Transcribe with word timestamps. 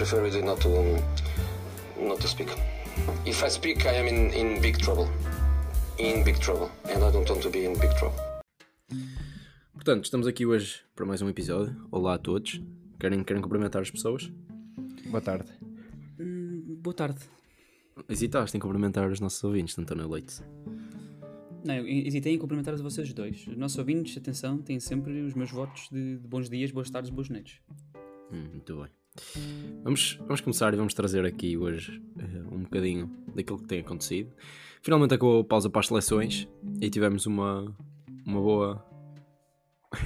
prefer 0.00 0.22
really 0.22 0.40
not 0.40 0.58
to 0.62 0.70
not 2.00 2.18
to 2.22 2.26
speak. 2.26 2.48
If 3.26 3.44
I 3.44 3.50
speak, 3.50 3.84
I 3.84 3.98
am 3.98 4.08
in, 4.08 4.32
in 4.32 4.60
big 4.62 4.78
trouble. 4.78 5.06
In 5.98 6.24
big 6.24 6.38
trouble. 6.38 6.70
And 6.84 7.04
I 7.04 7.12
don't 7.12 7.28
want 7.28 7.42
to 7.42 7.50
be 7.50 7.66
in 7.66 7.78
big 7.78 7.94
trouble. 7.98 8.18
Portanto, 9.74 10.04
estamos 10.04 10.26
aqui 10.26 10.46
hoje 10.46 10.80
para 10.96 11.04
mais 11.04 11.20
um 11.20 11.28
episódio. 11.28 11.76
Olá 11.90 12.14
a 12.14 12.18
todos. 12.18 12.62
Querem, 12.98 13.22
querem 13.22 13.42
cumprimentar 13.42 13.82
as 13.82 13.90
pessoas? 13.90 14.32
Boa 15.06 15.20
tarde. 15.20 15.50
Hum, 16.18 16.78
boa 16.80 16.94
tarde. 16.94 17.20
Hesitaste 18.08 18.56
em 18.56 18.60
cumprimentar 18.60 19.06
os 19.06 19.20
nossos 19.20 19.44
ouvintes, 19.44 19.78
António 19.78 20.08
Leite. 20.08 20.40
Não, 21.62 21.74
eu 21.74 21.86
hesitei 21.86 22.32
em 22.32 22.38
cumprimentar 22.38 22.74
vocês 22.76 23.12
dois. 23.12 23.46
Os 23.46 23.56
nossos 23.58 23.76
ouvintes, 23.76 24.16
atenção, 24.16 24.56
têm 24.56 24.80
sempre 24.80 25.20
os 25.20 25.34
meus 25.34 25.50
votos 25.50 25.90
de, 25.92 26.16
de 26.16 26.26
bons 26.26 26.48
dias, 26.48 26.70
boas 26.70 26.88
tardes, 26.88 27.10
boas 27.10 27.28
noites. 27.28 27.60
Hum, 28.32 28.48
muito 28.54 28.76
bem. 28.76 28.99
Vamos, 29.82 30.18
vamos 30.20 30.40
começar 30.40 30.72
e 30.74 30.76
vamos 30.76 30.94
trazer 30.94 31.24
aqui 31.24 31.56
hoje 31.56 32.00
uh, 32.16 32.54
um 32.54 32.62
bocadinho 32.62 33.10
daquilo 33.34 33.58
que 33.58 33.66
tem 33.66 33.80
acontecido. 33.80 34.30
Finalmente 34.82 35.14
acabou 35.14 35.40
a 35.40 35.44
pausa 35.44 35.70
para 35.70 35.80
as 35.80 35.86
seleções 35.86 36.48
e 36.80 36.90
tivemos 36.90 37.26
uma, 37.26 37.74
uma 38.26 38.40
boa. 38.40 38.84
uh, 39.92 39.98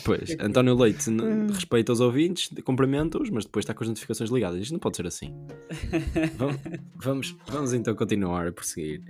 pois, 0.04 0.36
António 0.40 0.74
Leite 0.74 1.10
respeita 1.52 1.92
os 1.92 2.00
ouvintes, 2.00 2.50
cumprimenta-os, 2.64 3.30
mas 3.30 3.44
depois 3.44 3.64
está 3.64 3.74
com 3.74 3.84
as 3.84 3.88
notificações 3.88 4.30
ligadas. 4.30 4.60
Isto 4.60 4.72
não 4.72 4.80
pode 4.80 4.96
ser 4.96 5.06
assim. 5.06 5.32
vamos, 6.36 6.60
vamos, 6.96 7.36
vamos 7.46 7.72
então 7.72 7.94
continuar 7.94 8.48
a 8.48 8.52
prosseguir. 8.52 9.02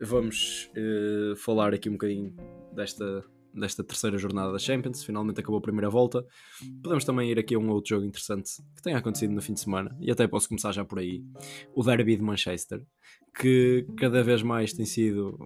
Vamos 0.00 0.70
uh, 0.76 1.36
falar 1.36 1.72
aqui 1.72 1.88
um 1.88 1.92
bocadinho 1.92 2.34
desta 2.74 3.24
desta 3.60 3.82
terceira 3.82 4.18
jornada 4.18 4.52
da 4.52 4.58
Champions. 4.58 5.02
Finalmente 5.02 5.40
acabou 5.40 5.58
a 5.58 5.62
primeira 5.62 5.88
volta. 5.88 6.24
Podemos 6.82 7.04
também 7.04 7.30
ir 7.30 7.38
aqui 7.38 7.54
a 7.54 7.58
um 7.58 7.68
outro 7.70 7.90
jogo 7.90 8.06
interessante 8.06 8.50
que 8.74 8.82
tenha 8.82 8.98
acontecido 8.98 9.32
no 9.32 9.40
fim 9.40 9.54
de 9.54 9.60
semana, 9.60 9.96
e 10.00 10.10
até 10.10 10.26
posso 10.26 10.48
começar 10.48 10.72
já 10.72 10.84
por 10.84 10.98
aí: 10.98 11.24
o 11.74 11.82
Derby 11.82 12.16
de 12.16 12.22
Manchester, 12.22 12.82
que 13.40 13.86
cada 13.96 14.22
vez 14.22 14.42
mais 14.42 14.72
tem 14.72 14.84
sido. 14.84 15.38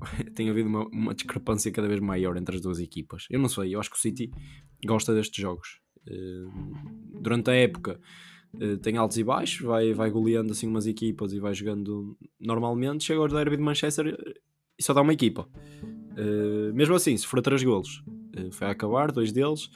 tem 0.34 0.50
havido 0.50 0.68
uma, 0.68 0.86
uma 0.88 1.14
discrepância 1.14 1.72
cada 1.72 1.88
vez 1.88 2.00
maior 2.00 2.36
entre 2.36 2.56
as 2.56 2.60
duas 2.60 2.78
equipas. 2.78 3.26
Eu 3.30 3.40
não 3.40 3.48
sei, 3.48 3.74
eu 3.74 3.80
acho 3.80 3.90
que 3.90 3.96
o 3.96 4.00
City 4.00 4.30
gosta 4.84 5.14
destes 5.14 5.40
jogos. 5.40 5.80
Uh, 6.08 7.20
durante 7.20 7.50
a 7.50 7.54
época. 7.54 8.00
Uh, 8.54 8.78
tem 8.78 8.96
altos 8.96 9.18
e 9.18 9.24
baixos, 9.24 9.60
vai, 9.60 9.92
vai 9.92 10.08
goleando 10.08 10.52
assim 10.52 10.66
umas 10.66 10.86
equipas 10.86 11.32
e 11.32 11.40
vai 11.40 11.52
jogando 11.52 12.16
normalmente. 12.40 13.04
Chega 13.04 13.20
ao 13.20 13.28
derby 13.28 13.56
de 13.56 13.62
Manchester 13.62 14.16
e 14.78 14.82
só 14.82 14.94
dá 14.94 15.02
uma 15.02 15.12
equipa. 15.12 15.48
Uh, 16.16 16.72
mesmo 16.72 16.94
assim, 16.94 17.16
se 17.16 17.26
for 17.26 17.38
a 17.38 17.42
3 17.42 17.62
golos, 17.62 18.02
uh, 18.38 18.50
foi 18.50 18.66
a 18.66 18.70
acabar, 18.70 19.12
dois 19.12 19.32
deles, 19.32 19.66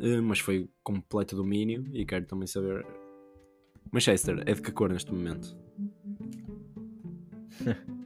uh, 0.00 0.22
mas 0.22 0.38
foi 0.38 0.68
completo 0.82 1.34
domínio. 1.34 1.86
E 1.92 2.04
quero 2.04 2.26
também 2.26 2.46
saber. 2.46 2.86
Manchester 3.90 4.42
é 4.44 4.52
de 4.52 4.60
que 4.60 4.70
cor 4.70 4.90
neste 4.92 5.12
momento? 5.12 5.56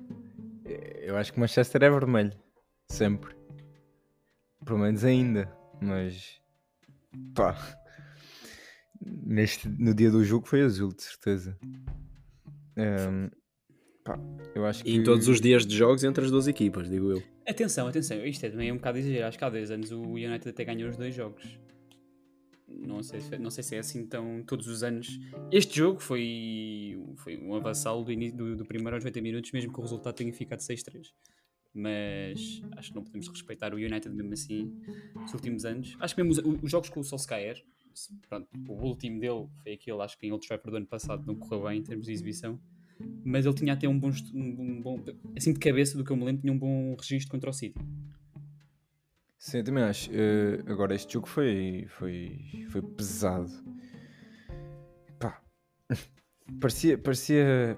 Eu 1.03 1.16
acho 1.16 1.33
que 1.33 1.41
Manchester 1.41 1.83
é 1.83 1.91
vermelho, 1.91 2.33
sempre. 2.88 3.34
Pelo 4.64 4.78
menos 4.78 5.05
ainda, 5.05 5.53
mas 5.80 6.41
pá, 7.34 7.56
neste, 9.05 9.69
no 9.69 9.92
dia 9.92 10.10
do 10.10 10.25
jogo 10.25 10.47
foi 10.47 10.62
azul, 10.62 10.94
de 10.94 11.03
certeza. 11.03 11.58
Um, 12.77 13.28
pá, 14.05 14.19
eu 14.55 14.64
acho 14.64 14.84
que... 14.84 14.91
E 14.91 14.97
em 14.97 15.03
todos 15.03 15.28
os 15.28 15.41
dias 15.41 15.66
de 15.66 15.77
jogos 15.77 16.05
entre 16.05 16.25
as 16.25 16.30
duas 16.30 16.47
equipas, 16.47 16.88
digo 16.88 17.10
eu. 17.10 17.22
Atenção, 17.47 17.89
atenção, 17.89 18.25
isto 18.25 18.47
é 18.47 18.51
também 18.51 18.71
um 18.71 18.77
bocado 18.77 18.98
exagero. 18.98 19.27
Acho 19.27 19.39
que 19.39 19.45
há 19.45 19.51
dois 19.51 19.71
anos 19.71 19.91
o 19.91 20.03
United 20.12 20.48
até 20.48 20.65
ganhou 20.65 20.89
os 20.89 20.97
dois 20.97 21.15
jogos. 21.15 21.59
Não 22.69 23.03
sei, 23.03 23.21
não 23.39 23.51
sei 23.51 23.62
se 23.65 23.77
é 23.77 23.79
assim 23.81 24.07
tão 24.07 24.43
todos 24.45 24.67
os 24.67 24.83
anos. 24.83 25.19
Este 25.51 25.77
jogo 25.77 26.01
foi, 26.01 26.99
foi 27.17 27.37
um 27.37 27.55
avassalo 27.55 28.05
do, 28.05 28.12
início, 28.12 28.37
do, 28.37 28.57
do 28.57 28.65
primeiro 28.65 28.97
aos 28.97 29.05
90 29.05 29.21
minutos, 29.21 29.53
mesmo 29.53 29.73
que 29.73 29.79
o 29.79 29.83
resultado 29.83 30.15
tenha 30.15 30.33
ficado 30.33 30.61
6-3. 30.61 31.12
Mas 31.75 32.62
acho 32.77 32.91
que 32.91 32.94
não 32.94 33.03
podemos 33.03 33.28
respeitar 33.28 33.75
o 33.75 33.77
United 33.77 34.11
mesmo 34.11 34.33
assim 34.33 34.81
nos 35.15 35.34
últimos 35.34 35.65
anos. 35.65 35.97
Acho 35.99 36.15
que 36.15 36.22
mesmo 36.22 36.53
os, 36.55 36.62
os 36.62 36.71
jogos 36.71 36.89
com 36.89 37.00
o 37.00 37.05
Solskjaer, 37.05 37.62
pronto, 38.28 38.49
o 38.69 38.72
último 38.72 39.19
dele 39.21 39.49
foi 39.62 39.72
aquele, 39.72 40.00
acho 40.00 40.16
que 40.19 40.27
em 40.27 40.33
Old 40.33 40.47
Trafford 40.47 40.71
do 40.71 40.77
ano 40.77 40.87
passado 40.87 41.27
não 41.27 41.34
correu 41.34 41.65
bem 41.65 41.81
em 41.81 41.83
termos 41.83 42.06
de 42.06 42.12
exibição 42.12 42.61
mas 43.25 43.47
ele 43.47 43.55
tinha 43.55 43.73
até 43.73 43.89
um 43.89 43.99
bom, 43.99 44.11
um 44.35 44.83
bom, 44.83 45.05
assim 45.37 45.53
de 45.53 45.59
cabeça 45.59 45.97
do 45.97 46.05
que 46.05 46.11
eu 46.11 46.17
me 46.17 46.25
lembro, 46.25 46.43
tinha 46.43 46.53
um 46.53 46.59
bom 46.59 46.97
registro 46.99 47.31
contra 47.31 47.51
o 47.51 47.53
City. 47.53 47.79
Sim, 49.39 49.59
eu 49.59 49.65
também 49.65 49.83
acho. 49.83 50.11
Uh, 50.11 50.71
agora, 50.71 50.95
este 50.95 51.15
jogo 51.15 51.27
foi, 51.27 51.87
foi, 51.99 52.39
foi 52.71 52.81
pesado. 52.81 53.51
Pá, 55.19 55.43
parecia, 56.61 56.97
parecia, 56.97 57.77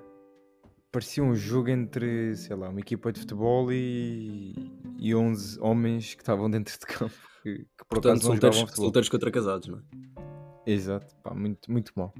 parecia 0.93 1.23
um 1.25 1.35
jogo 1.35 1.71
entre, 1.71 2.37
sei 2.37 2.55
lá, 2.55 2.69
uma 2.69 2.81
equipa 2.81 3.11
de 3.11 3.21
futebol 3.21 3.73
e, 3.73 4.55
e 4.99 5.15
11 5.15 5.59
homens 5.61 6.15
que 6.15 6.21
estavam 6.21 6.51
dentro 6.51 6.79
de 6.79 6.85
campo. 6.85 7.15
Que, 7.43 7.59
que 7.59 7.85
por 7.89 8.01
Portanto, 8.01 8.31
acaso 8.31 8.41
solteiros, 8.41 8.75
solteiros 8.75 9.09
contra 9.09 9.31
casados, 9.31 9.69
não 9.69 9.79
é? 9.79 10.71
Exato, 10.71 11.15
pá, 11.23 11.35
muito, 11.35 11.73
muito 11.73 11.93
mal. 11.97 12.13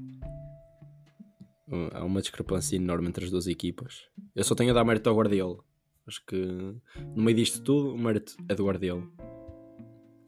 Há 1.93 2.03
uma 2.03 2.21
discrepância 2.21 2.75
enorme 2.75 3.07
entre 3.07 3.25
as 3.25 3.31
duas 3.31 3.47
equipas. 3.47 4.07
Eu 4.35 4.43
só 4.43 4.53
tenho 4.53 4.71
a 4.71 4.73
dar 4.73 4.83
mérito 4.83 5.09
ao 5.09 5.15
Guardiola. 5.15 5.63
Acho 6.07 6.23
que 6.25 6.35
no 7.15 7.23
meio 7.23 7.35
disto 7.35 7.61
tudo, 7.63 7.93
o 7.93 7.97
mérito 7.97 8.35
é 8.47 8.53
do 8.53 8.65
Guardiola. 8.65 9.03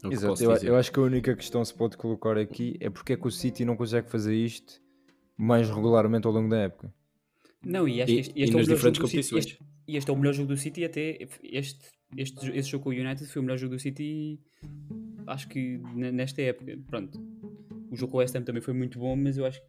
É 0.04 0.08
Exato, 0.08 0.44
eu, 0.44 0.52
eu, 0.58 0.76
acho 0.76 0.92
que 0.92 1.00
a 1.00 1.04
única 1.04 1.36
questão 1.36 1.62
que 1.62 1.68
se 1.68 1.74
pode 1.74 1.98
colocar 1.98 2.38
aqui 2.38 2.76
é 2.80 2.90
porque 2.90 3.14
é 3.14 3.18
que 3.18 3.28
o 3.28 3.32
City 3.32 3.66
não 3.66 3.76
consegue 3.76 4.10
fazer 4.10 4.36
isto 4.36 4.82
mais 5.36 5.70
regularmente 5.70 6.26
ao 6.26 6.34
longo 6.34 6.50
da 6.50 6.58
época. 6.58 6.94
Não, 7.64 7.88
e 7.88 8.02
acho 8.02 8.14
que 8.14 8.20
este, 8.20 8.40
este, 8.40 8.56
e, 8.56 8.60
é, 8.60 8.62
o 8.62 8.66
diferentes 8.66 9.02
competições. 9.02 9.46
Este, 9.46 9.60
este, 9.88 10.10
é 10.10 10.14
o 10.14 10.18
melhor 10.18 10.34
jogo 10.34 10.50
do 10.50 10.58
City 10.58 10.86
até 10.86 11.28
este, 11.44 11.90
este, 12.16 12.58
este 12.58 12.72
jogo 12.72 12.86
com 12.86 12.90
o 12.92 12.94
United 12.94 13.26
foi 13.28 13.42
o 13.42 13.44
melhor 13.44 13.58
jogo 13.58 13.76
do 13.76 13.80
City 13.80 14.40
acho 15.28 15.48
que 15.48 15.78
nesta 15.94 16.42
época. 16.42 16.78
Pronto. 16.88 17.20
O 17.92 17.96
jogo 17.96 18.12
com 18.12 18.18
o 18.18 18.22
West 18.22 18.36
Ham 18.36 18.44
também 18.44 18.62
foi 18.62 18.74
muito 18.74 19.00
bom, 19.00 19.16
mas 19.16 19.38
eu 19.38 19.46
acho 19.46 19.62
que 19.62 19.68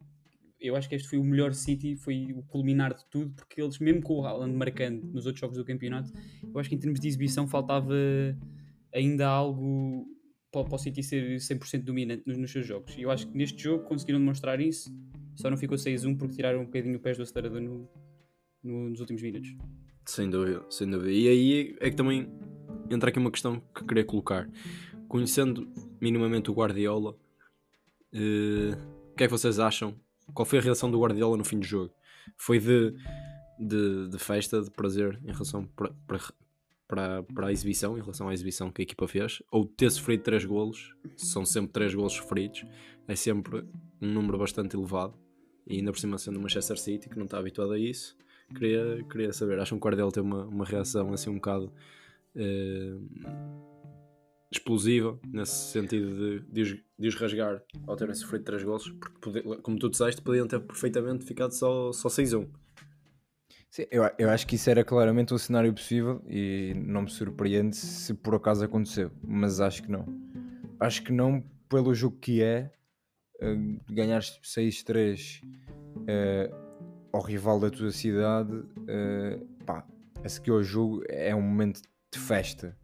eu 0.61 0.75
acho 0.75 0.89
que 0.89 0.95
este 0.95 1.09
foi 1.09 1.19
o 1.19 1.25
melhor 1.25 1.55
City, 1.55 1.97
foi 1.97 2.33
o 2.33 2.43
culminar 2.43 2.95
de 2.95 3.05
tudo, 3.09 3.33
porque 3.35 3.61
eles, 3.61 3.79
mesmo 3.79 4.03
com 4.03 4.15
o 4.15 4.25
Haaland 4.25 4.57
marcando 4.57 5.05
nos 5.05 5.27
outros 5.27 5.41
jogos 5.41 5.57
do 5.57 5.65
campeonato, 5.65 6.13
eu 6.43 6.59
acho 6.59 6.69
que 6.69 6.75
em 6.75 6.79
termos 6.79 6.99
de 6.99 7.09
exibição 7.09 7.47
faltava 7.47 7.95
ainda 8.93 9.27
algo 9.27 10.07
para, 10.51 10.75
o 10.75 10.79
City 10.79 11.03
ser 11.03 11.37
100% 11.37 11.85
dominante 11.85 12.23
nos, 12.27 12.37
nos, 12.37 12.51
seus 12.51 12.67
jogos. 12.67 12.97
E 12.97 13.03
eu 13.03 13.11
acho 13.11 13.29
que 13.29 13.37
neste 13.37 13.63
jogo 13.63 13.85
conseguiram 13.85 14.19
demonstrar 14.19 14.61
isso, 14.61 14.91
só 15.37 15.49
não 15.49 15.57
ficou 15.57 15.77
6-1 15.77 16.17
porque 16.17 16.35
tiraram 16.35 16.61
um 16.61 16.65
bocadinho 16.65 16.97
o 16.97 17.01
pés 17.01 17.17
do 17.17 17.23
acelerador 17.23 17.61
no, 17.61 17.89
no, 18.63 18.91
nos 18.91 19.01
últimos 19.01 19.23
minutos. 19.23 19.55
Sem 20.05 20.29
dúvida, 20.29 20.65
sem 20.71 20.91
dúvida. 20.91 21.13
E 21.13 21.29
aí 21.29 21.77
é 21.81 21.91
que 21.91 21.97
também 21.97 22.29
entra 22.91 23.11
aqui 23.11 23.19
uma 23.19 23.31
questão 23.31 23.63
que 23.75 23.85
queria 23.85 24.05
colocar. 24.05 24.51
Conhecendo 25.07 25.71
minimamente 26.01 26.51
o 26.51 26.55
Guardiola, 26.55 27.13
uh, 27.13 29.13
o 29.13 29.15
que 29.15 29.25
é 29.25 29.27
que 29.27 29.31
vocês 29.31 29.59
acham 29.59 29.95
qual 30.35 30.47
foi 30.47 30.59
a 30.59 30.63
reação 30.63 30.91
do 30.91 31.01
Guardiola 31.01 31.37
no 31.37 31.45
fim 31.45 31.59
do 31.59 31.67
jogo? 31.67 31.93
Foi 32.37 32.59
de, 32.59 32.95
de, 33.59 34.09
de 34.09 34.19
festa, 34.19 34.61
de 34.61 34.71
prazer 34.71 35.19
em 35.25 35.33
relação 35.33 35.67
para, 35.67 35.93
para, 36.87 37.47
a 37.47 37.53
exibição, 37.53 37.97
em 37.97 38.01
relação 38.01 38.29
à 38.29 38.35
exibição 38.35 38.71
que 38.71 38.83
a 38.83 38.85
equipa 38.85 39.07
fez, 39.07 39.43
ou 39.51 39.65
ter 39.65 39.91
sofrido 39.91 40.23
3 40.23 40.45
golos, 40.45 40.95
são 41.17 41.45
sempre 41.45 41.73
3 41.73 41.95
golos 41.95 42.15
sofridos, 42.15 42.65
é 43.07 43.15
sempre 43.15 43.65
um 44.01 44.13
número 44.13 44.39
bastante 44.39 44.77
elevado, 44.77 45.15
e 45.67 45.77
ainda 45.77 45.93
por 45.93 45.99
cima 45.99 46.19
sendo 46.19 46.39
o 46.39 46.43
Manchester 46.43 46.79
City, 46.79 47.09
que 47.09 47.17
não 47.17 47.25
está 47.25 47.39
habituado 47.39 47.73
a 47.73 47.79
isso, 47.79 48.17
queria, 48.55 49.05
queria 49.11 49.33
saber, 49.33 49.59
acham 49.59 49.79
que 49.79 49.83
o 49.83 49.87
Guardiola 49.87 50.13
tem 50.13 50.23
uma, 50.23 50.45
uma 50.45 50.65
reação 50.65 51.13
assim 51.13 51.31
um 51.31 51.35
bocado 51.35 51.73
eh, 52.35 52.97
explosiva, 54.51 55.19
nesse 55.27 55.71
sentido 55.71 56.15
de, 56.15 56.41
de, 56.51 56.63
os, 56.63 56.69
de 56.99 57.09
os 57.09 57.15
rasgar 57.15 57.63
ao 57.87 57.97
terem 57.97 58.15
sofrido 58.15 58.45
3 58.45 58.65
gols, 58.65 58.91
porque, 58.91 59.19
poder, 59.21 59.43
como 59.63 59.79
tu 59.79 59.91
disseste, 59.91 60.23
podiam 60.23 60.47
ter 60.47 60.61
perfeitamente 60.61 61.25
ficado 61.25 61.53
só, 61.53 61.93
só 61.93 62.09
6-1. 62.09 62.49
Sim, 63.71 63.85
eu, 63.91 64.11
eu 64.19 64.31
acho 64.31 64.47
que 64.47 64.55
isso 64.57 64.71
era 64.71 64.83
claramente 64.83 65.35
um 65.35 65.39
cenário 65.39 65.73
possível 65.73 66.23
e 66.27 66.73
não 66.75 67.03
me 67.03 67.11
surpreende 67.11 67.77
se 67.77 68.15
por 68.15 68.35
acaso 68.35 68.65
aconteceu, 68.65 69.11
mas 69.23 69.61
acho 69.61 69.83
que 69.83 69.91
não. 69.91 70.07
Acho 70.81 71.03
que 71.03 71.13
não 71.13 71.45
pelo 71.69 71.95
jogo 71.95 72.17
que 72.19 72.43
é, 72.43 72.73
uh, 73.43 73.81
ganhar 73.93 74.23
6-3 74.23 75.43
uh, 75.45 77.09
ao 77.13 77.21
rival 77.21 77.61
da 77.61 77.71
tua 77.71 77.91
cidade, 77.91 78.55
uh, 78.55 79.47
pá, 79.67 79.87
a 80.25 80.29
seguir 80.29 80.53
ao 80.53 80.63
jogo 80.63 81.03
é 81.07 81.35
um 81.35 81.43
momento 81.43 81.83
de 82.11 82.19
festa 82.19 82.75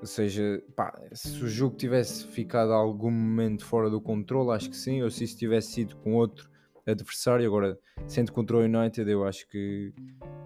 ou 0.00 0.06
seja, 0.06 0.62
pá, 0.76 0.92
se 1.12 1.42
o 1.42 1.48
jogo 1.48 1.76
tivesse 1.76 2.26
ficado 2.26 2.72
algum 2.72 3.10
momento 3.10 3.64
fora 3.64 3.90
do 3.90 4.00
controle, 4.00 4.50
acho 4.52 4.70
que 4.70 4.76
sim, 4.76 5.02
ou 5.02 5.10
se 5.10 5.24
isso 5.24 5.36
tivesse 5.36 5.72
sido 5.72 5.96
com 5.96 6.14
outro 6.14 6.48
adversário, 6.86 7.46
agora 7.46 7.78
sendo 8.06 8.32
contra 8.32 8.56
o 8.56 8.60
United, 8.60 9.10
eu 9.10 9.24
acho 9.24 9.46
que 9.48 9.92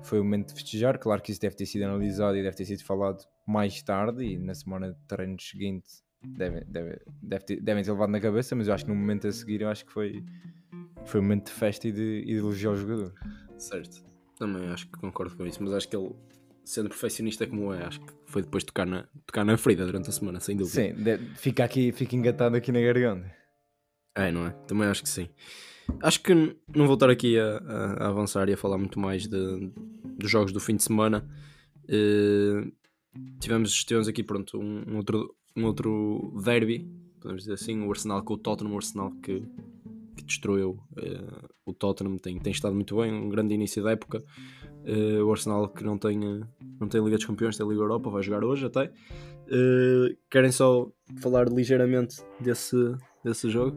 foi 0.02 0.20
o 0.20 0.24
momento 0.24 0.48
de 0.48 0.54
festejar. 0.54 0.98
Claro 0.98 1.22
que 1.22 1.30
isso 1.30 1.40
deve 1.40 1.54
ter 1.54 1.66
sido 1.66 1.84
analisado 1.84 2.36
e 2.36 2.42
deve 2.42 2.56
ter 2.56 2.64
sido 2.64 2.82
falado 2.82 3.24
mais 3.46 3.82
tarde 3.82 4.24
e 4.24 4.38
na 4.38 4.54
semana 4.54 4.92
de 4.92 4.98
treino 5.06 5.40
seguinte 5.40 6.02
devem, 6.24 6.62
devem, 6.66 6.96
deve 7.22 7.44
ter, 7.44 7.60
devem 7.60 7.84
ter 7.84 7.92
levado 7.92 8.10
na 8.10 8.20
cabeça, 8.20 8.54
mas 8.54 8.68
eu 8.68 8.74
acho 8.74 8.84
que 8.84 8.90
no 8.90 8.96
momento 8.96 9.26
a 9.26 9.32
seguir 9.32 9.62
eu 9.62 9.68
acho 9.68 9.84
que 9.84 9.92
foi, 9.92 10.24
foi 11.04 11.20
um 11.20 11.24
momento 11.24 11.46
de 11.46 11.52
festa 11.52 11.88
e 11.88 11.92
de, 11.92 12.22
e 12.22 12.26
de 12.26 12.38
elogiar 12.38 12.70
o 12.70 12.76
jogador. 12.76 13.12
Certo. 13.58 14.04
Também 14.38 14.68
acho 14.70 14.86
que 14.86 14.98
concordo 14.98 15.36
com 15.36 15.46
isso, 15.46 15.62
mas 15.62 15.72
acho 15.72 15.88
que 15.88 15.96
ele, 15.96 16.14
sendo 16.64 16.88
perfeccionista 16.88 17.46
como 17.46 17.72
é, 17.72 17.84
acho 17.84 18.00
que 18.00 18.12
foi 18.26 18.42
depois 18.42 18.64
tocar 18.64 18.86
na, 18.86 19.06
tocar 19.26 19.44
na 19.44 19.56
ferida 19.56 19.84
durante 19.86 20.08
a 20.08 20.12
semana, 20.12 20.40
sem 20.40 20.56
dúvida. 20.56 20.82
Sim, 20.82 20.94
de- 21.02 21.18
fica 21.36 21.64
aqui, 21.64 21.92
fica 21.92 22.14
engatado 22.16 22.56
aqui 22.56 22.70
na 22.72 22.80
garganta. 22.80 23.30
É, 24.14 24.30
não 24.30 24.46
é? 24.46 24.50
Também 24.66 24.86
acho 24.88 25.02
que 25.02 25.08
sim. 25.08 25.28
Acho 26.00 26.22
que 26.22 26.34
não 26.34 26.86
vou 26.86 26.94
estar 26.94 27.10
aqui 27.10 27.38
a, 27.38 27.58
a- 27.58 27.92
a 28.04 28.08
avançar 28.08 28.48
e 28.48 28.52
a 28.52 28.56
falar 28.56 28.78
muito 28.78 28.98
mais 29.00 29.26
de, 29.26 29.70
dos 30.18 30.30
jogos 30.30 30.52
do 30.52 30.60
fim 30.60 30.76
de 30.76 30.82
semana. 30.82 31.28
Eh, 31.88 32.70
tivemos, 33.40 33.84
tivemos 33.84 34.08
aqui, 34.08 34.22
pronto, 34.22 34.58
um, 34.58 34.84
um 34.92 34.96
outro, 34.96 35.34
um 35.56 35.64
outro 35.64 36.32
derby, 36.44 36.88
podemos 37.20 37.42
dizer 37.42 37.54
assim, 37.54 37.80
o 37.84 37.90
Arsenal 37.90 38.22
com 38.22 38.34
o 38.34 38.38
Tottenham, 38.38 38.72
o 38.72 38.76
Arsenal 38.76 39.10
que, 39.22 39.42
que 40.16 40.24
destruiu 40.24 40.78
eh, 40.96 41.48
o 41.66 41.72
Tottenham, 41.72 42.16
tem, 42.18 42.38
tem 42.38 42.52
estado 42.52 42.74
muito 42.74 42.96
bem, 42.96 43.12
um 43.12 43.28
grande 43.28 43.54
início 43.54 43.82
da 43.82 43.90
época. 43.92 44.22
Eh, 44.84 45.22
o 45.22 45.30
Arsenal 45.30 45.68
que 45.68 45.84
não 45.84 45.96
tem, 45.96 46.18
não 46.80 46.88
tem 46.88 47.02
Liga 47.02 47.16
dos 47.16 47.24
Campeões, 47.26 47.56
tem 47.56 47.66
Liga 47.68 47.80
Europa, 47.80 48.10
vai 48.10 48.22
jogar 48.22 48.44
hoje 48.44 48.66
até. 48.66 48.92
Eh, 49.48 50.16
querem 50.30 50.50
só 50.50 50.90
falar 51.20 51.48
ligeiramente 51.48 52.16
desse, 52.40 52.76
desse 53.24 53.48
jogo? 53.50 53.76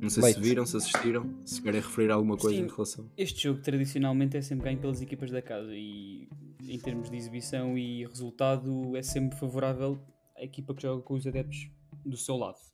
Não 0.00 0.08
sei 0.08 0.22
Leite. 0.22 0.36
se 0.36 0.42
viram, 0.42 0.64
se 0.64 0.76
assistiram, 0.76 1.30
se 1.44 1.60
querem 1.60 1.80
referir 1.80 2.10
alguma 2.10 2.36
coisa 2.36 2.56
Sim. 2.56 2.64
em 2.64 2.68
relação. 2.68 3.10
Este 3.16 3.42
jogo 3.42 3.60
tradicionalmente 3.60 4.36
é 4.36 4.40
sempre 4.40 4.64
ganho 4.64 4.78
pelas 4.78 5.02
equipas 5.02 5.30
da 5.30 5.42
casa 5.42 5.72
e 5.74 6.26
em 6.66 6.78
termos 6.78 7.10
de 7.10 7.16
exibição 7.16 7.76
e 7.76 8.06
resultado 8.06 8.96
é 8.96 9.02
sempre 9.02 9.38
favorável 9.38 9.98
à 10.36 10.42
equipa 10.42 10.74
que 10.74 10.82
joga 10.82 11.02
com 11.02 11.14
os 11.14 11.26
adeptos 11.26 11.68
do 12.04 12.16
seu 12.16 12.36
lado. 12.36 12.69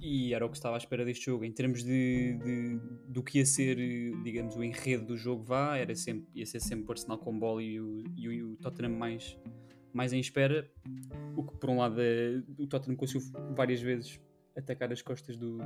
E 0.00 0.34
era 0.34 0.44
o 0.44 0.50
que 0.50 0.56
estava 0.56 0.76
à 0.76 0.78
espera 0.78 1.04
deste 1.04 1.26
jogo. 1.26 1.44
Em 1.44 1.52
termos 1.52 1.82
de, 1.84 2.34
de- 2.44 2.80
do 3.08 3.22
que 3.22 3.38
ia 3.38 3.46
ser, 3.46 3.76
digamos, 4.22 4.56
o 4.56 4.62
enredo 4.64 5.06
do 5.06 5.16
jogo, 5.16 5.42
vá, 5.44 5.76
era 5.76 5.94
sempre, 5.94 6.28
ia 6.34 6.44
ser 6.46 6.60
sempre 6.60 6.86
o 6.88 6.90
Arsenal 6.92 7.18
com 7.18 7.38
bola 7.38 7.62
e 7.62 7.80
o, 7.80 8.02
e 8.16 8.42
o, 8.42 8.56
Tottenham 8.56 8.92
mais, 8.96 9.38
mais 9.92 10.12
em 10.12 10.20
espera. 10.20 10.68
O 11.36 11.44
que, 11.44 11.56
por 11.56 11.70
um 11.70 11.78
lado, 11.78 11.96
é, 12.00 12.42
o 12.58 12.66
Tottenham 12.66 12.96
conseguiu 12.96 13.30
várias 13.54 13.80
vezes 13.80 14.20
atacar 14.56 14.92
as 14.92 15.00
costas 15.00 15.36
do, 15.36 15.58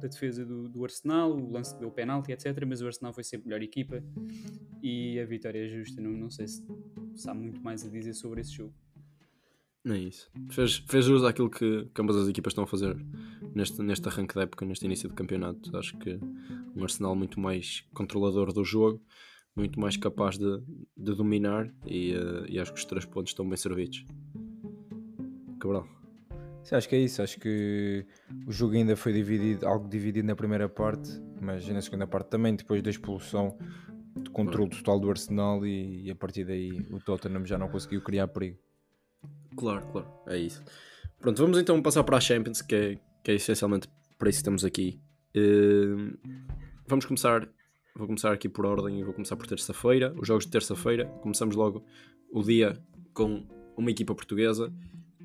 da 0.00 0.08
defesa 0.08 0.44
do, 0.44 0.66
do 0.68 0.84
Arsenal, 0.84 1.32
o 1.36 1.50
lance 1.50 1.78
deu 1.78 1.90
penalti, 1.90 2.32
etc. 2.32 2.64
Mas 2.66 2.80
o 2.80 2.86
Arsenal 2.86 3.12
foi 3.12 3.24
sempre 3.24 3.48
melhor 3.48 3.62
equipa 3.62 4.02
e 4.82 5.18
a 5.20 5.26
vitória 5.26 5.64
é 5.64 5.68
justa. 5.68 6.00
Não, 6.00 6.10
não 6.12 6.30
sei 6.30 6.46
se, 6.48 6.64
se 7.14 7.28
há 7.28 7.34
muito 7.34 7.60
mais 7.62 7.84
a 7.84 7.90
dizer 7.90 8.14
sobre 8.14 8.40
esse 8.40 8.52
jogo. 8.52 8.74
Não 9.84 9.96
é 9.96 9.98
isso. 9.98 10.30
Fez, 10.50 10.76
fez 10.86 11.08
uso 11.08 11.24
daquilo 11.24 11.50
que, 11.50 11.88
que 11.92 12.00
ambas 12.00 12.16
as 12.16 12.28
equipas 12.28 12.52
estão 12.52 12.64
a 12.64 12.66
fazer 12.66 12.96
neste, 13.54 13.82
neste 13.82 14.06
arranque 14.08 14.34
da 14.34 14.42
época, 14.42 14.64
neste 14.64 14.84
início 14.84 15.08
de 15.08 15.14
campeonato. 15.14 15.76
Acho 15.76 15.96
que 15.98 16.20
um 16.76 16.82
Arsenal 16.82 17.16
muito 17.16 17.40
mais 17.40 17.84
controlador 17.92 18.52
do 18.52 18.64
jogo, 18.64 19.02
muito 19.56 19.80
mais 19.80 19.96
capaz 19.96 20.38
de, 20.38 20.62
de 20.96 21.14
dominar 21.14 21.68
e, 21.84 22.12
eh, 22.12 22.46
e 22.48 22.60
acho 22.60 22.72
que 22.72 22.78
os 22.78 22.84
três 22.84 23.04
pontos 23.04 23.32
estão 23.32 23.46
bem 23.46 23.56
servidos. 23.56 24.04
Cabral. 25.58 25.86
Sim, 26.62 26.76
acho 26.76 26.88
que 26.88 26.94
é 26.94 27.00
isso. 27.00 27.20
Acho 27.20 27.40
que 27.40 28.06
o 28.46 28.52
jogo 28.52 28.74
ainda 28.74 28.94
foi 28.94 29.12
dividido, 29.12 29.66
algo 29.66 29.88
dividido 29.88 30.28
na 30.28 30.36
primeira 30.36 30.68
parte, 30.68 31.10
mas 31.40 31.66
na 31.68 31.82
segunda 31.82 32.06
parte 32.06 32.28
também, 32.28 32.54
depois 32.54 32.80
da 32.82 32.90
expulsão, 32.90 33.58
de 34.16 34.30
controle 34.30 34.70
total 34.70 35.00
do 35.00 35.10
Arsenal 35.10 35.66
e, 35.66 36.04
e 36.06 36.10
a 36.10 36.14
partir 36.14 36.44
daí 36.44 36.70
o 36.90 37.00
Tottenham 37.00 37.44
já 37.44 37.58
não 37.58 37.68
conseguiu 37.68 38.00
criar 38.00 38.28
perigo. 38.28 38.58
Claro, 39.56 39.86
claro, 39.88 40.08
é 40.26 40.38
isso. 40.38 40.62
Pronto, 41.20 41.40
vamos 41.40 41.58
então 41.58 41.80
passar 41.80 42.02
para 42.04 42.16
a 42.16 42.20
Champions, 42.20 42.62
que 42.62 42.74
é, 42.74 42.98
que 43.22 43.30
é 43.30 43.34
essencialmente 43.34 43.88
para 44.18 44.28
isso 44.28 44.38
que 44.38 44.42
estamos 44.42 44.64
aqui. 44.64 45.00
Eh, 45.34 46.16
vamos 46.86 47.04
começar, 47.04 47.48
vou 47.94 48.06
começar 48.06 48.32
aqui 48.32 48.48
por 48.48 48.66
ordem 48.66 49.00
e 49.00 49.04
vou 49.04 49.12
começar 49.12 49.36
por 49.36 49.46
terça-feira, 49.46 50.14
os 50.18 50.26
jogos 50.26 50.44
de 50.44 50.50
terça-feira. 50.50 51.06
Começamos 51.22 51.54
logo 51.54 51.84
o 52.32 52.42
dia 52.42 52.78
com 53.14 53.46
uma 53.76 53.90
equipa 53.90 54.14
portuguesa 54.14 54.72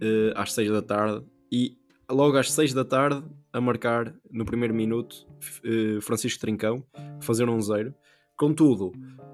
eh, 0.01 0.33
às 0.35 0.53
6 0.53 0.71
da 0.71 0.81
tarde 0.81 1.25
e 1.51 1.77
logo 2.09 2.37
às 2.37 2.51
6 2.51 2.73
da 2.73 2.85
tarde 2.85 3.23
a 3.51 3.59
marcar 3.59 4.13
no 4.31 4.45
primeiro 4.45 4.73
minuto 4.73 5.27
eh, 5.63 5.99
Francisco 6.01 6.39
Trincão, 6.39 6.83
fazer 7.19 7.49
um 7.49 7.61
zero. 7.61 7.93
Contudo, 8.35 8.91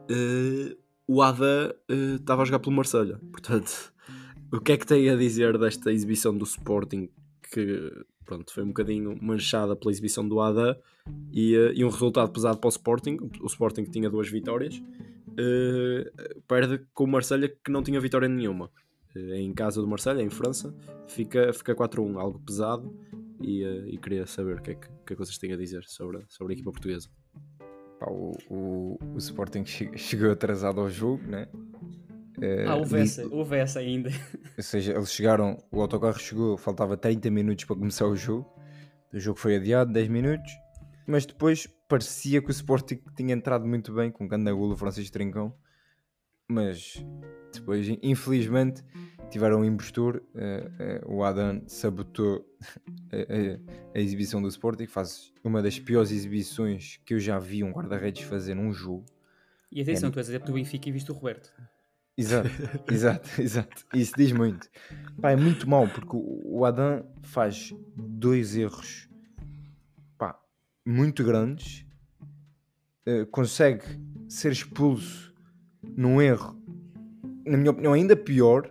eh, 0.09 0.75
o 1.07 1.21
Ada 1.21 1.75
estava 2.15 2.43
a 2.43 2.45
jogar 2.45 2.59
pelo 2.59 2.75
Marselha, 2.75 3.19
portanto. 3.31 3.92
O 4.53 4.61
que 4.61 4.73
é 4.73 4.77
que 4.77 4.85
tem 4.85 5.09
a 5.09 5.15
dizer 5.15 5.57
desta 5.57 5.91
exibição 5.91 6.37
do 6.37 6.43
Sporting 6.43 7.09
que 7.51 7.91
pronto, 8.23 8.53
foi 8.53 8.63
um 8.63 8.67
bocadinho 8.67 9.17
manchada 9.21 9.75
pela 9.75 9.91
exibição 9.91 10.27
do 10.27 10.39
ADA 10.39 10.79
e, 11.31 11.55
eh, 11.55 11.73
e 11.75 11.83
um 11.83 11.89
resultado 11.89 12.31
pesado 12.31 12.59
para 12.59 12.67
o 12.67 12.69
Sporting, 12.69 13.17
o 13.41 13.47
Sporting 13.47 13.83
que 13.83 13.91
tinha 13.91 14.09
duas 14.09 14.29
vitórias, 14.29 14.81
eh, 15.37 16.11
perde 16.47 16.85
com 16.93 17.03
o 17.03 17.07
Marselha 17.07 17.49
que 17.49 17.71
não 17.71 17.81
tinha 17.83 17.99
vitória 17.99 18.27
nenhuma. 18.29 18.71
Eh, 19.15 19.41
em 19.41 19.53
casa 19.53 19.81
do 19.81 19.87
Marselha, 19.87 20.21
em 20.21 20.29
França, 20.29 20.73
fica, 21.07 21.51
fica 21.51 21.75
4-1, 21.75 22.17
algo 22.19 22.39
pesado 22.39 22.95
e, 23.41 23.63
eh, 23.63 23.85
e 23.87 23.97
queria 23.97 24.25
saber 24.25 24.57
o 24.59 24.61
que 24.61 24.71
é 24.71 24.75
que, 24.75 24.87
que 24.87 25.13
é 25.13 25.15
que 25.15 25.17
vocês 25.17 25.37
têm 25.37 25.51
a 25.51 25.57
dizer 25.57 25.83
sobre, 25.85 26.23
sobre 26.29 26.53
a 26.53 26.55
equipa 26.55 26.71
portuguesa. 26.71 27.09
O, 28.07 28.31
o, 28.49 28.99
o 29.13 29.17
Sporting 29.17 29.65
che- 29.65 29.97
chegou 29.97 30.31
atrasado 30.31 30.79
ao 30.79 30.89
jogo, 30.89 31.23
né? 31.23 31.47
Eh, 32.45 32.65
Ah, 32.67 32.75
houve 32.75 32.99
essa, 32.99 33.25
houve 33.27 33.55
essa 33.57 33.79
ainda. 33.79 34.09
Ou 34.57 34.63
seja, 34.63 34.93
eles 34.93 35.11
chegaram, 35.13 35.63
o 35.71 35.81
autocarro 35.81 36.19
chegou, 36.19 36.57
faltava 36.57 36.97
30 36.97 37.31
minutos 37.31 37.63
para 37.65 37.75
começar 37.75 38.05
o 38.05 38.15
jogo. 38.15 38.51
O 39.13 39.19
jogo 39.19 39.39
foi 39.39 39.55
adiado, 39.55 39.93
10 39.93 40.07
minutos. 40.09 40.51
Mas 41.07 41.25
depois 41.25 41.67
parecia 41.87 42.41
que 42.41 42.49
o 42.49 42.51
Sporting 42.51 42.99
tinha 43.15 43.33
entrado 43.33 43.65
muito 43.65 43.93
bem 43.93 44.11
com 44.11 44.25
o 44.25 44.27
grande 44.27 44.51
golo 44.51 44.75
Francisco 44.75 45.11
Trincão. 45.13 45.53
Mas 46.47 47.03
depois, 47.53 47.87
infelizmente, 48.01 48.83
tiveram 49.29 49.61
um 49.61 49.65
impostor. 49.65 50.21
eh, 50.35 50.71
eh, 50.79 51.01
o 51.05 51.23
Adam 51.23 51.61
sabotou 51.67 52.45
a, 53.11 53.15
a- 53.17 53.59
a 53.95 53.99
exibição 53.99 54.41
do 54.41 54.47
Sporting. 54.47 54.85
Faz 54.87 55.31
uma 55.43 55.61
das 55.61 55.79
piores 55.79 56.11
exibições 56.11 56.99
que 57.05 57.13
eu 57.13 57.19
já 57.19 57.39
vi 57.39 57.63
um 57.63 57.71
guarda-redes 57.71 58.23
fazer 58.23 58.53
num 58.55 58.73
jogo. 58.73 59.05
E 59.71 59.81
atenção, 59.81 60.11
tu 60.11 60.19
és 60.19 60.29
adepto 60.29 60.47
do 60.51 60.53
Benfica 60.55 60.87
e 60.89 60.91
viste 60.91 61.11
o 61.11 61.15
Roberto. 61.15 61.51
Exato, 62.17 62.49
exato, 62.91 63.41
exato. 63.41 63.85
Isso 63.93 64.13
diz 64.15 64.31
muito. 64.31 64.69
Pá, 65.21 65.31
é 65.31 65.35
muito 65.35 65.67
mau 65.69 65.87
porque 65.87 66.11
o 66.13 66.63
Adam 66.65 67.03
faz 67.23 67.73
dois 67.95 68.55
erros 68.55 69.09
pá, 70.17 70.39
muito 70.85 71.23
grandes, 71.23 71.85
eh, 73.05 73.25
consegue 73.31 73.83
ser 74.29 74.51
expulso 74.51 75.33
num 75.97 76.21
erro, 76.21 76.55
na 77.45 77.57
minha 77.57 77.71
opinião, 77.71 77.93
ainda 77.93 78.15
pior. 78.15 78.69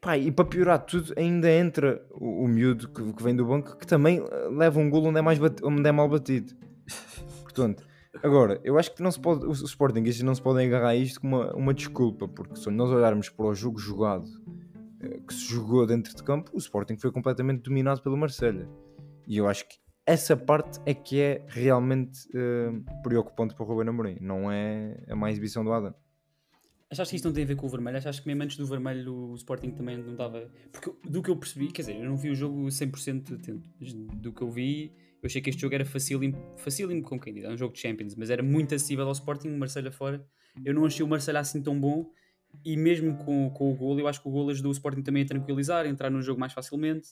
Pá, 0.00 0.16
e 0.16 0.30
para 0.30 0.44
piorar 0.44 0.84
tudo, 0.86 1.12
ainda 1.16 1.50
entra 1.50 2.00
o, 2.12 2.44
o 2.44 2.48
miúdo 2.48 2.88
que, 2.88 3.12
que 3.12 3.22
vem 3.22 3.34
do 3.34 3.44
banco 3.44 3.76
que 3.76 3.86
também 3.86 4.22
leva 4.56 4.78
um 4.78 4.88
golo 4.88 5.08
onde 5.08 5.18
é, 5.18 5.22
mais 5.22 5.38
bate- 5.38 5.64
onde 5.64 5.86
é 5.88 5.90
mal 5.92 6.08
batido. 6.08 6.54
Portanto, 7.42 7.84
Agora, 8.22 8.60
eu 8.64 8.78
acho 8.78 8.94
que 8.94 9.02
não 9.02 9.10
se 9.10 9.20
pode, 9.20 9.46
os 9.46 9.60
Sportingistas 9.62 10.22
não 10.22 10.34
se 10.34 10.42
podem 10.42 10.66
agarrar 10.66 10.88
a 10.88 10.96
isto 10.96 11.20
como 11.20 11.36
uma, 11.36 11.54
uma 11.54 11.74
desculpa, 11.74 12.26
porque 12.26 12.56
se 12.56 12.70
nós 12.70 12.90
olharmos 12.90 13.28
para 13.28 13.46
o 13.46 13.54
jogo 13.54 13.78
jogado 13.78 14.28
eh, 15.00 15.20
que 15.26 15.32
se 15.32 15.52
jogou 15.52 15.86
dentro 15.86 16.14
de 16.14 16.22
campo, 16.22 16.50
o 16.54 16.58
Sporting 16.58 16.96
foi 16.96 17.12
completamente 17.12 17.62
dominado 17.62 18.02
pelo 18.02 18.16
Marselha. 18.16 18.68
E 19.26 19.36
eu 19.36 19.46
acho 19.46 19.68
que 19.68 19.76
essa 20.04 20.36
parte 20.36 20.80
é 20.86 20.94
que 20.94 21.20
é 21.20 21.44
realmente 21.48 22.28
eh, 22.34 22.72
preocupante 23.02 23.54
para 23.54 23.64
o 23.64 23.66
Ruben 23.66 23.88
Amorim, 23.88 24.18
não 24.20 24.50
é 24.50 25.04
a 25.08 25.14
má 25.14 25.30
exibição 25.30 25.64
do 25.64 25.72
Adam. 25.72 25.94
Achaste 26.90 27.10
que 27.10 27.16
isto 27.16 27.26
não 27.26 27.34
tem 27.34 27.44
a 27.44 27.46
ver 27.46 27.56
com 27.56 27.66
o 27.66 27.68
vermelho? 27.68 27.98
Achaste 27.98 28.22
que 28.22 28.28
mesmo 28.28 28.42
antes 28.42 28.56
do 28.56 28.66
vermelho 28.66 29.14
o 29.14 29.34
Sporting 29.34 29.72
também 29.72 29.98
não 29.98 30.12
estava. 30.12 30.50
Porque 30.72 30.90
do 31.06 31.22
que 31.22 31.30
eu 31.30 31.36
percebi, 31.36 31.70
quer 31.70 31.82
dizer, 31.82 31.96
eu 31.96 32.04
não 32.06 32.16
vi 32.16 32.30
o 32.30 32.34
jogo 32.34 32.66
100% 32.66 33.34
atento, 33.34 33.68
do 34.16 34.32
que 34.32 34.40
eu 34.40 34.50
vi, 34.50 34.94
eu 35.22 35.26
achei 35.26 35.40
que 35.40 35.50
este 35.50 35.60
jogo 35.60 35.74
era 35.74 35.84
facílimo, 35.84 36.36
facílimo 36.56 37.02
com 37.02 37.18
quem 37.18 37.34
diz, 37.34 37.44
é 37.44 37.50
um 37.50 37.56
jogo 37.56 37.74
de 37.74 37.80
Champions, 37.80 38.14
mas 38.14 38.30
era 38.30 38.42
muito 38.42 38.74
acessível 38.74 39.06
ao 39.06 39.12
Sporting, 39.12 39.48
o 39.48 39.58
Marselha 39.58 39.90
fora. 39.90 40.24
Eu 40.64 40.74
não 40.74 40.84
achei 40.84 41.04
o 41.04 41.08
Marselha 41.08 41.40
assim 41.40 41.62
tão 41.62 41.78
bom 41.78 42.10
e 42.64 42.76
mesmo 42.76 43.16
com, 43.18 43.50
com 43.50 43.72
o 43.72 43.74
gol, 43.74 43.98
eu 43.98 44.06
acho 44.06 44.20
que 44.22 44.28
o 44.28 44.30
gol 44.30 44.48
ajudou 44.50 44.70
o 44.70 44.72
Sporting 44.72 45.02
também 45.02 45.22
a 45.22 45.26
tranquilizar, 45.26 45.84
a 45.84 45.88
entrar 45.88 46.10
no 46.10 46.22
jogo 46.22 46.40
mais 46.40 46.52
facilmente. 46.52 47.08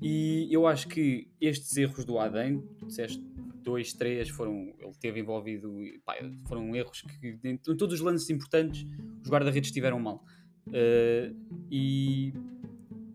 E 0.00 0.48
eu 0.50 0.66
acho 0.66 0.88
que 0.88 1.28
estes 1.40 1.76
erros 1.76 2.04
do 2.04 2.18
Adem, 2.18 2.62
disseste 2.86 3.22
dois, 3.62 3.92
três, 3.92 4.28
foram, 4.28 4.72
ele 4.78 4.92
teve 5.00 5.20
envolvido, 5.20 5.74
pá, 6.04 6.14
foram 6.46 6.74
erros 6.74 7.02
que 7.02 7.38
em 7.44 7.56
todos 7.56 7.94
os 7.94 8.00
lances 8.00 8.30
importantes 8.30 8.86
os 9.22 9.28
guarda-redes 9.28 9.68
estiveram 9.68 9.98
mal. 9.98 10.24
Uh, 10.68 11.34
e 11.70 12.32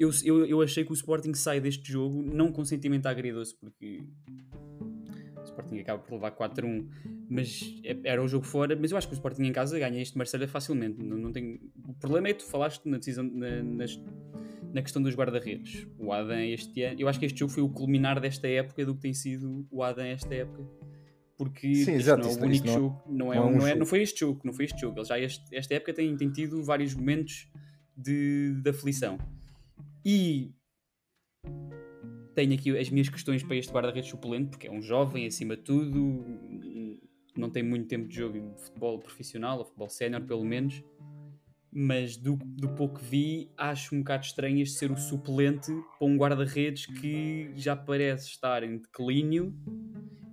eu, 0.02 0.10
eu, 0.24 0.46
eu 0.46 0.62
achei 0.62 0.84
que 0.84 0.92
o 0.92 0.94
Sporting 0.94 1.34
sai 1.34 1.60
deste 1.60 1.92
jogo 1.92 2.22
não 2.22 2.52
com 2.52 2.64
sentimento 2.66 3.06
agridoce, 3.08 3.56
porque 3.60 4.04
o 5.38 5.44
Sporting 5.44 5.80
acaba 5.80 6.02
por 6.02 6.14
levar 6.16 6.32
4-1, 6.32 6.88
mas 7.30 7.62
é- 7.84 7.98
era 8.04 8.24
o 8.24 8.28
jogo 8.28 8.46
fora. 8.46 8.76
Mas 8.80 8.92
eu 8.92 8.98
acho 8.98 9.08
que 9.08 9.14
o 9.14 9.16
Sporting 9.16 9.44
em 9.44 9.52
casa 9.52 9.78
ganha 9.80 10.02
este 10.02 10.18
Marselha 10.18 10.48
facilmente. 10.48 11.04
Não, 11.04 11.18
não 11.18 11.32
tem... 11.32 11.60
O 11.88 11.94
problema 11.94 12.28
é 12.30 12.34
que 12.34 12.44
tu 12.44 12.50
falaste 12.50 12.86
na 12.88 12.98
decisão, 12.98 13.24
na, 13.24 13.62
nas- 13.64 14.00
na 14.74 14.82
questão 14.82 15.02
dos 15.02 15.14
guarda-redes. 15.16 15.86
O 16.00 16.12
Adam 16.14 16.40
este 16.40 16.82
ano, 16.84 17.00
eu 17.02 17.08
acho 17.08 17.20
que 17.20 17.26
este 17.26 17.38
jogo 17.40 17.52
foi 17.52 17.62
o 17.64 17.70
culminar 17.70 18.20
desta 18.22 18.48
época 18.48 18.86
do 18.86 18.96
que 18.96 19.02
tem 19.02 19.14
sido 19.14 19.68
o 19.70 19.84
Adam 19.84 20.06
esta 20.06 20.34
época. 20.34 20.64
Porque 21.38 21.74
Sim, 21.76 21.94
exato, 21.94 22.24
não 22.24 22.30
é 22.30 22.34
o 22.36 22.44
único 22.46 22.66
não 22.68 22.72
é- 22.72 22.76
jogo, 22.78 23.02
não, 23.10 23.34
é, 23.34 23.36
não 23.36 23.44
é 23.44 23.48
um 23.48 23.58
não, 23.58 23.68
é, 23.68 23.76
não 23.76 23.86
foi 23.86 24.02
este 24.04 24.20
jogo, 24.20 24.40
não 24.46 24.54
foi 24.54 24.66
este 24.66 24.80
jogo. 24.80 24.98
Ele 25.00 25.06
já 25.06 25.20
este- 25.20 25.56
esta 25.56 25.74
época 25.74 25.94
tem, 25.94 26.16
tem 26.16 26.30
tido 26.32 26.64
vários 26.64 26.94
momentos 26.94 27.50
de, 27.98 28.54
de 28.62 28.70
aflição. 28.70 29.18
E 30.04 30.54
tenho 32.34 32.54
aqui 32.54 32.78
as 32.78 32.90
minhas 32.90 33.10
questões 33.10 33.44
para 33.44 33.56
este 33.56 33.72
guarda-redes 33.72 34.10
suplente, 34.10 34.50
porque 34.50 34.68
é 34.68 34.72
um 34.72 34.82
jovem 34.82 35.26
acima 35.26 35.56
de 35.56 35.64
tudo, 35.64 36.26
não 37.38 37.50
tem 37.50 37.64
muito 37.64 37.88
tempo 37.88 38.08
de 38.08 38.16
jogo 38.16 38.40
de 38.40 38.62
futebol 38.62 39.00
profissional, 39.00 39.60
ou 39.60 39.66
futebol 39.66 39.90
sénior 39.90 40.22
pelo 40.22 40.44
menos, 40.44 40.84
mas 41.72 42.18
do, 42.18 42.36
do 42.36 42.70
pouco 42.70 43.00
que 43.00 43.06
vi, 43.06 43.52
acho 43.58 43.96
um 43.96 44.00
bocado 44.00 44.26
estranho 44.26 44.62
este 44.62 44.78
ser 44.78 44.92
o 44.92 44.98
suplente 44.98 45.72
para 45.98 46.08
um 46.08 46.18
guarda-redes 46.18 46.86
que 46.86 47.52
já 47.56 47.76
parece 47.76 48.28
estar 48.28 48.64
em 48.64 48.78
declínio. 48.78 49.56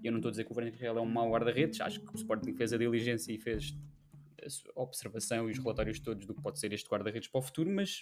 Eu 0.02 0.12
não 0.12 0.18
estou 0.18 0.28
a 0.28 0.32
dizer 0.32 0.44
que 0.44 0.50
o 0.50 0.54
Fernando 0.54 0.74
Israel 0.74 0.98
é 0.98 1.00
um 1.00 1.06
mau 1.06 1.30
guarda-redes, 1.30 1.80
acho 1.80 2.00
que 2.00 2.12
o 2.12 2.16
Sporting 2.16 2.54
fez 2.54 2.72
a 2.72 2.78
diligência 2.78 3.32
e 3.32 3.38
fez 3.38 3.76
a 4.76 4.80
observação 4.82 5.48
e 5.48 5.52
os 5.52 5.58
relatórios 5.58 5.98
todos 6.00 6.26
do 6.26 6.34
que 6.34 6.40
pode 6.42 6.58
ser 6.58 6.72
este 6.72 6.88
guarda-redes 6.88 7.28
para 7.28 7.38
o 7.38 7.42
futuro, 7.42 7.70
mas 7.70 8.00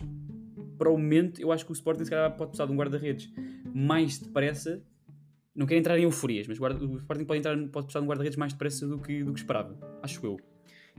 para 0.78 0.90
o 0.90 0.97
momento 0.99 1.40
eu 1.40 1.50
acho 1.52 1.64
que 1.64 1.73
o 1.73 1.75
Sporting 1.75 2.05
se 2.05 2.11
calhar 2.11 2.31
pode 2.37 2.50
precisar 2.50 2.66
de 2.66 2.73
um 2.73 2.76
guarda-redes 2.76 3.33
mais 3.75 4.19
depressa. 4.19 4.83
Não 5.55 5.66
quero 5.66 5.81
entrar 5.81 5.99
em 5.99 6.02
euforias, 6.02 6.47
mas 6.47 6.59
guarda- 6.59 6.85
o 6.85 6.97
Sporting 6.99 7.25
pode, 7.25 7.38
entrar, 7.38 7.57
pode 7.57 7.87
precisar 7.87 8.00
de 8.00 8.05
um 8.05 8.09
guarda-redes 8.09 8.37
mais 8.37 8.52
depressa 8.52 8.87
do 8.87 8.99
que, 8.99 9.25
do 9.25 9.33
que 9.33 9.38
esperava, 9.40 9.78
acho 10.02 10.25
eu. 10.25 10.37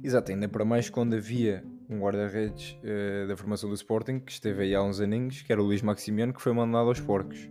Exato, 0.03 0.31
ainda 0.31 0.47
para 0.47 0.63
mais 0.63 0.89
quando 0.89 1.15
havia 1.15 1.63
um 1.89 1.99
guarda-redes 1.99 2.77
eh, 2.83 3.25
da 3.27 3.35
formação 3.35 3.67
do 3.69 3.75
Sporting 3.75 4.19
que 4.19 4.31
esteve 4.31 4.63
aí 4.63 4.75
há 4.75 4.83
uns 4.83 4.99
aninhos, 4.99 5.41
que 5.41 5.51
era 5.51 5.61
o 5.61 5.65
Luís 5.65 5.81
Maximiano, 5.81 6.33
que 6.33 6.41
foi 6.41 6.53
mandado 6.53 6.87
aos 6.89 6.99
porcos. 6.99 7.49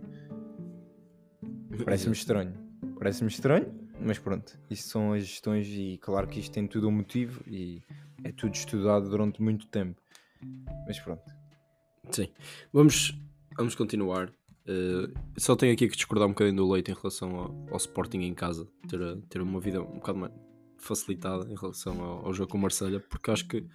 Parece-me 1.83 2.13
estranho. 2.13 2.53
Parece-me 2.97 3.29
estranho, 3.29 3.73
mas 4.01 4.17
pronto. 4.19 4.57
Isso 4.69 4.89
são 4.89 5.13
as 5.13 5.25
gestões 5.25 5.67
e 5.67 5.97
claro 6.01 6.27
que 6.27 6.39
isto 6.39 6.51
tem 6.51 6.67
tudo 6.67 6.87
um 6.87 6.91
motivo 6.91 7.41
e 7.47 7.81
é 8.23 8.31
tudo 8.31 8.53
estudado 8.53 9.09
durante 9.09 9.41
muito 9.41 9.67
tempo. 9.67 10.01
Mas 10.85 10.99
pronto. 10.99 11.23
Sim. 12.11 12.29
Vamos, 12.71 13.17
vamos 13.55 13.75
continuar. 13.75 14.29
Uh, 14.67 15.13
só 15.37 15.55
tenho 15.55 15.73
aqui 15.73 15.87
que 15.87 15.95
discordar 15.95 16.27
um 16.27 16.31
bocadinho 16.31 16.57
do 16.57 16.71
Leite 16.71 16.91
em 16.91 16.93
relação 16.93 17.35
ao, 17.35 17.67
ao 17.71 17.77
Sporting 17.77 18.19
em 18.19 18.33
casa. 18.33 18.67
Ter, 18.87 18.99
ter 19.29 19.41
uma 19.41 19.59
vida 19.59 19.81
um 19.81 19.95
bocado 19.95 20.19
mais 20.19 20.33
facilitada 20.77 21.51
em 21.51 21.55
relação 21.55 22.01
ao, 22.01 22.25
ao 22.25 22.33
jogo 22.33 22.51
com 22.51 22.57
o 22.57 22.61
Marselha, 22.61 22.99
porque 22.99 23.31
acho 23.31 23.47
que 23.47 23.65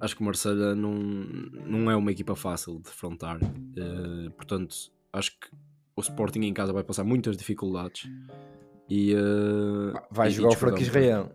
acho 0.00 0.14
que 0.14 0.22
o 0.22 0.24
Marselha 0.24 0.74
não, 0.74 0.94
não 0.94 1.90
é 1.90 1.96
uma 1.96 2.12
equipa 2.12 2.34
fácil 2.36 2.76
de 2.76 2.84
defrontar. 2.84 3.38
Uh, 3.42 4.30
portanto, 4.32 4.74
acho 5.12 5.30
que 5.32 5.48
o 5.94 6.00
Sporting 6.00 6.40
em 6.40 6.52
casa 6.52 6.72
vai 6.72 6.84
passar 6.84 7.04
muitas 7.04 7.36
dificuldades. 7.36 8.08
E, 8.88 9.14
uh, 9.14 9.92
Vai 10.10 10.28
e- 10.28 10.30
jogar 10.30 10.50
e 10.50 10.54
o 10.54 10.58
Franco 10.58 10.80
Israel. 10.80 11.32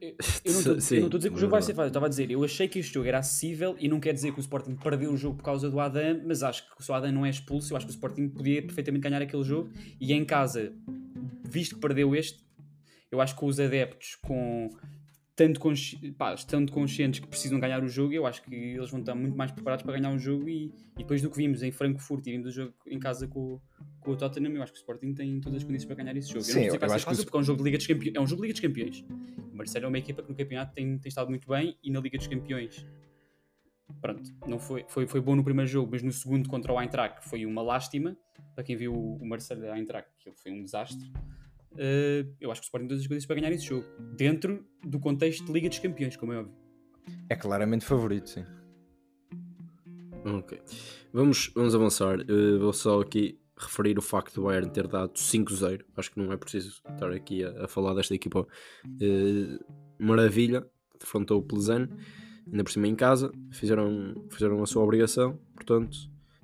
Eu 0.00 0.52
não 0.52 0.60
estou 0.60 0.74
a 0.74 0.76
dizer 0.76 1.30
que 1.30 1.36
o 1.36 1.38
jogo 1.38 1.50
vai 1.50 1.60
verdade. 1.60 1.64
ser 1.64 1.74
fácil, 1.74 1.82
eu 1.84 1.88
estava 1.88 2.06
a 2.06 2.08
dizer, 2.08 2.30
eu 2.30 2.44
achei 2.44 2.68
que 2.68 2.78
este 2.78 2.94
jogo 2.94 3.08
era 3.08 3.18
acessível 3.18 3.74
e 3.78 3.88
não 3.88 3.98
quer 3.98 4.12
dizer 4.12 4.32
que 4.32 4.38
o 4.38 4.40
Sporting 4.40 4.76
perdeu 4.76 5.10
o 5.12 5.16
jogo 5.16 5.36
por 5.36 5.42
causa 5.42 5.68
do 5.70 5.80
Adam, 5.80 6.20
mas 6.26 6.42
acho 6.42 6.64
que 6.76 6.82
se 6.84 6.90
o 6.90 6.94
Adam 6.94 7.10
não 7.12 7.26
é 7.26 7.30
expulso, 7.30 7.72
eu 7.72 7.76
acho 7.76 7.86
que 7.86 7.92
o 7.92 7.94
Sporting 7.94 8.28
podia 8.28 8.62
perfeitamente 8.62 9.02
ganhar 9.02 9.20
aquele 9.22 9.42
jogo 9.42 9.70
e 10.00 10.12
em 10.12 10.24
casa, 10.24 10.72
visto 11.44 11.74
que 11.74 11.80
perdeu 11.80 12.14
este, 12.14 12.44
eu 13.10 13.20
acho 13.20 13.34
que 13.34 13.40
com 13.40 13.46
os 13.46 13.58
adeptos, 13.58 14.16
com 14.16 14.70
tanto 15.36 15.60
consci... 15.60 16.12
pá, 16.12 16.32
estando 16.32 16.72
conscientes 16.72 17.20
que 17.20 17.26
precisam 17.28 17.60
ganhar 17.60 17.84
o 17.84 17.88
jogo, 17.88 18.12
eu 18.12 18.26
acho 18.26 18.42
que 18.42 18.54
eles 18.54 18.90
vão 18.90 19.00
estar 19.00 19.14
muito 19.14 19.36
mais 19.36 19.52
preparados 19.52 19.84
para 19.84 19.98
ganhar 19.98 20.10
um 20.10 20.18
jogo 20.18 20.48
e, 20.48 20.72
e 20.94 20.98
depois 20.98 21.20
do 21.20 21.30
que 21.30 21.36
vimos 21.36 21.62
em 21.62 21.70
Frankfurt 21.70 22.26
e 22.26 22.32
vimos 22.32 22.46
o 22.46 22.50
jogo 22.50 22.72
em 22.86 22.98
casa 22.98 23.28
com, 23.28 23.60
com 24.00 24.10
o 24.12 24.16
Tottenham, 24.16 24.54
eu 24.54 24.62
acho 24.62 24.72
que 24.72 24.78
o 24.78 24.80
Sporting 24.80 25.12
tem 25.12 25.38
todas 25.38 25.58
as 25.58 25.64
condições 25.64 25.84
para 25.84 25.96
ganhar 25.96 26.16
esse 26.16 26.28
jogo. 26.28 26.42
Sim, 26.42 26.62
eu 26.62 26.66
não 26.68 26.74
eu 26.74 26.80
vai 26.80 26.88
acho 26.88 26.94
ser 26.94 26.98
que 26.98 27.04
fácil 27.04 27.24
porque 27.24 27.36
é 27.36 27.40
um 27.40 27.44
jogo 27.44 27.58
de 27.58 27.64
Liga 27.64 27.76
dos 27.76 27.86
Campeões. 27.86 28.16
É 28.16 28.20
um 28.20 28.26
jogo 28.26 28.42
de 28.42 28.48
Liga 28.48 28.54
dos 28.54 28.60
Campeões. 28.60 29.04
O 29.52 29.56
Marcelo 29.56 29.84
é 29.84 29.88
uma 29.88 29.98
equipa 29.98 30.22
que 30.22 30.28
no 30.30 30.34
campeonato 30.34 30.74
tem, 30.74 30.98
tem 30.98 31.08
estado 31.08 31.28
muito 31.28 31.46
bem 31.46 31.76
e 31.84 31.90
na 31.90 32.00
Liga 32.00 32.16
dos 32.16 32.26
Campeões 32.26 32.86
pronto, 34.00 34.34
não 34.46 34.58
foi, 34.58 34.84
foi, 34.88 35.06
foi 35.06 35.20
bom 35.20 35.36
no 35.36 35.44
primeiro 35.44 35.70
jogo, 35.70 35.90
mas 35.92 36.02
no 36.02 36.12
segundo 36.12 36.48
contra 36.48 36.72
o 36.72 36.80
Eintracht 36.80 37.28
foi 37.28 37.46
uma 37.46 37.62
lástima. 37.62 38.16
Para 38.54 38.64
quem 38.64 38.76
viu 38.76 38.94
o 38.94 39.26
Marcelo 39.26 39.60
da 39.60 39.76
Eintracht, 39.76 40.10
que 40.18 40.30
foi 40.32 40.50
um 40.50 40.62
desastre. 40.62 41.10
Uh, 41.72 42.34
eu 42.40 42.50
acho 42.50 42.60
que 42.60 42.64
o 42.64 42.68
Sporting 42.68 42.86
tem 42.86 42.88
todas 42.88 43.02
as 43.02 43.06
coisas 43.06 43.26
para 43.26 43.36
ganhar 43.36 43.52
esse 43.52 43.66
jogo, 43.66 43.86
dentro 44.16 44.66
do 44.84 44.98
contexto 44.98 45.44
de 45.44 45.52
Liga 45.52 45.68
dos 45.68 45.78
Campeões, 45.78 46.16
como 46.16 46.32
é 46.32 46.38
óbvio. 46.38 46.54
É 47.28 47.36
claramente 47.36 47.84
favorito, 47.84 48.30
sim. 48.30 48.44
Ok. 50.24 50.60
Vamos, 51.12 51.52
vamos 51.54 51.74
avançar. 51.74 52.20
Uh, 52.20 52.58
vou 52.58 52.72
só 52.72 53.00
aqui 53.00 53.38
referir 53.56 53.98
o 53.98 54.02
facto 54.02 54.34
do 54.34 54.42
Bayern 54.42 54.70
ter 54.70 54.86
dado 54.88 55.12
5-0. 55.12 55.84
Acho 55.96 56.10
que 56.10 56.18
não 56.18 56.32
é 56.32 56.36
preciso 56.36 56.82
estar 56.90 57.10
aqui 57.12 57.44
a, 57.44 57.64
a 57.64 57.68
falar 57.68 57.94
desta 57.94 58.14
equipa 58.14 58.40
uh, 58.40 59.74
maravilha. 59.98 60.66
Defrontou 60.98 61.38
o 61.38 61.42
Plezano, 61.42 61.88
ainda 62.46 62.64
por 62.64 62.70
cima 62.70 62.88
em 62.88 62.94
casa. 62.94 63.30
Fizeram, 63.52 64.26
fizeram 64.30 64.62
a 64.62 64.66
sua 64.66 64.82
obrigação. 64.82 65.38
Portanto, 65.54 65.96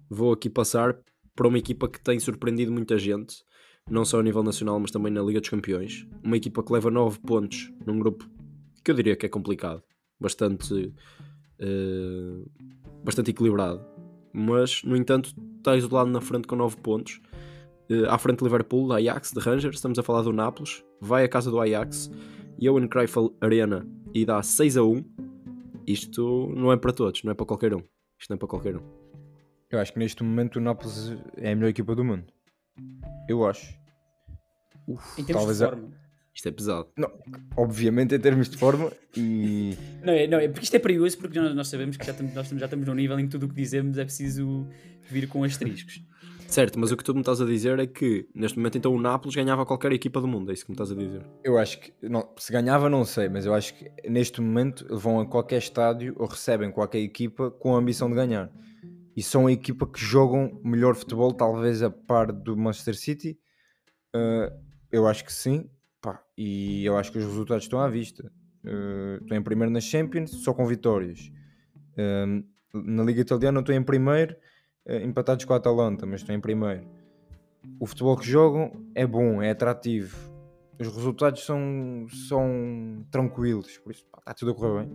vou 0.09 0.33
aqui 0.33 0.49
passar 0.49 0.97
para 1.35 1.49
uma 1.49 1.59
equipa 1.59 1.89
que 1.89 2.01
tem 2.01 2.21
surpreendido 2.21 2.71
muita 2.71 2.99
gente. 2.99 3.45
Não 3.91 4.05
só 4.05 4.21
a 4.21 4.23
nível 4.23 4.43
nacional, 4.43 4.79
mas 4.79 4.91
também 4.91 5.13
na 5.13 5.23
Liga 5.23 5.41
dos 5.41 5.51
Campeões. 5.51 6.07
Uma 6.23 6.37
equipa 6.37 6.63
que 6.63 6.73
leva 6.73 6.91
9 6.91 7.19
pontos 7.21 7.73
num 7.85 7.99
grupo 7.99 8.29
que 8.85 8.91
eu 8.91 8.95
diria 8.95 9.17
que 9.17 9.27
é 9.27 9.29
complicado. 9.29 9.83
Bastante. 10.21 10.95
uh, 11.61 12.51
bastante 13.05 13.31
equilibrado. 13.31 13.85
Mas, 14.33 14.83
no 14.83 14.97
entanto, 14.97 15.35
está 15.59 15.77
isolado 15.77 16.11
na 16.11 16.21
frente 16.21 16.47
com 16.47 16.57
9 16.57 16.77
pontos. 16.79 17.21
Eh, 17.89 18.07
à 18.09 18.17
frente 18.17 18.39
de 18.39 18.45
Liverpool, 18.45 18.89
da 18.89 18.97
Ajax, 18.97 19.33
de 19.33 19.41
Rangers, 19.41 19.77
estamos 19.77 19.99
a 19.99 20.03
falar 20.03 20.23
do 20.23 20.33
Nápoles. 20.33 20.83
Vai 21.01 21.25
à 21.25 21.29
casa 21.29 21.51
do 21.51 21.61
Ajax, 21.61 22.11
Johan 22.59 22.89
Cruyff 22.89 23.15
Arena 23.41 23.87
e 24.15 24.25
dá 24.25 24.43
6 24.43 24.79
a 24.79 24.83
1. 24.83 25.05
Isto 25.87 26.49
não 26.57 26.73
é 26.73 26.77
para 26.77 26.93
todos, 26.93 27.23
não 27.23 27.33
é 27.33 27.35
para 27.35 27.45
qualquer 27.45 27.75
um. 27.75 27.83
Isto 28.19 28.31
não 28.31 28.37
é 28.37 28.39
para 28.39 28.49
qualquer 28.49 28.77
um. 28.77 28.83
Eu 29.69 29.79
acho 29.79 29.93
que 29.93 29.99
neste 29.99 30.23
momento 30.23 30.57
o 30.57 30.61
Nápoles 30.61 31.15
é 31.37 31.53
a 31.53 31.55
melhor 31.55 31.69
equipa 31.69 31.95
do 31.95 32.05
mundo. 32.05 32.25
Eu 33.29 33.47
acho. 33.47 33.75
Em 35.19 35.25
termos 35.25 35.33
Talvez 35.33 35.59
de 35.59 35.65
a- 35.65 35.69
forma. 35.69 36.03
Isto 36.35 36.49
é 36.49 36.53
pesado. 36.53 36.89
Não, 36.97 37.11
obviamente 37.59 38.15
em 38.15 38.19
termos 38.19 38.49
de 38.49 38.57
forma 38.57 38.91
e 39.15 39.77
Não, 40.03 40.13
é, 40.15 40.27
não, 40.27 40.39
é 40.39 40.49
porque 40.49 40.65
isto 40.65 40.75
é 40.75 40.79
perigoso 40.79 41.19
porque 41.19 41.39
nós, 41.39 41.55
nós 41.55 41.69
sabemos 41.69 41.99
que 41.99 42.07
já 42.07 42.13
estamos, 42.13 42.35
nós 42.35 42.45
estamos- 42.47 42.61
já 42.61 42.65
estamos 42.67 42.87
num 42.87 42.95
nível 42.95 43.19
em 43.21 43.25
que 43.27 43.31
tudo 43.33 43.45
o 43.45 43.49
que 43.51 43.55
dizemos 43.55 43.99
é 43.99 44.05
preciso 44.05 44.67
vir 45.11 45.29
com 45.29 45.45
asteriscos. 45.45 46.03
Certo, 46.49 46.79
mas 46.79 46.91
o 46.91 46.97
que 46.97 47.05
tu 47.05 47.13
me 47.15 47.21
estás 47.21 47.41
a 47.41 47.45
dizer 47.45 47.79
é 47.79 47.87
que 47.87 48.27
neste 48.35 48.59
momento 48.59 48.79
então 48.79 48.95
o 48.95 49.01
Nápoles 49.01 49.35
ganhava 49.35 49.65
qualquer 49.67 49.93
equipa 49.93 50.21
do 50.23 50.27
mundo. 50.29 50.51
É 50.51 50.55
isso 50.55 50.65
que 50.65 50.71
me 50.71 50.75
estás 50.75 50.91
a 50.91 50.95
dizer. 50.95 51.23
eu 51.45 51.59
acho 51.59 51.79
que 51.81 51.93
não, 52.03 52.27
se 52.39 52.51
ganhava 52.51 52.89
não 52.89 53.05
sei, 53.05 53.29
mas 53.29 53.45
eu 53.45 53.53
acho 53.53 53.75
que 53.75 53.91
neste 54.09 54.41
momento 54.41 54.87
vão 54.97 55.21
a 55.21 55.27
qualquer 55.27 55.59
estádio 55.59 56.15
ou 56.19 56.27
recebem 56.27 56.71
qualquer 56.71 57.01
equipa 57.01 57.51
com 57.51 57.75
a 57.77 57.79
ambição 57.79 58.09
de 58.09 58.15
ganhar. 58.15 58.51
E 59.17 59.23
são 59.23 59.47
a 59.47 59.53
equipa 59.53 59.87
que 59.87 60.01
jogam 60.01 60.61
melhor 60.65 60.95
futebol, 60.95 61.33
talvez 61.33 61.83
a 61.83 61.91
par 61.91 62.33
do 62.33 62.57
Manchester 62.57 62.97
City. 62.97 63.39
Uh, 64.15 64.53
eu 64.91 65.07
acho 65.07 65.25
que 65.25 65.33
sim. 65.33 65.69
Pá, 66.01 66.23
e 66.37 66.85
eu 66.85 66.97
acho 66.97 67.13
que 67.13 67.19
os 67.19 67.25
resultados 67.25 67.65
estão 67.65 67.79
à 67.79 67.89
vista. 67.89 68.33
Uh, 68.65 69.23
estou 69.23 69.37
em 69.37 69.43
primeiro 69.43 69.71
nas 69.71 69.85
Champions, 69.85 70.31
só 70.31 70.55
com 70.55 70.67
vitórias. 70.67 71.31
Um, 71.99 72.45
na 72.73 73.03
Liga 73.03 73.21
Italiana 73.21 73.61
estou 73.61 73.75
em 73.75 73.83
primeiro, 73.83 74.35
uh, 74.87 74.97
empatados 74.97 75.45
com 75.45 75.53
a 75.53 75.57
Atalanta, 75.57 76.07
mas 76.07 76.21
estou 76.21 76.35
em 76.35 76.41
primeiro. 76.41 76.87
O 77.79 77.87
futebol 77.87 78.17
que 78.17 78.27
jogam 78.27 78.87
é 78.95 79.07
bom, 79.07 79.43
é 79.43 79.51
atrativo. 79.51 80.33
Os 80.79 80.89
resultados 80.89 81.45
são, 81.45 82.07
são 82.29 83.07
tranquilos, 83.11 83.79
por 83.79 83.93
isso 83.93 84.05
está 84.19 84.35
tudo 84.35 84.53
a 84.53 84.55
correr 84.55 84.85
bem. 84.85 84.93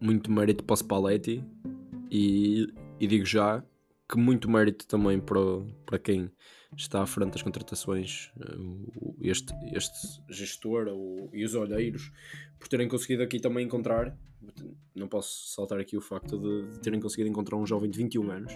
muito 0.00 0.30
mérito 0.30 0.64
para 0.64 0.74
o 0.74 0.76
Spalletti 0.76 1.44
e, 2.10 2.66
e 3.00 3.06
digo 3.06 3.24
já 3.24 3.62
que 4.10 4.16
muito 4.18 4.50
mérito 4.50 4.86
também 4.86 5.20
para, 5.20 5.40
para 5.84 5.98
quem 5.98 6.30
está 6.76 7.02
à 7.02 7.06
frente 7.06 7.32
das 7.32 7.42
contratações, 7.42 8.30
eh, 8.40 8.56
o- 8.58 9.16
este, 9.20 9.52
este 9.74 9.96
gestor 10.30 10.88
o- 10.88 11.28
e 11.32 11.44
os 11.44 11.54
olheiros, 11.54 12.10
por 12.58 12.68
terem 12.68 12.88
conseguido 12.88 13.22
aqui 13.22 13.38
também 13.40 13.66
encontrar, 13.66 14.16
não 14.94 15.08
posso 15.08 15.48
saltar 15.54 15.78
aqui 15.80 15.96
o 15.96 16.00
facto 16.00 16.38
de, 16.38 16.70
de 16.72 16.80
terem 16.80 17.00
conseguido 17.00 17.28
encontrar 17.28 17.56
um 17.56 17.66
jovem 17.66 17.90
de 17.90 17.98
21 17.98 18.30
anos. 18.30 18.52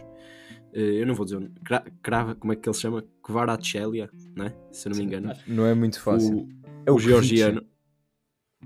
Eh, 0.73 1.01
Eu 1.03 1.07
não 1.07 1.15
vou 1.15 1.25
dizer, 1.25 1.51
Cra- 1.65 1.85
Crava, 2.03 2.35
como 2.35 2.53
é 2.53 2.57
que 2.57 2.67
ele 2.69 2.75
se 2.75 2.81
chama? 2.83 3.05
Kvarachelia, 3.23 4.09
né? 4.37 4.55
se 4.71 4.89
eu 4.89 4.91
não 4.91 4.99
me 4.99 5.05
engano. 5.05 5.33
Não 5.47 5.67
é 5.67 5.75
muito 5.75 6.01
fácil. 6.01 6.39
O, 6.39 6.49
é 6.87 6.91
o, 6.91 6.97
Kvic. 6.97 7.09
georgiano. 7.09 7.67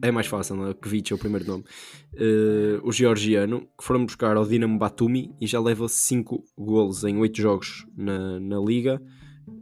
É 0.03 0.11
mais 0.11 0.27
fácil, 0.27 0.57
não 0.57 0.69
é? 0.69 0.71
É 0.71 1.15
o 1.15 1.19
primeiro 1.19 1.47
nome. 1.47 1.65
Eh, 2.15 2.79
o 2.83 2.93
georgiano, 2.93 3.63
que 3.79 3.83
foram 3.83 4.05
buscar 4.05 4.37
ao 4.37 4.47
Dinamo 4.47 4.79
Batumi 4.79 5.35
e 5.41 5.47
já 5.47 5.61
leva 5.61 5.89
5 5.89 6.45
golos 6.57 7.03
em 7.05 7.17
8 7.17 7.41
jogos 7.41 7.87
na, 7.97 8.39
na 8.39 8.59
Liga, 8.59 9.01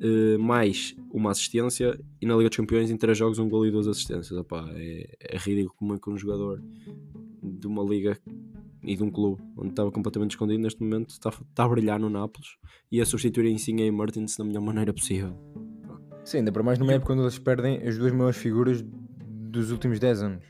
eh, 0.01 0.37
mais 0.39 0.97
uma 1.13 1.31
assistência. 1.31 1.99
E 2.21 2.27
na 2.27 2.35
Liga 2.35 2.49
dos 2.49 2.57
Campeões, 2.57 2.91
em 2.91 2.97
3 2.97 3.17
jogos, 3.17 3.39
um 3.39 3.49
gol 3.49 3.67
e 3.67 3.71
2 3.71 3.87
assistências. 3.87 4.33
Opá, 4.33 4.69
é, 4.75 5.09
é 5.21 5.39
ridículo 5.39 5.75
como 5.77 5.95
é 5.95 5.99
que 5.99 6.11
um 6.11 6.19
jogador 6.19 6.61
de 7.43 7.67
uma 7.67 7.85
liga 7.85 8.19
e 8.83 8.97
de 8.97 9.03
um 9.03 9.11
clube 9.11 9.43
onde 9.57 9.71
estava 9.71 9.91
completamente 9.91 10.33
escondido, 10.33 10.61
neste 10.61 10.83
momento 10.83 11.11
está, 11.11 11.31
está 11.31 11.65
a 11.65 11.69
brilhar 11.69 11.99
no 11.99 12.11
Nápoles 12.11 12.57
e 12.91 13.01
a 13.01 13.07
substituir 13.07 13.47
em 13.47 13.55
Insigne 13.55 13.87
e 13.87 13.91
Martins 13.91 14.37
da 14.37 14.45
melhor 14.45 14.63
maneira 14.63 14.93
possível. 14.93 15.33
Sim, 16.25 16.39
ainda 16.39 16.53
para 16.53 16.63
mais 16.63 16.79
numa 16.79 16.93
época 16.93 17.13
quando 17.13 17.23
eles 17.23 17.39
perdem 17.39 17.87
as 17.87 17.99
duas 17.99 18.13
maiores 18.13 18.37
figuras 18.37 18.85
dos 19.55 19.71
últimos 19.71 19.99
10 19.99 20.23
anos. 20.23 20.45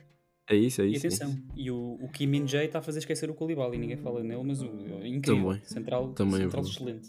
É 0.51 0.55
isso, 0.57 0.83
é 0.83 0.87
E 0.87 0.95
isso. 0.95 1.07
é 1.07 1.09
atenção, 1.09 1.31
isso. 1.31 1.43
e 1.57 1.71
o, 1.71 1.99
o 2.03 2.09
Kim 2.11 2.27
Min 2.27 2.47
Jae 2.47 2.67
está 2.67 2.79
a 2.79 2.83
fazer 2.83 2.99
esquecer 2.99 3.31
o 3.31 3.35
Koulibaly, 3.35 3.79
ninguém 3.79 3.97
fala 3.97 4.23
nele, 4.23 4.43
mas 4.45 4.61
o 4.61 4.67
é 5.01 5.09
incrível, 5.09 5.45
Também. 5.45 5.65
central, 5.65 6.09
Também 6.13 6.35
é 6.35 6.43
central 6.43 6.63
verdade. 6.65 7.01
excelente. 7.01 7.09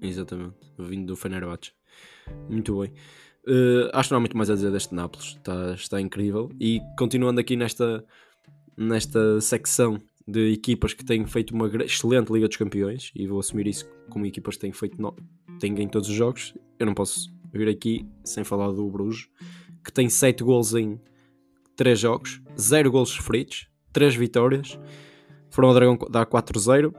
Exatamente, 0.00 0.54
vindo 0.78 1.06
do 1.06 1.16
Fenerbahçe. 1.16 1.72
Muito 2.48 2.80
bem. 2.80 2.92
Eh, 3.46 3.90
acho 3.92 4.08
que 4.08 4.12
não 4.12 4.16
há 4.18 4.20
muito 4.20 4.36
mais 4.36 4.48
a 4.50 4.54
dizer 4.54 4.70
deste 4.70 4.94
Nápoles, 4.94 5.26
está, 5.36 5.74
está 5.74 6.00
incrível. 6.00 6.50
E 6.60 6.80
continuando 6.98 7.40
aqui 7.40 7.56
nesta, 7.56 8.04
nesta 8.76 9.40
secção 9.40 10.00
de 10.26 10.52
equipas 10.52 10.94
que 10.94 11.04
têm 11.04 11.26
feito 11.26 11.54
uma 11.54 11.66
excelente 11.84 12.32
Liga 12.32 12.48
dos 12.48 12.56
Campeões, 12.56 13.12
e 13.14 13.26
vou 13.26 13.38
assumir 13.40 13.66
isso 13.66 13.86
como 14.08 14.24
equipas 14.24 14.54
que 14.56 14.62
têm 14.62 14.72
feito 14.72 15.00
no... 15.00 15.14
têm 15.60 15.74
ganho 15.74 15.90
todos 15.90 16.08
os 16.08 16.14
jogos, 16.14 16.54
eu 16.78 16.86
não 16.86 16.94
posso 16.94 17.30
vir 17.52 17.68
aqui 17.68 18.06
sem 18.24 18.42
falar 18.44 18.72
do 18.72 18.90
Bruges, 18.90 19.28
que 19.84 19.92
tem 19.92 20.08
7 20.08 20.42
gols 20.42 20.74
em 20.74 20.98
3 21.76 21.98
jogos, 21.98 22.40
0 22.58 22.90
gols 22.90 23.10
sofridos, 23.10 23.68
3 23.92 24.14
vitórias, 24.14 24.78
foram 25.50 25.68
ao 25.68 25.74
Dragão 25.74 25.98
dar 26.10 26.26
4-0, 26.26 26.92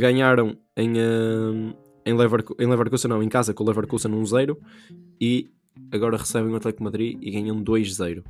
ganharam 0.00 0.56
em, 0.76 0.98
eh, 0.98 1.74
em, 2.06 2.14
Leverku- 2.14 2.56
em 2.58 2.66
Leverkusen, 2.66 3.08
não, 3.08 3.22
em 3.22 3.28
casa 3.28 3.54
com 3.54 3.64
o 3.64 3.66
Leverkusen 3.66 4.10
1-0 4.10 4.56
e 5.20 5.50
agora 5.92 6.16
recebem 6.16 6.52
o 6.52 6.56
Atlético 6.56 6.84
Madrid 6.84 7.18
e 7.22 7.30
ganham 7.30 7.62
2-0. 7.62 8.24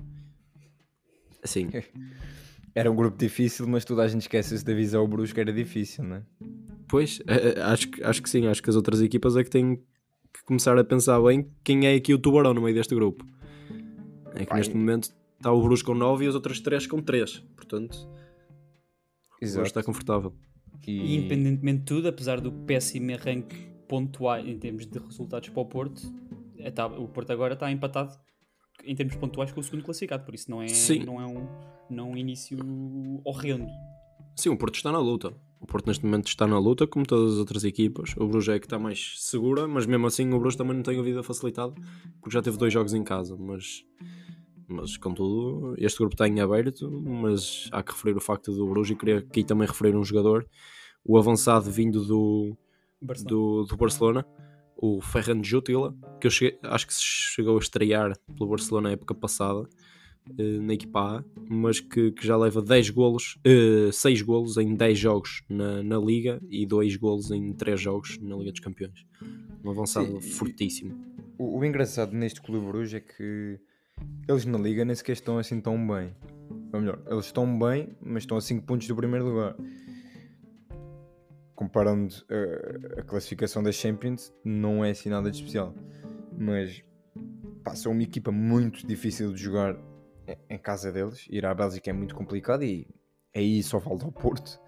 Assim, 1.43 1.69
Era 2.75 2.91
um 2.91 2.95
grupo 2.95 3.17
difícil, 3.19 3.67
mas 3.67 3.85
toda 3.85 4.03
a 4.03 4.09
gente 4.09 4.21
esquece-se 4.23 4.65
de 4.65 4.71
avisar 4.73 5.01
o 5.03 5.09
Brusque 5.09 5.35
que 5.35 5.41
era 5.41 5.53
difícil, 5.53 6.05
não 6.05 6.17
é? 6.17 6.23
pois, 6.87 7.21
eh, 7.27 7.55
eh, 7.57 7.63
acho, 7.63 7.89
acho 8.05 8.23
que 8.23 8.31
sim, 8.31 8.47
acho 8.47 8.63
que 8.63 8.71
as 8.71 8.77
outras 8.77 9.01
equipas 9.03 9.37
é 9.37 9.43
que 9.43 9.51
têm 9.51 9.77
que 10.33 10.45
começar 10.45 10.79
a 10.79 10.85
pensar 10.85 11.21
bem 11.21 11.51
quem 11.65 11.87
é 11.87 11.95
aqui 11.97 12.15
o 12.15 12.19
tubarão 12.19 12.55
no 12.55 12.63
meio 12.63 12.75
deste 12.75 12.95
grupo. 12.95 13.27
É 14.39 14.45
que 14.45 14.51
Pai. 14.51 14.59
neste 14.59 14.77
momento 14.77 15.11
está 15.37 15.53
o 15.53 15.63
Bruges 15.63 15.83
com 15.83 15.95
9 15.95 16.25
e 16.25 16.29
as 16.29 16.35
outras 16.35 16.61
3 16.61 16.87
com 16.87 17.01
3, 17.03 17.39
portanto, 17.57 17.97
o 18.07 19.39
Bruges 19.41 19.63
está 19.67 19.83
confortável. 19.83 20.35
E 20.87 21.17
independentemente 21.17 21.81
de 21.81 21.85
tudo, 21.85 22.09
apesar 22.09 22.41
do 22.41 22.51
péssimo 22.51 23.13
arranque 23.13 23.57
pontual 23.89 24.41
em 24.47 24.59
termos 24.59 24.87
de 24.87 24.99
resultados 24.99 25.49
para 25.51 25.61
o 25.61 25.67
Porto, 25.67 26.01
é, 26.59 26.71
tá- 26.71 26.87
o 26.87 27.09
Porto 27.09 27.31
agora 27.31 27.55
está 27.55 27.71
empatado 27.71 28.17
em 28.85 28.95
termos 28.95 29.15
pontuais 29.17 29.53
com 29.53 29.61
o 29.61 29.63
segundo 29.63 29.83
classificado, 29.85 30.25
por 30.25 30.35
isso 30.35 30.51
não 30.51 30.63
é, 30.63 30.69
Sim. 30.69 31.05
não 31.05 31.21
é, 31.21 31.27
um, 31.27 31.47
não 31.91 32.09
é 32.09 32.13
um 32.13 32.17
início 32.17 32.59
horrendo. 33.25 33.67
Sim, 34.37 34.51
o 34.51 34.57
Porto 34.57 34.77
está 34.77 34.91
na 34.93 34.99
luta. 35.01 35.33
O 35.61 35.67
Porto 35.67 35.89
neste 35.89 36.05
momento 36.05 36.29
está 36.29 36.47
na 36.47 36.59
luta, 36.59 36.87
como 36.87 37.05
todas 37.05 37.33
as 37.35 37.39
outras 37.39 37.65
equipas. 37.65 38.15
O 38.17 38.27
Bruges 38.29 38.49
é 38.55 38.59
que 38.61 38.67
está 38.67 38.79
mais 38.79 39.15
segura, 39.19 39.67
mas 39.67 39.85
mesmo 39.87 40.07
assim 40.07 40.33
o 40.33 40.39
Bruges 40.39 40.57
também 40.57 40.77
não 40.77 40.83
tem 40.85 40.99
a 40.99 41.03
vida 41.03 41.23
facilitada, 41.23 41.75
porque 42.21 42.31
já 42.33 42.41
teve 42.41 42.57
dois 42.57 42.73
jogos 42.73 42.95
em 42.95 43.03
casa. 43.03 43.37
Mas, 43.37 43.85
mas 44.69 44.97
contudo, 44.97 45.75
este 45.79 45.99
grupo 45.99 46.15
está 46.15 46.29
em 46.29 46.41
aberto. 46.41 46.91
Mas 46.91 47.69
há 47.73 47.83
que 47.83 47.93
referir 47.93 48.17
o 48.17 48.21
facto 48.21 48.53
do 48.55 48.67
Bruges, 48.69 48.95
e 48.95 48.99
queria 48.99 49.19
aqui 49.19 49.43
também 49.45 49.67
referir 49.67 49.97
um 49.97 50.05
jogador, 50.05 50.47
o 51.05 51.17
avançado 51.19 51.71
vindo 51.71 52.05
do, 52.05 52.57
Barcelona. 53.01 53.29
do, 53.31 53.65
do 53.65 53.77
Barcelona, 53.77 54.27
o 54.77 55.01
Ferran 55.01 55.43
Jutila, 55.43 55.95
que 56.21 56.27
eu 56.27 56.31
cheguei- 56.31 56.59
acho 56.63 56.87
que 56.87 56.95
se 56.95 57.03
chegou 57.03 57.57
a 57.57 57.61
estrear 57.61 58.17
pelo 58.37 58.51
Barcelona 58.51 58.89
na 58.89 58.93
época 58.93 59.15
passada, 59.15 59.69
eh, 60.39 60.59
na 60.61 60.75
equipa 60.75 61.01
A, 61.19 61.25
mas 61.49 61.81
que, 61.81 62.13
que 62.13 62.27
já 62.27 62.37
leva 62.37 62.61
10 62.63 62.91
golos, 62.91 63.39
eh, 63.45 63.91
6 63.91 64.23
golos 64.23 64.57
em 64.59 64.75
10 64.75 64.99
jogos 64.99 65.43
na, 65.49 65.83
na 65.83 65.99
Liga 65.99 66.41
e 66.51 66.65
2 66.67 66.97
golos 66.97 67.31
em 67.31 67.53
3 67.55 67.81
jogos 67.81 68.19
na 68.21 68.37
Liga 68.37 68.53
dos 68.53 68.61
Campeões. 68.61 69.05
Um 69.65 69.71
avançado 69.71 70.07
Sim, 70.07 70.29
e- 70.29 70.31
fortíssimo. 70.33 70.95
O, 71.39 71.59
o 71.59 71.65
engraçado 71.65 72.13
neste 72.13 72.41
Clube 72.43 72.67
Bruges 72.67 72.95
é 72.95 73.01
que 73.01 73.59
eles 74.29 74.45
na 74.45 74.59
Liga 74.59 74.85
nem 74.85 74.95
sequer 74.95 75.13
estão 75.13 75.39
assim 75.39 75.61
tão 75.61 75.75
bem. 75.87 76.15
Ou 76.73 76.81
melhor, 76.81 77.03
eles 77.07 77.27
estão 77.27 77.59
bem, 77.59 77.97
mas 78.01 78.25
estão 78.25 78.37
a 78.37 78.41
5 78.41 78.65
pontos 78.67 78.87
do 78.87 78.95
primeiro 78.95 79.27
lugar. 79.27 79.57
Comparando 81.55 82.15
uh, 82.15 83.01
a 83.01 83.03
classificação 83.03 83.63
das 83.63 83.75
Champions, 83.75 84.33
não 84.45 84.85
é 84.85 84.91
assim 84.91 85.09
nada 85.09 85.31
de 85.31 85.39
especial. 85.39 85.75
Mas 86.37 86.85
pá, 87.65 87.75
são 87.75 87.93
uma 87.93 88.03
equipa 88.03 88.31
muito 88.31 88.87
difícil 88.87 89.33
de 89.33 89.43
jogar 89.43 89.77
em- 90.49 90.59
casa 90.59 90.93
deles. 90.93 91.27
Ir 91.31 91.47
à 91.47 91.55
Bélgica 91.55 91.91
é 91.91 91.93
muito 91.93 92.15
complicado 92.15 92.63
e 92.63 92.87
aí 93.35 93.63
só 93.63 93.81
falta 93.81 94.07
o 94.07 94.13
Porto. 94.13 94.61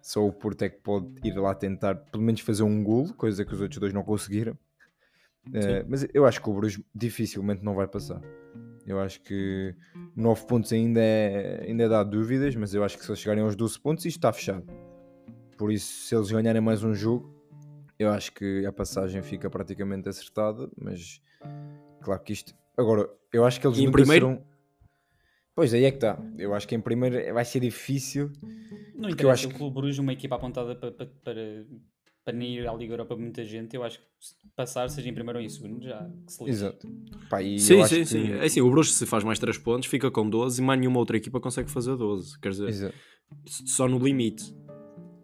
Só 0.00 0.26
o 0.26 0.32
Porto 0.32 0.62
é 0.62 0.70
que 0.70 0.80
pode 0.80 1.08
ir 1.24 1.36
lá 1.36 1.54
tentar 1.54 1.96
pelo 1.96 2.22
menos 2.22 2.40
fazer 2.40 2.62
um 2.62 2.82
gol, 2.82 3.12
coisa 3.14 3.44
que 3.44 3.52
os 3.52 3.60
outros 3.60 3.78
dois 3.78 3.92
não 3.92 4.04
conseguiram. 4.04 4.56
Uh, 5.48 5.84
mas 5.88 6.06
eu 6.14 6.24
acho 6.26 6.40
que 6.40 6.48
o 6.48 6.54
Bruges 6.54 6.82
dificilmente 6.94 7.62
não 7.64 7.74
vai 7.74 7.88
passar. 7.88 8.20
Eu 8.90 9.00
acho 9.00 9.20
que 9.22 9.74
9 10.16 10.46
pontos 10.46 10.72
ainda 10.72 11.00
é, 11.00 11.64
ainda 11.66 11.88
dá 11.88 12.02
dúvidas, 12.02 12.54
mas 12.56 12.74
eu 12.74 12.82
acho 12.82 12.98
que 12.98 13.04
se 13.04 13.10
eles 13.10 13.20
chegarem 13.20 13.42
aos 13.44 13.54
12 13.54 13.78
pontos, 13.80 14.04
isto 14.04 14.16
está 14.18 14.32
fechado. 14.32 14.66
Por 15.56 15.70
isso, 15.70 16.06
se 16.08 16.14
eles 16.16 16.30
ganharem 16.30 16.60
mais 16.60 16.82
um 16.82 16.92
jogo, 16.94 17.32
eu 17.98 18.10
acho 18.10 18.32
que 18.32 18.66
a 18.66 18.72
passagem 18.72 19.22
fica 19.22 19.48
praticamente 19.48 20.08
acertada. 20.08 20.68
Mas 20.76 21.20
claro 22.02 22.20
que 22.22 22.32
isto. 22.32 22.52
Agora, 22.76 23.08
eu 23.32 23.44
acho 23.44 23.60
que 23.60 23.66
eles 23.66 23.78
E 23.78 23.84
em 23.84 23.92
primeiro? 23.92 24.26
serão. 24.28 24.44
Pois 25.54 25.72
aí 25.74 25.84
é 25.84 25.90
que 25.90 25.98
está. 25.98 26.18
Eu 26.38 26.54
acho 26.54 26.66
que 26.66 26.74
em 26.74 26.80
primeiro 26.80 27.32
vai 27.34 27.44
ser 27.44 27.60
difícil. 27.60 28.32
Não 28.94 29.08
Porque 29.10 29.24
eu 29.24 29.30
interessa 29.30 29.32
acho 29.32 29.46
o 29.48 29.50
que- 29.50 29.56
Clube 29.58 29.74
Bruges, 29.74 29.98
uma 29.98 30.12
equipa 30.12 30.34
apontada 30.36 30.74
para, 30.74 30.90
para, 30.92 31.06
para, 31.22 31.66
para 32.24 32.34
nem 32.36 32.56
ir 32.56 32.68
à 32.68 32.72
Liga 32.74 32.92
Europa 32.94 33.16
muita 33.16 33.44
gente, 33.44 33.74
eu 33.74 33.82
acho 33.82 33.98
que 33.98 34.04
se 34.20 34.34
passar, 34.54 34.88
seja 34.90 35.08
em 35.08 35.14
primeiro 35.14 35.38
ou 35.38 35.44
em 35.44 35.48
segundo, 35.48 35.82
já 35.82 36.08
que 36.26 36.32
se 36.32 36.44
lixe. 36.44 36.58
Exato. 36.64 36.88
Pá, 37.28 37.42
e 37.42 37.54
eu 37.54 37.58
Sim, 37.58 37.80
acho 37.80 37.88
sim, 37.94 38.00
que- 38.00 38.06
sim. 38.06 38.32
É 38.32 38.44
assim, 38.44 38.60
o 38.60 38.70
Bruges 38.70 38.94
se 38.94 39.06
faz 39.06 39.24
mais 39.24 39.38
3 39.38 39.56
pontos, 39.58 39.88
fica 39.88 40.10
com 40.10 40.28
12 40.28 40.60
e 40.60 40.64
mais 40.64 40.78
nenhuma 40.78 40.98
outra 40.98 41.16
equipa 41.16 41.40
consegue 41.40 41.70
fazer 41.70 41.96
12. 41.96 42.38
Quer 42.40 42.50
dizer, 42.50 42.68
Exato. 42.68 42.94
só 43.46 43.88
no 43.88 43.98
limite. 43.98 44.44
Só 44.44 44.54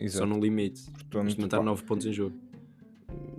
Exato. 0.04 0.26
no 0.26 0.38
limite. 0.40 0.82
Portanto, 1.10 1.48
pá, 1.48 1.62
9 1.62 1.82
pontos 1.84 2.06
em 2.06 2.12
jogo. 2.12 2.36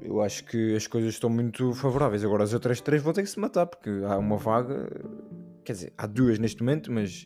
eu 0.02 0.22
acho 0.22 0.46
que 0.46 0.76
as 0.76 0.88
coisas 0.88 1.14
estão 1.14 1.30
muito 1.30 1.74
favoráveis. 1.74 2.24
Agora 2.24 2.44
as 2.44 2.54
outras 2.54 2.80
três 2.82 3.02
vão 3.04 3.12
ter 3.14 3.24
que 3.24 3.30
se 3.30 3.40
matar, 3.40 3.66
porque 3.66 3.90
há 4.08 4.18
uma 4.18 4.38
vaga, 4.38 4.90
quer 5.66 5.74
dizer, 5.74 5.94
há 5.98 6.08
duas 6.08 6.40
neste 6.40 6.62
momento, 6.62 6.92
mas 6.92 7.26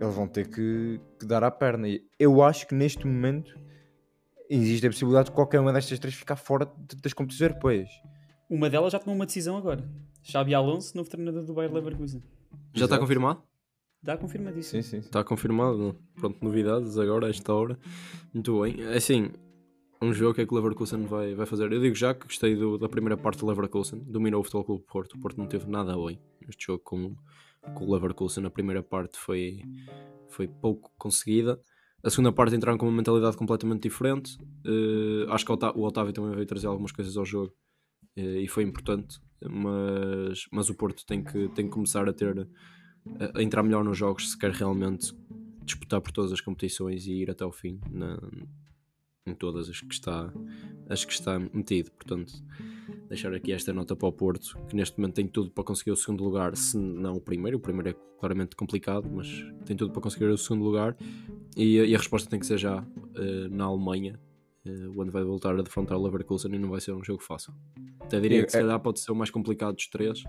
eles 0.00 0.14
vão 0.14 0.26
ter 0.28 0.48
que, 0.48 1.00
que 1.18 1.24
dar 1.26 1.42
à 1.42 1.50
perna. 1.50 1.86
Eu 2.18 2.42
acho 2.42 2.66
que 2.66 2.74
neste 2.74 3.06
momento 3.06 3.58
existe 4.50 4.86
a 4.86 4.90
possibilidade 4.90 5.26
de 5.30 5.32
qualquer 5.34 5.60
uma 5.60 5.72
destas 5.72 5.98
três 5.98 6.14
ficar 6.14 6.36
fora 6.36 6.66
de- 6.66 6.96
das 6.96 7.12
competições 7.12 7.50
europeias. 7.50 7.88
Uma 8.50 8.68
delas 8.68 8.92
já 8.92 8.98
tomou 8.98 9.14
uma 9.14 9.26
decisão 9.26 9.56
agora. 9.56 9.88
Xabi 10.22 10.54
Alonso, 10.54 10.96
novo 10.96 11.08
treinador 11.08 11.44
do 11.44 11.54
Bayer 11.54 11.72
Leverkusen. 11.72 12.22
Já 12.74 12.84
está 12.84 12.98
confirmado? 12.98 13.42
Dá 14.02 14.16
confirmadíssimo. 14.16 14.82
Sim, 14.82 14.88
sim. 14.88 15.00
sim. 15.00 15.06
Está 15.06 15.22
confirmado. 15.24 15.96
Pronto, 16.16 16.38
novidades 16.42 16.98
agora, 16.98 17.26
a 17.26 17.30
esta 17.30 17.52
hora. 17.54 17.78
Muito 18.34 18.60
bem. 18.62 18.82
É 18.82 18.96
Assim, 18.96 19.30
um 20.00 20.12
jogo 20.12 20.34
que 20.34 20.40
é 20.42 20.46
que 20.46 20.52
o 20.52 20.56
Leverkusen 20.56 21.06
vai, 21.06 21.34
vai 21.34 21.46
fazer. 21.46 21.72
Eu 21.72 21.80
digo 21.80 21.94
já 21.94 22.12
que 22.12 22.26
gostei 22.26 22.56
do- 22.56 22.76
da 22.78 22.88
primeira 22.88 23.16
parte 23.16 23.38
do 23.40 23.46
Leverkusen. 23.46 24.00
Dominou 24.00 24.40
o 24.40 24.44
Futebol 24.44 24.64
Clube 24.64 24.84
Porto. 24.86 25.14
O 25.14 25.20
Porto 25.20 25.38
não 25.38 25.46
teve 25.46 25.66
nada 25.70 25.94
bem 25.96 26.20
neste 26.44 26.66
jogo 26.66 26.82
com, 26.84 27.14
com 27.74 27.84
o 27.86 27.92
Leverkusen. 27.92 28.44
A 28.44 28.50
primeira 28.50 28.82
parte 28.82 29.16
foi, 29.18 29.62
foi 30.28 30.48
pouco 30.48 30.90
conseguida. 30.98 31.60
A 32.04 32.10
segunda 32.10 32.32
parte 32.32 32.54
entraram 32.56 32.76
com 32.78 32.86
uma 32.86 32.96
mentalidade 32.96 33.36
completamente 33.36 33.82
diferente. 33.82 34.36
Eh, 34.64 35.26
acho 35.30 35.44
que 35.44 35.50
o 35.52 35.54
Otá- 35.54 35.72
o 35.74 35.82
Otávio 35.84 36.12
também 36.12 36.34
veio 36.34 36.46
trazer 36.46 36.66
algumas 36.66 36.90
coisas 36.92 37.16
ao 37.16 37.24
jogo 37.24 37.52
eh, 38.16 38.40
e 38.42 38.48
foi 38.48 38.64
importante. 38.64 39.20
Mas, 39.48 40.46
mas 40.52 40.68
o 40.68 40.74
Porto 40.74 41.04
tem 41.06 41.22
que, 41.22 41.48
tem 41.50 41.66
que 41.66 41.72
começar 41.72 42.08
a 42.08 42.12
ter 42.12 42.48
a, 43.34 43.42
entrar 43.42 43.62
melhor 43.62 43.84
nos 43.84 43.96
jogos 43.98 44.30
se 44.30 44.38
quer 44.38 44.50
realmente 44.52 45.12
disputar 45.64 46.00
por 46.00 46.12
todas 46.12 46.32
as 46.32 46.40
competições 46.40 47.06
e 47.06 47.12
ir 47.22 47.30
até 47.30 47.44
ao 47.44 47.52
fim 47.52 47.80
na- 47.90 48.20
em 49.26 49.34
todas 49.34 49.68
as 49.68 49.80
que 49.80 49.92
está 49.94 50.32
as 50.88 51.04
que 51.04 51.12
está 51.12 51.38
metido. 51.38 51.90
Portanto, 51.92 52.32
deixar 53.08 53.32
aqui 53.32 53.52
esta 53.52 53.72
nota 53.72 53.94
para 53.96 54.08
o 54.08 54.12
Porto, 54.12 54.58
que 54.68 54.76
neste 54.76 54.98
momento 54.98 55.14
tem 55.14 55.26
tudo 55.26 55.50
para 55.50 55.64
conseguir 55.64 55.92
o 55.92 55.96
segundo 55.96 56.22
lugar, 56.24 56.56
se 56.56 56.76
não 56.76 57.14
o 57.14 57.20
primeiro. 57.20 57.56
O 57.56 57.60
primeiro 57.60 57.90
é 57.90 57.94
claramente 58.18 58.56
complicado, 58.56 59.08
mas 59.10 59.28
tem 59.64 59.76
tudo 59.76 59.92
para 59.92 60.02
conseguir 60.02 60.26
o 60.26 60.36
segundo 60.36 60.64
lugar. 60.64 60.96
E, 61.56 61.78
a- 61.80 61.84
e 61.84 61.94
a 61.94 61.98
resposta 61.98 62.28
tem 62.28 62.38
que 62.40 62.46
ser 62.46 62.58
já 62.58 62.84
eh, 63.14 63.48
na 63.48 63.64
Alemanha, 63.64 64.18
eh, 64.66 64.88
onde 64.96 65.10
vai 65.10 65.22
voltar 65.22 65.54
a 65.58 65.62
defrontar 65.62 65.96
o 65.96 66.02
Leverkusen 66.02 66.52
e 66.54 66.58
não 66.58 66.68
vai 66.70 66.80
ser 66.80 66.92
um 66.92 67.02
jogo 67.04 67.22
fácil. 67.22 67.54
Até 68.00 68.20
diria 68.20 68.40
Eu- 68.40 68.44
que 68.46 68.50
se 68.52 68.58
é- 68.58 68.60
calhar 68.60 68.80
pode 68.80 69.00
ser 69.00 69.12
o 69.12 69.14
mais 69.14 69.30
complicado 69.30 69.74
dos 69.76 69.86
três. 69.86 70.22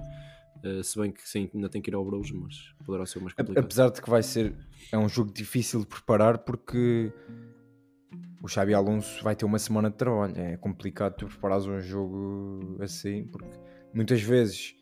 eh, 0.66 0.82
se 0.82 0.98
bem 0.98 1.12
que 1.12 1.28
sim, 1.28 1.50
ainda 1.54 1.68
tem 1.68 1.82
que 1.82 1.90
ir 1.92 1.94
ao 1.96 2.06
Bruges, 2.06 2.32
mas 2.32 2.56
poderá 2.86 3.06
ser 3.06 3.18
o 3.20 3.22
mais 3.22 3.34
complicado. 3.34 3.66
Apesar 3.66 3.90
de 3.90 4.02
que 4.02 4.10
vai 4.10 4.24
ser 4.24 4.56
é 4.94 4.98
um 4.98 5.10
jogo 5.10 5.30
difícil 5.34 5.82
de 5.82 5.88
preparar 5.88 6.38
porque 6.38 7.12
o 8.44 8.48
Xabi 8.48 8.76
Alonso 8.76 9.24
vai 9.24 9.36
ter 9.36 9.46
uma 9.46 9.58
semana 9.58 9.90
de 9.90 9.96
trabalho. 9.96 10.38
É 10.38 10.58
complicado 10.58 11.16
tu 11.16 11.26
preparares 11.26 11.66
um 11.66 11.80
jogo 11.80 12.78
assim, 12.80 13.26
porque 13.26 13.58
muitas 13.92 14.22
vezes 14.22 14.76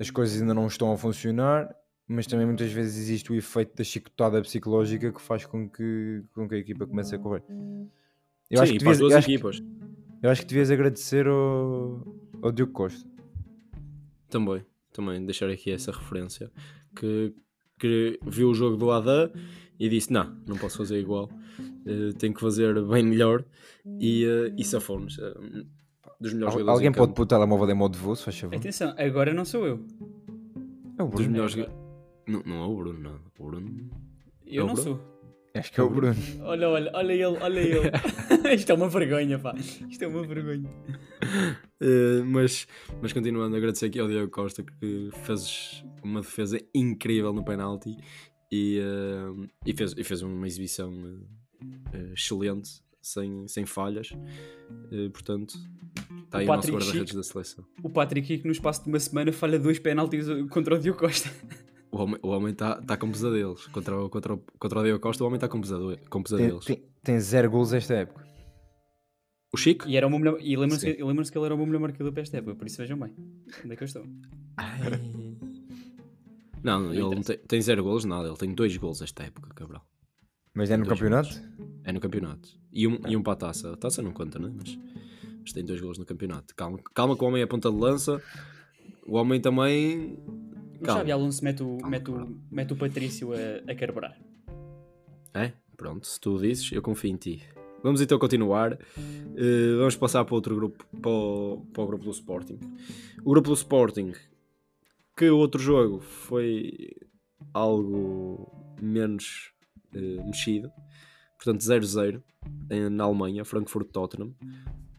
as 0.00 0.10
coisas 0.10 0.40
ainda 0.40 0.54
não 0.54 0.66
estão 0.66 0.90
a 0.90 0.96
funcionar 0.96 1.72
mas 2.06 2.26
também 2.26 2.46
muitas 2.46 2.70
vezes 2.70 2.98
existe 2.98 3.32
o 3.32 3.34
efeito 3.34 3.76
da 3.76 3.84
chicotada 3.84 4.40
psicológica 4.42 5.10
que 5.10 5.20
faz 5.20 5.46
com 5.46 5.68
que, 5.68 6.22
com 6.34 6.46
que 6.48 6.54
a 6.54 6.58
equipa 6.58 6.86
comece 6.86 7.14
a 7.14 7.18
correr. 7.18 7.42
Eu, 8.50 8.58
Sim, 8.58 8.62
acho 8.62 8.72
que 8.72 8.78
para 8.78 8.90
as 8.90 8.98
devias, 8.98 8.98
duas 8.98 9.12
eu, 9.12 9.18
acho 9.18 9.26
que, 9.26 9.34
equipas. 9.34 9.62
eu 10.22 10.30
acho 10.30 10.40
que 10.42 10.48
devias 10.48 10.70
agradecer 10.70 11.26
ao, 11.26 12.16
ao 12.42 12.52
Diogo 12.52 12.72
Costa. 12.72 13.08
Também, 14.28 14.64
também 14.92 15.24
deixar 15.24 15.48
aqui 15.48 15.70
essa 15.70 15.92
referência 15.92 16.50
que, 16.94 17.34
que 17.78 18.20
viu 18.26 18.50
o 18.50 18.54
jogo 18.54 18.76
do 18.76 18.90
Adam 18.90 19.30
e 19.78 19.88
disse: 19.88 20.12
Não, 20.12 20.36
não 20.46 20.56
posso 20.56 20.78
fazer 20.78 20.98
igual, 21.00 21.28
eh, 21.86 22.10
tenho 22.18 22.32
que 22.34 22.40
fazer 22.40 22.80
bem 22.86 23.02
melhor. 23.04 23.44
E, 24.00 24.24
uh, 24.26 24.54
e 24.56 24.64
safou-nos. 24.64 25.18
eh, 25.18 25.34
dos 26.20 26.32
melhores 26.32 26.54
Al- 26.54 26.60
jogadores. 26.60 26.68
Alguém 26.68 26.92
pode 26.92 27.12
pôr 27.12 27.22
o 27.22 27.26
telemóvel 27.26 27.68
em 27.70 27.74
modo 27.74 27.92
de 27.92 27.98
voo, 27.98 28.16
se 28.16 28.24
faz 28.24 28.38
favor. 28.38 28.56
Atenção, 28.56 28.94
agora 28.96 29.34
não 29.34 29.44
sou 29.44 29.66
eu. 29.66 29.84
É 30.98 31.02
o 31.02 31.06
Dos 31.06 31.14
Bruno. 31.16 31.30
melhores. 31.32 31.52
joga- 31.54 31.72
Não, 32.26 32.42
não 32.46 32.62
é 32.62 32.66
o 32.66 32.76
Bruno, 32.76 32.98
não. 33.00 33.20
O 33.38 33.44
Bruno. 33.50 33.90
Eu 34.46 34.62
É 34.62 34.64
o 34.64 34.66
não 34.68 34.74
Bruno? 34.74 34.90
sou. 34.98 35.14
Acho 35.56 35.72
que 35.72 35.78
é 35.80 35.82
o 35.84 35.90
Bruno. 35.90 36.14
Olha, 36.42 36.68
olha, 36.68 36.90
olha 36.94 37.12
ele, 37.12 37.24
olha 37.24 37.60
ele. 37.60 37.90
Isto 38.56 38.70
é 38.72 38.74
uma 38.74 38.88
vergonha, 38.88 39.38
pá. 39.38 39.54
Isto 39.56 40.02
é 40.04 40.08
uma 40.08 40.22
vergonha. 40.26 40.68
Eh, 41.80 42.22
mas, 42.24 42.66
mas 43.02 43.12
continuando, 43.12 43.54
agradecer 43.56 43.86
aqui 43.86 43.98
ao 43.98 44.06
Diego 44.08 44.30
Costa 44.30 44.62
que 44.62 45.10
fez 45.24 45.84
uma 46.02 46.20
defesa 46.20 46.58
incrível 46.74 47.32
no 47.32 47.44
penalti 47.44 47.96
e, 48.50 48.78
eh, 48.80 49.48
e, 49.66 49.74
fez, 49.74 49.94
e 49.96 50.04
fez 50.04 50.22
uma 50.22 50.46
exibição 50.46 50.92
eh, 51.92 52.12
excelente, 52.14 52.70
sem, 53.02 53.46
sem 53.48 53.66
falhas. 53.66 54.10
Eh, 54.92 55.08
portanto, 55.10 55.54
está 56.24 56.38
aí 56.38 56.46
o, 56.48 56.52
O 56.52 56.56
nosso 56.56 56.72
guarda-redes 56.72 57.14
da 57.14 57.22
seleção. 57.22 57.64
O 57.82 57.90
Patrick 57.90 58.32
Hick, 58.32 58.44
no 58.46 58.52
espaço 58.52 58.82
de 58.84 58.88
uma 58.88 59.00
semana, 59.00 59.32
falha 59.32 59.58
dois 59.58 59.78
penaltis 59.78 60.26
contra 60.50 60.74
o 60.74 60.78
Diogo 60.78 60.98
Costa. 61.00 61.30
O 61.90 61.98
homem 61.98 62.16
está 62.16 62.26
o 62.26 62.30
homem 62.30 62.54
tá, 62.54 62.82
tá 62.82 62.96
com 62.96 63.10
pesadelos. 63.10 63.66
Contra, 63.68 63.96
o- 64.00 64.10
contra, 64.10 64.34
o- 64.34 64.44
contra 64.58 64.80
o 64.80 64.82
Diego 64.82 64.98
Costa, 64.98 65.22
o 65.22 65.26
homem 65.28 65.36
está 65.36 65.46
com, 65.48 65.60
pesado, 65.60 65.96
com 66.10 66.22
Tem, 66.22 66.22
pesadelos. 66.22 66.64
tem, 66.64 66.82
tem 67.02 67.20
zero 67.20 67.48
gols 67.50 67.72
esta 67.72 67.94
época. 67.94 68.26
O 69.52 69.56
Chico? 69.56 69.88
E, 69.88 69.96
era 69.96 70.04
e 70.40 70.56
lembram-se 70.56 70.80
Sim. 70.80 70.86
que, 70.96 71.30
que 71.30 71.38
ele 71.38 71.44
era 71.44 71.54
o 71.54 71.56
meu 71.56 71.66
melhor 71.66 71.78
marcador 71.80 72.12
para 72.12 72.22
esta 72.22 72.36
época, 72.38 72.56
por 72.56 72.66
isso 72.66 72.78
vejam 72.78 72.98
bem. 72.98 73.14
Onde 73.64 73.72
é 73.72 73.76
que 73.76 73.84
eu 73.84 73.86
estou? 73.86 74.04
Não, 76.64 76.90
ele 76.90 77.00
não 77.00 77.08
interessa. 77.08 77.34
tem, 77.34 77.46
tem 77.46 77.62
zero 77.62 77.84
golos, 77.84 78.04
nada. 78.04 78.26
Ele 78.26 78.36
tem 78.36 78.54
dois 78.54 78.74
golos 78.76 79.02
esta 79.02 79.22
época, 79.22 79.52
Cabral. 79.54 79.86
Mas 80.54 80.70
é 80.70 80.76
no 80.76 80.84
Dois 80.84 80.98
campeonato? 80.98 81.42
É 81.84 81.92
no 81.92 82.00
campeonato. 82.00 82.48
E 82.72 82.88
um, 82.88 82.98
e 83.06 83.16
um 83.16 83.22
para 83.22 83.34
a 83.34 83.36
taça. 83.36 83.72
A 83.72 83.76
taça 83.76 84.00
não 84.00 84.12
conta, 84.12 84.38
né? 84.38 84.50
Mas, 84.56 84.78
mas 85.42 85.52
tem 85.52 85.64
dois 85.64 85.80
golos 85.80 85.98
no 85.98 86.06
campeonato. 86.06 86.54
Calma, 86.54 86.78
calma 86.94 87.16
que 87.16 87.22
o 87.22 87.26
homem 87.26 87.42
é 87.42 87.46
ponta 87.46 87.70
de 87.70 87.76
lança. 87.76 88.22
O 89.06 89.16
homem 89.16 89.40
também. 89.40 90.18
O 90.80 90.84
Calma. 90.84 91.00
Xabi 91.00 91.12
Alonso 91.12 91.44
mete 91.44 91.62
o, 91.62 91.76
Calma, 91.76 91.90
mete 91.90 92.10
o, 92.10 92.40
mete 92.50 92.72
o 92.72 92.76
Patrício 92.76 93.32
a, 93.32 93.70
a 93.70 93.74
carburar. 93.74 94.16
É? 95.34 95.52
Pronto, 95.76 96.06
se 96.06 96.18
tu 96.20 96.38
dizes, 96.38 96.70
eu 96.72 96.80
confio 96.80 97.10
em 97.10 97.16
ti. 97.16 97.42
Vamos 97.82 98.00
então 98.00 98.18
continuar. 98.18 98.78
Eh, 99.36 99.76
vamos 99.76 99.96
passar 99.96 100.24
para 100.24 100.34
outro 100.34 100.54
grupo, 100.54 100.86
para 101.02 101.10
o, 101.10 101.66
para 101.72 101.82
o 101.82 101.86
grupo 101.86 102.04
do 102.04 102.10
Sporting. 102.12 102.58
O 103.22 103.30
grupo 103.30 103.48
do 103.48 103.54
Sporting, 103.54 104.12
que 105.16 105.28
o 105.30 105.38
outro 105.38 105.60
jogo 105.60 106.00
foi 106.00 106.72
algo 107.52 108.50
menos 108.80 109.52
eh, 109.94 110.22
mexido. 110.24 110.70
Portanto, 111.36 111.60
0-0 111.62 112.22
em- 112.70 112.88
na 112.88 113.04
Alemanha, 113.04 113.44
Frankfurt-Tottenham. 113.44 114.34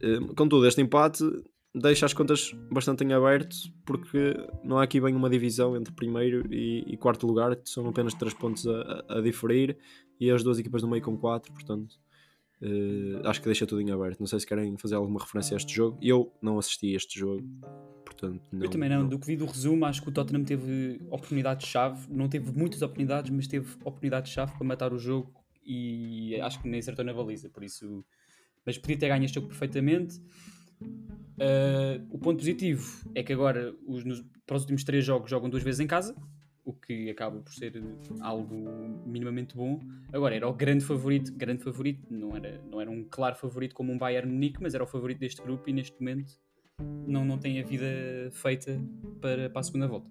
Eh, 0.00 0.18
contudo, 0.36 0.66
este 0.66 0.80
empate 0.80 1.22
deixa 1.74 2.06
as 2.06 2.14
contas 2.14 2.52
bastante 2.70 3.04
em 3.04 3.12
aberto, 3.12 3.54
porque 3.84 4.34
não 4.64 4.78
há 4.78 4.82
aqui 4.84 5.00
bem 5.00 5.14
uma 5.14 5.28
divisão 5.28 5.76
entre 5.76 5.92
primeiro 5.92 6.42
e, 6.52 6.84
e 6.86 6.96
quarto 6.96 7.26
lugar, 7.26 7.58
são 7.64 7.86
apenas 7.88 8.14
3 8.14 8.32
pontos 8.34 8.66
a, 8.66 9.04
a- 9.08 9.18
a 9.18 9.20
diferir 9.20 9.76
e 10.18 10.30
as 10.30 10.42
duas 10.42 10.58
equipas 10.58 10.80
do 10.82 10.88
meio 10.88 11.02
com 11.02 11.16
4, 11.18 11.52
portanto 11.52 11.96
eh, 12.62 13.20
acho 13.24 13.40
que 13.40 13.46
deixa 13.46 13.66
tudo 13.66 13.80
em 13.80 13.90
aberto. 13.90 14.20
Não 14.20 14.26
sei 14.26 14.40
se 14.40 14.46
querem 14.46 14.76
fazer 14.76 14.94
alguma 14.94 15.20
referência 15.20 15.54
a 15.54 15.58
este 15.58 15.74
jogo. 15.74 15.98
Eu 16.02 16.32
não 16.40 16.58
assisti 16.58 16.92
a 16.92 16.96
este 16.96 17.18
jogo, 17.18 17.42
portanto 18.04 18.42
não, 18.52 18.64
eu 18.64 18.70
também 18.70 18.88
não. 18.88 19.06
Do 19.08 19.18
que 19.18 19.26
vi 19.26 19.36
do 19.36 19.46
resumo, 19.46 19.84
acho 19.84 20.02
que 20.02 20.08
o 20.08 20.12
Tottenham 20.12 20.44
teve 20.44 21.00
oportunidades-chave. 21.10 22.06
Não 22.10 22.28
teve 22.28 22.50
muitas 22.56 22.82
oportunidades, 22.82 23.30
mas 23.30 23.46
teve 23.46 23.74
oportunidades-chave 23.84 24.52
para 24.52 24.64
matar 24.66 24.92
o 24.92 24.98
jogo 24.98 25.32
e 25.64 26.38
acho 26.40 26.60
que 26.62 26.68
nem 26.68 26.78
acertou 26.80 27.04
na 27.04 27.12
baliza. 27.12 27.48
Por 27.50 27.64
isso, 27.64 28.04
mas 28.64 28.78
podia 28.78 28.96
ter 28.98 29.08
ganho 29.08 29.24
este 29.24 29.34
jogo 29.34 29.48
perfeitamente. 29.48 30.20
Uh, 31.38 32.06
o 32.10 32.18
ponto 32.18 32.38
positivo 32.38 33.04
é 33.14 33.22
que 33.22 33.32
agora 33.32 33.74
os, 33.86 34.04
nos- 34.04 34.24
para 34.46 34.56
os 34.56 34.62
últimos 34.62 34.84
três 34.84 35.04
jogos 35.04 35.28
jogam 35.30 35.50
duas 35.50 35.62
vezes 35.62 35.80
em 35.80 35.86
casa, 35.86 36.14
o 36.66 36.72
que 36.72 37.08
acaba 37.08 37.40
por 37.40 37.54
ser 37.54 37.80
algo 38.20 38.54
minimamente 39.06 39.56
bom. 39.56 39.80
Agora 40.12 40.34
era 40.34 40.48
o 40.48 40.52
grande 40.52 40.84
favorito, 40.84 41.32
grande 41.32 41.62
favorito, 41.62 42.04
não 42.10 42.36
era, 42.36 42.60
não 42.68 42.80
era 42.80 42.90
um 42.90 43.04
claro 43.08 43.36
favorito 43.36 43.74
como 43.74 43.92
um 43.92 43.96
Bayern 43.96 44.30
Munique, 44.30 44.60
mas 44.60 44.74
era 44.74 44.82
o 44.82 44.86
favorito 44.86 45.20
deste 45.20 45.40
grupo 45.40 45.70
e 45.70 45.72
neste 45.72 45.98
momento 46.00 46.34
não, 47.06 47.24
não 47.24 47.38
tem 47.38 47.60
a 47.60 47.64
vida 47.64 47.86
feita 48.32 48.78
para, 49.20 49.48
para 49.48 49.60
a 49.60 49.62
segunda 49.62 49.86
volta. 49.86 50.10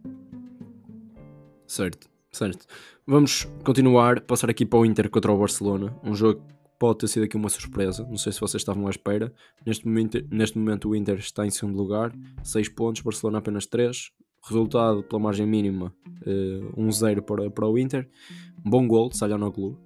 Certo, 1.67 2.09
certo. 2.31 2.65
Vamos 3.05 3.43
continuar, 3.65 4.21
passar 4.21 4.49
aqui 4.49 4.65
para 4.65 4.79
o 4.79 4.85
Inter 4.85 5.09
contra 5.09 5.33
o 5.33 5.37
Barcelona. 5.37 5.93
Um 6.03 6.15
jogo 6.15 6.39
que 6.39 6.55
pode 6.79 6.99
ter 6.99 7.07
sido 7.09 7.23
aqui 7.23 7.35
uma 7.35 7.49
surpresa. 7.49 8.07
Não 8.07 8.17
sei 8.17 8.31
se 8.31 8.39
vocês 8.39 8.61
estavam 8.61 8.87
à 8.87 8.89
espera. 8.89 9.33
Neste 9.65 9.85
momento, 9.85 10.25
neste 10.31 10.57
momento 10.57 10.87
o 10.87 10.95
Inter 10.95 11.17
está 11.17 11.45
em 11.45 11.49
segundo 11.49 11.77
lugar, 11.77 12.13
6 12.43 12.69
pontos, 12.69 13.01
Barcelona 13.01 13.39
apenas 13.39 13.65
3. 13.65 14.11
Resultado 14.47 15.03
pela 15.03 15.19
margem 15.21 15.45
mínima, 15.47 15.93
eh, 16.25 16.59
1-0 16.77 17.21
para, 17.21 17.49
para 17.49 17.67
o 17.67 17.77
Inter. 17.79 18.07
Um 18.65 18.69
bom 18.69 18.87
gol 18.87 19.09
de 19.09 19.17
Salhanoglu. 19.17 19.77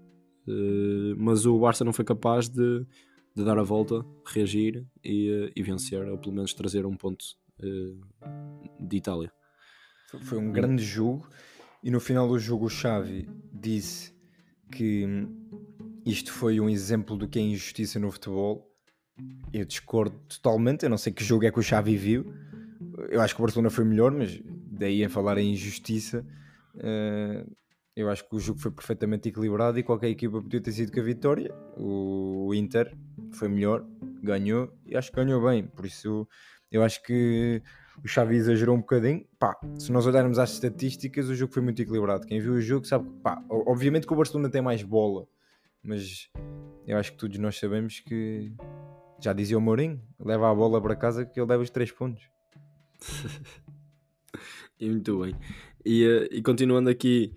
Eh, 0.48 1.16
mas 1.18 1.46
o 1.46 1.58
Barça 1.60 1.84
não 1.86 1.94
foi 1.94 2.04
capaz 2.04 2.50
de, 2.50 2.86
de 3.36 3.44
dar 3.46 3.58
a 3.58 3.64
volta, 3.64 4.06
reagir 4.26 4.86
e, 5.04 5.30
eh, 5.30 5.52
e 5.56 5.64
vencer, 5.64 6.06
ou 6.08 6.18
pelo 6.18 6.34
menos 6.36 6.54
trazer 6.54 6.86
um 6.86 6.96
ponto 6.96 7.24
de 8.80 8.98
Itália. 8.98 9.32
Foi- 10.10 10.20
Foi 10.22 10.38
um 10.40 10.52
grande 10.52 10.84
jogo 10.84 11.28
e 11.84 11.92
no 11.92 12.00
final 12.00 12.28
do 12.28 12.40
jogo 12.40 12.66
o 12.66 12.70
Xavi 12.70 13.30
disse 13.54 14.14
que 14.72 15.06
hum, 15.06 15.50
isto 16.06 16.32
foi 16.32 16.60
um 16.60 16.70
exemplo 16.70 17.16
do 17.18 17.28
que 17.28 17.38
é 17.38 17.42
injustiça 17.42 18.00
no 18.00 18.10
futebol. 18.12 18.66
Eu 19.54 19.66
discordo 19.66 20.18
totalmente, 20.30 20.84
eu 20.84 20.90
não 20.90 20.98
sei 20.98 21.12
que 21.14 21.24
jogo 21.24 21.46
é 21.46 21.52
que 21.52 21.60
o 21.60 21.64
Xavi 21.64 21.96
viu. 21.98 22.34
Eu 23.10 23.22
acho 23.22 23.36
que 23.36 23.42
o 23.42 23.44
Barcelona 23.44 23.70
foi 23.70 23.84
melhor, 23.84 24.12
mas 24.12 24.40
daí 24.46 25.04
a 25.04 25.10
falar 25.10 25.38
em 25.38 25.54
injustiça, 25.54 26.26
eh, 26.78 27.46
eu 27.96 28.10
acho 28.10 28.28
que 28.28 28.36
o 28.36 28.40
jogo 28.40 28.60
foi 28.60 28.72
perfeitamente 28.72 29.28
equilibrado 29.28 29.78
e 29.78 29.84
qualquer 29.84 30.08
equipa 30.08 30.42
podia 30.42 30.62
ter 30.62 30.72
sido 30.72 30.92
com 30.92 31.00
a 31.02 31.04
vitória. 31.04 31.54
O, 31.76 32.54
Inter 32.54 32.96
foi 33.34 33.50
melhor, 33.50 33.86
ganhou 34.24 34.74
e 34.86 34.96
acho 34.96 35.12
que 35.12 35.18
ganhou 35.18 35.44
bem. 35.44 35.68
Por 35.68 35.86
isso, 35.86 36.28
eu 36.72 36.82
acho 36.82 37.04
que 37.04 37.62
o 38.02 38.08
Xavi 38.08 38.38
exagerou 38.38 38.76
um 38.78 38.80
bocadinho. 38.80 39.26
Pá, 39.38 39.60
se 39.78 39.92
nós 39.92 40.06
olharmos 40.08 40.40
às 40.40 40.54
estatísticas, 40.54 41.28
o 41.28 41.36
jogo 41.36 41.54
foi 41.54 41.62
muito 41.62 41.82
equilibrado. 41.82 42.26
Quem 42.26 42.40
viu 42.40 42.54
o 42.54 42.62
jogo 42.62 42.88
sabe 42.88 43.10
que, 43.10 43.16
pá, 43.16 43.44
obviamente 43.50 44.08
que 44.08 44.14
o 44.14 44.16
Barcelona 44.16 44.50
tem 44.50 44.62
mais 44.62 44.82
bola, 44.82 45.28
mas 45.84 46.30
eu 46.88 46.98
acho 46.98 47.12
que 47.12 47.18
todos 47.18 47.38
nós 47.38 47.60
sabemos 47.60 48.00
que 48.00 48.54
já 49.22 49.34
dizia 49.34 49.58
o 49.58 49.62
Mourinho: 49.62 50.02
leva 50.18 50.50
a 50.50 50.56
bola 50.56 50.82
para 50.82 50.96
casa 50.96 51.26
que 51.26 51.38
ele 51.38 51.50
leva 51.50 51.64
os 51.64 51.70
3 51.70 51.92
pontos. 51.92 52.30
E 54.80 54.90
muito 54.90 55.20
bem. 55.20 55.36
E, 55.86 56.06
eh, 56.06 56.30
e 56.32 56.42
continuando 56.42 56.90
aqui 56.90 57.34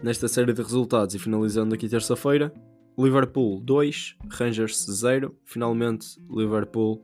nesta 0.00 0.28
série 0.28 0.52
de 0.52 0.62
resultados 0.62 1.12
e 1.16 1.18
finalizando 1.18 1.74
aqui 1.74 1.88
terça-feira, 1.88 2.54
Liverpool 2.96 3.60
2, 3.60 4.16
Rangers 4.30 4.86
0. 4.88 5.36
Finalmente, 5.44 6.16
Liverpool 6.30 7.02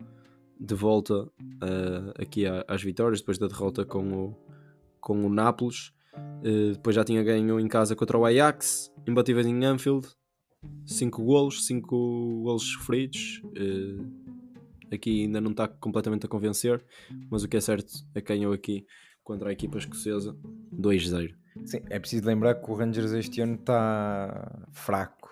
de 0.58 0.74
volta 0.74 1.28
eh, 1.62 2.22
aqui 2.22 2.44
às 2.68 2.82
vitórias 2.82 3.20
depois 3.20 3.38
da 3.38 3.48
derrota 3.48 3.84
com 3.84 4.12
o, 4.12 4.36
com 5.00 5.24
o 5.24 5.28
Nápoles. 5.28 5.92
Eh, 6.44 6.72
depois 6.74 6.94
já 6.94 7.02
tinha 7.02 7.22
ganho 7.22 7.58
em 7.58 7.66
casa 7.66 7.96
contra 7.96 8.16
o 8.16 8.24
Ajax, 8.24 8.92
imbatíveis 9.08 9.46
em 9.46 9.64
Anfield, 9.64 10.06
5 10.84 11.24
golos, 11.24 11.66
5 11.66 12.42
golos 12.42 12.62
sofridos. 12.62 13.42
Eh, 13.56 14.30
aqui 14.94 15.22
ainda 15.22 15.40
não 15.40 15.50
está 15.50 15.68
completamente 15.68 16.26
a 16.26 16.28
convencer, 16.28 16.84
mas 17.30 17.42
o 17.42 17.48
que 17.48 17.56
é 17.56 17.60
certo 17.60 17.92
é 18.14 18.20
que 18.20 18.28
ganhou 18.28 18.52
aqui 18.52 18.86
contra 19.22 19.50
a 19.50 19.52
equipa 19.52 19.78
escocesa 19.78 20.36
2-0. 20.74 21.34
Sim, 21.64 21.80
é 21.88 21.98
preciso 21.98 22.26
lembrar 22.26 22.54
que 22.54 22.70
o 22.70 22.74
Rangers 22.74 23.12
este 23.12 23.40
ano 23.40 23.54
está 23.54 24.66
fraco. 24.72 25.28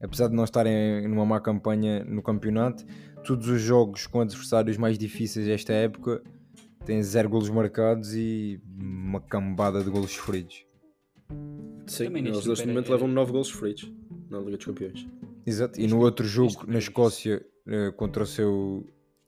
Apesar 0.00 0.28
de 0.28 0.34
não 0.34 0.44
estarem 0.44 1.08
numa 1.08 1.24
má 1.24 1.40
campanha 1.40 2.04
no 2.04 2.22
campeonato, 2.22 2.84
todos 3.24 3.48
os 3.48 3.60
jogos 3.60 4.06
com 4.06 4.20
adversários 4.20 4.76
mais 4.76 4.98
difíceis 4.98 5.46
desta 5.46 5.72
época 5.72 6.22
têm 6.84 7.02
zero 7.02 7.28
golos 7.28 7.50
marcados 7.50 8.14
e 8.14 8.60
uma 8.78 9.20
cambada 9.20 9.82
de 9.82 9.90
golos 9.90 10.12
sofridos. 10.12 10.64
Sim, 11.86 12.04
Também 12.04 12.26
eles 12.26 12.46
neste 12.46 12.66
momento 12.66 12.90
levam 12.90 13.08
9 13.08 13.32
golos 13.32 13.48
sofridos 13.48 13.92
na 14.28 14.38
Liga 14.38 14.56
dos 14.56 14.66
Campeões. 14.66 15.08
Exato. 15.46 15.80
E 15.80 15.86
no 15.86 16.00
outro 16.00 16.26
jogo, 16.26 16.64
na 16.66 16.78
Escócia, 16.78 17.44
eh, 17.66 17.90
contra 17.92 18.22
o 18.22 18.26
seu 18.26 18.86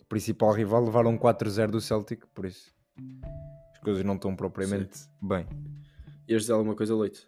principal 0.08 0.52
rival, 0.52 0.84
levaram 0.84 1.16
4-0 1.18 1.70
do 1.70 1.80
Celtic, 1.80 2.24
por 2.34 2.46
isso 2.46 2.72
as 3.72 3.78
coisas 3.80 4.04
não 4.04 4.14
estão 4.16 4.34
propriamente 4.34 4.98
bem. 5.22 5.46
Ias 6.28 6.42
dizer 6.42 6.52
alguma 6.54 6.74
coisa, 6.74 6.94
Leite? 6.96 7.26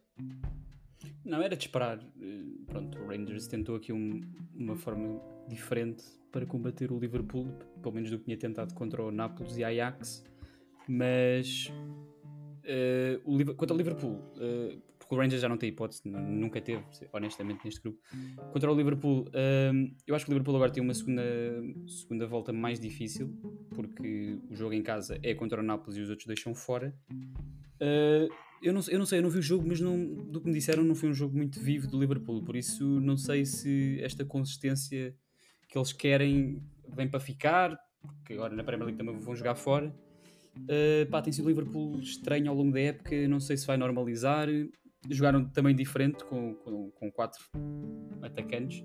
Não, 1.25 1.41
era 1.43 1.57
de 1.57 1.65
esperar. 1.65 1.99
Eh, 2.21 2.41
Pronto, 2.67 2.99
o 3.01 3.07
Rangers 3.09 3.47
tentou 3.49 3.75
aqui 3.77 3.93
um- 3.93 4.21
uma 4.55 4.77
forma 4.77 5.21
diferente 5.49 6.05
para 6.31 6.47
combater 6.47 6.93
o 6.93 6.99
Liverpool, 6.99 7.49
pelo 7.83 7.95
menos 7.95 8.11
do 8.11 8.19
que 8.19 8.25
tinha 8.27 8.37
tentado 8.37 8.73
contra 8.75 9.03
o 9.03 9.11
Nápoles 9.11 9.57
e 9.57 9.65
Ajax. 9.65 10.25
Mas 10.89 11.73
eh, 12.65 13.19
o 13.25 13.55
quanto 13.57 13.73
ao 13.73 13.77
Liverpool, 13.77 14.21
eh, 14.39 14.77
porque 15.11 15.15
o 15.17 15.19
Rangers 15.19 15.43
já 15.43 15.49
não 15.49 15.57
tem 15.57 15.71
hipótese, 15.71 16.03
nu- 16.05 16.21
nunca 16.21 16.61
teve, 16.61 16.85
honestamente, 17.13 17.65
neste 17.65 17.81
grupo. 17.83 17.99
Contra 18.53 18.71
o 18.71 18.77
Liverpool, 18.77 19.29
eh, 19.33 19.73
eu 20.07 20.15
acho 20.15 20.25
que 20.25 20.31
o 20.31 20.35
Liverpool 20.35 20.55
agora 20.55 20.71
tem 20.71 20.81
uma 20.81 20.95
segunda, 20.95 21.23
segunda 21.89 22.27
volta 22.29 22.53
mais 22.53 22.79
difícil, 22.79 23.29
porque 23.75 24.39
o 24.49 24.55
jogo 24.55 24.73
em 24.73 24.83
casa 24.83 25.19
é 25.21 25.35
contra 25.35 25.61
o 25.61 25.65
Nápoles 25.65 25.97
e 25.99 26.01
os 26.01 26.11
outros 26.11 26.29
deixam 26.29 26.55
fora. 26.55 26.95
Eh, 27.81 28.29
eu, 28.63 28.73
não, 28.73 28.81
eu 28.89 28.99
não 29.01 29.07
sei, 29.07 29.19
eu 29.19 29.23
não 29.25 29.31
vi 29.31 29.41
o 29.41 29.43
jogo, 29.43 29.67
mas 29.67 29.81
não, 29.81 29.99
do 30.31 30.41
que 30.41 30.47
me 30.47 30.53
disseram, 30.55 30.85
não 30.85 30.95
foi 30.95 31.09
um 31.09 31.15
jogo 31.15 31.37
muito 31.37 31.59
vivo 31.59 31.89
do 31.89 31.99
Liverpool, 31.99 32.45
por 32.45 32.55
isso 32.55 32.85
não 33.01 33.17
sei 33.17 33.45
se 33.45 33.99
esta 34.03 34.25
consistência 34.25 35.13
que 35.69 35.77
eles 35.77 35.93
querem 35.93 36.63
vem 36.95 37.09
para 37.09 37.19
ficar, 37.19 37.77
porque 38.01 38.35
agora 38.35 38.55
na 38.55 38.63
Premier 38.63 38.87
League 38.87 38.99
também 38.99 39.19
vão 39.19 39.35
jogar 39.35 39.57
fora. 39.57 39.93
Uh, 40.57 41.09
pá, 41.11 41.21
tem 41.23 41.33
sido 41.33 41.47
o 41.47 41.49
Liverpool 41.49 41.99
estranho 41.99 42.49
ao 42.49 42.57
longo 42.57 42.73
da 42.73 42.81
época, 42.81 43.27
não 43.27 43.41
sei 43.41 43.57
se 43.57 43.67
vai 43.67 43.77
normalizar. 43.77 44.47
Jogaram 45.09 45.45
também 45.49 45.75
diferente 45.75 46.25
com, 46.25 46.55
com, 46.57 46.91
com 46.91 47.11
quatro 47.11 47.43
atacantes, 48.23 48.85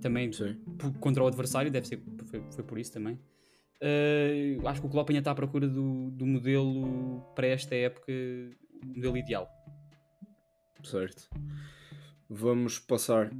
também 0.00 0.32
Sim. 0.32 0.58
contra 1.00 1.22
o 1.22 1.26
adversário, 1.26 1.70
deve 1.70 1.86
ser, 1.86 2.02
foi, 2.26 2.42
foi 2.50 2.64
por 2.64 2.78
isso 2.78 2.92
também. 2.92 3.18
Uh, 3.82 4.66
acho 4.68 4.80
que 4.80 4.86
o 4.86 4.90
Klopp 4.90 5.10
ainda 5.10 5.20
está 5.20 5.32
à 5.32 5.34
procura 5.34 5.66
do, 5.66 6.10
do 6.10 6.26
modelo 6.26 7.20
para 7.34 7.48
esta 7.48 7.74
época, 7.74 8.12
o 8.82 8.86
modelo 8.86 9.16
ideal. 9.16 9.48
Certo. 10.84 11.28
Vamos 12.28 12.78
passar 12.78 13.30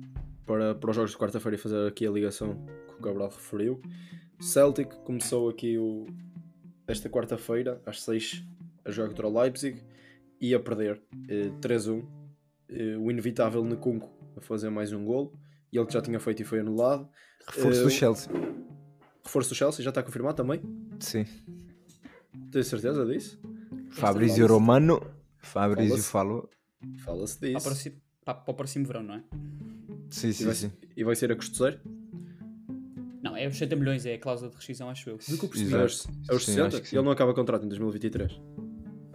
para, 0.45 0.75
para 0.75 0.91
os 0.91 0.97
jogos 0.97 1.13
de 1.13 1.17
quarta-feira 1.17 1.57
e 1.57 1.59
fazer 1.59 1.87
aqui 1.87 2.07
a 2.07 2.11
ligação 2.11 2.67
que 2.89 2.95
o 2.95 3.01
Gabriel 3.01 3.29
referiu. 3.29 3.81
Celtic 4.41 4.93
começou 5.05 5.49
aqui 5.49 5.79
o, 5.79 6.07
esta 6.87 7.09
quarta-feira, 7.09 7.81
às 7.87 8.03
6, 8.03 8.45
a 8.85 8.91
jogar 8.91 9.09
contra 9.09 9.29
o 9.29 9.41
Leipzig 9.41 9.81
e 10.43 10.55
a 10.55 10.61
perder 10.61 11.01
eh, 11.29 11.51
3-1. 11.61 12.05
Eh, 12.69 12.97
o 12.99 13.11
inevitável 13.11 13.65
Nkunku 13.65 14.11
a 14.37 14.41
fazer 14.41 14.69
mais 14.71 14.93
um 14.93 15.05
golo. 15.05 15.33
E 15.73 15.79
ele 15.79 15.87
que 15.87 15.93
já 15.95 16.03
tinha 16.03 16.19
feito 16.21 16.43
e 16.43 16.45
foi 16.45 16.61
anulado. 16.61 17.09
Reforço 17.47 17.81
Eh, 17.81 17.85
do 17.85 17.91
Chelsea. 17.91 18.33
Reforço 19.25 19.49
do 19.51 19.55
Chelsea, 19.55 19.83
já 19.85 19.91
está 19.91 20.03
confirmado 20.03 20.37
também? 20.37 20.61
Sim. 21.01 21.25
Tens 22.51 22.67
certeza 22.67 23.07
disso? 23.07 23.41
Fabrício 23.93 24.37
fala-se- 24.39 24.53
Romano. 24.53 25.01
Fabrício 25.39 25.89
fala-se- 25.91 26.11
falou. 26.11 26.51
Fala-se 27.05 27.39
Para, 27.39 27.49
o 27.49 27.53
disso. 27.55 27.65
próximo- 27.67 27.97
para, 28.25 28.35
para 28.35 28.53
o 28.53 28.55
próximo 28.55 28.87
verão, 28.87 29.03
não 29.03 29.15
é? 29.15 29.23
Sim, 30.11 30.29
E 30.29 30.33
sim, 30.35 30.45
vai, 30.45 30.55
sim. 30.55 30.73
e 30.97 31.05
vai 31.05 31.15
ser 31.15 31.31
a 31.33 31.37
custo 31.37 31.57
zero? 31.57 31.81
Não, 33.23 33.37
é 33.37 33.47
os 33.47 33.55
60 33.57 33.77
milhões, 33.77 34.05
é 34.05 34.15
a 34.15 34.19
cláusula 34.19 34.51
de 34.51 34.57
rescisão, 34.57 34.89
acho 34.91 35.09
eu. 35.09 35.17
Do 35.17 35.39
que 35.39 35.45
eu 35.45 35.49
percebi. 35.49 35.73
É 35.75 35.85
os, 35.85 36.07
é 36.29 36.35
os 36.35 36.45
Sim, 36.45 36.53
60? 36.53 36.67
acho 36.69 36.83
que 36.83 36.89
sim. 36.89 36.97
Ele 36.97 37.05
não 37.05 37.13
acaba 37.13 37.33
contrato 37.33 37.65
em 37.65 37.69
2023. 37.69 38.33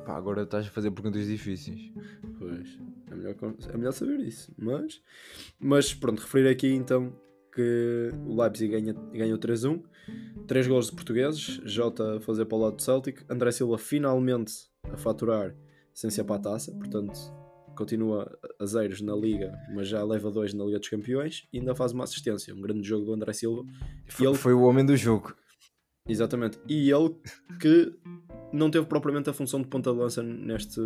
Pá, 0.08 0.15
agora 0.15 0.43
estás 0.43 0.65
a 0.65 0.70
fazer 0.70 0.89
perguntas 0.91 1.28
difíceis. 1.28 1.91
Pois, 2.39 2.80
é 3.12 3.13
melhor, 3.15 3.36
é 3.74 3.78
melhor 3.78 3.91
saber 3.91 4.22
isso. 4.22 4.54
Mas, 4.58 5.02
mas 5.60 5.93
pronto, 5.93 6.22
referir 6.22 6.48
aqui 6.48 6.70
então 6.74 7.13
que 7.54 8.10
o 8.26 8.41
Leipzig 8.41 8.72
ganha, 8.72 8.93
ganhou 9.12 9.38
3-1. 9.38 9.84
3 10.48 10.65
gols 10.65 10.86
de 10.86 10.93
portugueses. 10.93 11.60
Jota 11.65 12.15
a 12.15 12.22
fazer 12.22 12.46
para 12.46 12.58
o 12.58 12.62
lado 12.62 12.78
do 12.78 12.82
Celtic. 12.82 13.26
André 13.30 13.52
Silva 13.52 13.78
finalmente 13.78 14.54
a 14.89 14.96
faturar 14.96 15.54
sem 15.93 16.10
ser 16.10 16.24
para 16.24 16.38
a 16.38 16.39
taça. 16.39 16.72
Portanto, 16.72 17.20
continua 17.76 18.39
a 18.62 18.65
zeros 18.65 19.02
na 19.02 19.13
Liga, 19.13 19.52
mas 19.76 19.89
já 19.89 20.02
leva 20.06 20.32
2 20.32 20.54
na 20.54 20.63
Liga 20.63 20.80
dos 20.80 20.88
Campeões. 20.88 21.50
E 21.52 21.60
ainda 21.60 21.76
faz 21.76 21.91
uma 21.91 22.06
assistência. 22.06 22.56
Um 22.56 22.62
grande 22.62 22.88
jogo 22.88 23.04
do 23.08 23.13
André 23.13 23.34
Silva. 23.34 23.65
Foi, 24.08 24.26
ele- 24.26 24.38
foi 24.38 24.54
o 24.54 24.62
homem 24.62 24.86
do 24.86 24.96
jogo. 24.96 25.36
Exatamente. 26.08 26.60
E 26.67 26.89
ele 26.91 27.15
que 27.60 27.93
não 28.54 28.70
teve 28.72 28.86
propriamente 28.86 29.30
a 29.30 29.34
função 29.34 29.62
de 29.62 29.67
ponta 29.67 29.91
de 29.91 29.98
lança 29.98 30.24
neste, 30.24 30.80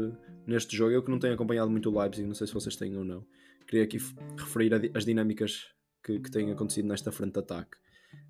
neste 0.47 0.75
jogo. 0.75 0.91
Eu 0.91 1.03
que 1.03 1.11
não 1.11 1.19
tenho 1.19 1.33
acompanhado 1.33 1.69
muito 1.69 1.89
o 1.89 1.99
Leipzig, 1.99 2.27
não 2.27 2.33
sei 2.35 2.47
se 2.47 2.53
vocês 2.53 2.75
têm 2.75 2.95
ou 2.97 3.03
não. 3.03 3.23
Queria 3.67 3.83
aqui 3.83 3.97
referir 4.37 4.91
as 4.95 5.05
dinâmicas 5.05 5.65
que, 6.03 6.19
que 6.19 6.31
têm 6.31 6.51
acontecido 6.51 6.87
nesta 6.87 7.11
frente 7.11 7.33
de 7.33 7.39
ataque. 7.39 7.77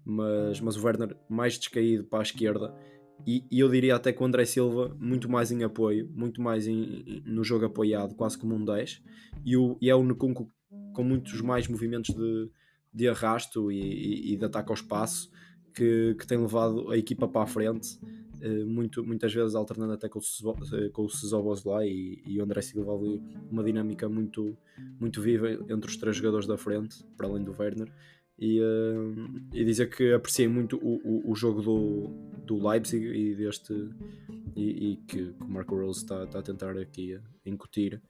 Mas, 0.06 0.60
mas 0.60 0.76
o 0.76 0.86
Werner 0.86 1.16
mais 1.30 1.58
descaído 1.58 2.04
para 2.04 2.20
a 2.20 2.24
esquerda. 2.24 2.74
E, 3.26 3.46
e 3.52 3.60
eu 3.60 3.70
diria 3.70 3.96
até 3.96 4.12
que 4.12 4.22
o 4.22 4.26
André 4.26 4.46
Silva 4.46 4.96
muito 5.00 5.30
mais 5.30 5.52
em 5.52 5.64
apoio, 5.64 6.10
muito 6.14 6.42
mais 6.42 6.68
em- 6.68 7.22
no 7.26 7.44
jogo 7.44 7.66
apoiado, 7.66 8.16
quase 8.16 8.38
como 8.38 8.56
um 8.56 8.66
10. 8.66 9.02
E, 9.46 9.56
o, 9.56 9.78
e 9.80 9.90
é 9.90 9.96
o 9.96 10.04
Nkunku 10.04 10.52
com 10.94 11.04
muitos 11.04 11.40
mais 11.42 11.68
movimentos 11.68 12.14
de, 12.16 12.50
de 12.94 13.08
arrasto 13.08 13.72
e, 13.72 13.80
e- 13.80 14.34
e 14.34 14.38
de 14.38 14.46
ataque 14.46 14.70
ao 14.72 14.76
espaço 14.76 15.30
que, 15.74 16.16
que 16.16 16.28
tem 16.28 16.38
levado 16.38 16.92
a 16.92 16.98
equipa 16.98 17.28
para 17.28 17.44
a 17.44 17.48
frente, 17.48 18.00
eh, 18.42 18.64
muito, 18.66 19.04
muitas 19.04 19.34
vezes 19.34 19.56
alternando 19.56 19.94
até 19.94 20.10
com 20.10 20.20
o, 20.20 20.22
Suzo- 20.22 20.56
eh, 20.74 21.70
lá 21.70 21.86
e, 21.86 22.22
e 22.26 22.40
o 22.40 22.44
André 22.44 22.62
Silva 22.62 22.94
ali, 22.96 23.22
uma 23.52 23.64
dinâmica 23.64 24.10
muito, 24.10 24.58
muito 25.00 25.22
viva 25.22 25.52
entre 25.70 25.90
os 25.90 25.98
três 25.98 26.16
jogadores 26.16 26.48
da 26.48 26.58
frente, 26.58 27.04
para 27.16 27.28
além 27.28 27.44
do 27.44 27.56
Werner. 27.58 27.92
E, 28.40 28.60
eh, 28.60 29.54
e 29.54 29.64
dizer 29.64 29.88
que 29.90 30.12
apreciei 30.14 30.48
muito 30.48 30.78
o, 30.78 31.00
o, 31.04 31.32
o 31.32 31.36
jogo 31.36 31.62
do, 31.62 32.08
do 32.46 32.68
Leipzig 32.68 33.06
e 33.06 33.36
deste 33.36 33.74
e, 34.56 34.92
e 34.92 34.96
que, 35.08 35.34
que 35.34 35.44
o 35.44 35.48
Marco 35.48 35.76
Rose 35.76 36.00
está, 36.00 36.24
a 36.24 36.42
tentar 36.42 36.78
aqui 36.78 37.20
incutir 37.46 38.02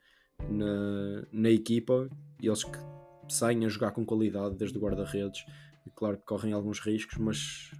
na, 0.50 1.26
na 1.30 1.50
equipa, 1.50 2.08
eles 2.40 2.64
que 2.64 2.78
saem 3.28 3.64
a 3.64 3.68
jogar 3.68 3.92
com 3.92 4.04
qualidade 4.04 4.56
desde 4.56 4.76
o 4.78 4.80
guarda-redes 4.80 5.44
e 5.86 5.90
claro 5.90 6.18
que 6.18 6.24
correm 6.24 6.52
alguns 6.52 6.80
riscos, 6.80 7.18
mas 7.18 7.70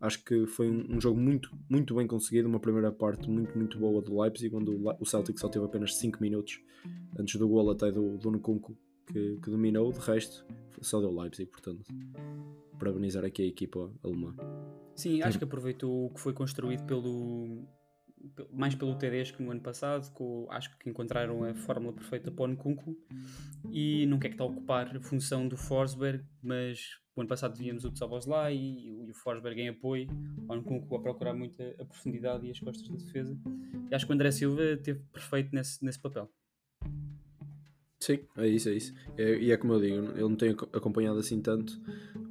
acho 0.00 0.24
que 0.24 0.46
foi 0.46 0.68
um, 0.70 0.96
um 0.96 1.00
jogo 1.00 1.18
muito, 1.18 1.50
muito 1.68 1.94
bem 1.94 2.06
conseguido. 2.06 2.48
Uma 2.48 2.60
primeira 2.60 2.92
parte 2.92 3.28
muito, 3.28 3.56
muito 3.56 3.78
boa 3.78 4.02
do 4.02 4.20
Leipzig, 4.20 4.54
onde 4.54 4.70
o, 4.70 5.04
Celtic 5.04 5.38
só 5.38 5.48
teve 5.48 5.64
apenas 5.64 5.96
5 5.96 6.20
minutos 6.20 6.60
antes 7.18 7.36
do 7.38 7.48
gol 7.48 7.70
até 7.70 7.90
do, 7.90 8.18
do 8.18 8.30
Nkunku 8.30 8.76
que, 9.06 9.38
que 9.42 9.50
dominou. 9.50 9.92
De 9.92 10.00
resto, 10.00 10.44
só 10.80 11.00
deu 11.00 11.14
Leipzig, 11.14 11.50
portanto, 11.50 11.84
parabenizar 12.78 13.24
aqui 13.24 13.42
a 13.42 13.46
equipa 13.46 13.92
alemã. 14.02 14.34
Sim, 14.94 15.22
acho 15.22 15.38
que 15.38 15.44
aproveitou 15.44 16.06
o 16.06 16.10
que 16.10 16.20
foi 16.20 16.32
construído 16.32 16.84
pelo 16.84 17.64
pe- 18.34 18.46
mais 18.52 18.74
pelo 18.74 18.96
que 18.98 19.42
no 19.42 19.50
ano 19.50 19.60
passado, 19.60 20.10
com, 20.12 20.46
acho 20.50 20.76
que 20.78 20.90
encontraram 20.90 21.44
a 21.44 21.54
fórmula 21.54 21.92
perfeita 21.92 22.30
para 22.30 22.44
o 22.44 22.48
Nkunku 22.48 22.96
e 23.70 24.06
não 24.06 24.18
quer 24.18 24.28
que 24.28 24.34
está 24.34 24.44
a 24.44 24.48
ocupar 24.48 24.96
a 24.96 25.00
função 25.00 25.46
do 25.48 25.56
Forsberg, 25.56 26.24
mas 26.42 26.98
o 27.18 27.20
ano 27.20 27.28
passado 27.28 27.56
víamos 27.56 27.84
o 27.84 27.90
Tsabos 27.90 28.26
lá 28.26 28.50
e, 28.50 28.90
o- 28.90 29.04
e 29.06 29.10
o 29.10 29.14
Forsberg 29.14 29.60
em 29.60 29.68
apoio 29.68 30.06
ao 30.48 30.56
Nkunku 30.56 30.94
a 30.96 31.00
procurar 31.00 31.34
muito 31.34 31.60
a, 31.62 31.82
a 31.82 31.84
profundidade 31.84 32.46
e 32.46 32.50
as 32.50 32.60
costas 32.60 32.88
da 32.88 32.96
defesa. 32.96 33.36
E 33.90 33.94
acho 33.94 34.06
que 34.06 34.12
o 34.12 34.14
André 34.14 34.30
Silva 34.30 34.62
teve 34.82 35.00
perfeito 35.12 35.54
nesse, 35.54 35.84
nesse 35.84 35.98
papel. 35.98 36.30
Sim, 38.00 38.20
é 38.36 38.46
isso, 38.46 38.68
é 38.68 38.74
isso. 38.74 38.94
É- 39.16 39.38
e 39.38 39.50
é 39.50 39.56
como 39.56 39.72
eu 39.74 39.80
digo, 39.80 39.96
eu 40.16 40.28
não 40.28 40.36
ac- 40.36 40.68
acompanhado 40.76 41.18
assim 41.18 41.40
tanto 41.42 41.80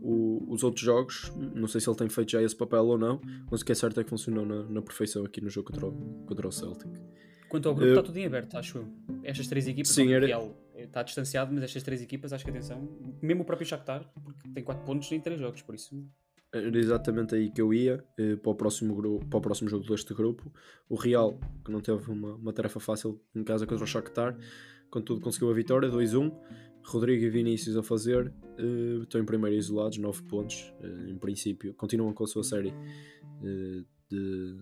o- 0.02 0.46
os 0.50 0.64
outros 0.64 0.84
jogos. 0.84 1.32
Não 1.36 1.68
sei 1.68 1.82
se 1.82 1.90
ele 1.90 1.98
tem 1.98 2.08
feito 2.10 2.32
já 2.32 2.42
esse 2.42 2.56
papel 2.56 2.86
ou 2.86 2.98
não, 2.98 3.20
mas 3.52 3.62
o 3.62 3.66
que 3.66 3.74
é 3.74 3.76
certo 3.76 4.00
é 4.00 4.04
que 4.04 4.10
funcionou 4.10 4.46
na, 4.46 4.64
na 4.64 4.82
perfeição 4.82 5.26
aqui 5.26 5.42
no 5.42 5.50
jogo 5.50 5.72
contra 5.72 5.88
o, 5.88 5.92
contra 6.26 6.48
o 6.48 6.52
Celtic. 6.52 6.90
Quanto 7.50 7.68
ao 7.70 7.76
grupo, 7.76 7.88
Eu- 7.90 7.96
está 7.96 8.04
tudo 8.04 8.18
em 8.18 8.26
aberto, 8.26 8.56
acho 8.56 8.78
eu. 8.78 8.88
Estas 9.24 9.48
três 9.48 9.68
equipas, 9.68 9.90
Sim, 9.90 10.06
Sim, 10.08 10.14
era- 10.14 10.26
Real 10.26 10.56
está 10.84 11.04
distanciado, 11.04 11.54
mas 11.54 11.64
estas 11.64 11.84
três 11.84 12.02
equipas, 12.02 12.34
acho 12.34 12.44
que 12.44 12.52
atenção, 12.52 12.88
mesmo 13.22 13.44
o 13.44 13.46
próprio 13.46 13.68
Shakhtar, 13.68 14.10
porque 14.24 14.50
tem 14.50 14.64
4 14.64 14.86
pontos 14.86 15.12
em 15.12 15.20
3 15.20 15.40
jogos, 15.40 15.62
por 15.62 15.76
isso 15.76 16.08
Era 16.54 16.78
exatamente 16.78 17.36
aí 17.36 17.50
que 17.50 17.62
eu 17.62 17.74
ia 17.74 18.04
eh, 18.18 18.36
para, 18.36 18.52
o 18.52 18.56
próximo 18.56 18.96
grupo, 18.96 19.26
para 19.28 19.38
o 19.38 19.42
próximo 19.42 19.70
jogo 19.70 19.86
deste 19.86 20.14
grupo. 20.14 20.52
O 20.88 20.96
Real, 20.96 21.40
que 21.64 21.72
não 21.72 21.82
teve 21.82 22.10
uma, 22.12 22.36
uma 22.36 22.54
tarefa 22.54 22.80
fácil 22.80 23.22
em 23.36 23.44
casa 23.44 23.66
contra 23.66 23.84
o 23.84 23.88
Shakhtar, 23.88 24.38
contudo 24.90 25.22
conseguiu 25.22 25.50
a 25.50 25.54
vitória, 25.54 25.90
2-1. 25.90 26.34
Rodrigo 26.84 27.26
e 27.26 27.30
Vinícius 27.30 27.76
a 27.76 27.84
fazer, 27.84 28.34
eh, 28.58 29.02
estão 29.02 29.20
em 29.20 29.26
primeiro 29.26 29.58
isolados, 29.58 29.98
9 29.98 30.24
pontos. 30.24 30.74
eh, 30.82 31.10
em 31.10 31.18
princípio, 31.18 31.74
continuam 31.74 32.14
com 32.14 32.24
a 32.24 32.28
sua 32.28 32.44
série 32.44 32.74
de, 33.42 33.86
de 34.10 34.58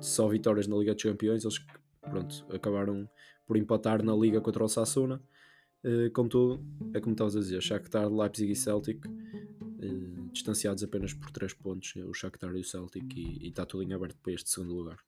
só 0.00 0.26
vitórias 0.28 0.66
na 0.66 0.76
Liga 0.76 0.92
dos 0.92 1.02
Campeões. 1.02 1.44
Eles 1.44 1.64
pronto, 2.00 2.46
acabaram 2.52 3.08
por 3.46 3.56
empatar 3.56 4.02
na 4.04 4.14
Liga 4.14 4.40
contra 4.40 4.64
o 4.64 4.68
Sassuna. 4.68 5.22
Eh, 5.84 6.10
contudo, 6.10 6.64
é 6.92 7.00
como 7.00 7.12
estavas 7.12 7.36
a 7.36 7.40
dizer, 7.40 7.62
Shakhtar, 7.62 8.08
Leipzig 8.08 8.50
e 8.50 8.56
Celtic 8.56 9.06
eh, 9.80 10.30
distanciados 10.32 10.82
apenas 10.82 11.12
por 11.14 11.30
3 11.30 11.52
pontos, 11.54 11.94
o 11.96 12.12
Shakhtar 12.12 12.54
e 12.56 12.60
o 12.60 12.64
Celtic, 12.64 13.16
e 13.16 13.48
está 13.48 13.64
tudo 13.64 13.84
em 13.84 13.92
aberto 13.92 14.18
para 14.22 14.32
este 14.32 14.50
segundo 14.50 14.74
lugar. 14.74 14.98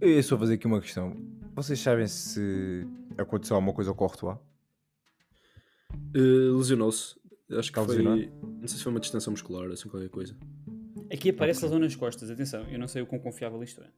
Eu 0.00 0.10
ia 0.10 0.22
só 0.22 0.38
fazer 0.38 0.54
aqui 0.54 0.66
uma 0.66 0.80
questão. 0.80 1.16
Vocês 1.54 1.78
sabem 1.78 2.06
se 2.06 2.86
aconteceu 3.16 3.56
alguma 3.56 3.72
coisa 3.72 3.94
com 3.94 4.04
o 4.04 4.08
Courtois? 4.08 4.38
Eh, 6.14 6.50
Lesionou-se, 6.56 7.14
acho 7.50 7.72
que 7.72 7.78
Está 7.78 7.84
foi. 7.84 8.02
Não 8.02 8.68
sei 8.68 8.78
se 8.78 8.82
foi 8.82 8.92
uma 8.92 9.00
distensão 9.00 9.30
muscular, 9.30 9.70
assim 9.70 9.88
qualquer 9.88 10.10
coisa. 10.10 10.36
Aqui 11.10 11.30
aparece 11.30 11.62
lesão 11.62 11.78
nas 11.78 11.94
costas, 11.94 12.30
atenção, 12.30 12.68
eu 12.68 12.78
não 12.78 12.88
sei 12.88 13.00
o 13.00 13.06
quão 13.06 13.20
confiável 13.20 13.62
isto 13.62 13.80
é. 13.80 13.90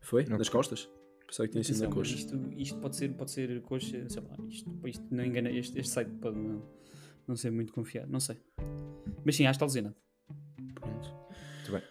Foi? 0.00 0.24
Nas 0.26 0.48
costas? 0.48 0.88
Pensava 1.30 1.46
que 1.46 1.52
tinha 1.52 1.62
sido 1.64 1.80
na 1.80 1.88
coxa. 1.94 2.14
Isto, 2.16 2.36
isto 2.56 2.78
pode 2.80 2.96
ser, 2.96 3.12
pode 3.14 3.30
ser 3.30 3.60
coxa, 3.62 4.08
sei 4.08 4.22
lá, 4.22 4.36
isto, 4.48 4.88
isto 4.88 5.04
não 5.14 5.24
engana, 5.24 5.48
este, 5.50 5.78
este 5.78 5.92
site 5.92 6.10
pode 6.20 6.36
não, 6.36 6.60
não 7.28 7.36
ser 7.36 7.50
muito 7.52 7.72
confiado, 7.72 8.10
não 8.10 8.18
sei. 8.18 8.36
Mas 9.24 9.36
sim, 9.36 9.46
acho 9.46 9.58
que 9.58 9.64
está 9.64 9.66
lesionado. 9.66 9.94
Pronto. 10.74 11.08
Muito 11.56 11.72
bem. 11.72 11.82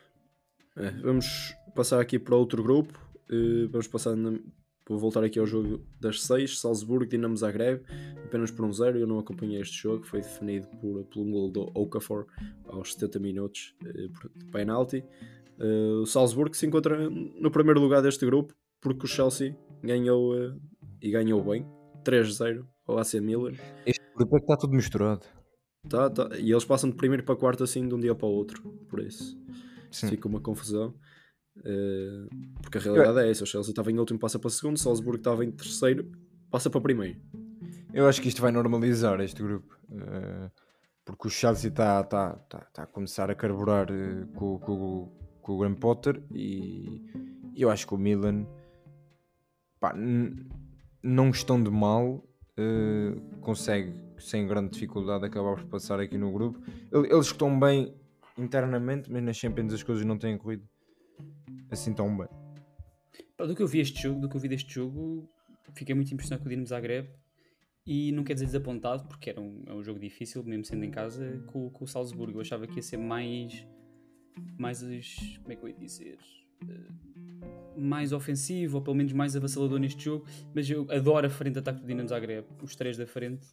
É, 0.85 0.91
vamos 1.01 1.55
passar 1.73 2.01
aqui 2.01 2.19
para 2.19 2.35
outro 2.35 2.61
grupo. 2.61 2.99
Eh, 3.29 3.67
vamos 3.71 3.87
passar 3.87 4.15
na- 4.15 4.39
Vou 4.87 4.97
voltar 4.97 5.23
aqui 5.23 5.37
ao 5.37 5.45
jogo 5.45 5.85
das 6.01 6.23
6, 6.23 6.59
Salzburgo, 6.59 7.05
Dinamo 7.05 7.37
Zagreb, 7.37 7.83
apenas 8.25 8.49
por 8.49 8.65
um 8.65 8.73
zero. 8.73 8.97
Eu 8.97 9.05
não 9.05 9.19
acompanhei 9.19 9.61
este 9.61 9.83
jogo, 9.83 10.03
foi 10.03 10.19
definido 10.19 10.65
por, 10.81 11.03
por 11.03 11.19
um 11.21 11.29
gol 11.29 11.51
do 11.51 11.61
Okafor 11.75 12.25
aos 12.65 12.93
70 12.95 13.19
minutos 13.19 13.75
eh, 13.85 14.07
de 14.35 14.45
penalti. 14.51 15.03
Eh, 15.59 15.91
o 16.01 16.07
Salzburgo 16.07 16.55
se 16.55 16.65
encontra 16.65 17.07
no 17.07 17.51
primeiro 17.51 17.79
lugar 17.79 18.01
deste 18.01 18.25
grupo 18.25 18.55
porque 18.81 19.05
o 19.05 19.07
Chelsea 19.07 19.57
ganhou 19.83 20.35
eh, 20.35 20.55
e 21.01 21.11
ganhou 21.11 21.43
bem 21.43 21.65
3-0 22.03 22.65
ao 22.87 22.97
AC 22.97 23.15
Milan. 23.15 23.53
Este 23.85 24.03
grupo 24.15 24.35
é 24.35 24.39
que 24.39 24.45
está 24.45 24.57
tudo 24.57 24.73
misturado. 24.73 25.25
Tá, 25.87 26.09
tá. 26.09 26.29
E 26.37 26.51
eles 26.51 26.65
passam 26.65 26.89
de 26.89 26.95
primeiro 26.95 27.23
para 27.23 27.35
quarto 27.35 27.63
assim 27.63 27.87
de 27.87 27.93
um 27.93 27.99
dia 27.99 28.13
para 28.13 28.27
o 28.27 28.31
outro, 28.31 28.61
por 28.89 28.99
isso 28.99 29.37
Sim. 29.91 30.09
fica 30.09 30.27
uma 30.27 30.41
confusão. 30.41 30.93
Eh, 31.63 32.27
porque 32.61 32.77
a 32.77 32.81
realidade 32.81 33.19
é 33.19 33.31
essa: 33.31 33.43
o 33.43 33.47
Chelsea 33.47 33.71
estava 33.71 33.91
em 33.91 33.99
último, 33.99 34.19
passa 34.19 34.39
para 34.39 34.49
segundo, 34.49 34.75
o 34.75 34.79
Salzburgo 34.79 35.17
estava 35.17 35.43
em 35.45 35.51
terceiro, 35.51 36.09
passa 36.49 36.69
para 36.69 36.81
primeiro. 36.81 37.19
Eu 37.93 38.07
acho 38.07 38.21
que 38.21 38.27
isto 38.27 38.41
vai 38.41 38.51
normalizar 38.51 39.19
este 39.21 39.41
grupo. 39.41 39.77
eh, 39.91 40.51
porque 41.05 41.27
o 41.27 41.31
Chelsea 41.31 41.69
está 41.69 42.03
tá, 42.03 42.33
tá, 42.47 42.59
tá 42.71 42.83
a 42.83 42.85
começar 42.85 43.31
a 43.31 43.35
carburar 43.35 43.87
eh, 43.89 44.27
com, 44.35 44.59
com, 44.59 45.11
com 45.41 45.53
o 45.53 45.57
Graham 45.57 45.73
Potter 45.73 46.21
e 46.31 47.01
eu 47.55 47.71
acho 47.71 47.87
que 47.87 47.95
o 47.95 47.97
Milan 47.97 48.45
pá, 49.79 49.93
não 51.03 51.29
estando 51.29 51.71
mal 51.71 52.23
eh, 52.57 53.15
consegue 53.41 53.93
sem 54.19 54.45
grande 54.47 54.71
dificuldade 54.71 55.25
acabar 55.25 55.55
por 55.55 55.65
passar 55.67 55.99
aqui 55.99 56.17
no 56.17 56.31
grupo. 56.31 56.59
El- 56.91 57.05
Eles 57.05 57.27
estão 57.27 57.57
bem 57.59 57.93
internamente, 58.37 59.11
mas 59.11 59.23
nas 59.23 59.37
Champions 59.37 59.73
as 59.73 59.81
coisas 59.83 60.05
não 60.05 60.17
têm 60.17 60.37
corrido 60.37 60.67
assim 61.71 61.93
tão 61.93 62.15
bem. 62.17 62.27
Pá, 63.37 63.45
Do 63.45 63.55
que 63.55 63.61
eu 63.61 63.67
vi 63.67 63.79
este 63.79 64.01
jogo, 64.01 64.19
do 64.21 64.27
que 64.29 64.35
eu 64.35 64.41
vi 64.41 64.47
deste 64.49 64.73
jogo, 64.73 65.29
fiquei 65.73 65.95
muito 65.95 66.13
impressionado 66.13 66.43
com 66.43 66.47
o 66.47 66.49
Dinamo 66.49 66.67
Zagreb 66.67 67.07
e 67.85 68.11
não 68.11 68.23
quer 68.23 68.33
dizer 68.33 68.45
desapontado, 68.47 69.05
porque 69.07 69.29
era 69.29 69.39
um, 69.41 69.63
é 69.65 69.73
um 69.73 69.81
jogo 69.83 69.99
difícil, 69.99 70.43
mesmo 70.43 70.65
sendo 70.65 70.83
em 70.83 70.91
casa, 70.91 71.41
com, 71.47 71.69
com 71.69 71.85
o 71.85 71.87
Salzburgo. 71.87 72.37
Eu 72.37 72.41
achava 72.41 72.67
que 72.67 72.75
ia 72.75 72.81
ser 72.83 72.97
mais. 72.97 73.65
mais. 74.57 74.81
como 74.81 75.53
é 75.53 75.55
que 75.55 75.63
eu 75.63 75.69
ia 75.69 75.75
dizer? 75.75 76.17
Eh, 76.67 77.58
mais 77.79 78.11
ofensivo, 78.11 78.77
ou 78.77 78.83
pelo 78.83 78.95
menos 78.95 79.13
mais 79.13 79.35
avassalador 79.35 79.79
neste 79.79 80.03
jogo, 80.03 80.25
mas 80.53 80.69
eu 80.69 80.85
adoro 80.91 81.27
a 81.27 81.29
frente 81.29 81.53
de 81.53 81.59
ataque 81.59 81.81
do 81.81 81.87
Dinamo 81.87 82.07
Zagreb. 82.09 82.45
Os 82.61 82.75
três 82.75 82.97
da 82.97 83.07
frente, 83.07 83.47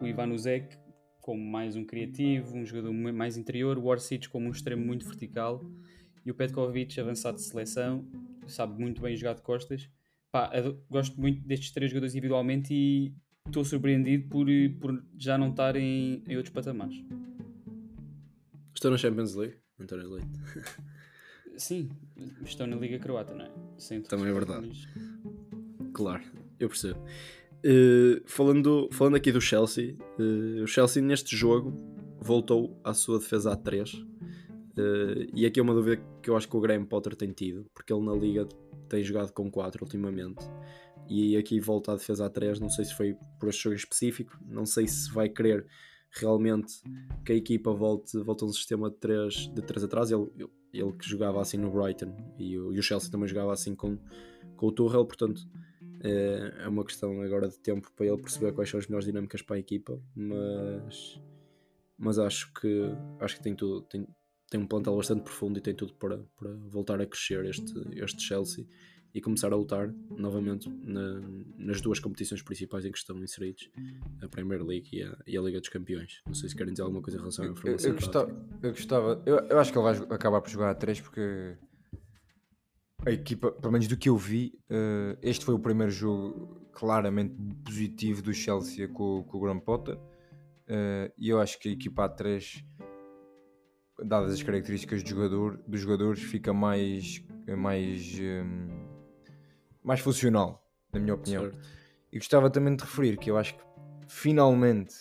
o 0.00 0.06
Ivan 0.06 0.32
Uzek 0.32 0.76
como 1.24 1.42
mais 1.42 1.74
um 1.74 1.86
criativo, 1.86 2.54
um 2.54 2.66
jogador 2.66 2.92
mais 2.92 3.38
interior, 3.38 3.78
o 3.78 3.86
Orsic 3.86 4.28
como 4.28 4.46
um 4.46 4.50
extremo 4.50 4.84
muito 4.84 5.06
vertical 5.06 5.64
e 6.22 6.30
o 6.30 6.34
Petkovic 6.34 7.00
avançado 7.00 7.38
de 7.38 7.44
seleção, 7.44 8.06
sabe 8.46 8.78
muito 8.78 9.00
bem 9.00 9.16
jogar 9.16 9.32
de 9.32 9.40
costas. 9.40 9.88
Pá, 10.30 10.52
gosto 10.90 11.18
muito 11.18 11.40
destes 11.46 11.70
três 11.70 11.90
jogadores 11.90 12.14
individualmente 12.14 12.74
e 12.74 13.14
estou 13.46 13.64
surpreendido 13.64 14.28
por, 14.28 14.46
por 14.78 15.02
já 15.16 15.38
não 15.38 15.48
estarem 15.48 16.22
em 16.28 16.36
outros 16.36 16.52
patamares. 16.52 17.02
Estou 18.74 18.90
na 18.90 18.98
Champions 18.98 19.34
League, 19.34 19.56
António 19.80 20.10
Leite. 20.10 20.28
Sim, 21.56 21.88
estão 22.44 22.66
na 22.66 22.76
Liga 22.76 22.98
Croata, 22.98 23.34
não 23.34 23.44
é? 23.44 23.50
Sem 23.78 24.02
Também 24.02 24.28
é 24.28 24.32
verdade. 24.32 24.66
mas- 24.68 25.92
Claro, 25.92 26.22
eu 26.58 26.68
percebo. 26.68 27.00
Eh, 27.64 28.22
falando, 28.26 28.88
falando 28.92 29.14
aqui 29.16 29.30
do 29.32 29.40
Chelsea, 29.40 29.96
eh, 30.18 30.62
o 30.62 30.66
Chelsea 30.66 31.02
neste 31.02 31.36
jogo 31.36 31.72
voltou 32.20 32.78
à 32.84 32.92
sua 32.92 33.18
defesa 33.18 33.52
a 33.52 33.56
3. 33.56 34.04
Eh, 34.76 35.28
e 35.34 35.46
aqui 35.46 35.60
é 35.60 35.62
uma 35.62 35.72
dúvida 35.74 36.02
que 36.22 36.28
eu 36.28 36.36
acho 36.36 36.48
que 36.48 36.56
o 36.56 36.60
Graham 36.60 36.84
Potter 36.84 37.14
tem 37.14 37.30
tido, 37.32 37.64
porque 37.74 37.92
ele 37.92 38.04
na 38.04 38.12
Liga 38.12 38.46
tem 38.88 39.02
jogado 39.02 39.32
com 39.32 39.50
4 39.50 39.84
ultimamente. 39.84 40.44
E 41.08 41.36
aqui 41.36 41.60
volta 41.60 41.92
à 41.92 41.96
defesa 41.96 42.26
a 42.26 42.30
3. 42.30 42.58
Não 42.60 42.68
sei 42.68 42.84
se 42.84 42.94
foi 42.94 43.16
por 43.38 43.48
este 43.48 43.62
jogo 43.64 43.76
específico, 43.76 44.36
não 44.46 44.66
sei 44.66 44.86
se 44.88 45.10
vai 45.12 45.28
querer 45.28 45.66
realmente 46.10 46.74
que 47.24 47.32
a 47.32 47.34
equipa 47.36 47.72
volte, 47.72 48.18
volte 48.18 48.44
a 48.44 48.46
um 48.46 48.52
sistema 48.52 48.90
de 48.90 48.96
3, 48.96 49.48
de 49.54 49.62
3 49.62 49.84
atrás. 49.84 50.10
Ele, 50.10 50.26
ele 50.38 50.48
que 50.92 51.08
jogava 51.08 51.40
assim 51.40 51.56
no 51.56 51.70
Brighton 51.70 52.14
e 52.38 52.58
o, 52.58 52.72
e 52.72 52.78
o 52.78 52.82
Chelsea 52.82 53.10
também 53.10 53.28
jogava 53.28 53.52
assim 53.52 53.74
com, 53.74 53.98
com 54.56 54.66
o 54.66 54.72
Tuchel, 54.72 55.04
portanto 55.04 55.48
é 56.00 56.64
é 56.64 56.68
uma 56.68 56.84
questão 56.84 57.20
agora 57.22 57.48
de 57.48 57.58
tempo 57.58 57.90
para 57.96 58.06
ele 58.06 58.18
perceber 58.18 58.52
quais 58.52 58.68
são 58.68 58.78
as 58.78 58.86
melhores 58.86 59.06
dinâmicas 59.06 59.42
para 59.42 59.56
a 59.56 59.58
equipa, 59.58 60.00
mas, 60.14 61.20
mas 61.98 62.18
acho 62.18 62.52
que 62.54 62.90
acho 63.20 63.36
que 63.36 63.42
tem 63.42 63.54
tudo, 63.54 63.82
tem, 63.82 64.06
tem 64.50 64.60
um 64.60 64.66
plantel 64.66 64.96
bastante 64.96 65.22
profundo 65.22 65.58
e 65.58 65.62
tem 65.62 65.74
tudo 65.74 65.94
para, 65.94 66.18
para 66.36 66.52
voltar 66.68 67.00
a 67.00 67.06
crescer 67.06 67.44
este, 67.46 67.72
este 67.92 68.22
Chelsea 68.22 68.66
e 69.14 69.20
começar 69.20 69.52
a 69.52 69.56
lutar 69.56 69.94
novamente 70.10 70.68
na- 70.82 71.20
nas 71.56 71.80
duas 71.80 72.00
competições 72.00 72.42
principais 72.42 72.84
em 72.84 72.90
que 72.90 72.98
estão 72.98 73.16
inseridos, 73.22 73.70
a 74.20 74.28
Premier 74.28 74.60
League 74.62 74.88
e 74.92 75.02
a, 75.04 75.16
e 75.26 75.38
a 75.38 75.40
Liga 75.40 75.60
dos 75.60 75.68
Campeões. 75.68 76.20
Não 76.26 76.34
sei 76.34 76.48
se 76.48 76.56
querem 76.56 76.72
dizer 76.72 76.82
alguma 76.82 77.00
coisa 77.00 77.16
em 77.16 77.20
relação 77.20 77.44
à 77.44 77.48
Eu, 77.48 77.54
eu 77.54 77.74
informação. 77.74 77.92
gostava, 77.94 78.46
eu 78.62 78.70
gostava, 78.70 79.22
eu, 79.24 79.36
eu 79.36 79.58
acho 79.60 79.72
que 79.72 79.78
ele 79.78 79.84
vai 79.84 79.96
acabar 80.16 80.40
por 80.40 80.50
jogar 80.50 80.70
a 80.70 80.74
3 80.74 81.00
porque 81.00 81.56
a 83.06 83.10
equipa, 83.12 83.52
pelo 83.52 83.72
menos 83.72 83.86
do 83.86 83.96
que 83.96 84.08
eu 84.08 84.16
vi, 84.16 84.58
eh, 84.68 85.16
este 85.22 85.44
foi 85.44 85.54
o 85.54 85.58
primeiro 85.58 85.92
jogo 85.92 86.66
claramente 86.72 87.34
positivo 87.64 88.20
do 88.22 88.32
Chelsea 88.32 88.88
com, 88.88 89.22
com 89.24 89.36
o 89.38 89.40
Graham 89.40 89.60
Potter 89.60 89.96
eh, 90.66 91.12
e 91.16 91.28
eu 91.28 91.40
acho 91.40 91.58
que 91.60 91.68
a 91.68 91.72
equipa 91.72 92.08
A3 92.08 92.64
dadas 94.04 94.32
as 94.32 94.42
características 94.42 95.02
do 95.04 95.08
jogador, 95.08 95.62
dos 95.68 95.80
jogadores 95.80 96.20
fica 96.22 96.52
mais 96.52 97.22
mais 97.56 98.18
hum, 98.18 98.83
mais 99.84 100.00
funcional 100.00 100.66
na 100.92 100.98
minha 100.98 101.14
opinião 101.14 101.42
Certo. 101.42 101.58
e 102.12 102.18
gostava 102.18 102.48
também 102.50 102.74
de 102.74 102.82
referir 102.82 103.16
que 103.18 103.30
eu 103.30 103.36
acho 103.36 103.54
que 103.54 103.62
finalmente 104.08 104.94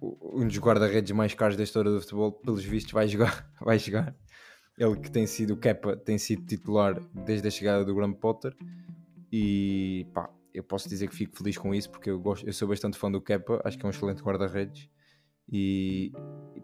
o- 0.00 0.40
um 0.42 0.46
dos 0.46 0.58
guarda-redes 0.58 1.12
mais 1.12 1.34
caros 1.34 1.56
da 1.56 1.62
história 1.62 1.90
do 1.90 2.00
futebol, 2.00 2.32
pelos 2.32 2.64
vistos, 2.64 2.92
vai 2.92 3.06
jogar. 3.08 3.48
Vai 3.60 3.78
jogar. 3.78 4.14
Ele 4.78 4.96
que 4.96 5.10
tem 5.10 5.26
sido 5.26 5.54
o 5.54 5.56
Kepa, 5.56 5.96
tem 5.96 6.18
sido 6.18 6.44
titular 6.46 6.98
desde 7.14 7.46
a 7.46 7.50
chegada 7.50 7.84
do 7.84 7.94
Graham 7.94 8.12
Potter. 8.12 8.56
E 9.30 10.06
pá, 10.12 10.28
eu 10.52 10.64
posso 10.64 10.88
dizer 10.88 11.08
que 11.08 11.14
fico 11.14 11.36
feliz 11.36 11.56
com 11.56 11.74
isso 11.74 11.90
porque 11.90 12.10
eu, 12.10 12.18
gosto, 12.18 12.46
eu 12.46 12.52
sou 12.52 12.66
bastante 12.68 12.98
fã 12.98 13.10
do 13.10 13.20
Kepa, 13.20 13.60
acho 13.64 13.78
que 13.78 13.84
é 13.84 13.86
um 13.86 13.90
excelente 13.90 14.22
guarda-redes. 14.22 14.88
E 15.48 16.12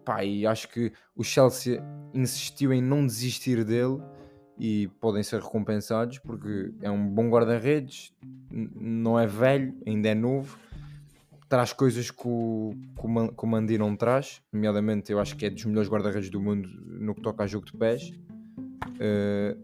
pá, 0.05 0.25
e 0.25 0.47
acho 0.47 0.69
que 0.69 0.93
o 1.15 1.23
Chelsea 1.23 1.81
insistiu 2.15 2.73
em 2.73 2.81
não 2.83 3.07
desistir 3.07 3.63
dele 3.65 3.99
e 4.59 4.89
podem 5.01 5.23
ser 5.23 5.41
recompensados 5.41 6.19
porque 6.19 6.73
é 6.83 6.91
um 6.91 7.07
bom 7.09 7.29
guarda-redes, 7.31 8.13
não 8.51 9.19
é 9.19 9.27
velho, 9.27 9.75
ainda 9.87 10.09
é 10.09 10.15
novo, 10.15 10.59
traz 11.49 11.73
coisas 11.73 12.11
que 12.11 12.27
o, 12.27 12.75
que 12.99 13.07
o, 13.07 13.09
Man- 13.09 13.29
que 13.29 13.45
o 13.45 13.47
Mandi 13.47 13.79
não 13.79 13.95
traz, 13.97 14.43
nomeadamente 14.53 15.13
eu 15.13 15.19
acho 15.21 15.37
que 15.37 15.47
é 15.47 15.51
dos 15.51 15.65
melhores 15.65 15.89
guarda-redes 15.91 16.29
do 16.31 16.41
mundo 16.41 16.69
no 16.87 17.15
que 17.15 17.21
toca 17.23 17.45
a 17.45 17.47
jogo 17.47 17.67
de 17.67 17.73
pés. 17.73 18.13
Eh, 19.01 19.57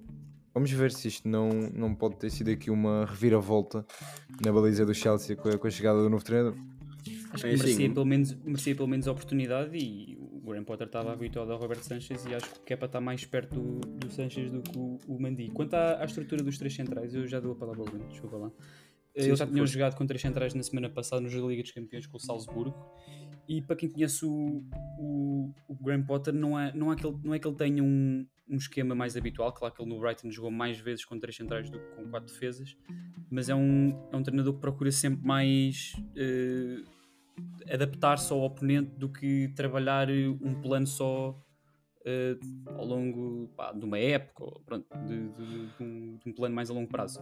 vamos 0.55 0.71
ver 0.71 0.93
se 0.93 1.09
isto 1.09 1.29
não, 1.29 1.49
não 1.75 1.95
pode 1.95 2.17
ter 2.17 2.31
sido 2.31 2.51
aqui 2.51 2.71
uma 2.71 3.05
reviravolta 3.07 3.85
na 4.45 4.53
baliza 4.53 4.87
do 4.87 4.95
Chelsea 4.95 5.35
com 5.37 5.49
a, 5.49 5.59
com 5.59 5.67
a 5.67 5.71
chegada 5.71 6.01
do 6.03 6.09
novo 6.09 6.25
treinador. 6.25 6.55
Acho 7.33 7.43
que 7.45 7.51
assim, 7.51 7.59
merecia, 7.65 7.91
um- 7.91 7.95
pelo 7.95 8.07
menos, 8.07 8.35
merecia 8.45 8.75
pelo 8.77 8.89
menos 8.89 9.09
a 9.09 9.13
oportunidade 9.13 9.77
e 9.77 10.17
Graham 10.45 10.65
Potter 10.65 10.87
estava 10.87 11.13
habituado 11.13 11.53
ao 11.53 11.59
Roberto 11.59 11.83
Sanchez 11.83 12.25
e 12.27 12.35
acho 12.35 12.51
que 12.51 12.59
o 12.59 12.63
Kepa 12.63 12.87
está 12.87 13.01
mais 13.01 13.25
perto 13.25 13.55
do, 13.55 13.81
do 13.81 14.11
Sanchez 14.11 14.51
do 14.51 14.63
que 14.63 14.79
o, 14.79 14.99
o 15.09 15.21
Mandi. 15.21 15.51
Quanto 15.51 15.75
à, 15.75 16.01
à 16.01 16.05
estrutura 16.05 16.43
dos 16.43 16.59
três 16.59 16.75
centrais, 16.75 17.15
eu 17.15 17.27
já 17.27 17.41
dou 17.41 17.53
a 17.53 17.57
palavra 17.57 17.81
ao 17.81 17.87
Bruno, 17.87 18.07
desculpa 18.09 18.37
lá. 18.37 18.49
Sim, 19.17 19.27
Eles 19.27 19.39
já 19.39 19.47
tinham 19.47 19.67
jogado 19.67 19.97
com 19.97 20.07
três 20.07 20.21
centrais 20.21 20.55
na 20.55 20.63
semana 20.63 20.91
passada 20.91 21.21
no 21.21 21.29
jogo 21.29 21.47
da 21.47 21.51
Liga 21.51 21.63
dos 21.63 21.73
Campeões 21.73 22.07
com 22.07 22.17
o 22.17 22.21
Salzburgo 22.21 22.75
e 23.49 23.63
para 23.63 23.77
quem 23.77 23.89
conhece 23.89 24.25
o, 24.25 24.65
o, 24.99 25.55
o 25.69 25.75
Graham 25.75 26.03
Potter 26.03 26.35
não 26.35 26.59
é, 26.59 26.73
não, 26.75 26.93
é 26.93 26.97
que 26.97 27.07
ele, 27.07 27.17
não 27.23 27.35
é 27.35 27.39
que 27.39 27.47
ele 27.47 27.57
tenha 27.57 27.83
um, 27.83 28.27
um 28.49 28.57
esquema 28.57 28.95
mais 28.95 29.17
habitual, 29.17 29.53
claro 29.53 29.75
que 29.75 29.83
ele 29.83 29.91
no 29.91 30.01
Brighton 30.01 30.31
jogou 30.31 30.51
mais 30.51 30.79
vezes 30.79 31.05
com 31.05 31.19
três 31.19 31.37
centrais 31.37 31.71
do 31.71 31.79
que 31.79 31.87
com 31.95 32.09
quatro 32.09 32.33
defesas, 32.33 32.77
mas 33.31 33.49
é 33.49 33.55
um, 33.55 33.91
é 34.13 34.17
um 34.17 34.23
treinador 34.23 34.55
que 34.55 34.61
procura 34.61 34.91
sempre 34.91 35.25
mais 35.25 35.95
eh, 36.17 36.83
adaptar-se 37.71 38.33
ao 38.33 38.41
oponente 38.43 38.91
do 38.97 39.09
que 39.09 39.49
trabalhar 39.57 40.09
um 40.11 40.55
plano 40.61 40.87
só 40.87 41.39
eh, 42.05 42.37
ao 42.67 42.85
longo 42.85 43.49
pá, 43.57 43.73
de 43.73 43.85
uma 43.85 43.99
época, 43.99 44.45
ou, 44.45 44.61
pronto, 44.67 44.87
de, 45.07 45.29
de- 45.31 45.67
de 45.77 45.83
um, 45.83 46.19
de 46.23 46.29
um 46.31 46.33
plano 46.33 46.55
mais 46.55 46.71
a 46.71 46.75
longo 46.75 46.89
prazo. 46.89 47.21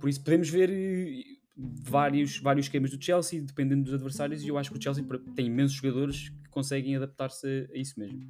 Por 0.00 0.08
isso 0.08 0.22
podemos 0.22 0.48
ver 0.48 0.70
eh, 0.70 1.22
vários, 1.56 2.38
vários 2.38 2.66
esquemas 2.66 2.90
do 2.90 3.02
Chelsea, 3.02 3.40
dependendo 3.40 3.84
dos 3.84 3.94
adversários, 3.94 4.42
e 4.42 4.48
eu 4.48 4.58
acho 4.58 4.70
que 4.70 4.78
o 4.78 4.82
Chelsea 4.82 5.04
tem 5.34 5.46
imensos 5.46 5.76
jogadores 5.76 6.28
que 6.28 6.48
conseguem 6.50 6.96
adaptar-se 6.96 7.68
a 7.72 7.78
isso 7.78 7.98
mesmo. 7.98 8.20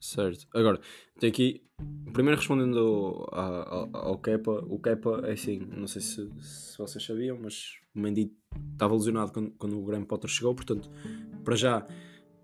Certo. 0.00 0.46
Agora, 0.52 0.78
tem 1.18 1.30
aqui. 1.30 1.62
Primeiro 2.12 2.38
respondendo 2.38 2.78
ao, 2.78 3.34
ao, 3.34 3.96
ao 3.96 4.18
Kepa, 4.18 4.64
o 4.66 4.78
Kepa 4.78 5.22
é 5.24 5.32
assim, 5.32 5.58
não 5.58 5.86
sei 5.86 6.00
se, 6.00 6.30
se 6.40 6.78
vocês 6.78 7.04
sabiam, 7.04 7.38
mas 7.40 7.74
o 7.96 8.00
Mendy 8.00 8.32
estava 8.72 8.94
lesionado 8.94 9.32
quando, 9.32 9.50
quando 9.52 9.78
o 9.78 9.84
Graham 9.84 10.04
Potter 10.04 10.30
chegou, 10.30 10.54
portanto, 10.54 10.90
para 11.44 11.56
já 11.56 11.86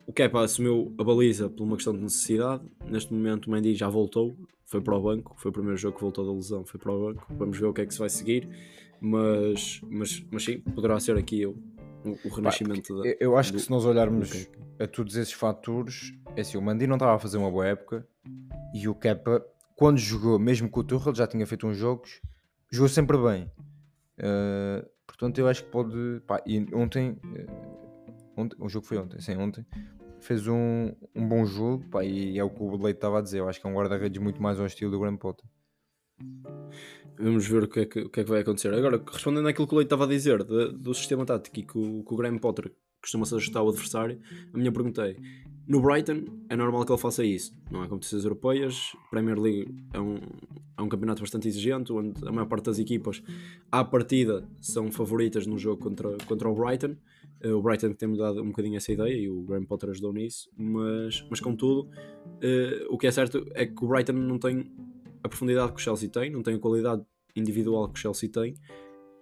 o 0.07 0.13
Kepa 0.13 0.43
assumiu 0.43 0.95
a 0.99 1.05
baliza 1.05 1.49
por 1.49 1.65
uma 1.65 1.77
questão 1.77 1.95
de 1.95 2.01
necessidade. 2.01 2.63
Neste 2.87 3.13
momento 3.13 3.47
o 3.47 3.51
Mendy 3.51 3.75
já 3.75 3.89
voltou, 3.89 4.37
foi 4.65 4.81
para 4.81 4.97
o 4.97 5.03
banco, 5.03 5.35
foi 5.39 5.51
o 5.51 5.53
primeiro 5.53 5.77
jogo 5.77 5.97
que 5.97 6.03
voltou 6.03 6.27
da 6.27 6.33
lesão, 6.33 6.65
foi 6.65 6.81
para 6.81 6.93
o 6.93 7.07
banco. 7.07 7.27
Vamos 7.31 7.59
ver 7.59 7.67
o 7.67 7.73
que 7.73 7.83
é 7.83 7.87
que 7.87 7.93
se 7.93 8.01
vai 8.01 8.09
seguir, 8.09 8.49
mas, 9.01 9.81
mas, 9.89 10.25
mas 10.31 10.45
sim, 10.45 10.61
poderá 10.61 10.99
ser 10.99 11.17
aqui 11.17 11.47
o, 11.47 11.57
o, 12.25 12.29
renascimento 12.29 12.97
Pá, 12.97 13.03
da, 13.03 13.17
Eu 13.21 13.37
acho 13.37 13.53
do, 13.53 13.59
que 13.59 13.65
se 13.65 13.71
nós 13.71 13.85
olharmos 13.85 14.49
a 14.79 14.87
todos 14.87 15.17
esses 15.17 15.33
fatores, 15.33 16.13
é 16.37 16.41
assim, 16.41 16.59
o 16.59 16.63
Mendy 16.63 16.87
não 16.87 16.97
estava 16.97 17.15
a 17.15 17.19
fazer 17.19 17.39
uma 17.39 17.51
boa 17.51 17.67
época 17.67 18.07
e 18.75 18.89
o 18.89 18.95
Kepa, 18.95 19.45
quando 19.77 19.99
jogou, 19.99 20.39
mesmo 20.39 20.69
com 20.69 20.81
o 20.81 20.85
Tuchel, 20.85 21.15
já 21.15 21.27
tinha 21.27 21.47
feito 21.47 21.67
uns 21.67 21.77
jogos, 21.77 22.21
jogou 22.71 22.89
sempre 22.89 23.17
bem. 23.19 23.51
Uh, 24.19 24.87
portanto, 25.13 25.39
eu 25.39 25.47
acho 25.47 25.65
que 25.65 25.71
pode. 25.71 26.21
Pá, 26.27 26.43
e 26.47 26.67
ontem, 26.75 27.11
uh, 27.11 28.33
ontem, 28.37 28.57
o 28.59 28.69
jogo 28.69 28.87
foi 28.87 28.97
ontem, 28.99 29.21
sim, 29.21 29.37
ontem, 29.37 29.67
fez 30.21 30.47
um, 30.49 30.95
um 31.15 31.29
bom 31.29 31.45
jogo 31.45 31.85
pá, 31.91 32.03
e 32.03 32.39
é 32.39 32.45
o 32.45 32.51
que 32.51 32.63
o 32.63 32.77
Leite 32.77 32.97
estava 32.97 33.19
a 33.19 33.23
dizer. 33.23 33.41
Eu 33.41 33.49
acho 33.49 33.61
que 33.61 33.67
é 33.67 33.71
um 33.71 33.75
guarda-redes 33.75 34.21
muito 34.21 34.43
mais 34.43 34.59
ao 34.59 34.67
estilo 34.67 34.91
do 34.91 34.99
Graham 34.99 35.17
Potter. 35.17 35.45
Vamos 37.19 37.47
ver 37.47 37.65
o 37.65 37.69
que, 37.69 37.81
é 37.81 37.87
que, 37.87 38.01
o 38.01 38.11
que, 38.11 38.21
é 38.21 38.25
que 38.25 38.31
vai 38.31 38.41
acontecer. 38.41 38.73
Agora, 38.73 39.03
respondendo 39.13 39.47
àquilo 39.47 39.67
que 39.67 39.75
o 39.75 39.77
Leite 39.77 39.87
estava 39.87 40.05
a 40.05 40.09
dizer 40.09 40.43
de, 40.43 40.73
do 40.73 40.95
sistema 40.95 41.27
tático 41.27 41.59
e 41.59 41.63
que 41.63 41.79
o, 41.79 42.03
que 42.05 42.15
o 42.15 42.17
Graham 42.17 42.39
Potter 42.39 42.73
costuma-se 43.03 43.35
ajustar 43.35 43.61
ao 43.61 43.69
adversário, 43.69 44.21
a 44.55 44.57
minha 44.57 44.73
pergunta 44.73 45.07
é: 45.07 45.17
no 45.67 45.81
Brighton 45.81 46.25
é 46.49 46.57
normal 46.57 46.85
que 46.85 46.93
ele 46.93 47.01
faça 47.01 47.25
isso. 47.25 47.55
Não 47.71 47.83
há 47.83 47.89
competições 47.89 48.25
europeias, 48.25 48.93
Premier 49.11 49.39
League 49.39 49.75
é 49.93 50.01
um, 50.01 50.17
é 50.77 50.83
um 50.83 50.89
campeonato 50.89 51.21
bastante 51.21 51.49
exigente, 51.49 51.93
onde 51.93 52.27
a 52.27 52.33
maior 52.33 52.47
parte 52.47 52.65
das 52.65 52.79
equipas 52.79 53.23
à 53.71 53.85
partida 53.85 54.49
são 54.61 54.91
favoritas 54.91 55.47
no 55.47 55.57
jogo 55.59 55.83
contra, 55.83 56.17
contra 56.27 56.49
o 56.49 56.55
Brighton. 56.55 56.97
Uh, 57.45 57.57
o 57.57 57.63
Brighton 57.63 57.93
tem 57.93 58.09
mudado 58.09 58.43
um 58.43 58.49
bocadinho 58.49 58.77
essa 58.77 58.93
ideia 58.93 59.15
e 59.15 59.29
o 59.29 59.43
Graham 59.43 59.65
Potter 59.65 59.91
ajudou 59.91 60.13
nisso, 60.13 60.51
mas, 60.57 61.25
mas 61.31 61.41
contudo, 61.41 61.89
uh, 61.89 62.87
o 62.91 62.99
que 62.99 63.07
é 63.07 63.11
certo 63.11 63.47
é 63.55 63.67
que 63.67 63.85
o 63.85 63.89
Brighton 63.89 64.13
não 64.13 64.39
tem 64.39 64.71
a 65.23 65.29
profundidade 65.29 65.73
que 65.73 65.81
o 65.81 65.83
Chelsea 65.83 66.09
tem, 66.09 66.31
não 66.31 66.43
tem 66.43 66.55
a 66.55 66.59
qualidade 66.59 67.03
individual 67.35 67.89
que 67.89 67.99
o 67.99 68.03
Chelsea 68.03 68.29
tem, 68.29 68.55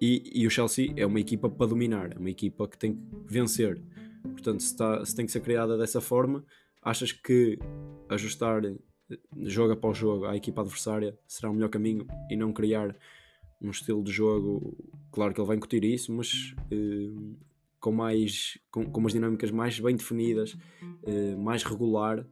e, 0.00 0.22
e 0.34 0.46
o 0.46 0.50
Chelsea 0.50 0.92
é 0.96 1.04
uma 1.04 1.20
equipa 1.20 1.48
para 1.48 1.66
dominar, 1.66 2.12
é 2.12 2.18
uma 2.18 2.30
equipa 2.30 2.66
que 2.66 2.78
tem 2.78 2.94
que 2.94 3.00
vencer. 3.26 3.80
Portanto, 4.22 4.60
se, 4.60 4.72
está, 4.72 5.04
se 5.04 5.14
tem 5.14 5.26
que 5.26 5.32
ser 5.32 5.40
criada 5.40 5.76
dessa 5.76 6.00
forma, 6.00 6.44
achas 6.82 7.12
que 7.12 7.58
ajustar 8.08 8.64
eh, 8.64 8.76
jogo 9.42 9.72
após 9.72 9.96
jogo 9.96 10.26
à 10.26 10.36
equipa 10.36 10.60
adversária 10.60 11.18
será 11.26 11.50
o 11.50 11.54
melhor 11.54 11.68
caminho 11.68 12.06
e 12.30 12.36
não 12.36 12.52
criar 12.52 12.96
um 13.60 13.70
estilo 13.70 14.02
de 14.02 14.12
jogo? 14.12 14.76
Claro 15.12 15.34
que 15.34 15.40
ele 15.40 15.48
vai 15.48 15.56
incutir 15.56 15.84
isso, 15.84 16.12
mas 16.12 16.54
eh, 16.70 17.12
com, 17.80 17.92
mais, 17.92 18.58
com, 18.70 18.84
com 18.84 19.00
umas 19.00 19.12
dinâmicas 19.12 19.50
mais 19.50 19.78
bem 19.80 19.96
definidas, 19.96 20.56
eh, 21.04 21.34
mais 21.36 21.64
regular, 21.64 22.26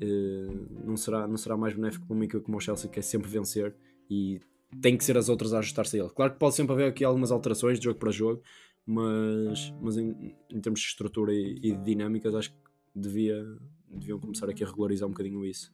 eh, 0.00 0.48
não, 0.84 0.96
será, 0.96 1.26
não 1.26 1.36
será 1.36 1.56
mais 1.56 1.74
benéfico 1.74 2.06
para 2.06 2.14
uma 2.14 2.24
equipa 2.24 2.42
como 2.42 2.58
o 2.58 2.60
Chelsea, 2.60 2.90
que 2.90 2.98
é 2.98 3.02
sempre 3.02 3.28
vencer 3.28 3.74
e 4.10 4.40
tem 4.82 4.96
que 4.96 5.04
ser 5.04 5.16
as 5.16 5.28
outras 5.28 5.54
a 5.54 5.60
ajustar-se 5.60 5.98
a 5.98 6.04
ele. 6.04 6.10
Claro 6.10 6.32
que 6.32 6.38
pode 6.38 6.54
sempre 6.54 6.74
haver 6.74 6.88
aqui 6.88 7.04
algumas 7.04 7.30
alterações 7.30 7.78
de 7.78 7.84
jogo 7.84 7.98
para 7.98 8.10
jogo, 8.10 8.42
mas, 8.88 9.70
mas 9.82 9.98
em, 9.98 10.34
em 10.48 10.60
termos 10.62 10.80
de 10.80 10.86
estrutura 10.86 11.30
e, 11.30 11.58
e, 11.62 11.72
de 11.72 11.84
dinâmicas, 11.84 12.34
acho 12.34 12.50
que 12.50 12.56
devia, 12.96 13.44
deviam 13.86 14.18
começar 14.18 14.48
aqui 14.48 14.64
a 14.64 14.66
regularizar 14.66 15.06
um 15.06 15.12
bocadinho 15.12 15.44
isso. 15.44 15.70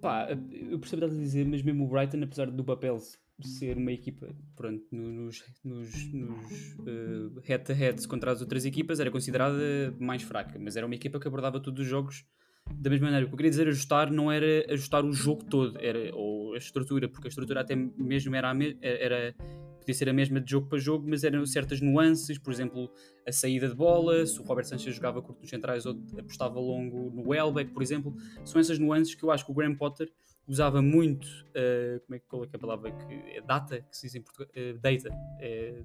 Pá, 0.00 0.28
eu 0.30 0.78
percebo 0.78 1.04
o 1.04 1.08
que 1.08 1.16
dizer, 1.16 1.44
mas 1.44 1.62
mesmo 1.62 1.84
o 1.84 1.88
Brighton, 1.88 2.22
apesar 2.22 2.48
do 2.48 2.62
papel 2.62 2.96
ser 3.42 3.76
uma 3.76 3.90
equipa, 3.90 4.32
pronto, 4.54 4.84
nos, 4.92 5.44
nos, 5.64 6.12
nos 6.12 6.76
uh, 6.78 7.40
head-to-heads 7.42 8.06
contra 8.06 8.30
as 8.30 8.40
outras 8.40 8.64
equipas, 8.64 9.00
era 9.00 9.10
considerada 9.10 9.92
mais 9.98 10.22
fraca, 10.22 10.60
mas 10.60 10.76
era 10.76 10.86
uma 10.86 10.94
equipa 10.94 11.18
que 11.18 11.26
abordava 11.26 11.58
todos 11.58 11.82
os 11.82 11.88
jogos 11.88 12.24
da 12.72 12.88
mesma 12.88 13.06
maneira. 13.06 13.26
O 13.26 13.28
que 13.30 13.34
eu 13.34 13.36
queria 13.36 13.50
dizer 13.50 13.66
ajustar 13.66 14.12
não 14.12 14.30
era 14.30 14.72
ajustar 14.72 15.04
o 15.04 15.12
jogo 15.12 15.44
todo, 15.44 15.76
era, 15.80 16.14
ou 16.14 16.54
a 16.54 16.58
estrutura, 16.58 17.08
porque 17.08 17.26
a 17.26 17.30
estrutura 17.30 17.62
até 17.62 17.74
mesmo 17.74 18.36
era, 18.36 18.52
era 18.80 19.34
podia 19.90 19.94
ser 19.94 20.08
a 20.08 20.12
mesma 20.12 20.40
de 20.40 20.50
jogo 20.50 20.68
para 20.68 20.78
jogo, 20.78 21.06
mas 21.08 21.24
eram 21.24 21.44
certas 21.44 21.80
nuances, 21.80 22.38
por 22.38 22.52
exemplo, 22.52 22.90
a 23.26 23.32
saída 23.32 23.68
de 23.68 23.74
bola, 23.74 24.24
se 24.24 24.40
o 24.40 24.44
Robert 24.44 24.64
Sanchez 24.64 24.94
jogava 24.94 25.20
curto 25.20 25.40
nos 25.40 25.50
centrais 25.50 25.84
ou 25.84 25.98
apostava 26.18 26.58
longo 26.60 27.10
no 27.10 27.28
Welbeck, 27.28 27.72
por 27.72 27.82
exemplo, 27.82 28.14
são 28.44 28.60
essas 28.60 28.78
nuances 28.78 29.14
que 29.14 29.24
eu 29.24 29.30
acho 29.30 29.44
que 29.44 29.50
o 29.50 29.54
Graham 29.54 29.74
Potter 29.74 30.10
usava 30.46 30.80
muito, 30.80 31.26
uh, 31.26 32.00
como 32.06 32.16
é 32.16 32.18
que, 32.18 32.26
qual 32.26 32.44
é, 32.44 32.46
que 32.46 32.56
é 32.56 32.56
a 32.56 32.60
palavra, 32.60 32.92
que 32.92 33.14
é 33.36 33.40
data, 33.40 33.80
que 33.80 33.96
se 33.96 34.06
diz 34.06 34.14
em 34.14 34.22
português, 34.22 34.74
uh, 34.74 34.78
data, 34.78 35.08
é, 35.40 35.82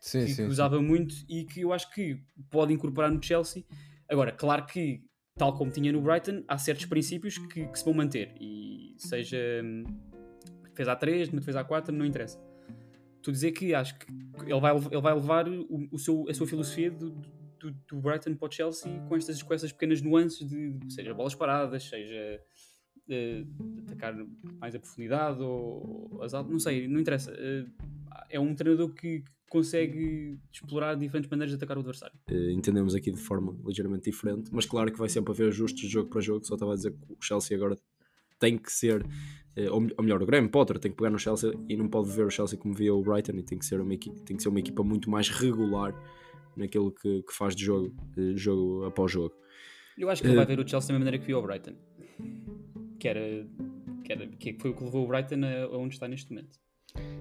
sim, 0.00 0.24
que, 0.24 0.32
sim, 0.32 0.44
que 0.44 0.50
usava 0.50 0.78
sim. 0.78 0.84
muito 0.84 1.14
e 1.28 1.44
que 1.44 1.60
eu 1.60 1.72
acho 1.72 1.92
que 1.92 2.20
pode 2.50 2.72
incorporar 2.72 3.10
no 3.10 3.22
Chelsea. 3.22 3.64
Agora, 4.08 4.32
claro 4.32 4.66
que 4.66 5.02
tal 5.36 5.56
como 5.56 5.70
tinha 5.70 5.90
no 5.90 6.00
Brighton, 6.00 6.44
há 6.46 6.56
certos 6.58 6.86
princípios 6.86 7.38
que, 7.38 7.66
que 7.66 7.78
se 7.78 7.84
vão 7.84 7.94
manter. 7.94 8.34
E 8.40 8.94
seja 8.98 9.38
hum, 9.64 9.84
defesa 10.70 10.96
A3, 10.96 11.30
defesa 11.30 11.64
A4, 11.64 11.88
não 11.88 12.06
interessa. 12.06 12.53
Estou 13.24 13.32
a 13.32 13.36
dizer 13.36 13.52
que 13.52 13.74
acho 13.74 13.98
que 13.98 14.06
ele 14.42 14.60
vai, 14.60 14.76
ele 14.76 15.00
vai 15.00 15.14
levar 15.14 15.48
o, 15.48 15.88
o 15.90 15.98
seu, 15.98 16.26
a 16.28 16.34
sua 16.34 16.46
filosofia 16.46 16.90
do, 16.90 17.10
do, 17.58 17.70
do, 17.70 17.96
Brighton 17.96 18.34
para 18.34 18.48
o 18.48 18.52
Chelsea 18.52 18.92
com 19.08 19.16
estas, 19.16 19.42
com 19.42 19.54
essas 19.54 19.72
pequenas 19.72 20.02
nuances 20.02 20.46
de, 20.46 20.78
seja 20.90 21.14
bolas 21.14 21.34
paradas, 21.34 21.84
seja 21.84 22.38
de 23.08 23.46
atacar 23.86 24.14
mais 24.60 24.74
a 24.74 24.78
profundidade 24.78 25.40
ou 25.40 26.20
as 26.22 26.34
altas, 26.34 26.52
não 26.52 26.60
sei, 26.60 26.86
não 26.86 27.00
interessa. 27.00 27.32
Eh, 27.34 27.64
é 28.28 28.38
um 28.38 28.54
treinador 28.54 28.92
que 28.92 29.24
consegue 29.48 30.38
explorar 30.52 30.94
diferentes 30.94 31.30
maneiras 31.30 31.52
de 31.52 31.56
atacar 31.56 31.78
o 31.78 31.80
adversário. 31.80 32.18
Uh, 32.30 32.50
entendemos 32.50 32.94
aqui 32.94 33.10
de 33.10 33.20
forma 33.20 33.56
ligeiramente 33.64 34.10
diferente, 34.10 34.50
mas 34.52 34.66
claro 34.66 34.92
que 34.92 34.98
vai 34.98 35.08
sempre 35.08 35.32
haver 35.32 35.48
ajustes 35.48 35.88
jogo 35.88 36.10
para 36.10 36.20
jogo. 36.20 36.44
Só 36.44 36.54
estava 36.54 36.72
a 36.72 36.76
dizer 36.76 36.90
que 36.92 37.12
o 37.12 37.16
Chelsea 37.22 37.56
agora 37.56 37.78
tem 38.44 38.58
que 38.58 38.70
ser, 38.70 39.02
uh, 39.02 39.72
ou 39.72 40.02
melhor, 40.02 40.22
o 40.22 40.26
Graham 40.26 40.48
Potter 40.48 40.78
tem 40.78 40.90
que 40.90 40.96
pegar 40.96 41.10
no 41.10 41.18
Chelsea 41.18 41.52
e 41.68 41.76
não 41.76 41.88
pode 41.88 42.10
ver 42.10 42.26
o 42.26 42.30
Chelsea 42.30 42.58
como 42.58 42.74
via 42.74 42.94
o 42.94 43.02
Brighton 43.02 43.32
e 43.32 43.42
tem 43.42 43.58
que 43.58 43.64
ser 43.64 43.80
uma 43.80 43.94
equipa, 43.94 44.20
tem 44.24 44.36
que 44.36 44.42
ser 44.42 44.50
uma 44.50 44.58
equipa 44.58 44.82
muito 44.82 45.08
mais 45.10 45.28
regular 45.28 45.94
naquilo 46.56 46.92
que, 46.92 47.22
que 47.22 47.32
faz 47.32 47.56
de 47.56 47.64
jogo, 47.64 47.94
de 48.14 48.36
jogo 48.36 48.84
após 48.84 49.10
jogo. 49.10 49.34
Eu 49.96 50.10
acho 50.10 50.22
que 50.22 50.28
ele 50.28 50.36
vai 50.36 50.44
ver 50.44 50.58
o 50.58 50.68
Chelsea 50.68 50.88
da 50.88 50.94
mesma 50.94 51.04
maneira 51.04 51.18
que 51.18 51.26
viu 51.26 51.38
o 51.38 51.42
Brighton, 51.42 51.74
que 52.98 53.08
era, 53.08 53.46
que, 54.04 54.12
era, 54.12 54.26
que 54.26 54.56
foi 54.60 54.70
o 54.70 54.74
que 54.74 54.84
levou 54.84 55.04
o 55.04 55.08
Brighton 55.08 55.40
a 55.44 55.76
onde 55.76 55.94
está 55.94 56.06
neste 56.06 56.30
momento. 56.30 56.58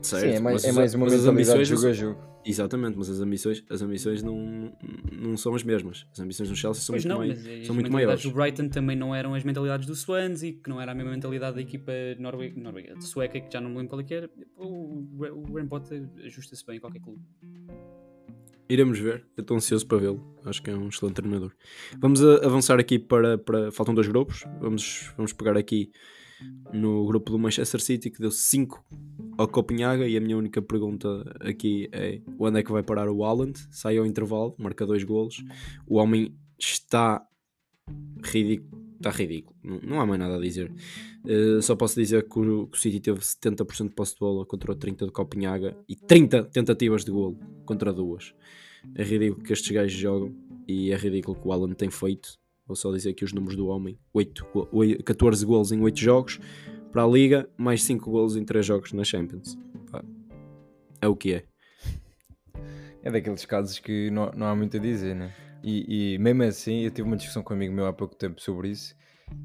Certo, 0.02 0.24
Sim, 0.24 0.36
é 0.36 0.40
mais, 0.40 0.64
é 0.66 0.72
mais 0.72 0.94
uma 0.94 1.06
mentalidade 1.06 1.60
de 1.60 1.66
jogo 1.66 1.88
a 1.88 1.94
jogo. 1.94 2.34
Exatamente, 2.46 2.98
mas 2.98 3.10
as 3.10 3.22
ambições, 3.22 3.64
as 3.70 3.82
ambições 3.82 4.22
não, 4.22 4.76
não 5.12 5.38
são 5.38 5.56
as 5.56 5.64
mesmas. 5.64 6.06
As 6.12 6.20
ambições 6.20 6.50
do 6.50 6.56
Chelsea 6.58 6.84
são 6.84 6.94
pois 6.94 7.06
muito, 7.06 7.18
não, 7.18 7.26
mai 7.26 7.64
são 7.64 7.74
muito 7.74 7.92
maiores. 7.92 8.20
As 8.20 8.26
mentalidades 8.26 8.26
do 8.26 8.32
Brighton 8.32 8.68
também 8.68 8.98
não 8.98 9.16
eram 9.16 9.34
as 9.34 9.46
mentalidades 9.46 9.88
do 9.88 9.96
Swansea, 9.96 10.52
que 10.52 10.70
não 10.70 10.80
era 10.80 10.92
a 10.92 10.96
mesma 10.96 11.12
mentalidade 11.12 11.56
da 11.56 11.62
equipa 11.62 11.94
noruega, 12.20 13.00
sueca, 13.00 13.40
que 13.40 13.52
já 13.52 13.62
não 13.62 13.70
me 13.70 13.78
lembro 13.78 13.90
qual 13.92 14.02
é 14.02 14.04
que 14.04 14.14
era. 14.14 14.30
O, 14.58 15.06
o 15.32 15.42
Graham 15.54 15.68
Potter 15.68 16.04
ajusta-se 16.26 16.66
bem 16.66 16.78
em 16.78 16.80
qualquer 16.82 17.00
clube. 17.00 17.22
Iremos 18.68 19.00
ver, 19.00 19.26
eu 19.38 19.42
estou 19.42 19.56
ansioso 19.56 19.88
para 19.88 20.00
vê-lo. 20.00 20.36
Acho 20.46 20.62
que 20.62 20.70
é 20.70 20.76
um 20.76 20.90
excelente 20.90 21.16
treinador. 21.16 21.54
Vamos 22.00 22.22
avançar 22.24 22.78
aqui 22.78 23.00
para, 23.00 23.38
para. 23.38 23.72
Faltam 23.72 23.94
dois 23.94 24.08
grupos. 24.08 24.44
Vamos, 24.60 25.12
vamos 25.16 25.32
pegar 25.32 25.56
aqui 25.56 25.92
no 26.74 27.06
grupo 27.06 27.32
do 27.32 27.40
Manchester 27.40 27.82
City 27.82 28.10
que 28.10 28.20
deu 28.20 28.32
5 28.32 28.84
ao 29.38 29.48
Copenhaga 29.48 30.08
e 30.08 30.16
a 30.18 30.22
minha 30.22 30.38
única 30.38 30.62
pergunta 30.62 31.08
aqui 31.40 31.90
é 31.92 32.22
onde 32.40 32.60
é 32.60 32.64
que 32.64 32.72
vai 32.72 32.84
parar 32.84 33.10
o 33.10 33.24
Haaland? 33.24 33.60
Sai 33.72 33.98
ao 33.98 34.06
intervalo, 34.06 34.56
marca 34.58 34.86
dois 34.86 35.04
golos. 35.04 35.44
O 35.88 35.98
homem 35.98 36.36
está 36.60 37.26
ridículo. 38.24 38.84
Está 38.98 39.10
ridículo, 39.10 39.54
não, 39.62 39.80
não 39.82 40.00
há 40.00 40.06
mais 40.06 40.18
nada 40.18 40.38
a 40.38 40.40
dizer. 40.40 40.72
Uh, 41.26 41.62
só 41.62 41.76
posso 41.76 42.00
dizer 42.00 42.24
que 42.24 42.40
o, 42.40 42.68
que 42.68 42.78
o 42.78 42.82
City 42.82 43.02
teve 43.02 43.20
70% 43.20 43.90
de 43.90 43.94
posse 43.94 44.14
de 44.14 44.20
bola 44.20 44.46
contra 44.46 44.72
o 44.72 44.76
30 44.76 45.06
de 45.08 45.12
Copenhaga 45.12 45.76
e 45.90 45.96
30 45.96 46.46
tentativas 46.46 47.04
de 47.04 47.12
golo 47.12 47.38
contra 47.66 47.92
duas. 47.92 48.34
É 48.96 49.04
ridículo 49.04 49.44
que 49.44 49.52
estes 49.52 49.70
gajos 49.70 49.92
jogam 49.92 50.34
e 50.66 50.92
é 50.92 50.96
ridículo 50.96 51.38
que 51.38 51.46
o 51.46 51.52
Alan 51.52 51.74
tem 51.74 51.90
feito. 51.90 52.38
Vou 52.66 52.78
só 52.78 52.94
dizer 52.94 53.10
aqui 53.10 53.26
os 53.26 53.34
números 53.34 53.58
do 53.58 53.68
homem: 53.68 53.98
8, 54.14 54.46
14 55.04 55.46
golos 55.46 55.74
em 55.74 55.82
8 55.82 56.00
jogos 56.00 56.40
para 56.94 57.04
a 57.04 57.08
Liga, 57.08 57.50
mais 57.58 57.82
5 57.84 58.10
golos 58.10 58.38
em 58.38 58.46
3 58.46 58.64
jogos 58.64 58.94
na 58.94 59.04
Champions. 59.04 59.58
É 61.02 61.08
o 61.08 61.16
que 61.16 61.34
é. 61.34 61.44
É 63.02 63.12
daqueles 63.12 63.44
casos 63.46 63.80
que 63.80 64.10
não, 64.12 64.32
não 64.38 64.46
há 64.46 64.56
muito 64.56 64.78
a 64.78 64.80
dizer, 64.80 65.16
né? 65.16 65.34
E, 65.64 66.14
e 66.14 66.18
mesmo 66.20 66.44
assim, 66.44 66.82
eu 66.82 66.92
tive 66.92 67.08
uma 67.08 67.18
discussão 67.18 67.42
com 67.42 67.54
um 67.54 67.58
amigo 67.58 67.74
meu 67.74 67.88
há 67.88 67.92
pouco 67.94 68.16
tempo 68.16 68.40
sobre 68.40 68.70
isso. 68.70 68.96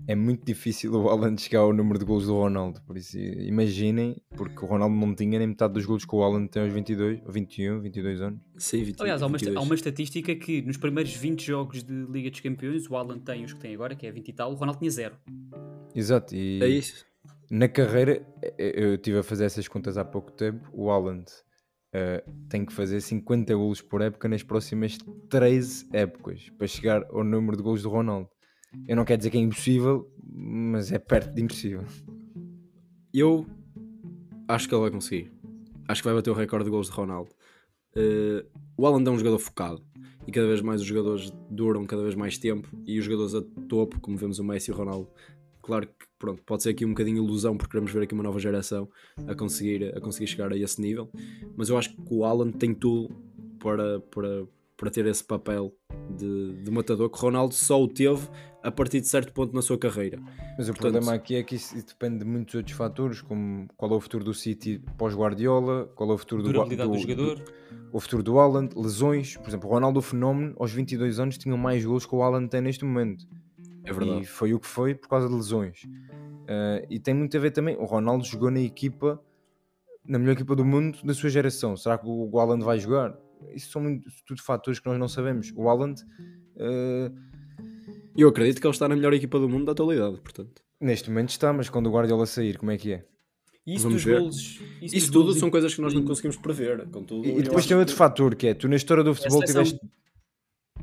é 0.06 0.14
muito 0.14 0.44
difícil 0.44 0.92
o 1.00 1.08
Haaland 1.08 1.40
chegar 1.40 1.60
ao 1.60 1.72
número 1.72 1.98
de 1.98 2.04
gols 2.04 2.26
do 2.26 2.34
Ronaldo. 2.34 2.82
Por 2.86 2.98
isso, 2.98 3.18
imaginem, 3.18 4.20
porque 4.36 4.62
o 4.62 4.68
Ronaldo 4.68 4.94
não 4.94 5.14
tinha 5.14 5.38
nem 5.38 5.48
metade 5.48 5.72
dos 5.72 5.86
gols 5.86 6.04
que 6.04 6.14
o 6.14 6.22
Haaland 6.22 6.48
tem 6.50 6.62
aos 6.62 6.72
22, 6.72 7.22
ou 7.24 7.32
21, 7.32 7.80
22 7.80 8.20
anos. 8.20 8.40
Sim, 8.58 8.84
20, 8.84 9.00
Aliás, 9.00 9.22
há 9.22 9.26
uma, 9.26 9.38
22. 9.38 9.56
há 9.56 9.60
uma 9.60 9.74
estatística 9.74 10.36
que 10.36 10.60
nos 10.62 10.76
primeiros 10.76 11.14
20 11.14 11.46
jogos 11.46 11.82
de 11.82 11.94
Liga 12.10 12.30
dos 12.30 12.40
Campeões, 12.40 12.88
o 12.88 12.94
Haaland 12.94 13.22
tem 13.22 13.42
os 13.42 13.54
que 13.54 13.60
tem 13.60 13.74
agora, 13.74 13.96
que 13.96 14.06
é 14.06 14.12
20 14.12 14.28
e 14.28 14.32
tal, 14.34 14.52
o 14.52 14.54
Ronaldo 14.54 14.78
tinha 14.78 14.90
zero. 14.90 15.16
Exato, 15.94 16.36
e 16.36 16.62
É 16.62 16.68
isso. 16.68 17.07
Na 17.50 17.68
carreira, 17.68 18.26
eh, 18.42 18.72
eu 18.76 18.94
estive 18.94 19.18
a 19.18 19.22
fazer 19.22 19.44
essas 19.44 19.66
contas 19.68 19.96
há 19.96 20.04
pouco 20.04 20.30
tempo. 20.32 20.68
O 20.72 20.90
Haaland 20.90 21.24
eh, 21.92 22.22
tem 22.48 22.64
que 22.64 22.72
fazer 22.72 23.00
50 23.00 23.54
golos 23.54 23.80
por 23.80 24.02
época 24.02 24.28
nas 24.28 24.42
próximas 24.42 24.98
13 25.30 25.88
épocas 25.92 26.50
para 26.50 26.66
chegar 26.66 27.04
ao 27.10 27.24
número 27.24 27.56
de 27.56 27.62
gols 27.62 27.82
do 27.82 27.88
Ronaldo. 27.88 28.28
Eu 28.86 28.96
não 28.96 29.04
quero 29.04 29.18
dizer 29.18 29.30
que 29.30 29.38
é 29.38 29.40
impossível, 29.40 30.10
mas 30.22 30.92
é 30.92 30.98
perto 30.98 31.32
de 31.32 31.42
impossível. 31.42 31.84
Eu 33.14 33.46
acho 34.46 34.68
que 34.68 34.74
ele 34.74 34.82
vai 34.82 34.90
conseguir. 34.90 35.32
Acho 35.88 36.02
que 36.02 36.08
vai 36.08 36.14
bater 36.14 36.30
o 36.30 36.34
recorde 36.34 36.66
de 36.66 36.70
gols 36.70 36.88
de 36.88 36.92
Ronaldo. 36.92 37.30
Eh, 37.96 38.44
o 38.76 38.86
Haaland 38.86 39.08
é 39.08 39.12
um 39.12 39.18
jogador 39.18 39.38
focado 39.38 39.82
e 40.26 40.30
cada 40.30 40.46
vez 40.46 40.60
mais 40.60 40.82
os 40.82 40.86
jogadores 40.86 41.32
duram 41.50 41.86
cada 41.86 42.02
vez 42.02 42.14
mais 42.14 42.36
tempo 42.36 42.68
e 42.86 42.98
os 42.98 43.04
jogadores 43.06 43.34
a 43.34 43.40
topo, 43.66 43.98
como 44.00 44.18
vemos 44.18 44.38
o 44.38 44.44
Messi 44.44 44.70
e 44.70 44.74
o 44.74 44.76
Ronaldo, 44.76 45.08
claro 45.62 45.86
que 45.86 46.07
pronto, 46.18 46.42
pode 46.44 46.62
ser 46.62 46.70
aqui 46.70 46.84
um 46.84 46.90
bocadinho 46.90 47.22
ilusão 47.22 47.56
porque 47.56 47.70
queremos 47.72 47.92
ver 47.92 48.02
aqui 48.02 48.14
uma 48.14 48.22
nova 48.22 48.38
geração 48.38 48.88
a 49.26 49.34
conseguir, 49.34 49.96
a 49.96 50.00
conseguir 50.00 50.26
chegar 50.26 50.52
a 50.52 50.56
esse 50.56 50.80
nível, 50.80 51.08
mas 51.56 51.68
eu 51.68 51.78
acho 51.78 51.90
que 51.94 52.02
o 52.10 52.24
Haaland 52.24 52.56
tem 52.56 52.74
tudo 52.74 53.14
para, 53.58 54.00
para, 54.00 54.46
para 54.76 54.90
ter 54.90 55.06
esse 55.06 55.24
papel 55.24 55.74
de, 56.16 56.62
de 56.62 56.70
matador 56.70 57.08
que 57.10 57.18
o 57.18 57.20
Ronaldo 57.20 57.54
só 57.54 57.82
o 57.82 57.88
teve 57.88 58.28
a 58.62 58.70
partir 58.70 59.00
de 59.00 59.06
certo 59.08 59.32
ponto 59.32 59.54
na 59.54 59.62
sua 59.62 59.78
carreira. 59.78 60.18
Mas 60.56 60.68
o 60.68 60.72
Portanto- 60.72 60.92
problema 60.92 61.14
aqui 61.14 61.36
é 61.36 61.42
que 61.42 61.54
isso 61.54 61.76
depende 61.76 62.18
de 62.18 62.24
muitos 62.24 62.54
outros 62.54 62.76
fatores, 62.76 63.20
como 63.20 63.68
qual 63.76 63.92
é 63.92 63.94
o 63.94 64.00
futuro 64.00 64.24
do 64.24 64.34
City 64.34 64.82
pós-Guardiola, 64.96 65.86
qual 65.94 66.10
é 66.10 66.14
o 66.14 66.18
futuro 66.18 66.42
do, 66.42 66.52
do, 66.52 66.64
do, 66.64 66.98
jogador. 66.98 67.42
o 67.92 68.00
futuro 68.00 68.22
do 68.22 68.38
Haaland, 68.38 68.74
lesões. 68.76 69.36
Por 69.36 69.48
exemplo, 69.48 69.68
o 69.68 69.72
Ronaldo 69.72 70.02
Fenómeno, 70.02 70.54
aos 70.58 70.72
22 70.72 71.20
anos, 71.20 71.38
tinha 71.38 71.56
mais 71.56 71.84
gols 71.84 72.04
que 72.04 72.14
o 72.14 72.22
Haaland 72.22 72.48
tem 72.48 72.60
neste 72.60 72.84
momento. 72.84 73.24
É 73.84 73.92
verdade. 73.92 74.22
E 74.22 74.26
foi 74.26 74.52
o 74.52 74.60
que 74.60 74.66
foi 74.66 74.94
por 74.94 75.08
causa 75.08 75.28
de 75.28 75.34
lesões. 75.34 75.82
Ah, 76.48 76.82
e 76.88 76.98
tem 76.98 77.12
muito 77.14 77.36
a 77.36 77.40
ver 77.40 77.50
também, 77.50 77.76
o 77.76 77.84
Ronaldo 77.84 78.24
jogou 78.24 78.50
na 78.50 78.60
equipa, 78.60 79.22
na 80.04 80.18
melhor 80.18 80.32
equipa 80.32 80.56
do 80.56 80.64
mundo 80.64 80.98
da 81.04 81.12
sua 81.12 81.28
geração. 81.28 81.76
Será 81.76 81.98
que 81.98 82.06
o 82.06 82.38
Haaland 82.38 82.64
vai 82.64 82.78
jogar? 82.78 83.14
Isso 83.54 83.70
são 83.70 83.82
muito, 83.82 84.08
tudo 84.26 84.42
fatores 84.42 84.80
que 84.80 84.86
nós 84.88 84.98
não 84.98 85.08
sabemos. 85.08 85.52
O 85.54 85.68
Haaland, 85.68 86.02
ah, 86.58 87.12
Eu 88.16 88.28
acredito 88.28 88.60
que 88.60 88.66
ele 88.66 88.72
está 88.74 88.88
na 88.88 88.96
melhor 88.96 89.12
equipa 89.12 89.38
do 89.38 89.48
mundo 89.48 89.66
da 89.66 89.72
atualidade, 89.72 90.20
portanto. 90.20 90.60
neste 90.80 91.08
momento 91.10 91.28
está, 91.30 91.52
mas 91.52 91.68
quando 91.68 91.86
o 91.88 91.92
Guardiola 91.92 92.24
sair, 92.26 92.56
como 92.58 92.70
é 92.72 92.76
que 92.78 92.94
é? 92.94 93.04
Isso 93.66 93.82
Vamos 93.82 93.96
dos 93.98 94.04
ver. 94.04 94.18
golos. 94.18 94.36
Isso, 94.36 94.60
Isso 94.82 94.94
dos 94.94 95.06
tudo 95.10 95.22
golos 95.24 95.38
são 95.38 95.48
e- 95.48 95.50
coisas 95.50 95.74
que 95.74 95.80
nós 95.82 95.92
não 95.92 96.02
conseguimos 96.02 96.36
prever. 96.38 96.86
Contudo, 96.88 97.26
E, 97.28 97.38
e 97.38 97.42
depois 97.42 97.66
tem 97.66 97.76
outro 97.76 97.92
que- 97.94 97.98
fator, 97.98 98.34
que 98.34 98.46
é, 98.46 98.54
tu 98.54 98.66
na 98.66 98.76
história 98.76 99.04
do 99.04 99.14
futebol 99.14 99.40
seleção- 99.46 99.62
tiveste... 99.64 99.86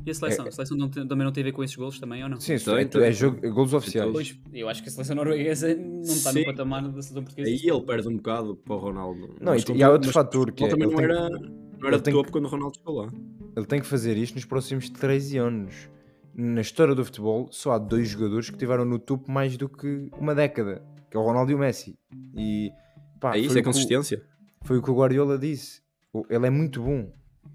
E 0.06 0.10
a 0.10 0.14
seleção? 0.14 0.46
A 0.46 0.50
seleção 0.52 0.76
não 0.76 0.88
tem- 0.88 1.06
também 1.06 1.24
não 1.24 1.32
tem 1.32 1.42
a 1.42 1.44
ver 1.46 1.52
com 1.52 1.64
esses 1.64 1.74
golos 1.74 1.98
também, 1.98 2.22
ou 2.22 2.28
não? 2.28 2.38
Sim, 2.40 2.56
Tem, 2.58 2.74
é, 2.78 2.84
tem. 2.84 3.02
é 3.02 3.12
jogo, 3.12 3.44
é 3.44 3.48
golos 3.50 3.74
oficiais. 3.74 4.10
Pois, 4.12 4.38
eu 4.52 4.68
acho 4.68 4.82
que 4.82 4.88
a 4.88 4.92
seleção 4.92 5.16
norueguesa 5.16 5.74
não 5.74 6.00
está 6.02 6.32
Sim. 6.32 6.40
no 6.40 6.44
patamar 6.46 6.82
da 6.82 6.90
seleção 7.02 7.24
portuguesa. 7.24 7.50
Aí 7.50 7.68
ele 7.70 7.80
perde 7.84 8.08
um 8.08 8.16
bocado 8.16 8.56
para 8.56 8.74
o 8.74 8.78
Ronaldo. 8.78 9.20
Não, 9.40 9.52
Mas 9.52 9.62
e- 9.62 9.66
contudo- 9.66 9.78
e 9.80 9.82
há 9.82 9.90
outro 9.90 10.06
mas 10.06 10.14
fator 10.14 10.52
que 10.52 10.64
é, 10.64 10.68
Ele 10.68 10.76
não 10.86 10.94
tem- 10.94 11.04
era, 11.04 11.28
não 11.28 11.88
era 11.88 12.00
tem 12.00 12.14
topo 12.14 12.26
que- 12.26 12.32
quando 12.32 12.44
o 12.44 12.48
Ronaldo 12.48 12.76
chegou 12.76 12.94
lá. 13.02 13.12
Ele 13.56 13.66
tem 13.66 13.80
que 13.80 13.86
fazer 13.86 14.16
isto 14.16 14.34
nos 14.36 14.44
próximos 14.44 14.88
13 14.88 15.38
anos. 15.38 15.88
Na 16.34 16.60
história 16.60 16.94
do 16.94 17.04
futebol, 17.04 17.48
só 17.50 17.72
há 17.72 17.78
dois 17.78 18.08
jogadores 18.08 18.48
que 18.50 18.54
estiveram 18.56 18.84
no 18.84 18.98
topo 18.98 19.30
mais 19.32 19.56
do 19.56 19.68
que 19.68 20.08
uma 20.20 20.34
década, 20.34 20.82
que 21.10 21.16
é 21.16 21.20
o 21.20 21.22
Ronaldo 21.24 21.50
e 21.50 21.54
o 21.54 21.58
Messi. 21.58 21.98
E 22.36 22.70
pá, 23.20 23.34
É 23.34 23.40
isso, 23.40 23.52
é 23.58 23.62
que 23.62 23.68
o- 23.68 23.72
consistência. 23.72 24.22
Foi 24.62 24.78
o 24.78 24.82
que 24.82 24.90
o 24.90 24.94
Guardiola 24.94 25.38
disse. 25.38 25.80
Ele 26.30 26.46
é 26.46 26.50
muito 26.50 26.82
bom, 26.82 27.10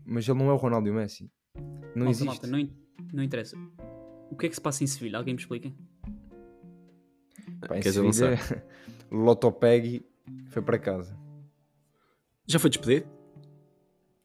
mas 0.06 0.28
ele 0.28 0.38
não 0.39 0.49
é 0.49 0.54
o 0.54 0.58
Ronaldo 0.58 0.88
e 0.88 0.91
o 0.91 0.93
Messi. 0.95 1.30
Não 1.56 2.06
Malta, 2.06 2.10
existe. 2.12 2.26
malta, 2.26 2.47
não, 2.47 2.60
in- 2.60 2.72
não 3.14 3.24
interessa. 3.24 3.58
O 4.30 4.36
que 4.36 4.45
é 4.45 4.49
que 4.49 4.56
se 4.56 4.62
passa 4.62 4.84
em 4.84 4.88
Sevilha? 4.88 5.18
Alguém 5.18 5.34
me 5.34 5.39
explica? 5.39 5.72
Pá, 7.68 7.78
em 7.78 7.82
Queres 7.82 7.93
Sevilha, 7.95 8.28
avançar? 8.34 8.64
Lotopegui 9.12 10.06
foi 10.49 10.62
para 10.62 10.80
casa. 10.80 11.18
Já 12.47 12.60
foi 12.60 12.70
despedido? 12.70 13.08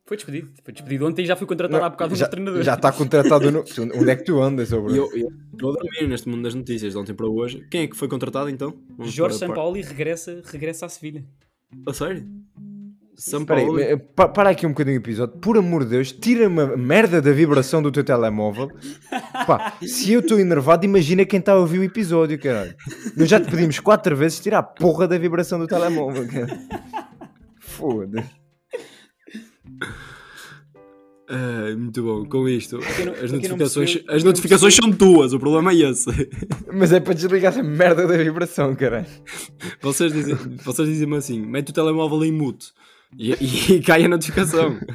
Foi 0.04 0.16
despedido. 0.16 0.52
Foi 0.62 0.72
despedido 0.72 1.06
ontem 1.06 1.22
e 1.22 1.26
já 1.26 1.34
foi 1.34 1.46
contratado 1.48 1.84
há 1.84 1.90
bocado 1.90 2.12
um 2.12 2.16
já, 2.16 2.28
treinador. 2.28 2.62
já 2.62 2.74
está 2.74 2.92
contratado. 2.92 3.50
No... 3.50 3.64
Onde 4.00 4.10
é 4.10 4.14
que 4.16 4.22
tu 4.22 4.40
andas, 4.40 4.68
sobre? 4.68 4.92
Eu, 4.96 5.10
eu, 5.12 5.28
eu 5.60 5.68
a 5.70 5.72
dormir 5.72 6.06
neste 6.08 6.28
mundo 6.28 6.42
das 6.44 6.54
notícias 6.54 6.92
de 6.92 6.98
ontem 6.98 7.12
para 7.14 7.26
hoje. 7.26 7.66
Quem 7.68 7.82
é 7.82 7.86
que 7.88 7.96
foi 7.96 8.08
contratado 8.08 8.48
então? 8.48 8.78
Vamos 8.96 9.12
Jorge 9.12 9.36
Sampaoli 9.38 9.82
regressa, 9.82 10.40
regressa 10.44 10.86
à 10.86 10.88
Sevilha. 10.88 11.24
A 11.84 11.92
sério? 11.92 12.24
São 13.16 13.44
Paulo. 13.44 13.78
pa- 14.14 14.28
para 14.28 14.50
aqui 14.50 14.66
um 14.66 14.70
bocadinho 14.70 14.96
o 14.96 15.00
episódio. 15.00 15.38
Por 15.38 15.56
amor 15.56 15.84
de 15.84 15.90
Deus, 15.90 16.12
tira-me 16.12 16.60
a 16.60 16.76
merda 16.76 17.20
da 17.22 17.32
vibração 17.32 17.82
do 17.82 17.90
teu 17.90 18.04
telemóvel. 18.04 18.70
Pá, 19.46 19.78
se 19.82 20.12
eu 20.12 20.20
estou 20.20 20.38
enervado, 20.38 20.84
imagina 20.84 21.24
quem 21.24 21.40
está 21.40 21.52
a 21.52 21.56
ouvir 21.58 21.78
o 21.78 21.84
episódio, 21.84 22.38
caralho. 22.38 22.74
Nós 23.16 23.28
já 23.28 23.40
te 23.40 23.50
pedimos 23.50 23.80
quatro 23.80 24.14
vezes 24.16 24.40
tirar 24.40 24.58
a 24.58 24.62
porra 24.62 25.08
da 25.08 25.16
vibração 25.18 25.58
do 25.58 25.66
telemóvel, 25.66 26.26
cara. 26.28 26.58
Foda-se. 27.58 28.30
Ah, 31.28 31.74
muito 31.76 32.02
bom, 32.04 32.24
com 32.24 32.48
isto. 32.48 32.78
não- 32.78 33.12
As 33.24 33.32
notificações, 33.32 33.92
percebeu- 33.94 34.14
as 34.16 34.22
notificações 34.22 34.74
são 34.76 34.92
tuas, 34.92 35.32
o 35.32 35.40
problema 35.40 35.72
é 35.72 35.76
esse. 35.90 36.06
Mas 36.72 36.92
é 36.92 37.00
para 37.00 37.14
desligar 37.14 37.52
essa 37.52 37.62
merda 37.64 38.06
da 38.06 38.16
vibração, 38.16 38.74
caralho. 38.76 39.06
Vocês 39.80 40.12
dizem, 40.12 40.36
vocês 40.64 40.88
dizem-me 40.88 41.16
assim: 41.16 41.40
mete 41.44 41.70
o 41.70 41.72
telemóvel 41.72 42.24
em 42.24 42.30
mute 42.30 42.68
e, 43.16 43.32
e 43.32 43.80
cai 43.86 44.04
a 44.04 44.08
notificação. 44.08 44.78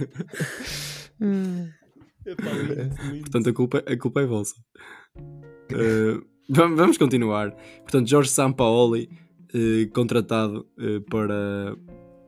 Portanto, 3.21 3.49
a 3.49 3.53
culpa, 3.53 3.83
a 3.85 3.97
culpa 3.97 4.21
é 4.21 4.25
vossa. 4.25 4.55
Uh, 5.71 6.23
vam- 6.49 6.75
vamos 6.75 6.97
continuar. 6.97 7.51
Portanto, 7.81 8.09
Jorge 8.09 8.29
Sampaoli, 8.29 9.09
uh, 9.53 9.89
contratado 9.93 10.67
uh, 10.77 11.01
para, 11.09 11.75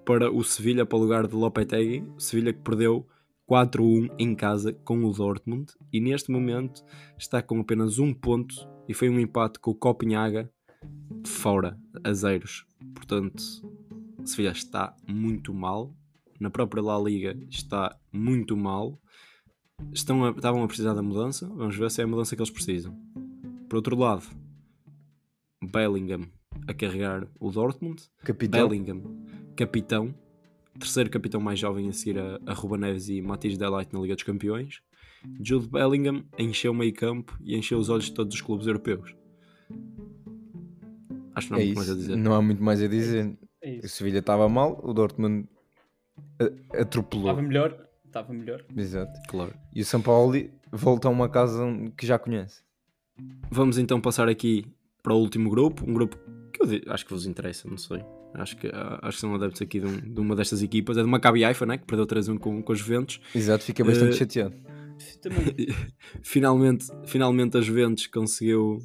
para 0.06 0.32
o 0.32 0.44
Sevilha, 0.44 0.86
para 0.86 0.98
o 0.98 1.02
lugar 1.02 1.28
de 1.28 1.36
Lopetegui. 1.36 2.04
O 2.16 2.20
Sevilha 2.20 2.54
que 2.54 2.62
perdeu 2.62 3.08
4-1 3.50 4.10
em 4.18 4.36
casa 4.36 4.74
com 4.74 5.04
o 5.04 5.12
Dortmund 5.12 5.74
e 5.92 6.00
neste 6.00 6.32
momento 6.32 6.84
está 7.18 7.42
com 7.42 7.60
apenas 7.60 8.00
um 8.00 8.14
ponto 8.14 8.56
e 8.88 8.94
foi 8.94 9.10
um 9.10 9.20
empate 9.20 9.60
com 9.60 9.72
o 9.72 9.76
Copenhaga 9.76 10.50
fora, 11.26 11.78
a 12.04 12.14
zeros. 12.14 12.66
Portanto, 12.96 13.42
o 14.24 14.28
Sevilha 14.28 14.52
está 14.52 14.96
muito 15.08 15.54
mal. 15.54 15.94
Na 16.40 16.50
própria 16.50 16.82
La 16.82 17.00
Liga 17.00 17.38
está 17.50 17.96
muito 18.12 18.58
mal 18.58 19.00
estão 19.92 20.24
a, 20.26 20.30
estavam 20.32 20.64
a 20.64 20.68
precisar 20.68 20.94
da 20.94 21.02
mudança. 21.02 21.48
Vamos 21.48 21.76
ver 21.76 21.90
se 21.92 22.02
é 22.02 22.04
a 22.04 22.08
mudança 22.08 22.36
que 22.36 22.42
eles 22.42 22.52
precisam. 22.52 22.96
Por 23.68 23.78
outro 23.78 23.98
lado, 23.98 24.24
Bellingham 25.62 26.28
a 26.68 26.74
carregar 26.74 27.28
o 27.40 27.52
Dortmund. 27.52 28.04
Capitão. 28.24 28.68
Bellingham, 28.70 29.02
capitão. 29.56 30.14
Terceiro 30.80 31.10
capitão 31.10 31.40
mais 31.40 31.60
jovem 31.60 31.88
a 31.90 31.94
seguir 31.94 32.20
a, 32.20 32.40
a 32.46 32.54
Ruben 32.54 32.80
Neves 32.80 33.08
e 33.10 33.22
Matisse 33.22 33.58
Delight 33.58 33.94
na 33.94 34.00
Liga 34.00 34.16
dos 34.16 34.24
Campeões. 34.24 34.82
Jude 35.42 35.70
Bellingham 35.70 36.24
encheu 36.38 36.72
o 36.72 36.76
meio 36.76 36.94
campo 36.94 37.38
e 37.42 37.56
encheu 37.56 37.78
os 37.80 37.90
olhos 37.90 38.06
de 38.06 38.14
todos 38.14 38.34
os 38.34 38.42
clubes 38.42 38.68
europeus. 38.68 39.16
Acho 41.36 41.48
que 41.48 41.54
não 41.54 41.60
há 41.60 41.62
É 41.62 41.66
muito 41.66 41.76
mais 41.76 41.90
a 41.90 41.94
isso. 41.94 42.02
dizer. 42.02 42.16
Não 42.18 42.34
há 42.34 42.42
muito 42.42 42.64
mais 42.64 42.82
a 42.82 42.88
dizer. 42.88 43.38
É 43.64 43.80
O. 43.84 43.88
Sevilha 43.90 44.20
estava 44.20 44.48
mal, 44.50 44.80
o 44.84 44.94
Dortmund 44.94 45.48
a- 46.40 46.82
atropelou. 46.82 47.30
Estava 47.30 47.42
melhor. 47.42 47.88
Estava 48.06 48.34
melhor. 48.34 48.64
Exato. 48.78 49.20
Claro. 49.28 49.54
E 49.74 49.82
o 49.82 49.86
São 49.86 50.02
Paulo 50.02 50.34
volta 50.72 51.08
a 51.08 51.12
uma 51.12 51.28
casa 51.30 51.64
que 51.98 52.06
já 52.06 52.20
conhece. 52.20 52.62
Vamos 53.50 53.78
então 53.78 54.00
passar 54.02 54.28
aqui 54.30 54.66
para 55.02 55.14
o 55.14 55.18
último 55.18 55.50
grupo, 55.50 55.84
um 55.90 55.94
grupo 55.94 56.18
que 56.52 56.62
eu 56.62 56.94
acho 56.94 57.06
que 57.06 57.12
vos 57.14 57.26
interessa, 57.26 57.68
não 57.68 57.78
sei. 57.78 58.04
Acho 58.36 58.58
que, 58.58 58.68
ah, 58.68 59.00
acho 59.04 59.18
que 59.18 59.22
são 59.22 59.34
adeptos 59.36 59.62
aqui 59.62 59.80
de, 59.80 59.86
um- 59.88 60.14
de 60.14 60.20
uma 60.20 60.36
destas 60.36 60.62
equipas, 60.62 60.98
é 60.98 61.02
de 61.04 61.08
Maccabi 61.08 61.44
Haifa, 61.46 61.66
né? 61.66 61.78
que 61.78 61.86
perdeu 61.86 62.06
3-1 62.06 62.38
com, 62.40 62.62
com 62.62 62.74
os 62.74 62.80
Juventus. 62.80 63.20
Exato, 63.34 63.64
fica 63.64 63.84
bastante 63.84 64.14
Eh, 64.14 64.18
chateado. 64.18 64.56
Finalmente, 66.22 66.86
finalmente 67.06 67.58
a 67.58 67.62
Juventus 67.62 68.08
conseguiu, 68.08 68.80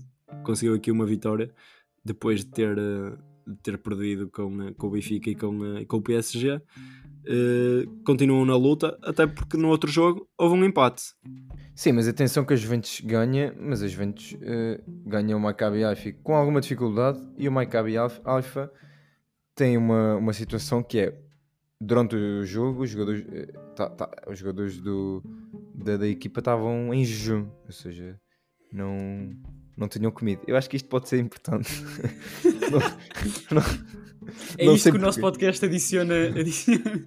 conseguiu 0.45 0.75
aqui 0.75 0.91
uma 0.91 1.07
vitória 1.07 1.51
depois 2.05 2.41
de 2.41 2.47
ter, 2.47 2.77
eh, 2.79 3.11
de 3.11 3.19
ter 3.63 3.79
perdido 3.79 4.29
com, 4.31 4.63
eh, 4.63 4.73
com 4.75 4.87
o 4.87 4.91
Benfica 4.91 5.31
e 5.31 5.35
com, 5.35 5.65
eh, 5.79 5.85
com 5.85 5.97
o 5.99 6.03
PSG. 6.03 6.61
Eh, 7.27 7.85
continuam 8.07 8.45
na 8.45 8.57
luta, 8.57 8.99
até 9.03 9.27
porque 9.27 9.57
no 9.57 9.69
outro 9.69 9.91
jogo 9.91 10.29
houve 10.39 10.55
um 10.57 10.65
empate. 10.65 11.03
Sim, 11.75 11.93
mas 11.93 12.09
atenção 12.09 12.45
que 12.45 12.53
a 12.55 12.57
Juventus 12.57 13.01
ganha, 13.05 13.55
mas 13.61 13.83
a 13.83 13.87
Juventus 13.89 14.37
eh, 14.41 14.81
ganha 15.07 15.37
o 15.37 15.41
Maccabi 15.41 15.85
Haifa 15.85 16.13
com 16.23 16.35
alguma 16.35 16.61
dificuldade 16.61 17.21
e 17.37 17.47
o 17.49 17.53
Maccabi 17.53 17.97
Haifa- 17.97 18.73
tem 19.55 19.77
uma, 19.77 20.17
uma 20.17 20.33
situação 20.33 20.83
que 20.83 20.99
é 21.01 21.21
durante 21.81 22.15
o 22.17 22.45
jogo 22.47 22.83
os 22.83 22.91
jogadores, 22.91 23.25
tá- 23.77 23.91
tá- 23.91 24.11
os 24.29 24.39
jogadores 24.39 24.81
do, 24.81 25.23
da, 25.75 25.97
da 25.97 26.09
equipa 26.09 26.41
estavam 26.41 26.93
em 26.95 27.05
jejum, 27.05 27.49
ou 27.67 27.73
seja, 27.73 28.19
não, 28.73 29.31
não 29.79 29.89
tinham 29.89 30.11
comido. 30.11 30.43
Eu 30.47 30.57
acho 30.57 30.69
que 30.69 30.77
isto 30.77 30.89
pode 30.89 31.09
ser 31.09 31.19
importante. 31.21 31.71
não, 32.71 32.81
não, 33.61 33.63
É 34.59 34.67
não 34.67 34.75
isto 34.75 34.91
que 34.91 34.97
o 34.97 35.01
nosso 35.01 35.21
porquê. 35.21 35.39
podcast 35.39 35.65
adiciona. 35.65 36.15
adiciona... 36.29 37.05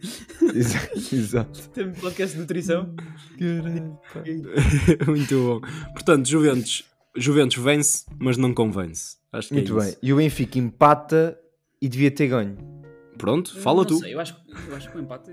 Exato, 0.55 1.15
exato. 1.15 1.69
Tem 1.69 1.87
um 1.87 1.91
podcast 1.93 2.35
de 2.35 2.41
nutrição. 2.41 2.95
Muito 5.07 5.35
bom. 5.35 5.61
Portanto, 5.93 6.27
Juventus, 6.27 6.83
Juventus 7.15 7.57
vence, 7.63 8.05
mas 8.19 8.37
não 8.37 8.53
convence. 8.53 9.17
Acho 9.31 9.49
que 9.49 9.53
Muito 9.55 9.77
é 9.77 9.79
bem. 9.81 9.89
isso. 9.89 9.97
E 10.01 10.13
o 10.13 10.17
Benfica 10.17 10.59
empata 10.59 11.37
e 11.81 11.87
devia 11.87 12.11
ter 12.11 12.27
ganho. 12.27 12.57
Pronto, 13.17 13.57
fala 13.59 13.77
não 13.79 13.85
tu. 13.85 13.99
Sei, 13.99 14.13
eu, 14.13 14.19
acho, 14.19 14.35
eu 14.67 14.75
acho 14.75 14.91
que 14.91 14.97
o 14.97 15.01
empate. 15.01 15.31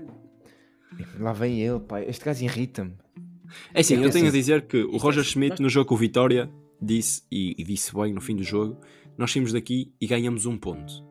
Lá 1.19 1.33
vem 1.33 1.61
ele, 1.61 1.79
pai. 1.79 2.05
Este 2.07 2.23
gajo 2.25 2.43
irrita-me. 2.43 2.93
É 3.73 3.79
assim, 3.81 3.95
É 3.95 4.05
eu 4.05 4.09
tenho 4.11 4.25
a 4.25 4.27
assim- 4.29 4.37
dizer 4.37 4.61
que 4.67 4.83
o 4.83 4.97
Roger 4.97 5.21
é- 5.21 5.25
Schmidt 5.25 5.61
no 5.61 5.69
jogo 5.69 5.87
com 5.87 5.95
o 5.95 5.97
Vitória 5.97 6.49
disse, 6.81 7.23
e, 7.31 7.55
e 7.57 7.63
disse 7.63 7.93
bem 7.93 8.13
no 8.13 8.21
fim 8.21 8.35
do 8.35 8.43
jogo, 8.43 8.77
nós 9.17 9.31
saímos 9.31 9.53
daqui 9.53 9.93
e 9.99 10.07
ganhamos 10.07 10.45
um 10.45 10.57
ponto. 10.57 11.03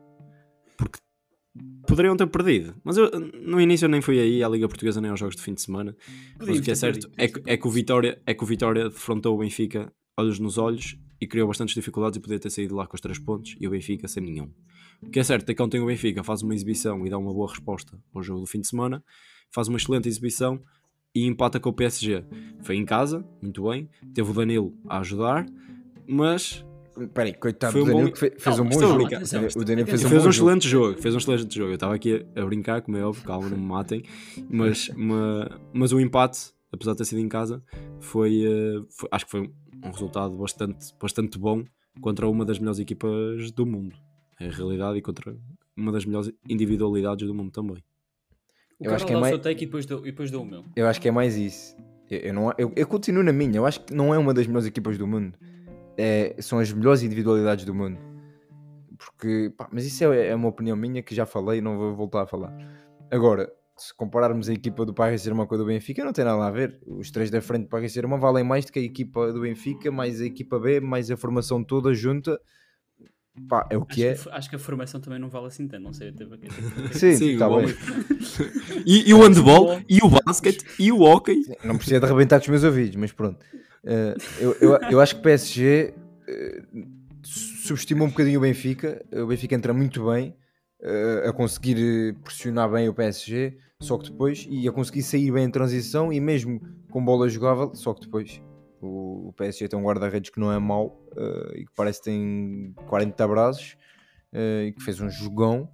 Porque 0.77 0.99
poderiam 1.87 2.15
ter 2.15 2.27
perdido. 2.27 2.75
Mas 2.83 2.97
eu, 2.97 3.09
no 3.11 3.59
início 3.59 3.87
nem 3.87 4.01
fui 4.01 4.19
aí 4.19 4.43
à 4.43 4.49
Liga 4.49 4.67
Portuguesa 4.67 5.01
nem 5.01 5.11
aos 5.11 5.19
jogos 5.19 5.35
de 5.35 5.41
fim 5.41 5.53
de 5.53 5.61
semana. 5.61 5.95
Mas 6.37 6.49
o 6.49 6.53
que 6.53 6.59
é 6.59 6.61
ter 6.61 6.75
certo 6.75 7.09
é 7.17 7.27
que, 7.27 7.41
é 7.45 7.57
que 7.57 7.67
o 7.67 7.71
Vitória, 7.71 8.21
é 8.25 8.33
que 8.33 8.43
o 8.43 8.47
Vitória 8.47 8.89
defrontou 8.89 9.35
o 9.35 9.39
Benfica 9.39 9.91
olhos 10.17 10.39
nos 10.39 10.57
olhos 10.57 10.97
e 11.19 11.27
criou 11.27 11.47
bastantes 11.47 11.75
dificuldades 11.75 12.17
e 12.17 12.19
podia 12.19 12.39
ter 12.39 12.49
saído 12.49 12.75
lá 12.75 12.85
com 12.85 12.95
os 12.95 13.01
três 13.01 13.19
pontos 13.19 13.55
e 13.59 13.67
o 13.67 13.71
Benfica 13.71 14.07
sem 14.07 14.23
nenhum. 14.23 14.51
O 15.01 15.09
que 15.09 15.19
é 15.19 15.23
certo 15.23 15.49
é 15.49 15.53
que 15.53 15.61
ontem 15.61 15.79
o 15.79 15.85
Benfica 15.85 16.23
faz 16.23 16.41
uma 16.41 16.53
exibição 16.53 17.05
e 17.05 17.09
dá 17.09 17.17
uma 17.17 17.33
boa 17.33 17.49
resposta 17.49 17.97
ao 18.13 18.21
jogo 18.21 18.41
do 18.41 18.47
fim 18.47 18.59
de 18.59 18.67
semana, 18.67 19.03
faz 19.51 19.67
uma 19.67 19.77
excelente 19.77 20.07
exibição 20.07 20.61
e 21.15 21.25
empata 21.25 21.59
com 21.59 21.69
o 21.69 21.73
PSG. 21.73 22.23
Foi 22.61 22.75
em 22.75 22.85
casa, 22.85 23.25
muito 23.41 23.63
bem, 23.69 23.89
teve 24.13 24.29
o 24.29 24.33
Danilo 24.33 24.73
a 24.87 24.99
ajudar, 24.99 25.45
mas 26.07 26.65
Peraí, 27.13 27.33
coitado 27.33 27.71
Foi 27.71 27.81
do 27.81 27.85
um 27.85 27.87
Danilo 27.91 28.07
bom- 28.07 28.11
que 28.13 28.19
fe- 28.19 28.29
fez 28.31 28.43
Calma, 28.43 28.61
um 28.63 28.69
bom 28.69 28.79
jogo. 28.81 29.05
O 29.05 29.63
Danilo 29.63 29.87
fez 29.87 30.03
um 30.03 30.09
fez 30.09 30.11
bom 30.11 30.17
um 30.17 30.19
jogo. 30.19 30.29
excelente 30.29 30.67
jogo, 30.67 31.01
fez 31.01 31.15
um 31.15 31.17
excelente 31.17 31.55
jogo. 31.55 31.69
Eu 31.71 31.75
estava 31.75 31.95
aqui 31.95 32.25
a 32.35 32.45
brincar, 32.45 32.81
como 32.81 32.97
é 32.97 33.05
óbvio, 33.05 33.23
calma, 33.23 33.47
não 33.49 33.57
me 33.57 33.63
matem, 33.65 34.03
mas, 34.49 34.89
ma- 34.97 35.49
mas 35.71 35.93
o 35.93 35.99
empate, 36.01 36.51
apesar 36.73 36.91
de 36.91 36.97
ter 36.97 37.05
sido 37.05 37.19
em 37.21 37.29
casa, 37.29 37.63
foi, 38.01 38.43
eh, 38.43 38.81
foi- 38.89 39.07
acho 39.13 39.23
que 39.25 39.31
foi 39.31 39.41
um 39.41 39.89
resultado 39.91 40.37
bastante, 40.37 40.93
bastante 41.01 41.39
bom 41.39 41.63
contra 42.01 42.27
uma 42.27 42.43
das 42.43 42.59
melhores 42.59 42.79
equipas 42.79 43.49
do 43.51 43.65
mundo. 43.65 43.95
É 44.37 44.47
a 44.49 44.51
realidade 44.51 44.97
e 44.97 45.01
contra 45.01 45.33
uma 45.77 45.93
das 45.93 46.03
melhores 46.03 46.29
individualidades 46.49 47.25
do 47.25 47.33
mundo 47.33 47.51
também. 47.51 47.81
O 48.79 48.85
Eu 48.85 48.93
acho 48.95 49.05
que 49.05 49.13
é 49.13 49.17
o 49.17 49.19
mais- 49.21 49.33
seu 49.33 49.39
take 49.41 49.63
e 49.63 49.65
depois 49.67 49.85
dou, 49.85 49.99
e 49.99 50.11
depois 50.11 50.31
dou 50.31 50.41
o 50.43 50.45
meu. 50.45 50.63
Eu 50.75 50.87
acho 50.87 51.01
que 51.01 51.07
é 51.07 51.11
mais 51.11 51.35
isso. 51.35 51.75
Eu, 52.09 52.19
eu 52.19 52.33
não, 52.33 52.53
eu, 52.57 52.71
eu 52.75 52.87
continuo 52.87 53.23
na 53.23 53.33
minha. 53.33 53.57
Eu 53.57 53.65
acho 53.65 53.81
que 53.81 53.93
não 53.93 54.13
é 54.13 54.17
uma 54.17 54.33
das 54.33 54.47
melhores 54.47 54.67
equipas 54.67 54.97
do 54.97 55.05
mundo. 55.05 55.37
É, 55.97 56.35
são 56.39 56.59
as 56.59 56.71
melhores 56.71 57.03
individualidades 57.03 57.65
do 57.65 57.73
mundo. 57.75 57.99
Porque, 58.97 59.51
pá, 59.57 59.69
mas 59.71 59.85
isso 59.85 60.03
é, 60.05 60.27
é 60.27 60.35
uma 60.35 60.47
opinião 60.49 60.75
minha 60.75 61.01
que 61.01 61.13
já 61.15 61.25
falei 61.25 61.59
e 61.59 61.61
não 61.61 61.77
vou 61.77 61.93
voltar 61.95 62.23
a 62.23 62.27
falar. 62.27 62.53
Agora, 63.11 63.51
se 63.77 63.93
compararmos 63.95 64.49
a 64.49 64.53
equipa 64.53 64.85
do 64.85 64.93
Paris 64.93 65.21
Saint-Germain 65.21 65.47
com 65.47 65.55
a 65.55 65.57
do 65.57 65.65
Benfica, 65.65 66.03
não 66.03 66.11
tem 66.11 66.25
nada 66.25 66.45
a 66.45 66.51
ver. 66.51 66.79
Os 66.85 67.11
três 67.11 67.29
da 67.29 67.41
frente 67.41 67.63
do 67.63 67.69
Paris 67.69 67.93
Saint-Germain 67.93 68.19
valem 68.19 68.43
mais 68.43 68.65
do 68.65 68.71
que 68.73 68.79
a 68.79 68.81
equipa 68.81 69.31
do 69.31 69.41
Benfica, 69.41 69.89
mais 69.91 70.21
a 70.21 70.25
equipa 70.25 70.59
B, 70.59 70.79
mais 70.81 71.09
a 71.11 71.17
formação 71.17 71.63
toda 71.63 71.93
junta. 71.93 72.39
Pá, 73.47 73.67
é 73.71 73.77
o 73.77 73.81
Acho 73.87 73.95
que 73.95 74.03
é. 74.05 74.11
a 74.11 74.15
fo- 74.15 74.29
acho 74.31 74.49
que 74.49 74.55
a 74.55 74.59
formação 74.59 74.99
também 75.01 75.19
não 75.19 75.29
vale 75.29 75.47
assim 75.47 75.67
tanto. 75.67 75.81
Não 75.83 75.93
sei 75.93 76.09
até 76.09 76.25
para 76.25 76.37
quê. 76.37 76.47
Sim, 76.91 77.15
Sim, 77.15 77.37
tá 77.37 77.49
bem. 77.49 77.75
E, 78.85 79.09
e 79.09 79.13
o 79.13 79.21
handball, 79.21 79.81
e 79.89 79.99
o 80.03 80.09
basquete, 80.09 80.65
e 80.77 80.91
o 80.91 81.01
hockey. 81.01 81.41
Não 81.63 81.75
precisa 81.77 81.99
de 81.99 82.05
arrebentar 82.05 82.39
os 82.41 82.47
meus 82.47 82.63
ouvidos, 82.63 82.95
mas 82.95 83.11
pronto. 83.11 83.43
Eh, 83.83 84.15
eu, 84.39 84.55
eu, 84.61 84.73
eu 84.91 84.99
acho 85.01 85.15
que 85.15 85.19
o 85.21 85.23
PSG 85.23 85.93
eh, 86.27 86.63
subestimou 87.23 88.07
um 88.07 88.11
bocadinho 88.11 88.39
o 88.39 88.41
Benfica. 88.41 89.03
O 89.11 89.27
Benfica 89.27 89.55
entra 89.55 89.73
muito 89.73 90.05
bem 90.11 90.35
eh, 90.81 91.23
a 91.27 91.33
conseguir 91.33 92.15
pressionar 92.23 92.69
bem 92.71 92.87
o 92.89 92.93
PSG, 92.93 93.57
só 93.81 93.97
que 93.97 94.11
depois, 94.11 94.45
e 94.49 94.67
a 94.67 94.71
conseguir 94.71 95.01
sair 95.01 95.31
bem 95.31 95.45
em 95.45 95.51
transição 95.51 96.11
e 96.13 96.19
mesmo 96.19 96.61
com 96.91 97.03
bola 97.03 97.27
jogável, 97.29 97.73
só 97.73 97.93
que 97.93 98.01
depois. 98.01 98.41
O, 98.81 99.29
o 99.29 99.33
PSG 99.33 99.67
tem 99.67 99.79
um 99.79 99.83
guarda-redes 99.83 100.29
que 100.29 100.39
não 100.39 100.51
é 100.51 100.59
mau 100.59 101.05
eh, 101.15 101.59
e 101.59 101.65
que 101.65 101.71
parece 101.75 101.99
que 101.99 102.05
tem 102.05 102.73
40 102.87 103.23
abraços 103.23 103.77
eh, 104.31 104.65
e 104.67 104.71
que 104.71 104.83
fez 104.83 104.99
um 104.99 105.09
jogão. 105.09 105.69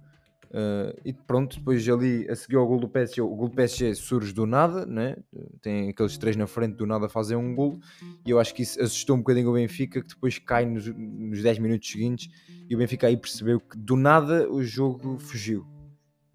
Uh, 0.46 0.94
e 1.04 1.12
pronto, 1.12 1.58
depois 1.58 1.86
ali 1.88 2.26
a 2.30 2.36
seguir 2.36 2.56
ao 2.56 2.66
gol 2.66 2.78
do 2.78 2.88
PSG, 2.88 3.20
o 3.20 3.28
gol 3.28 3.48
do 3.48 3.54
PSG 3.54 3.94
surge 3.94 4.32
do 4.32 4.46
nada, 4.46 4.86
né? 4.86 5.16
tem 5.60 5.90
aqueles 5.90 6.16
três 6.16 6.36
na 6.36 6.46
frente, 6.46 6.76
do 6.76 6.86
nada 6.86 7.08
fazem 7.08 7.36
um 7.36 7.54
gol, 7.54 7.80
e 8.24 8.30
eu 8.30 8.38
acho 8.38 8.54
que 8.54 8.62
isso 8.62 8.80
assustou 8.80 9.16
um 9.16 9.18
bocadinho 9.18 9.50
o 9.50 9.52
Benfica, 9.52 10.00
que 10.00 10.08
depois 10.08 10.38
cai 10.38 10.64
nos, 10.64 10.86
nos 10.86 11.42
10 11.42 11.58
minutos 11.58 11.90
seguintes, 11.90 12.30
e 12.70 12.74
o 12.74 12.78
Benfica 12.78 13.08
aí 13.08 13.16
percebeu 13.16 13.58
que 13.58 13.76
do 13.76 13.96
nada 13.96 14.50
o 14.50 14.62
jogo 14.62 15.18
fugiu, 15.18 15.66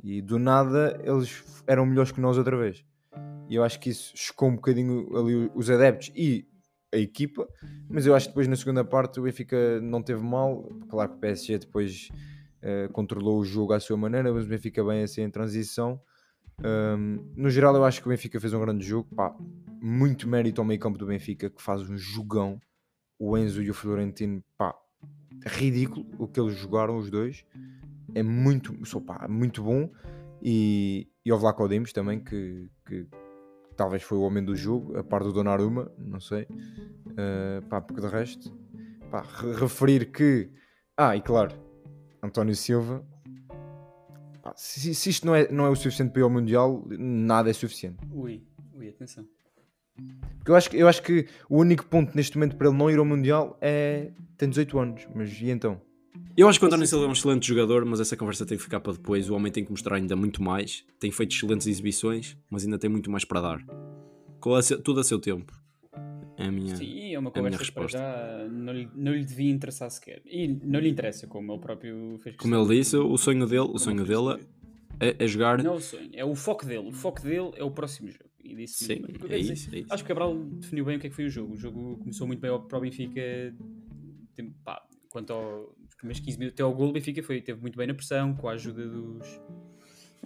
e 0.03 0.21
do 0.21 0.37
nada 0.37 1.01
eles 1.03 1.63
eram 1.65 1.85
melhores 1.85 2.11
que 2.11 2.19
nós 2.19 2.37
outra 2.37 2.57
vez, 2.57 2.83
e 3.49 3.55
eu 3.55 3.63
acho 3.63 3.79
que 3.79 3.89
isso 3.89 4.11
chocou 4.15 4.49
um 4.49 4.55
bocadinho 4.55 5.17
ali 5.17 5.49
os 5.55 5.69
adeptos 5.69 6.11
e 6.13 6.45
a 6.93 6.97
equipa, 6.97 7.47
mas 7.89 8.05
eu 8.05 8.13
acho 8.13 8.27
que 8.27 8.31
depois 8.31 8.47
na 8.47 8.55
segunda 8.55 8.83
parte 8.83 9.19
o 9.19 9.23
Benfica 9.23 9.79
não 9.81 10.01
teve 10.01 10.21
mal, 10.21 10.63
claro 10.89 11.09
que 11.11 11.15
o 11.15 11.19
PSG 11.19 11.59
depois 11.59 12.09
Uh, 12.61 12.87
controlou 12.93 13.39
o 13.39 13.43
jogo 13.43 13.73
à 13.73 13.79
sua 13.79 13.97
maneira, 13.97 14.31
mas 14.31 14.45
o 14.45 14.47
Benfica 14.47 14.83
bem 14.83 15.01
assim 15.01 15.21
em 15.21 15.31
transição. 15.31 15.99
Um, 16.63 17.33
no 17.35 17.49
geral, 17.49 17.75
eu 17.75 17.83
acho 17.83 17.99
que 17.99 18.07
o 18.07 18.11
Benfica 18.11 18.39
fez 18.39 18.53
um 18.53 18.59
grande 18.59 18.85
jogo. 18.85 19.09
Pá, 19.15 19.35
muito 19.81 20.27
mérito 20.27 20.61
ao 20.61 20.65
meio 20.65 20.79
campo 20.79 20.97
do 20.97 21.07
Benfica, 21.07 21.49
que 21.49 21.61
faz 21.61 21.81
um 21.89 21.97
jogão. 21.97 22.61
O 23.17 23.35
Enzo 23.35 23.63
e 23.63 23.69
o 23.69 23.73
Florentino, 23.73 24.43
pá, 24.57 24.75
ridículo 25.45 26.05
o 26.19 26.27
que 26.27 26.39
eles 26.39 26.55
jogaram, 26.55 26.97
os 26.97 27.09
dois. 27.09 27.43
É 28.13 28.21
muito, 28.21 28.75
só, 28.85 28.99
pá, 28.99 29.27
muito 29.27 29.63
bom. 29.63 29.91
E, 30.41 31.07
e 31.25 31.31
ao 31.31 31.39
Vlaco 31.39 31.67
Dimos 31.67 31.91
também, 31.91 32.19
que, 32.19 32.69
que 32.85 33.07
talvez 33.81 34.03
foi 34.03 34.15
o 34.19 34.21
homem 34.21 34.43
do 34.43 34.55
jogo, 34.55 34.95
a 34.95 35.03
par 35.03 35.23
do 35.23 35.33
Donnarumma, 35.33 35.91
não 35.97 36.19
sei. 36.19 36.43
Uh, 36.43 37.65
pá, 37.67 37.81
porque 37.81 37.99
de 37.99 38.07
resto, 38.07 38.55
pá, 39.09 39.21
re- 39.23 39.53
referir 39.55 40.11
que. 40.11 40.51
Ah, 40.95 41.15
e 41.15 41.21
claro, 41.21 41.55
António 42.21 42.55
Silva. 42.55 43.03
Pá, 44.43 44.53
Se, 44.55 44.93
se 44.93 45.09
isto 45.09 45.25
não 45.25 45.33
é, 45.33 45.51
não 45.51 45.65
é 45.65 45.69
o 45.69 45.75
suficiente 45.75 46.11
para 46.11 46.19
ir 46.21 46.23
ao 46.23 46.29
Mundial, 46.29 46.85
nada 46.89 47.49
é 47.49 47.53
suficiente. 47.53 47.97
Ui, 48.11 48.43
ui, 48.75 48.87
atenção. 48.89 49.25
Porque 50.37 50.51
eu 50.51 50.55
acho, 50.55 50.69
que- 50.69 50.77
eu 50.77 50.87
acho 50.87 51.01
que 51.01 51.27
o 51.49 51.57
único 51.57 51.85
ponto 51.87 52.15
neste 52.15 52.37
momento 52.37 52.55
para 52.55 52.67
ele 52.69 52.77
não 52.77 52.89
ir 52.89 52.99
ao 52.99 53.05
Mundial 53.05 53.57
é. 53.61 54.11
tem 54.37 54.47
18 54.47 54.77
anos. 54.79 55.07
Mas 55.15 55.31
e 55.41 55.49
então? 55.49 55.81
Eu 56.35 56.47
acho 56.47 56.57
que 56.57 56.65
o 56.65 56.67
António 56.67 56.87
Silva 56.87 57.05
é 57.05 57.07
um 57.07 57.11
excelente 57.11 57.47
jogador, 57.47 57.85
mas 57.85 57.99
essa 57.99 58.15
conversa 58.15 58.45
tem 58.45 58.57
que 58.57 58.63
ficar 58.63 58.79
para 58.79 58.93
depois. 58.93 59.29
O 59.29 59.35
homem 59.35 59.51
tem 59.51 59.63
que 59.63 59.71
mostrar 59.71 59.97
ainda 59.97 60.15
muito 60.15 60.41
mais. 60.41 60.85
Tem 60.99 61.11
feito 61.11 61.35
excelentes 61.35 61.67
exibições, 61.67 62.37
mas 62.49 62.63
ainda 62.63 62.79
tem 62.79 62.89
muito 62.89 63.11
mais 63.11 63.25
para 63.25 63.41
dar. 63.41 63.65
Tudo 64.83 64.99
a 64.99 65.03
seu 65.03 65.19
tempo. 65.19 65.53
É 66.37 66.45
a 66.45 66.51
minha. 66.51 66.75
Sim, 66.75 67.13
é 67.13 67.19
uma 67.19 67.29
minha 67.29 67.31
conversa 67.31 67.63
que 67.63 67.71
para 67.71 67.83
resposta. 67.83 67.97
já 67.97 68.47
não 68.49 68.73
lhe, 68.73 68.89
não 68.95 69.13
lhe 69.13 69.25
devia 69.25 69.51
interessar 69.51 69.91
sequer. 69.91 70.21
E 70.25 70.47
não 70.47 70.79
lhe 70.79 70.89
interessa, 70.89 71.27
como 71.27 71.51
ele 71.51 71.61
próprio 71.61 72.17
fez 72.23 72.35
Como 72.37 72.55
ele 72.55 72.77
disse, 72.77 72.97
o 72.97 73.17
sonho 73.17 73.45
dele, 73.45 73.69
o 73.71 73.77
sonho 73.77 74.03
dele 74.05 74.43
é, 74.99 75.15
é 75.19 75.27
jogar. 75.27 75.61
Não 75.61 75.73
é 75.73 75.75
o 75.75 75.79
sonho, 75.79 76.09
é 76.13 76.25
o 76.25 76.33
foco 76.33 76.65
dele. 76.65 76.87
O 76.87 76.91
foco 76.91 77.21
dele 77.21 77.51
é 77.55 77.63
o 77.63 77.71
próximo 77.71 78.09
jogo. 78.09 78.29
E 78.43 78.55
disse 78.55 78.85
Sim, 78.85 79.03
é 79.29 79.37
dizer, 79.37 79.53
isso, 79.53 79.75
é 79.75 79.79
isso. 79.79 79.93
Acho 79.93 80.03
que 80.03 80.07
Cabral 80.07 80.35
definiu 80.35 80.85
bem 80.85 80.97
o 80.97 80.99
que 80.99 81.07
é 81.07 81.09
que 81.09 81.15
foi 81.15 81.25
o 81.25 81.29
jogo. 81.29 81.53
O 81.53 81.57
jogo 81.57 81.97
começou 81.97 82.25
muito 82.25 82.39
bem 82.39 82.51
para 82.67 82.77
o 82.77 82.81
Benfica. 82.81 83.21
Pá, 84.63 84.81
quanto 85.11 85.33
ao, 85.33 85.75
primeiros 86.01 86.19
15 86.19 86.37
minutos 86.39 86.55
até 86.55 86.63
ao 86.63 86.73
gol, 86.73 86.89
o 86.89 86.91
Benfica 86.91 87.21
foi, 87.21 87.41
teve 87.41 87.61
muito 87.61 87.77
bem 87.77 87.87
na 87.87 87.93
pressão, 87.93 88.33
com 88.33 88.49
a 88.49 88.53
ajuda 88.53 88.87
dos, 88.87 89.41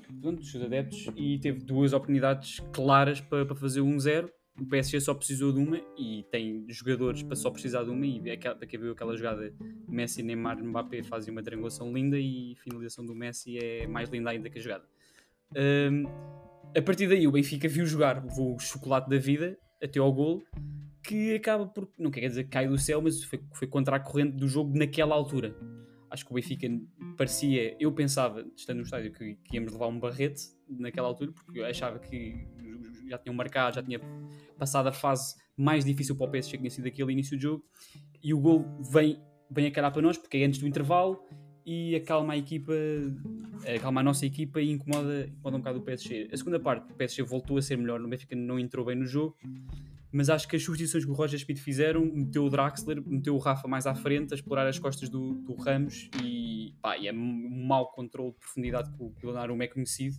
dos 0.09 0.61
adeptos, 0.61 1.07
e 1.15 1.37
teve 1.39 1.59
duas 1.59 1.93
oportunidades 1.93 2.61
claras 2.71 3.19
para, 3.19 3.45
para 3.45 3.55
fazer 3.55 3.81
o 3.81 3.85
1-0. 3.85 4.29
O 4.57 4.65
PSG 4.65 5.01
só 5.01 5.13
precisou 5.13 5.51
de 5.51 5.59
uma 5.59 5.81
e 5.97 6.23
tem 6.31 6.65
jogadores 6.69 7.21
para 7.21 7.35
só 7.35 7.51
precisar 7.51 7.83
de 7.83 7.89
uma. 7.89 8.05
E 8.05 8.21
é 8.29 8.31
aquela, 8.31 9.17
jogada, 9.17 9.53
Messi, 9.85 10.23
Neymar, 10.23 10.63
Mbappé 10.63 11.03
fazem 11.03 11.33
uma 11.33 11.43
triangulação 11.43 11.91
linda 11.91 12.17
e 12.17 12.53
a 12.57 12.63
finalização 12.63 13.05
do 13.05 13.13
Messi 13.13 13.57
é 13.57 13.85
mais 13.85 14.09
linda 14.09 14.29
ainda 14.29 14.49
que 14.49 14.57
a 14.57 14.61
jogada. 14.61 14.85
Hum, 15.91 16.05
a 16.73 16.81
partir 16.81 17.09
daí 17.09 17.27
o 17.27 17.31
Benfica 17.31 17.67
viu 17.67 17.85
jogar, 17.85 18.25
o 18.25 18.57
chocolate 18.57 19.09
da 19.09 19.17
vida 19.17 19.57
até 19.83 19.99
ao 19.99 20.11
gol, 20.13 20.41
que 21.05 21.35
acaba 21.35 21.65
por, 21.67 21.87
não 21.97 22.09
quer 22.09 22.27
dizer 22.27 22.45
que 22.45 22.49
cai 22.49 22.67
do 22.67 22.77
céu, 22.77 23.01
mas 23.01 23.23
foi, 23.23 23.39
foi 23.53 23.67
contra 23.67 23.95
a 23.95 23.99
corrente 23.99 24.35
do 24.35 24.47
jogo 24.47 24.77
naquela 24.77 25.15
altura. 25.15 25.55
Acho 26.09 26.25
que 26.25 26.31
o 26.31 26.35
Benfica 26.35 26.67
parecia, 27.17 27.75
eu 27.79 27.91
pensava, 27.91 28.45
estando 28.55 28.77
no 28.77 28.83
estádio, 28.83 29.11
que, 29.11 29.35
que 29.35 29.55
íamos 29.55 29.73
levar 29.73 29.87
um 29.87 29.99
barrete 29.99 30.43
naquela 30.69 31.07
altura, 31.07 31.31
porque 31.31 31.59
eu 31.59 31.65
achava 31.65 31.99
que 31.99 32.47
já 33.07 33.17
tinham 33.17 33.35
marcado, 33.35 33.75
já 33.75 33.83
tinha 33.83 33.99
passado 34.57 34.87
a 34.87 34.91
fase 34.91 35.35
mais 35.55 35.85
difícil 35.85 36.15
para 36.15 36.27
o 36.27 36.31
PSG 36.31 36.51
que 36.53 36.57
tinha 36.57 36.69
sido 36.69 36.87
aquele 36.87 37.11
início 37.11 37.37
do 37.37 37.41
jogo, 37.41 37.63
e 38.23 38.33
o 38.33 38.39
gol 38.39 38.65
vem, 38.91 39.21
vem 39.49 39.67
a 39.67 39.71
calhar 39.71 39.91
para 39.91 40.01
nós, 40.01 40.17
porque 40.17 40.37
é 40.37 40.45
antes 40.45 40.59
do 40.59 40.67
intervalo, 40.67 41.23
e 41.65 41.95
acalma 41.95 42.33
a 42.33 42.37
equipa, 42.37 42.73
acalma 43.75 44.01
a 44.01 44.03
nossa 44.03 44.25
equipa 44.25 44.61
e 44.61 44.71
incomoda, 44.71 45.27
incomoda 45.27 45.57
um 45.57 45.59
bocado 45.59 45.79
o 45.79 45.81
PSG. 45.81 46.29
A 46.31 46.37
segunda 46.37 46.59
parte, 46.59 46.91
o 46.91 46.95
PSG 46.95 47.23
voltou 47.23 47.57
a 47.57 47.61
ser 47.61 47.77
melhor, 47.77 47.99
o 47.99 48.07
Benfica 48.07 48.35
não 48.35 48.59
entrou 48.59 48.85
bem 48.85 48.95
no 48.95 49.05
jogo, 49.05 49.35
mas 50.15 50.29
acho 50.29 50.47
que 50.47 50.55
as 50.55 50.63
substituições 50.63 51.03
que 51.03 51.11
o 51.11 51.13
Roger 51.13 51.37
Smith 51.37 51.59
fizeram, 51.59 52.05
meteu 52.05 52.45
o 52.45 52.49
Draxler, 52.49 53.03
meteu 53.05 53.35
o 53.35 53.37
Rafa 53.37 53.67
mais 53.67 53.85
à 53.85 53.93
frente, 53.93 54.33
a 54.33 54.35
explorar 54.35 54.65
as 54.65 54.79
costas 54.79 55.09
do, 55.09 55.33
do 55.33 55.55
Ramos 55.55 56.09
e, 56.23 56.73
pá, 56.81 56.97
e 56.97 57.09
é 57.09 57.11
um 57.11 57.65
mau 57.67 57.91
controle 57.91 58.31
de 58.31 58.37
profundidade 58.37 58.89
que 58.91 59.03
o, 59.03 59.09
que 59.09 59.25
o 59.27 59.31
Donnarumma 59.31 59.65
é 59.65 59.67
conhecido. 59.67 60.15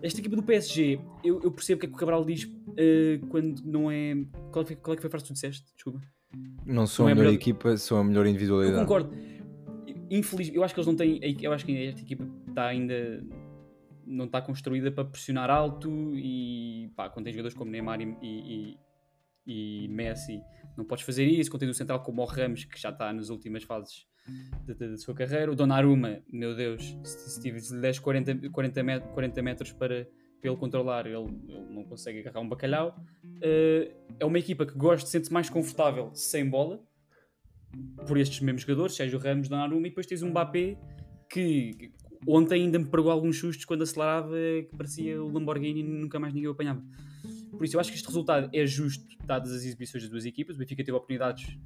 Esta 0.00 0.20
equipa 0.20 0.36
do 0.36 0.44
PSG, 0.44 1.00
eu, 1.24 1.40
eu 1.42 1.50
percebo 1.50 1.78
o 1.78 1.80
que 1.80 1.86
é 1.86 1.88
que 1.88 1.94
o 1.96 1.98
Cabral 1.98 2.24
diz 2.24 2.44
uh, 2.44 3.26
quando 3.30 3.60
não 3.64 3.90
é. 3.90 4.14
Qual, 4.52 4.64
foi, 4.64 4.76
qual 4.76 4.92
é 4.92 4.96
que 4.96 5.02
foi 5.02 5.08
a 5.08 5.10
frase 5.10 5.24
que 5.24 5.30
tu 5.30 5.34
disseste? 5.34 5.66
Desculpa. 5.74 6.00
Não 6.64 6.86
sou 6.86 7.06
Não 7.06 7.08
a 7.08 7.10
é 7.10 7.14
melhor 7.16 7.32
equipa, 7.32 7.76
sou 7.76 7.98
a 7.98 8.04
melhor 8.04 8.26
Eu 8.26 8.30
individualidade. 8.30 8.80
concordo. 8.80 9.12
Infeliz, 10.08 10.54
eu 10.54 10.62
acho 10.62 10.72
que 10.72 10.78
eles 10.78 10.86
não 10.86 10.94
têm. 10.94 11.18
Eu 11.42 11.52
acho 11.52 11.66
que 11.66 11.76
esta 11.88 12.00
equipa 12.00 12.28
está 12.48 12.66
ainda. 12.66 13.26
Não 14.06 14.26
está 14.26 14.40
construída 14.40 14.92
para 14.92 15.04
pressionar 15.04 15.50
alto 15.50 16.12
e 16.14 16.92
pá, 16.94 17.10
quando 17.10 17.24
tens 17.24 17.32
jogadores 17.32 17.56
como 17.56 17.72
Neymar 17.72 18.00
e, 18.00 18.16
e, 18.22 18.78
e- 19.46 19.88
Messi, 19.88 20.40
não 20.76 20.84
podes 20.84 21.04
fazer 21.04 21.24
isso. 21.26 21.50
Quando 21.50 21.60
tens 21.60 21.70
o 21.70 21.74
central 21.74 22.02
como 22.02 22.22
o 22.22 22.24
Ramos, 22.24 22.64
que 22.64 22.78
já 22.80 22.90
está 22.90 23.12
nas 23.12 23.28
últimas 23.30 23.62
fases 23.64 24.06
da, 24.66 24.96
sua 24.96 25.14
carreira. 25.14 25.50
O 25.50 25.54
Donnarumma, 25.56 26.20
meu 26.32 26.54
Deus, 26.54 26.96
se, 27.04 27.30
se 27.30 27.40
tive- 27.40 27.60
se 27.60 27.74
lhe 27.74 27.80
des 27.80 27.98
40, 27.98 28.50
40, 28.50 28.82
met- 28.82 29.08
40 29.08 29.42
metros 29.42 29.72
para, 29.72 30.06
para 30.40 30.50
ele 30.50 30.56
controlar, 30.56 31.06
ele, 31.06 31.16
ele 31.48 31.66
não 31.74 31.84
consegue 31.84 32.20
agarrar 32.20 32.40
um 32.40 32.48
bacalhau. 32.48 32.94
Eh, 33.42 33.92
é 34.20 34.24
uma 34.24 34.38
equipa 34.38 34.64
que 34.66 34.74
gosta, 34.76 35.08
sente-se 35.08 35.32
mais 35.32 35.48
confortável 35.50 36.10
sem 36.14 36.48
bola 36.48 36.80
por 38.06 38.18
estes 38.18 38.40
mesmos 38.40 38.62
jogadores, 38.62 38.94
Sérgio 38.96 39.18
Ramos, 39.18 39.48
Donnarumma, 39.48 39.86
e 39.86 39.90
depois 39.90 40.06
tens 40.06 40.22
um 40.22 40.30
Mbappé 40.30 40.76
que 41.28 41.92
ontem 42.26 42.64
ainda 42.64 42.78
me 42.78 42.84
pregou 42.86 43.10
alguns 43.10 43.38
sustos 43.38 43.64
quando 43.64 43.82
acelerava 43.82 44.34
que 44.68 44.76
parecia 44.76 45.22
o 45.22 45.28
Lamborghini 45.32 45.80
e 45.80 45.82
nunca 45.84 46.18
mais 46.18 46.34
ninguém 46.34 46.48
o 46.48 46.52
apanhava. 46.52 46.82
Por 47.50 47.64
isso 47.64 47.76
eu 47.76 47.80
acho 47.80 47.90
que 47.90 47.96
este 47.96 48.06
resultado 48.06 48.48
é 48.52 48.66
justo, 48.66 49.04
dadas 49.24 49.52
as 49.52 49.64
exibições 49.64 50.02
das 50.04 50.10
duas 50.10 50.24
equipas. 50.24 50.56
O 50.56 50.58
Benfica 50.58 50.84
teve 50.84 50.96
oportunidades 50.96 51.58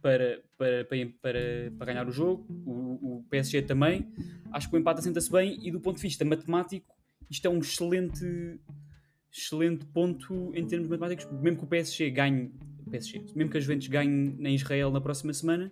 para, 0.00 0.42
para, 0.56 0.84
para, 0.84 1.72
para, 1.76 1.86
ganhar 1.86 2.08
o 2.08 2.12
jogo, 2.12 2.46
o, 2.64 3.18
o 3.18 3.24
PSG 3.30 3.62
também. 3.62 4.08
Acho 4.52 4.68
que 4.68 4.76
o 4.76 4.78
empate 4.78 5.00
assenta-se 5.00 5.30
bem 5.30 5.58
e 5.62 5.70
do 5.70 5.80
ponto 5.80 5.96
de 5.96 6.02
vista 6.02 6.24
matemático 6.24 6.96
isto 7.30 7.46
é 7.46 7.50
um 7.50 7.58
excelente 7.58 8.58
excelente 9.30 9.84
ponto 9.86 10.50
em 10.54 10.66
termos 10.66 10.88
matemáticos, 10.88 11.26
mesmo 11.40 11.58
que 11.58 11.64
o 11.64 11.66
PSG 11.66 12.10
ganhe 12.10 12.50
PSG, 12.90 13.26
mesmo 13.34 13.50
que 13.50 13.58
a 13.58 13.60
Juventus 13.60 13.86
ganhe 13.88 14.34
em 14.38 14.54
Israel 14.54 14.90
na 14.90 15.00
próxima 15.00 15.32
semana, 15.34 15.70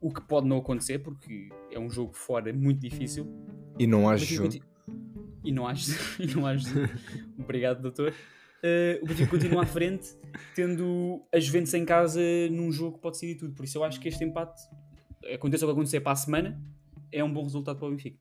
o 0.00 0.10
que 0.10 0.22
pode 0.22 0.46
não 0.46 0.56
acontecer 0.56 0.98
porque 1.00 1.50
é 1.70 1.78
um 1.78 1.90
jogo 1.90 2.14
fora 2.14 2.52
muito 2.52 2.80
difícil. 2.80 3.26
E 3.78 3.86
não 3.86 4.08
acho 4.08 4.24
E 5.44 5.52
não 5.52 5.66
acho, 5.66 5.92
e 6.20 6.26
não 6.34 6.46
acho. 6.46 6.68
Obrigado, 7.38 7.82
doutor. 7.82 8.14
Eh, 8.62 8.98
o 9.02 9.06
Benfica 9.06 9.30
continua 9.30 9.62
à 9.62 9.66
frente, 9.66 10.08
tendo 10.54 11.22
a 11.32 11.38
Juventus 11.38 11.72
em 11.74 11.84
casa 11.84 12.20
num 12.50 12.72
jogo 12.72 12.96
que 12.96 13.02
pode 13.02 13.14
decidir 13.14 13.36
tudo. 13.36 13.54
Por 13.54 13.64
isso 13.64 13.78
eu 13.78 13.84
acho 13.84 14.00
que 14.00 14.08
este 14.08 14.24
empate, 14.24 14.60
aconteça 15.32 15.64
o 15.64 15.68
que 15.68 15.72
acontecer 15.72 16.00
para 16.00 16.12
a 16.12 16.16
semana, 16.16 16.60
é 17.12 17.22
um 17.22 17.32
bom 17.32 17.42
resultado 17.42 17.78
para 17.78 17.88
o 17.88 17.90
Benfica. 17.90 18.18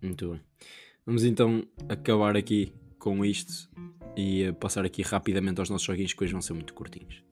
Muito 0.00 0.30
bem. 0.30 0.40
Vamos 1.04 1.24
então 1.24 1.64
acabar 1.88 2.36
aqui 2.36 2.72
com 2.98 3.24
isto 3.24 3.68
e 4.16 4.44
eh, 4.44 4.52
passar 4.52 4.84
aqui 4.84 5.02
rapidamente 5.02 5.58
aos 5.58 5.70
nossos 5.70 5.86
joguinhos 5.86 6.12
que 6.12 6.22
hoje 6.22 6.32
vão 6.32 6.42
ser 6.42 6.52
muito 6.52 6.74
curtinhos. 6.74 7.29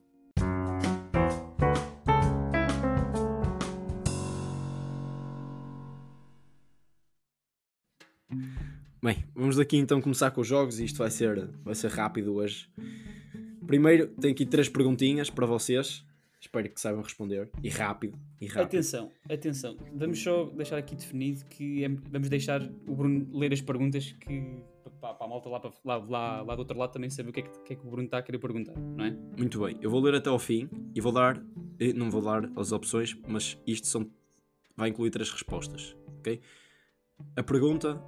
Bem, 9.01 9.23
vamos 9.33 9.57
aqui 9.59 9.77
então 9.77 10.01
começar 10.01 10.29
com 10.31 10.41
os 10.41 10.47
jogos 10.47 10.79
e 10.79 10.85
isto 10.85 10.97
vai 10.97 11.09
ser, 11.09 11.47
vai 11.63 11.73
ser 11.73 11.89
rápido 11.89 12.33
hoje. 12.35 12.69
Primeiro, 13.65 14.07
tenho 14.07 14.33
aqui 14.33 14.45
três 14.45 14.67
perguntinhas 14.67 15.29
para 15.29 15.45
vocês. 15.45 16.05
Espero 16.41 16.69
que 16.69 16.79
saibam 16.79 17.01
responder. 17.01 17.49
E 17.63 17.69
rápido. 17.69 18.17
E 18.41 18.45
rápido. 18.47 18.65
Atenção, 18.67 19.11
atenção. 19.29 19.77
Vamos 19.93 20.21
só 20.21 20.45
deixar 20.45 20.77
aqui 20.77 20.95
definido 20.95 21.45
que 21.45 21.83
é- 21.83 21.89
vamos 21.89 22.29
deixar 22.29 22.61
o 22.87 22.95
Bruno 22.95 23.27
ler 23.37 23.53
as 23.53 23.61
perguntas 23.61 24.11
que 24.13 24.63
para, 25.01 25.13
para 25.13 25.25
a 25.25 25.29
malta 25.29 25.49
lá, 25.49 25.59
para, 25.59 25.71
lá, 25.85 25.97
lá, 25.97 26.41
lá 26.41 26.55
do 26.55 26.59
outro 26.59 26.77
lado 26.77 26.91
também 26.91 27.09
saber 27.09 27.29
o 27.29 27.33
que 27.33 27.39
é 27.41 27.43
que, 27.43 27.49
o 27.57 27.63
que 27.63 27.73
é 27.73 27.75
que 27.77 27.85
o 27.87 27.89
Bruno 27.89 28.05
está 28.05 28.17
a 28.17 28.21
querer 28.21 28.37
perguntar, 28.39 28.77
não 28.77 29.05
é? 29.05 29.11
Muito 29.37 29.59
bem, 29.61 29.77
eu 29.81 29.89
vou 29.89 30.01
ler 30.01 30.15
até 30.15 30.29
ao 30.29 30.39
fim 30.39 30.69
e 30.93 30.99
vou 30.99 31.11
dar, 31.13 31.41
eh, 31.79 31.93
não 31.93 32.09
vou 32.11 32.21
dar 32.21 32.49
as 32.57 32.73
opções, 32.73 33.17
mas 33.27 33.57
isto 33.65 33.87
são, 33.87 34.09
vai 34.75 34.89
incluir 34.89 35.09
três 35.09 35.29
respostas, 35.31 35.95
ok? 36.19 36.41
A 37.35 37.43
pergunta, 37.43 38.01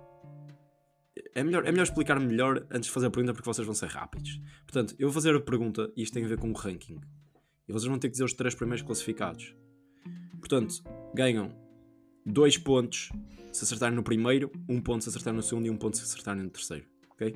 é 1.35 1.43
melhor, 1.43 1.65
é 1.65 1.71
melhor 1.71 1.83
explicar 1.83 2.19
melhor 2.19 2.65
antes 2.71 2.87
de 2.87 2.91
fazer 2.91 3.07
a 3.07 3.09
pergunta 3.09 3.33
porque 3.33 3.45
vocês 3.49 3.65
vão 3.65 3.75
ser 3.75 3.87
rápidos. 3.87 4.39
Portanto, 4.65 4.95
eu 4.99 5.07
vou 5.07 5.13
fazer 5.13 5.35
a 5.35 5.39
pergunta 5.39 5.91
e 5.95 6.03
isto 6.03 6.13
tem 6.13 6.23
a 6.23 6.27
ver 6.27 6.37
com 6.37 6.49
o 6.49 6.53
ranking. 6.53 6.99
E 7.67 7.71
vocês 7.73 7.87
vão 7.89 7.97
ter 7.99 8.07
que 8.07 8.13
dizer 8.13 8.23
os 8.25 8.33
três 8.33 8.53
primeiros 8.55 8.85
classificados. 8.85 9.55
Portanto, 10.39 10.83
ganham 11.13 11.53
dois 12.25 12.57
pontos 12.57 13.09
se 13.51 13.63
acertarem 13.63 13.95
no 13.95 14.03
primeiro, 14.03 14.51
um 14.67 14.79
ponto 14.81 15.03
se 15.03 15.09
acertarem 15.09 15.37
no 15.37 15.43
segundo 15.43 15.65
e 15.67 15.69
um 15.69 15.77
ponto 15.77 15.97
se 15.97 16.03
acertarem 16.03 16.43
no 16.43 16.49
terceiro, 16.49 16.85
ok? 17.11 17.35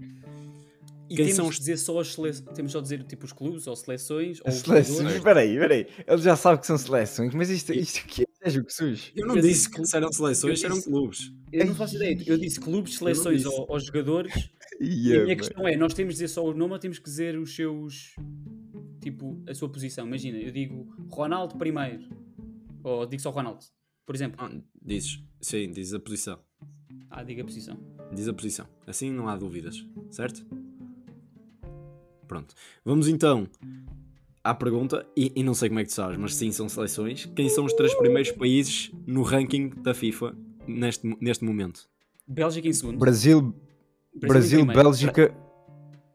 E 1.07 1.15
Quem 1.15 1.17
temos 1.17 1.35
são 1.35 1.47
os- 1.47 1.59
dizer 1.59 1.77
só 1.77 1.99
as 1.99 2.13
seleções, 2.13 2.47
temos 2.55 2.71
só 2.71 2.79
de 2.79 2.83
dizer 2.85 3.03
tipo 3.03 3.25
os 3.25 3.31
clubes 3.33 3.67
ou 3.67 3.75
seleções 3.75 4.39
ou 4.41 4.49
os 4.49 4.55
Seleções, 4.55 5.13
espera 5.15 5.41
aí, 5.41 5.53
espera 5.53 5.73
aí. 5.75 5.87
Ele 6.07 6.21
já 6.21 6.35
sabe 6.35 6.59
que 6.61 6.65
são 6.67 6.77
seleções, 6.77 7.33
mas 7.35 7.49
isto, 7.49 7.71
isto 7.73 8.01
aqui 8.45 8.47
é 8.47 8.49
jogo 8.51 8.71
sujo. 8.71 9.11
Eu 9.15 9.27
não 9.27 9.35
Eu 9.35 9.41
disse 9.41 9.69
disse 9.69 9.89
que 9.89 9.95
eram 9.97 10.11
seleções, 10.11 10.61
eu 10.61 10.65
eram 10.67 10.75
disse- 10.77 10.89
clubes. 10.89 11.31
Eu 11.51 11.65
não 11.65 11.75
faço 11.75 11.95
ideia, 11.95 12.17
eu 12.27 12.37
disse 12.37 12.59
clubes, 12.59 12.95
seleções 12.97 13.43
disse. 13.43 13.47
ou, 13.53 13.65
ou 13.69 13.79
jogadores. 13.79 14.33
E 14.77 14.83
Yeah, 15.07 15.21
a 15.21 15.23
minha 15.23 15.25
mano. 15.27 15.37
questão 15.37 15.67
é, 15.69 15.77
nós 15.77 15.93
temos 15.93 16.15
de 16.15 16.19
dizer 16.19 16.27
só 16.33 16.43
o 16.45 16.53
nome 16.53 16.73
ou 16.73 16.79
temos 16.79 16.99
que 16.99 17.05
dizer 17.05 17.37
os 17.39 17.55
seus 17.55 18.13
tipo, 19.01 19.41
a 19.47 19.53
sua 19.55 19.69
posição. 19.69 20.05
Imagina, 20.05 20.37
eu 20.37 20.51
digo 20.51 20.93
Ronaldo 21.09 21.55
primeiro. 21.55 22.03
Ou 22.83 23.05
digo 23.05 23.21
só 23.21 23.29
Ronaldo. 23.29 23.63
Por 24.05 24.13
exemplo. 24.15 24.35
Ah, 24.37 24.51
dizes, 24.83 25.23
sim, 25.39 25.71
dizes 25.71 25.93
a 25.93 25.99
posição. 26.01 26.39
Ah, 27.09 27.23
diga 27.23 27.41
a 27.41 27.45
posição. 27.45 27.77
Diz 28.13 28.27
a 28.27 28.33
posição. 28.33 28.67
Assim 28.85 29.11
não 29.11 29.29
há 29.29 29.37
dúvidas, 29.37 29.77
certo? 30.11 30.45
Pronto. 32.27 32.53
Vamos 32.83 33.07
então 33.07 33.47
à 34.45 34.53
pergunta, 34.53 35.05
e, 35.17 35.31
e 35.35 35.43
não 35.43 35.55
sei 35.55 35.69
como 35.69 35.79
é 35.79 35.83
que 35.83 35.89
tu 35.89 35.95
sabes, 35.95 36.17
mas 36.19 36.35
sim, 36.35 36.51
são 36.51 36.69
seleções. 36.69 37.25
Quem 37.35 37.49
são 37.49 37.65
os 37.65 37.73
três 37.73 37.93
primeiros 37.95 38.31
países 38.31 38.91
no 39.07 39.23
ranking 39.23 39.69
da 39.81 39.93
FIFA 39.93 40.35
neste, 40.67 41.17
neste 41.19 41.43
momento? 41.43 41.89
Bélgica 42.27 42.67
em 42.67 42.73
segundo. 42.73 42.99
Brasil, 42.99 43.55
Brasil, 44.15 44.59
em 44.59 44.65
primeiro. 44.67 44.89
Bélgica. 44.89 45.33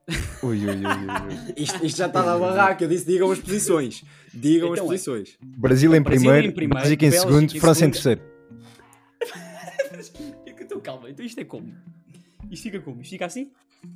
Ui, 0.42 0.58
ui, 0.58 0.66
ui, 0.66 0.76
ui, 0.76 0.76
ui. 0.76 1.54
Isto, 1.56 1.84
isto 1.84 1.98
já 1.98 2.06
está 2.06 2.24
na 2.24 2.36
barraca, 2.36 2.82
eu 2.82 2.88
disse 2.88 3.06
digam 3.06 3.30
as 3.30 3.38
posições. 3.38 4.02
Digam 4.32 4.72
Então 4.72 4.74
é. 4.74 4.80
as 4.80 4.86
posições. 4.86 5.38
Brasil 5.40 5.94
em 5.94 6.00
Brasil 6.00 6.22
primeiro, 6.22 6.48
em 6.48 6.52
primeiro, 6.52 6.82
Bélgica 6.82 7.06
em 7.06 7.10
Bélgica 7.10 7.32
segundo, 7.32 7.56
em 7.56 7.60
França 7.60 7.86
em 7.86 7.92
segundo. 7.92 7.94
terceiro. 7.94 8.20
Então 10.70 10.80
calma, 10.80 11.10
então 11.10 11.26
isto 11.26 11.40
é 11.40 11.44
como? 11.44 11.74
Isto 12.48 12.62
fica 12.62 12.80
como? 12.80 13.02
Isto 13.02 13.10
fica 13.10 13.26
assim? 13.26 13.50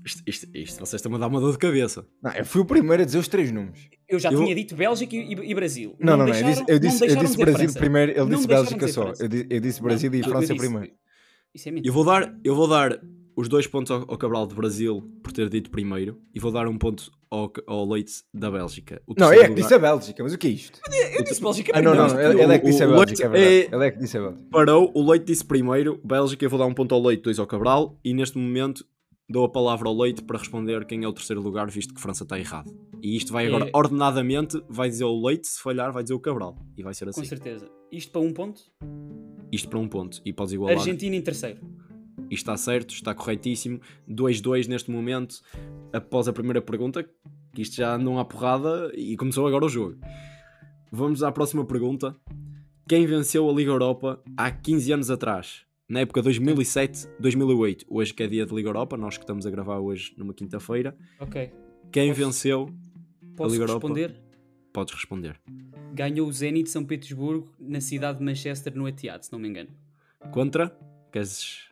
Isto, 0.05 0.23
isto, 0.27 0.49
isto 0.55 0.79
vocês 0.81 0.95
estão 1.01 1.15
a 1.15 1.19
dar 1.19 1.27
uma 1.29 1.41
dor 1.41 1.53
de 1.53 1.59
cabeça. 1.59 2.07
Não, 2.23 2.33
eu 2.33 2.45
fui 2.45 2.61
o 2.61 2.65
primeiro 2.65 3.03
a 3.03 3.07
dizer 3.07 3.19
os 3.19 3.29
três 3.29 3.51
números. 3.53 3.89
Eu 4.09 4.19
já 4.19 4.31
Eu- 4.33 4.43
tinha 4.43 4.55
dito 4.55 4.75
Bélgica 4.75 5.15
e, 5.15 5.33
e 5.33 5.55
Brasil. 5.55 5.95
Não, 5.99 6.17
não, 6.17 6.27
não. 6.27 6.27
Eu 6.29 6.33
deixaram- 6.33 6.51
disse, 6.53 6.65
eu 6.73 6.79
disse, 6.79 7.05
eu 7.05 7.17
disse 7.17 7.37
Brasil 7.37 7.59
França. 7.61 7.79
primeiro, 7.79 8.13
ele 8.13 8.21
Não 8.21 8.29
disse 8.29 8.47
Bélgica 8.49 8.89
só. 8.89 9.13
Eu 9.19 9.29
disse, 9.29 9.47
eu 9.51 9.61
disse 9.61 9.83
Brasil 9.83 10.15
e 10.15 10.19
eu 10.21 10.25
França 10.25 10.55
disse- 10.55 10.67
primeiro. 10.69 10.93
Isso 11.55 11.69
é 11.69 11.73
mentira. 11.73 11.89
Eu 11.91 11.95
vou 11.95 12.05
dar, 12.05 12.35
eu 12.45 12.55
vou 12.55 12.67
dar 12.69 13.01
os 13.37 13.49
dois 13.49 13.67
pontos 13.67 13.91
ao, 13.91 14.01
ao 14.11 14.17
Cabral 14.19 14.47
de 14.47 14.55
Brasil 14.55 15.03
por 15.23 15.33
ter 15.33 15.49
dito 15.49 15.71
primeiro 15.71 16.19
e 16.35 16.39
vou 16.41 16.51
dar 16.53 16.67
um 16.69 16.79
ponto 16.79 17.11
ao, 17.31 17.53
ao 17.67 17.89
Leite 17.89 18.13
da 18.33 18.51
Bélgica. 18.51 19.03
O 19.07 19.15
Não, 19.19 19.29
é 19.33 19.37
que 19.37 19.43
lugar- 19.43 19.55
disse 19.57 19.75
a 19.75 19.79
Bélgica, 19.79 20.23
mas 20.23 20.33
o 20.33 20.39
que 20.39 20.47
é 20.47 20.51
isto? 20.51 20.81
Eu 21.17 21.25
disse 21.25 21.41
Bélgica 21.43 21.73
Ah, 21.75 21.83
não, 21.83 21.93
primeiro. 21.93 22.15
não, 22.15 22.21
ele, 22.31 22.43
ele 22.43 22.53
é 22.55 22.59
que 22.59 22.67
disse 22.67 22.83
a 22.83 22.87
Bélgica, 22.87 23.25
é 23.25 23.29
verdade. 23.29 23.55
é- 23.55 23.75
Ele 23.75 23.87
é 23.87 23.91
que 23.91 23.99
disse 23.99 24.19
a 24.19 24.21
Bélgica. 24.21 24.49
Parou, 24.51 24.93
o 24.95 25.11
Leite 25.11 25.25
disse 25.27 25.45
primeiro, 25.45 26.01
Bélgica, 26.05 26.45
eu 26.45 26.51
vou 26.51 26.59
dar 26.59 26.67
um 26.67 26.75
ponto 26.75 26.95
ao 26.95 27.03
Leite, 27.03 27.23
dois 27.23 27.39
ao 27.39 27.47
Cabral, 27.47 27.99
e 28.05 28.15
neste 28.15 28.39
momento 28.39 28.85
dou 29.29 29.45
a 29.45 29.49
palavra 29.49 29.89
ao 29.89 29.97
Leite 29.97 30.23
para 30.23 30.39
responder 30.39 30.85
quem 30.85 31.05
é 31.05 31.09
o 31.09 31.13
terceiro 31.13 31.41
lugar, 31.41 31.71
visto 31.71 31.95
que 31.95 32.01
França 32.01 32.25
está 32.25 32.39
errado. 32.39 32.71
E 33.03 33.17
isto 33.17 33.33
vai 33.33 33.47
agora, 33.47 33.67
É- 33.67 33.71
ordenadamente, 33.75 34.63
vai 34.69 34.89
dizer 34.89 35.05
o 35.05 35.27
Leite, 35.27 35.47
se 35.49 35.61
falhar, 35.63 35.93
vai 35.93 36.03
dizer 36.03 36.15
o 36.15 36.21
Cabral. 36.21 36.57
E 36.77 36.83
vai 36.83 36.93
ser 36.95 37.05
Com 37.07 37.11
assim. 37.11 37.25
certeza. 37.25 37.69
Isto 37.91 38.13
para 38.13 38.21
um 38.21 38.33
ponto. 38.33 38.63
Isto 39.53 39.69
para 39.69 39.79
um 39.79 39.89
ponto. 39.89 40.21
E 40.25 40.33
podes 40.33 40.53
igualar. 40.53 40.77
Argentina 40.79 41.15
em 41.17 41.23
terceiro. 41.23 41.61
Isto 42.31 42.51
está 42.51 42.57
certo, 42.57 42.95
está 42.95 43.15
corretíssimo. 43.15 43.81
2-2 44.09 44.67
neste 44.67 44.91
momento, 44.91 45.37
após 45.93 46.27
a 46.27 46.33
primeira 46.33 46.61
pergunta, 46.63 47.05
que 47.55 47.63
isto 47.63 47.77
já 47.77 47.95
andam 47.95 48.19
à 48.19 48.25
porrada 48.25 48.91
e 48.95 49.17
começou 49.17 49.47
agora 49.47 49.65
o 49.65 49.69
jogo. 49.69 49.97
Vamos 50.91 51.23
à 51.23 51.31
próxima 51.31 51.65
pergunta. 51.65 52.17
Quem 52.89 53.07
venceu 53.07 53.49
a 53.49 53.53
Liga 53.53 53.71
Europa 53.71 54.21
há 54.37 54.51
15 54.51 54.93
anos 54.93 55.11
atrás? 55.11 55.63
Na 55.95 56.01
época 56.01 56.21
2007-2008. 56.25 57.85
Hoje 57.89 58.13
que 58.13 58.25
é 58.25 58.27
dia 58.27 58.45
de 58.45 58.53
Liga 58.53 58.69
Europa, 58.69 58.97
nós 58.97 59.17
que 59.17 59.23
estamos 59.23 59.47
a 59.47 59.51
gravar 59.51 59.79
hoje 59.79 60.13
numa 60.17 60.35
quinta-feira. 60.35 60.93
Ok. 61.21 61.53
Quem 61.93 62.09
Posso- 62.09 62.25
venceu? 62.25 62.75
Posso 63.37 63.53
Liga 63.53 63.63
Europa. 63.63 63.87
responder? 63.87 64.21
Podes 64.73 64.93
responder. 64.93 65.41
Ganhou 65.95 66.27
o 66.27 66.33
Zenit 66.33 66.65
de 66.65 66.71
São 66.71 66.85
Petersburgo 66.85 67.55
na 67.61 67.81
cidade 67.81 68.19
de 68.19 68.25
Manchester 68.25 68.75
no 68.75 68.89
Etihad, 68.89 69.23
se 69.25 69.31
não 69.31 69.39
me 69.39 69.47
engano. 69.49 69.71
Contra? 70.33 70.77
Queres... 71.13 71.69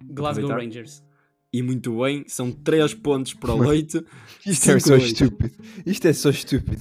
Glasgow 0.00 0.44
Aproveitar? 0.44 0.64
Rangers. 0.64 1.04
E 1.52 1.60
muito 1.60 1.98
bem, 1.98 2.24
são 2.28 2.52
3 2.52 2.94
pontos 2.94 3.34
para 3.34 3.54
o 3.54 3.58
Leite. 3.60 4.06
Isto 4.46 4.70
é 4.70 4.78
só 4.78 4.94
estúpido. 4.94 5.54
Isto 5.84 6.06
é 6.06 6.12
só 6.12 6.30
estúpido. 6.30 6.80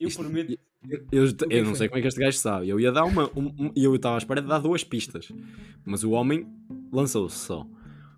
Eu 0.00 0.08
prometo. 0.08 0.58
Eu, 0.88 1.04
eu- 1.12 1.26
eu 1.50 1.64
não 1.64 1.74
sei 1.74 1.88
como 1.88 1.98
é 1.98 2.02
que 2.02 2.08
este 2.08 2.20
gajo 2.20 2.38
sabe. 2.38 2.68
Eu 2.68 2.80
ia 2.80 2.90
dar 2.90 3.04
uma. 3.04 3.26
um- 3.36 3.52
um- 3.66 3.72
eu 3.76 3.94
estava 3.96 4.14
à 4.14 4.18
espera 4.18 4.40
de 4.40 4.48
dar 4.48 4.58
duas 4.60 4.82
pistas. 4.82 5.28
Mas 5.84 6.02
o 6.04 6.12
homem 6.12 6.46
lançou-se 6.92 7.36
só. 7.36 7.66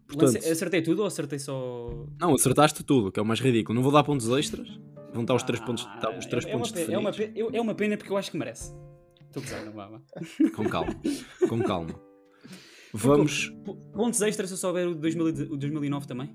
Portanto, 0.06 0.34
Lance- 0.34 0.48
Acertei 0.50 0.82
tudo 0.82 1.00
ou 1.00 1.06
acertei 1.06 1.38
só. 1.38 2.06
não, 2.20 2.34
acertaste 2.34 2.84
tudo, 2.84 3.10
que 3.10 3.18
é 3.18 3.22
o 3.22 3.26
mais 3.26 3.40
ridículo. 3.40 3.74
Não 3.74 3.82
vou 3.82 3.90
dar 3.92 4.04
pontos 4.04 4.28
extras. 4.28 4.68
Vão 5.12 5.22
estar 5.22 5.34
os 5.34 5.42
3 5.42 5.60
pontos, 5.60 5.84
Ah, 5.88 5.98
tá, 5.98 6.16
os 6.18 6.24
três 6.24 6.46
é, 6.46 6.52
pontos 6.52 6.72
é, 6.74 6.74
uma 6.78 6.82
pena, 6.86 6.94
é, 6.94 6.98
uma 6.98 7.12
pena, 7.12 7.56
é 7.56 7.60
uma 7.60 7.74
pena 7.74 7.96
porque 7.98 8.12
eu 8.12 8.16
acho 8.16 8.30
que 8.30 8.38
merece. 8.38 8.74
Estou 9.34 9.42
a 9.58 9.64
não 9.64 9.72
vá. 9.72 10.00
Com 10.54 10.68
calma. 10.68 10.94
Com 11.48 11.62
calma. 11.62 11.94
Vamos. 12.94 13.52
Pontos 13.94 14.20
extras 14.22 14.48
se 14.50 14.54
eu 14.54 14.58
souber 14.58 14.88
o, 14.88 14.94
de 14.94 15.00
2000 15.00 15.28
e 15.28 15.32
de- 15.32 15.42
o 15.44 15.56
2009 15.56 16.06
também? 16.06 16.34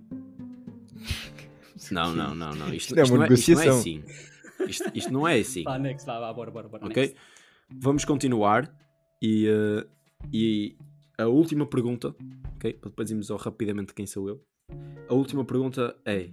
Não, 1.91 2.13
não, 2.15 2.36
não, 2.36 2.53
não. 2.55 2.73
Isto, 2.73 2.95
Isto 2.95 2.99
é 2.99 3.03
isto 3.03 3.13
uma 3.15 3.25
não, 3.28 3.32
é, 3.32 3.34
isto 3.38 3.51
não 3.51 3.61
é 3.61 3.65
negociação. 3.65 3.80
assim. 3.80 4.03
Isto, 4.67 4.91
isto 4.93 5.13
não 5.13 5.27
é 5.27 5.39
assim. 5.39 5.63
Vá, 5.63 5.77
next, 5.77 6.05
vá, 6.05 6.19
vá, 6.19 6.33
bora, 6.33 6.51
bora, 6.51 6.67
bora. 6.67 6.85
Ok? 6.85 7.03
next. 7.03 7.17
Vamos 7.69 8.05
continuar. 8.05 8.73
E, 9.21 9.47
eh, 9.47 9.87
e 10.31 10.77
a 11.17 11.25
última 11.27 11.65
pergunta, 11.65 12.15
ok? 12.55 12.73
Para 12.73 12.89
depois 12.89 13.09
irmos 13.11 13.29
ao 13.31 13.37
rapidamente 13.37 13.93
quem 13.93 14.05
sou 14.05 14.27
eu. 14.29 14.43
A 15.09 15.13
última 15.13 15.43
pergunta 15.43 15.95
é: 16.05 16.29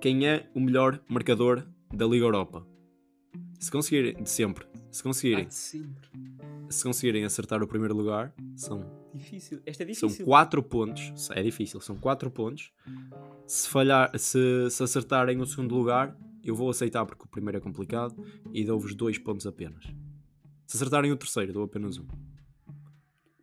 Quem 0.00 0.26
é 0.26 0.48
o 0.54 0.60
melhor 0.60 1.00
marcador 1.08 1.66
da 1.92 2.06
Liga 2.06 2.24
Europa? 2.24 2.66
Se 3.58 3.70
conseguirem, 3.70 4.14
de 4.22 4.30
sempre, 4.30 4.66
se 4.90 5.00
Ah, 5.00 5.04
conseguirem, 5.04 5.46
de 5.46 5.54
sempre. 5.54 6.08
se 6.70 6.82
conseguirem 6.82 7.24
acertar 7.24 7.62
o 7.62 7.66
primeiro 7.66 7.94
lugar, 7.94 8.32
são 8.56 8.98
Difícil. 9.12 9.60
Esta 9.66 9.82
é 9.82 9.92
São 9.92 10.08
difícil. 10.08 10.24
4 10.24 10.62
pontos. 10.62 11.30
É 11.32 11.42
difícil, 11.42 11.80
são 11.80 11.96
4 11.96 12.30
pontos. 12.30 12.72
Se 13.46 13.68
falhar, 13.68 14.16
se, 14.16 14.70
se 14.70 14.82
acertarem 14.82 15.40
o 15.40 15.46
segundo 15.46 15.74
lugar, 15.74 16.16
eu 16.42 16.54
vou 16.54 16.70
aceitar 16.70 17.04
porque 17.06 17.24
o 17.24 17.28
primeiro 17.28 17.58
é 17.58 17.60
complicado 17.60 18.14
e 18.52 18.64
dou-vos 18.64 18.94
2 18.94 19.18
pontos 19.18 19.46
apenas. 19.46 19.84
Se 20.66 20.76
acertarem 20.76 21.10
o 21.10 21.16
terceiro, 21.16 21.52
dou 21.52 21.64
apenas 21.64 21.98
um. 21.98 22.06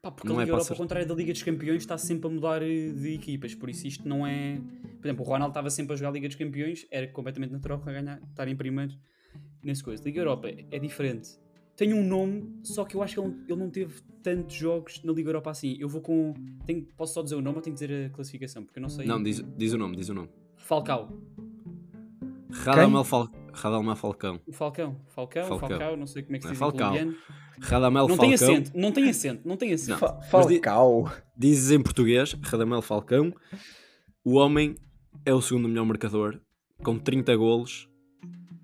Pá, 0.02 0.12
porque 0.12 0.28
Não 0.28 0.40
a 0.40 0.42
é 0.42 0.46
Liga 0.46 0.56
para 0.56 0.64
Europa, 0.64 0.74
ao 0.74 0.78
contrário 0.78 1.08
da 1.08 1.14
Liga 1.14 1.34
dos 1.34 1.44
Campeões, 1.44 1.82
está 1.82 1.98
sempre 1.98 2.28
a 2.28 2.30
mudar 2.30 2.62
eh, 2.62 2.92
de 2.92 3.14
equipas. 3.14 3.54
Por 3.54 3.70
isso 3.70 3.86
isto 3.88 4.08
não 4.08 4.26
é. 4.26 4.62
Por 5.02 5.08
exemplo, 5.08 5.26
o 5.26 5.28
Ronaldo 5.28 5.52
estava 5.52 5.70
sempre 5.70 5.94
a 5.94 5.96
jogar 5.98 6.10
a 6.10 6.14
Liga 6.14 6.28
dos 6.28 6.38
Campeões, 6.38 6.88
era 6.90 7.08
completamente 7.08 7.52
natural 7.52 7.80
para 7.80 7.94
ganhar, 7.94 8.22
estar 8.30 8.48
em 8.48 8.56
primeiro 8.56 8.94
nesse 9.64 9.84
coisa. 9.84 10.04
Liga 10.04 10.22
Europa 10.22 10.50
é 10.50 10.80
diferente. 10.80 11.38
Tem 11.76 11.94
um 11.94 12.04
nome, 12.04 12.60
só 12.64 12.86
que 12.86 12.96
eu 12.96 13.04
acho 13.04 13.16
que 13.16 13.20
ele, 13.20 13.36
ele 13.48 13.60
não 13.60 13.70
teve 13.70 14.02
tantos 14.24 14.56
jogos 14.56 15.04
na 15.04 15.14
Liga 15.14 15.30
Europa 15.30 15.52
assim. 15.52 15.76
Eu 15.80 15.90
vou 15.90 16.02
com. 16.02 16.34
Tenho, 16.66 16.86
posso 16.96 17.14
só 17.14 17.22
dizer 17.22 17.36
o 17.36 17.42
nome 17.42 17.58
ou 17.58 17.62
tenho 17.62 17.76
que 17.76 17.86
dizer 17.86 18.06
a 18.06 18.10
classificação? 18.10 18.64
Porque 18.64 18.80
eu 18.80 18.82
não 18.82 18.90
sei. 18.90 19.06
Não, 19.06 19.22
diz, 19.22 19.44
diz 19.56 19.74
o 19.74 19.78
nome, 19.78 19.96
diz 19.96 20.10
o 20.10 20.14
nome. 20.14 20.30
Falcao. 20.56 21.22
Radamel, 22.64 23.04
Fal, 23.04 23.30
Radamel 23.54 23.96
Falcão. 23.96 24.40
O 24.48 24.52
Falcão. 24.54 25.00
Falcão, 25.08 25.48
Falcão. 25.48 25.70
Falcao, 25.70 25.98
não 25.98 26.08
sei 26.08 26.24
como 26.24 26.36
é 26.36 26.40
que 26.40 26.44
se 26.44 26.48
é 26.50 26.52
diz 26.52 26.60
Falcao. 26.60 26.96
em 26.96 26.98
colombiano. 27.00 27.18
Radamel 27.60 28.08
Não 28.08 28.18
tem 28.18 28.38
Falcão. 28.38 28.56
acento, 28.56 28.72
não 28.78 28.92
tem 28.92 29.10
acento, 29.10 29.48
não 29.48 29.58
tem 29.58 29.74
acento. 29.74 29.92
Não. 29.92 29.98
Fa- 29.98 30.14
Mas 30.34 30.48
di- 30.48 30.54
Falcao. 30.56 31.12
Dizes 31.36 31.72
em 31.72 31.82
português, 31.82 32.34
Radamel 32.44 32.82
Falcão. 32.82 33.34
O 34.24 34.36
homem 34.36 34.76
é 35.26 35.34
o 35.34 35.42
segundo 35.42 35.68
melhor 35.68 35.86
marcador, 35.86 36.40
com 36.84 36.98
30 37.00 37.36
golos 37.36 37.90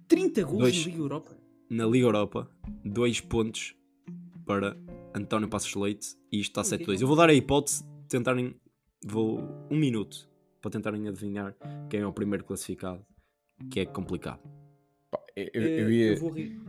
30 0.07 0.43
gols 0.43 0.59
Dois. 0.59 0.77
na 0.85 0.91
Liga 0.91 0.97
Europa. 1.01 1.37
na 1.69 1.85
Liga 1.87 2.05
Europa, 2.05 2.49
2 2.85 3.21
pontos 3.21 3.73
para 4.45 4.77
António 5.15 5.47
Passos 5.47 5.73
Leite 5.75 6.09
e 6.31 6.39
isto 6.39 6.59
está 6.59 6.61
7-2. 6.77 7.01
Eu 7.01 7.07
vou 7.07 7.15
dar 7.15 7.29
a 7.29 7.33
hipótese 7.33 7.83
de 7.83 8.07
tentarem, 8.09 8.55
vou 9.03 9.39
um 9.71 9.77
minuto 9.77 10.29
para 10.61 10.69
tentarem 10.69 11.07
adivinhar 11.07 11.55
quem 11.89 12.01
é 12.01 12.05
o 12.07 12.13
primeiro 12.13 12.43
classificado, 12.43 13.03
que 13.69 13.81
é 13.81 13.85
complicado. 13.85 14.39
Eu, 15.35 15.49
Eh, 15.53 15.81
eu 15.81 15.91
ia... 15.91 16.07
eu 16.13 16.17
vou 16.19 16.29
rir. 16.31 16.59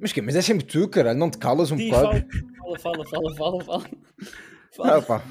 Mas 0.00 0.12
que? 0.12 0.22
Mas 0.22 0.34
é 0.36 0.40
sempre 0.42 0.64
tu, 0.64 0.88
caralho. 0.88 1.18
Não 1.18 1.30
te 1.30 1.36
calas 1.38 1.70
um 1.70 1.76
Diz, 1.76 1.90
bocado? 1.90 2.26
fala, 2.62 2.78
fala, 2.78 3.04
fala, 3.06 3.34
fala, 3.34 3.64
fala. 3.64 3.90
Ah, 4.98 5.02
pá. 5.02 5.22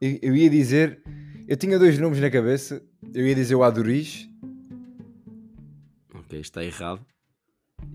Eu, 0.00 0.18
eu 0.20 0.36
ia 0.36 0.50
dizer. 0.50 1.02
Eu 1.48 1.56
tinha 1.56 1.78
dois 1.78 1.98
nomes 1.98 2.20
na 2.20 2.30
cabeça. 2.30 2.82
Eu 3.14 3.26
ia 3.26 3.34
dizer 3.34 3.54
o 3.54 3.62
Aduriz. 3.62 4.28
Ok, 6.14 6.38
está 6.40 6.62
errado. 6.64 7.04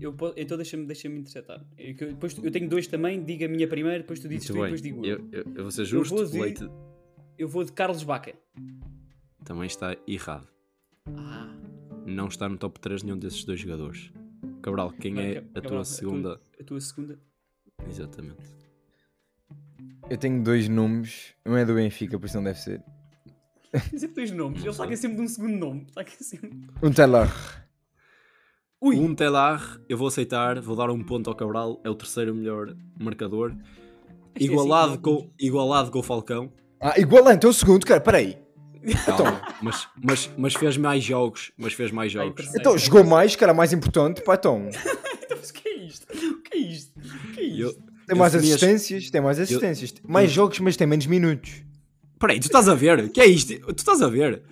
Eu 0.00 0.14
então 0.36 0.56
deixa-me 0.56 0.86
deixa 0.86 1.08
interceptar. 1.08 1.64
Eu, 1.76 1.94
eu- 1.98 2.12
depois, 2.12 2.36
eu 2.42 2.50
tenho 2.50 2.68
dois 2.68 2.86
também, 2.86 3.22
diga 3.24 3.46
a 3.46 3.48
minha 3.48 3.66
primeiro, 3.66 3.98
depois 4.00 4.20
tu 4.20 4.28
dizes 4.28 4.50
Muito 4.50 4.60
tu 4.60 4.64
e 4.64 4.66
depois 4.66 4.82
digo 4.82 5.04
eu. 5.06 5.18
Eu, 5.32 5.44
eu, 5.44 5.52
eu 5.56 5.62
vou 5.62 5.70
ser 5.70 5.84
justo, 5.84 6.14
vou 6.14 6.24
dizer- 6.24 6.40
Leite 6.40 6.68
Eu 7.38 7.48
vou 7.48 7.64
de 7.64 7.72
Carlos 7.72 8.02
Baca. 8.02 8.34
também 9.44 9.66
está 9.66 9.96
errado. 10.06 10.46
Ah, 11.16 11.47
Não 12.08 12.26
está 12.26 12.48
no 12.48 12.56
top 12.56 12.80
3 12.80 13.02
nenhum 13.02 13.18
desses 13.18 13.44
dois 13.44 13.60
jogadores. 13.60 14.10
Cabral, 14.62 14.90
quem 14.92 15.18
é 15.20 15.44
a 15.54 15.60
tua 15.60 15.84
segunda? 15.84 16.40
A 16.58 16.64
tua 16.64 16.80
segunda. 16.80 17.18
Exatamente. 17.86 18.56
Eu 20.08 20.16
tenho 20.16 20.42
dois 20.42 20.68
nomes. 20.68 21.34
Um 21.44 21.54
é 21.54 21.66
do 21.66 21.74
Benfica, 21.74 22.18
por 22.18 22.24
isso 22.24 22.36
não 22.36 22.44
deve 22.44 22.58
ser. 22.58 22.82
Tem 23.90 23.98
sempre 23.98 24.14
dois 24.16 24.30
nomes. 24.30 24.64
Ele 24.64 24.72
saca 24.72 24.96
sempre 24.96 25.18
de 25.18 25.22
um 25.22 25.28
segundo 25.28 25.58
nome. 25.58 25.86
Saca 25.92 26.10
sempre. 26.18 26.50
Um 26.82 26.90
Telar. 26.90 27.68
Ui! 28.80 28.96
Um 28.96 29.14
Telar, 29.14 29.78
eu 29.86 29.98
vou 29.98 30.08
aceitar, 30.08 30.60
vou 30.62 30.74
dar 30.74 30.90
um 30.90 31.04
ponto 31.04 31.28
ao 31.28 31.36
Cabral, 31.36 31.78
é 31.84 31.90
o 31.90 31.94
terceiro 31.94 32.34
melhor 32.34 32.74
marcador. 32.98 33.54
Isto 34.34 34.40
é 34.40 34.44
Igualado, 34.44 34.92
assim, 34.92 35.02
com, 35.02 35.30
igualado 35.38 35.90
com 35.90 35.98
o 35.98 36.02
Falcão. 36.02 36.50
Ah, 36.80 36.98
igual 36.98 37.22
lá, 37.22 37.34
então 37.34 37.50
o 37.50 37.52
segundo, 37.52 37.84
cara. 37.84 38.00
Peraí. 38.00 38.38
Calma, 39.04 39.40
mas, 39.62 39.88
mas, 40.02 40.30
mas 40.36 40.54
fez 40.54 40.76
mais 40.76 41.02
jogos. 41.04 41.52
Mas 41.56 41.72
fez 41.72 41.90
mais 41.90 42.14
Ai, 42.16 42.26
jogos. 42.26 42.48
Então, 42.54 42.76
jogou 42.78 43.04
mais, 43.04 43.34
que 43.36 43.44
era 43.44 43.52
mais 43.54 43.72
importante. 43.72 44.22
Pá, 44.22 44.34
então. 44.34 44.68
Então, 45.28 45.36
mas 45.40 45.50
o 45.50 45.52
que 45.52 45.68
é 45.68 45.76
isto? 45.84 46.06
O 46.10 46.42
que 46.42 46.56
é 46.56 46.58
isto? 46.58 46.92
O 46.98 47.32
que 47.34 47.40
é 47.40 47.44
Eu- 47.62 47.68
isto? 47.68 47.82
Tem 48.06 48.16
mais 48.16 48.34
assistências, 48.34 49.10
tem 49.10 49.20
mais 49.20 49.38
assistências. 49.38 49.94
Mais 50.02 50.30
jogos, 50.30 50.58
mas 50.60 50.76
tem 50.76 50.86
menos 50.86 51.04
minutos. 51.04 51.50
Peraí, 52.18 52.40
tu 52.40 52.46
estás 52.46 52.66
a 52.68 52.74
ver? 52.74 53.10
que 53.10 53.20
é 53.20 53.26
isto? 53.26 53.54
Tu 53.74 53.80
estás 53.80 54.00
a 54.00 54.08
ver? 54.08 54.42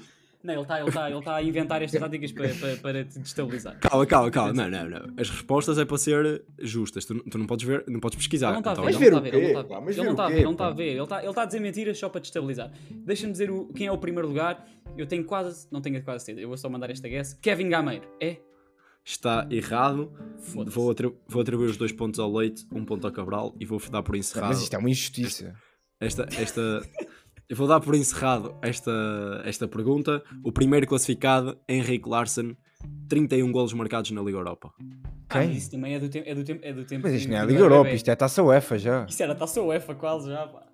Não, 0.43 0.55
ele 0.55 0.63
está 0.63 0.81
ele 0.81 0.93
tá, 0.93 1.11
ele 1.11 1.23
tá 1.23 1.37
a 1.37 1.43
inventar 1.43 1.83
estas 1.83 2.01
táticas 2.01 2.31
para, 2.33 2.49
para, 2.55 2.77
para 2.77 3.05
te 3.05 3.19
destabilizar. 3.19 3.79
Calma, 3.81 4.07
calma, 4.07 4.31
calma. 4.31 4.53
Não, 4.53 4.71
não, 4.71 4.89
não. 4.89 5.15
As 5.19 5.29
respostas 5.29 5.79
é 5.79 5.85
para 5.85 5.99
ser 5.99 6.45
justas. 6.61 7.05
Tu, 7.05 7.15
tu 7.29 7.37
não 7.39 7.47
podes 7.47 7.67
ver, 7.67 7.85
não 7.89 7.99
podes 8.01 8.17
pesquisar. 8.17 8.49
Ele 8.49 8.55
não 8.55 8.59
está 8.61 8.71
a 8.71 8.75
ver, 8.75 8.81
Então, 8.81 8.85
Mas 8.85 8.95
ele 8.97 9.05
ver 9.05 9.11
não 9.11 9.19
o 9.19 9.25
está 9.65 9.77
a 9.77 9.81
ver, 9.81 9.93
ele 9.97 10.03
não 10.05 10.13
está 10.13 10.25
a 10.25 10.29
pá? 10.29 10.31
ver. 10.31 10.37
Ele 10.37 10.45
não 10.45 10.53
está 10.53 10.67
a 10.67 10.71
ver, 10.71 10.83
ele 10.85 11.03
está 11.03 11.17
a 11.17 11.21
ver. 11.21 11.23
Ele 11.23 11.25
está 11.25 11.25
está 11.31 11.43
a 11.43 11.47
dizer 11.47 11.61
mentiras 11.61 11.99
só 11.99 12.09
para 12.09 12.21
destabilizar. 12.21 12.73
Deixa-me 12.91 13.33
dizer 13.33 13.51
o, 13.51 13.67
quem 13.75 13.87
é 13.87 13.93
o 13.93 13.99
primeiro 13.99 14.29
lugar. 14.29 14.67
Eu 14.97 15.07
tenho 15.07 15.25
quase, 15.25 15.67
não 15.71 15.81
tenho 15.81 16.03
quase 16.03 16.25
certeza, 16.25 16.45
eu 16.45 16.49
vou 16.49 16.57
só 16.57 16.69
mandar 16.69 16.89
esta 16.91 17.09
guess. 17.09 17.35
Kevin 17.35 17.69
Gameiro, 17.69 18.09
é? 18.21 18.39
Está 19.05 19.47
errado. 19.51 20.13
Vou, 20.67 20.91
atri- 20.91 21.15
vou 21.29 21.43
atribuir 21.43 21.67
os 21.67 21.77
dois 21.77 21.93
pontos 21.93 22.19
ao 22.19 22.33
Leite, 22.33 22.67
um 22.73 22.85
ponto 22.85 23.07
ao 23.07 23.13
Cabral 23.13 23.55
e 23.61 23.65
vou 23.65 23.81
dar 23.91 24.03
por 24.03 24.17
encerrado. 24.17 24.49
Mas 24.49 24.63
isto 24.63 24.75
é 24.75 24.79
uma 24.79 24.91
injustiça. 24.91 25.55
esta, 26.01 26.27
esta, 26.37 26.83
eu 27.49 27.57
vou 27.57 27.67
dar 27.67 27.81
por 27.81 27.95
encerrado 27.95 28.55
esta, 28.63 28.91
esta 29.45 29.69
pergunta. 29.69 30.23
O 30.45 30.51
primeiro 30.53 30.87
classificado, 30.87 31.59
Henrique 31.69 32.09
Larsen, 32.09 32.57
31 33.09 33.51
golos 33.53 33.73
marcados 33.73 34.11
na 34.11 34.23
Liga 34.23 34.39
Europa. 34.39 34.73
Ah, 35.29 35.39
mas 35.39 35.57
isso 35.57 35.71
também 35.73 35.95
é 35.95 35.99
do 36.01 36.09
tempo. 36.09 36.29
É 36.29 36.35
do 36.35 36.45
tempo, 36.45 36.61
é 36.65 36.73
do 36.73 36.85
tempo 36.85 37.03
Mas 37.07 37.15
isto 37.15 37.29
não 37.29 37.37
é 37.37 37.41
a 37.41 37.45
Liga 37.45 37.61
Europa, 37.61 37.85
bebé. 37.85 37.97
isto 37.97 38.09
é 38.09 38.13
a 38.13 38.17
taça 38.17 38.43
UEFA 38.43 38.79
já. 38.79 39.07
Isso 39.09 39.23
era 39.23 39.33
a 39.33 39.37
taça 39.37 39.61
UEFA 39.63 39.95
quase 39.95 40.29
já, 40.31 40.47
pá. 40.47 40.67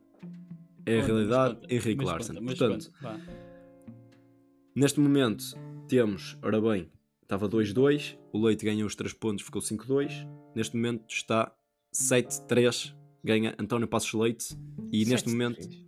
É 0.84 0.98
a 1.00 1.04
realidade, 1.04 1.54
mas 1.54 1.60
conta, 1.62 1.74
Henrique 1.74 2.04
Larsen. 2.04 2.34
conta, 2.36 2.46
Portanto, 2.56 2.92
conta, 3.00 3.20
neste 4.74 4.98
momento 5.00 5.44
temos, 5.88 6.36
ora 6.42 6.60
bem, 6.60 6.90
estava 7.22 7.48
2-2, 7.48 8.18
o 8.32 8.44
Leite 8.44 8.64
ganhou 8.64 8.86
os 8.86 8.94
3 8.96 9.12
pontos, 9.14 9.44
ficou 9.44 9.62
5-2. 9.62 10.26
Neste 10.54 10.76
momento 10.76 11.04
está 11.08 11.52
7-3, 11.94 12.94
ganha 13.24 13.54
António 13.58 13.86
Passos 13.86 14.12
Leite 14.14 14.58
e 14.90 15.04
neste 15.04 15.28
momento, 15.30 15.56
três. 15.56 15.84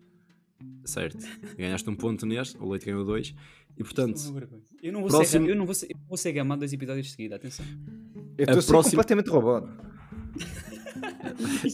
Certo, 0.85 1.19
ganhaste 1.57 1.89
um 1.89 1.95
ponto 1.97 2.25
neste, 2.27 2.57
o 2.59 2.69
Leite 2.71 2.87
ganhou 2.87 3.05
2 3.05 3.35
e 3.77 3.83
portanto, 3.85 4.21
é 4.29 4.33
vergonha. 4.33 4.63
Eu 4.83 4.93
não 4.93 5.01
vou 5.01 5.09
próximo- 5.11 5.45
ser, 5.47 5.51
eu 5.51 5.57
não 5.57 5.67
vou 5.67 5.75
ser, 5.75 5.87
eu 5.91 5.99
vou 6.09 6.17
ser 6.17 6.33
gamado 6.33 6.59
dois 6.61 6.73
episódios 6.73 7.07
de 7.07 7.13
seguida, 7.13 7.37
atenção. 7.37 7.65
Eu 8.39 8.45
estou 8.47 8.63
próxima- 8.65 9.03
completamente 9.03 9.29
roubado. 9.31 9.69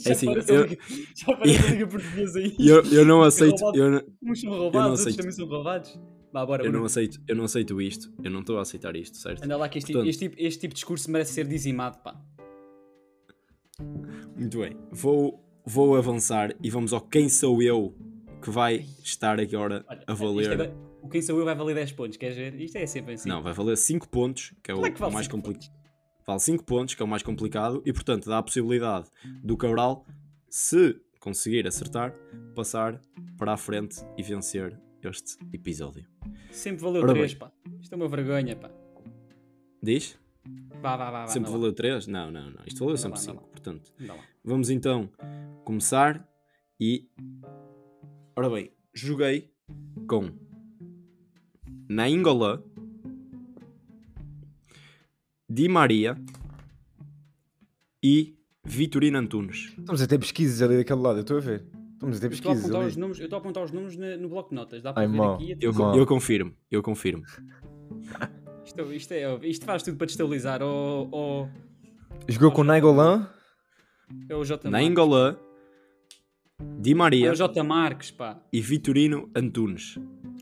É 0.07 0.13
assim, 0.13 0.27
eu- 0.49 0.65
Liga- 0.67 0.79
já 1.15 1.33
a 1.35 1.71
Liga 1.71 1.87
Portuguesa 1.87 2.39
aí. 2.39 2.57
eu, 2.59 2.83
eu 2.93 3.05
não 3.05 3.23
aceito, 3.23 3.61
eu 3.75 3.91
não, 3.91 4.03
Uns 4.23 4.41
são 4.41 4.51
não 4.51 4.59
roubados, 4.59 4.89
outros 4.91 5.01
aceito. 5.07 5.17
também 5.19 5.33
são 5.33 5.47
roubados. 5.47 5.99
Vá, 6.33 6.47
bora, 6.47 6.65
eu 6.65 6.71
não 6.73 6.85
aceito, 6.85 7.21
eu 7.27 7.35
não 7.35 7.45
aceito 7.45 7.81
isto, 7.83 8.13
eu 8.23 8.31
não 8.31 8.41
estou 8.41 8.59
a 8.59 8.63
aceitar 8.63 8.95
isto, 8.95 9.17
certo? 9.17 9.43
Anda 9.45 9.57
lá 9.57 9.69
que 9.69 9.79
este, 9.79 9.93
Portanto- 9.93 10.09
este, 10.09 10.29
tipo, 10.29 10.37
este 10.41 10.61
tipo 10.61 10.75
de 10.75 10.79
discurso 10.79 11.11
merece 11.11 11.33
ser 11.33 11.47
dizimado, 11.47 11.99
pá. 12.05 12.21
Muito 14.37 14.59
bem, 14.59 14.77
vou, 14.93 15.43
vou 15.67 15.97
avançar 15.97 16.55
e 16.63 16.71
vamos 16.71 16.93
ao 16.93 17.01
quem 17.01 17.29
sou 17.29 17.61
eu 17.63 17.95
que 18.41 18.51
vai 18.51 18.87
estar 19.03 19.39
agora 19.41 19.85
Olha, 19.89 20.05
a 20.07 20.13
isto 20.13 20.25
valer. 20.25 20.53
agora- 20.53 20.77
o 21.03 21.09
quem 21.09 21.23
sou 21.23 21.39
eu 21.39 21.45
vai 21.45 21.55
valer 21.55 21.75
10 21.75 21.93
pontos, 21.93 22.17
queres 22.17 22.37
ver? 22.37 22.61
Isto 22.61 22.77
é 22.79 22.87
sempre 22.87 23.15
assim. 23.15 23.29
Não, 23.29 23.43
vai 23.43 23.53
valer 23.53 23.77
5 23.77 24.09
pontos, 24.09 24.53
que 24.63 24.71
é 24.71 24.75
o 24.75 24.77
Como 24.79 24.87
é 24.87 24.91
que 24.91 25.01
vale 25.01 25.15
mais 25.15 25.27
cinco 25.27 25.37
complicado. 25.37 25.73
Vale 26.27 26.41
5 26.41 26.65
pontos, 26.65 26.95
que 26.95 27.03
é 27.03 27.05
o 27.05 27.09
mais 27.09 27.23
complicado, 27.23 27.83
e 27.87 27.93
portanto 27.93 28.29
dá 28.29 28.39
a 28.39 28.43
possibilidade 28.43 29.09
do 29.43 29.57
Cabral, 29.57 30.05
se 30.49 31.01
conseguir 31.19 31.67
acertar, 31.67 32.15
passar 32.55 33.01
para 33.39 33.53
a 33.53 33.57
frente 33.57 33.97
e 34.17 34.23
vencer 34.23 34.79
este 35.03 35.39
episódio. 35.53 36.07
Sempre 36.51 36.83
valeu 36.83 37.03
Ora 37.03 37.13
3, 37.15 37.33
bem. 37.33 37.39
pá. 37.39 37.53
Isto 37.81 37.93
é 37.95 37.97
uma 37.97 38.09
vergonha, 38.09 38.55
pá. 38.57 38.71
Diz? 39.83 40.19
Vá, 40.83 40.97
vá, 40.97 41.11
vá. 41.11 41.27
Sempre 41.27 41.51
valeu 41.51 41.73
3? 41.73 42.07
Não, 42.07 42.31
não, 42.31 42.51
não. 42.51 42.63
Isto 42.67 42.81
valeu 42.81 42.93
Anda 42.97 43.17
sempre 43.17 43.19
lá, 43.19 43.23
anda 43.23 43.33
5. 43.33 43.37
lá. 43.37 43.43
Portanto, 43.49 43.93
vamos 44.45 44.71
então 44.71 45.11
começar 45.65 46.27
e. 46.79 47.09
Ora 48.41 48.49
bem, 48.49 48.71
joguei 48.95 49.51
com 50.09 50.31
Nainggolan, 51.91 52.63
Di 55.47 55.69
Maria 55.69 56.17
e 58.03 58.35
Vitorino 58.65 59.19
Antunes. 59.19 59.75
Estamos 59.79 60.01
a 60.01 60.07
ter 60.07 60.19
pesquisas 60.19 60.63
ali 60.63 60.79
daquele 60.79 61.01
lado, 61.03 61.19
eu 61.19 61.21
estou 61.21 61.37
a 61.37 61.41
ver. 61.41 61.67
Estamos 61.93 62.17
a 62.17 62.21
ter 62.21 62.29
Eu 62.29 62.33
estou 62.33 62.51
a 62.53 62.55
pesquisas 62.55 62.65
apontar 62.65 62.81
os 62.89 62.93
ali. 62.95 63.01
números, 63.03 63.19
eu 63.21 63.25
estou 63.25 63.37
a 63.37 63.41
apontar 63.41 63.63
os 63.65 63.73
números 63.73 63.97
na- 63.99 64.17
no 64.17 64.31
bloco 64.31 64.49
de 64.49 64.55
notas. 64.55 64.83
Dá 64.83 64.95
para 64.95 65.03
Ai, 65.03 65.09
ver 65.09 65.17
mau. 65.19 65.35
aqui. 65.35 65.59
Eu, 65.61 65.75
Mal. 65.75 65.95
eu 65.99 66.07
confirmo, 66.07 66.55
eu 66.71 66.83
confirmo. 66.83 67.23
Isto, 68.65 68.91
isto, 68.95 69.13
é, 69.13 69.47
isto 69.49 69.67
faz 69.67 69.83
tudo 69.83 69.99
para 69.99 70.07
destabilizar. 70.07 70.63
Ou, 70.63 71.09
ou 71.13 71.49
Jogou 72.27 72.53
com 72.53 72.65
Nainggolan, 72.65 73.29
é 74.31 74.35
o 74.35 74.43
J. 74.45 74.71
Nainggolan, 74.71 75.37
Di 76.81 76.93
É 76.93 76.95
Maria 76.95 77.33
o 77.33 77.35
J. 77.35 77.63
Marques, 77.63 78.11
pá. 78.11 78.41
e 78.53 78.61
Vitorino 78.61 79.31
Antunes. 79.35 79.99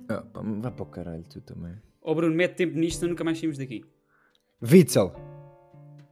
Ah, 0.08 0.22
pá, 0.22 0.40
vai 0.42 0.70
para 0.72 0.82
o 0.82 0.86
caralho, 0.86 1.24
tu 1.24 1.40
também. 1.40 1.74
Ó 2.02 2.14
Bruno, 2.14 2.34
mete 2.34 2.54
tempo 2.56 2.78
nisto, 2.78 3.06
nunca 3.06 3.24
mais 3.24 3.38
saímos 3.38 3.58
daqui. 3.58 3.84
Witzel, 4.62 5.12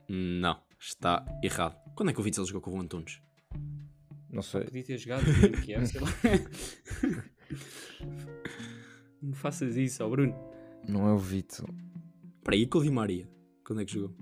Não, 0.09 0.61
está 0.79 1.25
errado. 1.43 1.77
Quando 1.95 2.11
é 2.11 2.13
que 2.13 2.21
o 2.21 2.23
Witzel 2.23 2.45
jogou 2.45 2.61
com 2.61 2.79
o 2.79 2.81
Antunes? 2.81 3.21
não 4.31 4.43
sei. 4.43 4.65
Podia 4.65 4.85
ter 4.85 4.99
jogado 4.99 5.25
em 5.29 5.53
Kiev, 5.63 5.87
sei 5.87 6.01
lá. 6.01 6.09
Não 9.23 9.33
faças 9.33 9.77
isso, 9.77 10.05
ó 10.05 10.09
Bruno. 10.11 10.35
Não 10.87 11.09
é 11.09 11.13
o 11.13 11.17
Witzel. 11.17 11.67
Espera 12.37 12.57
aí, 12.57 12.67
com 12.67 12.79
o 12.79 12.83
Di 12.83 12.91
Maria. 12.91 13.29
Quando 13.65 13.81
é 13.81 13.85
que 13.85 13.93
jogou? 13.93 14.15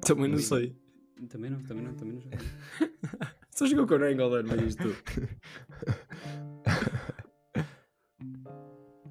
Também 0.00 0.28
não 0.28 0.38
sei. 0.38 0.74
Também 1.28 1.50
não, 1.50 1.60
também 1.62 1.84
não, 1.84 1.94
também 1.94 2.14
não. 2.16 2.22
Só 3.54 3.66
jogou 3.66 3.86
com 3.86 3.94
o 3.94 3.98
Nainggolan, 3.98 4.44
mas 4.44 4.62
isto. 4.62 4.88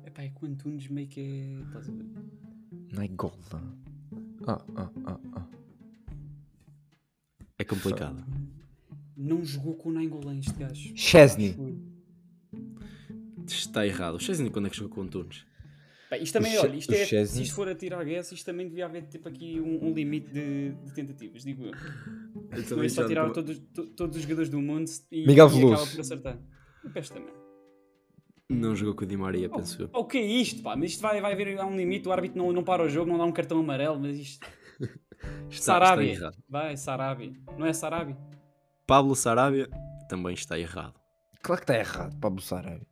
Epá, 0.04 0.24
é 0.24 0.30
que 0.30 0.44
o 0.44 0.48
Antunes 0.48 0.88
meio 0.88 1.08
que 1.08 1.20
é. 1.22 1.62
Estás 1.68 1.88
a 1.88 1.92
ver? 1.92 2.06
Nainggolan. 2.92 3.78
Ah, 4.48 4.66
ah, 4.76 4.90
ah, 5.06 5.20
ah. 5.36 5.48
É 7.60 7.64
complicado. 7.64 8.26
Não 9.16 9.46
jogou 9.46 9.76
com 9.76 9.90
o 9.90 9.94
Nainggolan 9.94 10.40
este 10.40 10.54
gajo. 10.54 10.92
Chesney. 10.96 11.56
Está 13.46 13.86
errado. 13.86 14.16
O 14.16 14.20
Chesney 14.20 14.50
quando 14.50 14.66
é 14.66 14.72
que 14.72 14.78
jogou 14.78 14.96
com 14.96 15.02
o 15.02 15.04
Antunes? 15.04 15.46
Pá, 16.12 16.18
isto 16.18 16.34
também, 16.34 16.58
O 16.58 16.62
olha, 16.62 16.76
isto 16.76 16.92
é, 16.94 17.06
se 17.26 17.42
isto 17.42 17.56
for 17.56 17.70
a 17.70 17.74
tirar 17.74 18.04
guess, 18.04 18.34
isto 18.34 18.46
também 18.46 18.68
devia 18.68 18.86
haver 18.86 19.08
tipo 19.08 19.30
aqui 19.30 19.62
um, 19.62 19.86
um 19.88 19.94
limite 19.94 20.30
de, 20.30 20.72
de 20.74 20.94
tentativas, 20.94 21.42
digo 21.44 21.68
eu. 21.68 21.72
Não 22.76 22.84
é 22.84 22.90
só 22.90 23.08
tirar 23.08 23.30
todos, 23.32 23.58
to- 23.74 23.88
todos 23.96 24.18
os 24.18 24.24
jogadores 24.24 24.50
do 24.50 24.62
mundo 24.62 24.92
e, 25.10 25.26
Miguel 25.26 25.50
e 25.50 25.66
acaba 25.74 25.88
por 25.88 26.00
acertar. 26.02 26.38
O 26.84 26.90
Peste 26.90 27.14
também. 27.14 27.34
Não 28.50 28.76
jogou 28.76 28.94
com 28.94 29.06
o 29.06 29.08
Di 29.08 29.16
Maria, 29.16 29.48
penso 29.50 29.84
eu. 29.84 29.90
O 29.94 30.04
que 30.04 30.18
é 30.18 30.22
isto, 30.26 30.62
pá? 30.62 30.76
Mas 30.76 30.92
isto 30.92 31.02
vai, 31.02 31.22
vai 31.22 31.32
haver 31.32 31.58
há 31.58 31.66
um 31.66 31.78
limite, 31.78 32.10
o 32.10 32.12
árbitro 32.12 32.38
não, 32.38 32.52
não 32.52 32.62
para 32.66 32.84
o 32.84 32.90
jogo, 32.90 33.10
não 33.10 33.18
dá 33.18 33.24
um 33.24 33.32
cartão 33.32 33.58
amarelo, 33.60 33.98
mas 33.98 34.18
isto... 34.18 34.46
Está, 35.22 35.48
está 35.50 35.60
Sarabia. 35.60 36.12
errado. 36.14 36.38
Vai, 36.50 36.76
Sarabia. 36.76 37.34
Não 37.58 37.66
é 37.66 37.72
Sarabia? 37.72 38.18
Pablo 38.86 39.16
Sarabia 39.16 39.70
também 40.10 40.34
está 40.34 40.60
errado. 40.60 41.00
Claro 41.42 41.62
que 41.62 41.72
está 41.72 41.78
errado, 41.80 42.20
Pablo 42.20 42.42
Sarabia. 42.42 42.86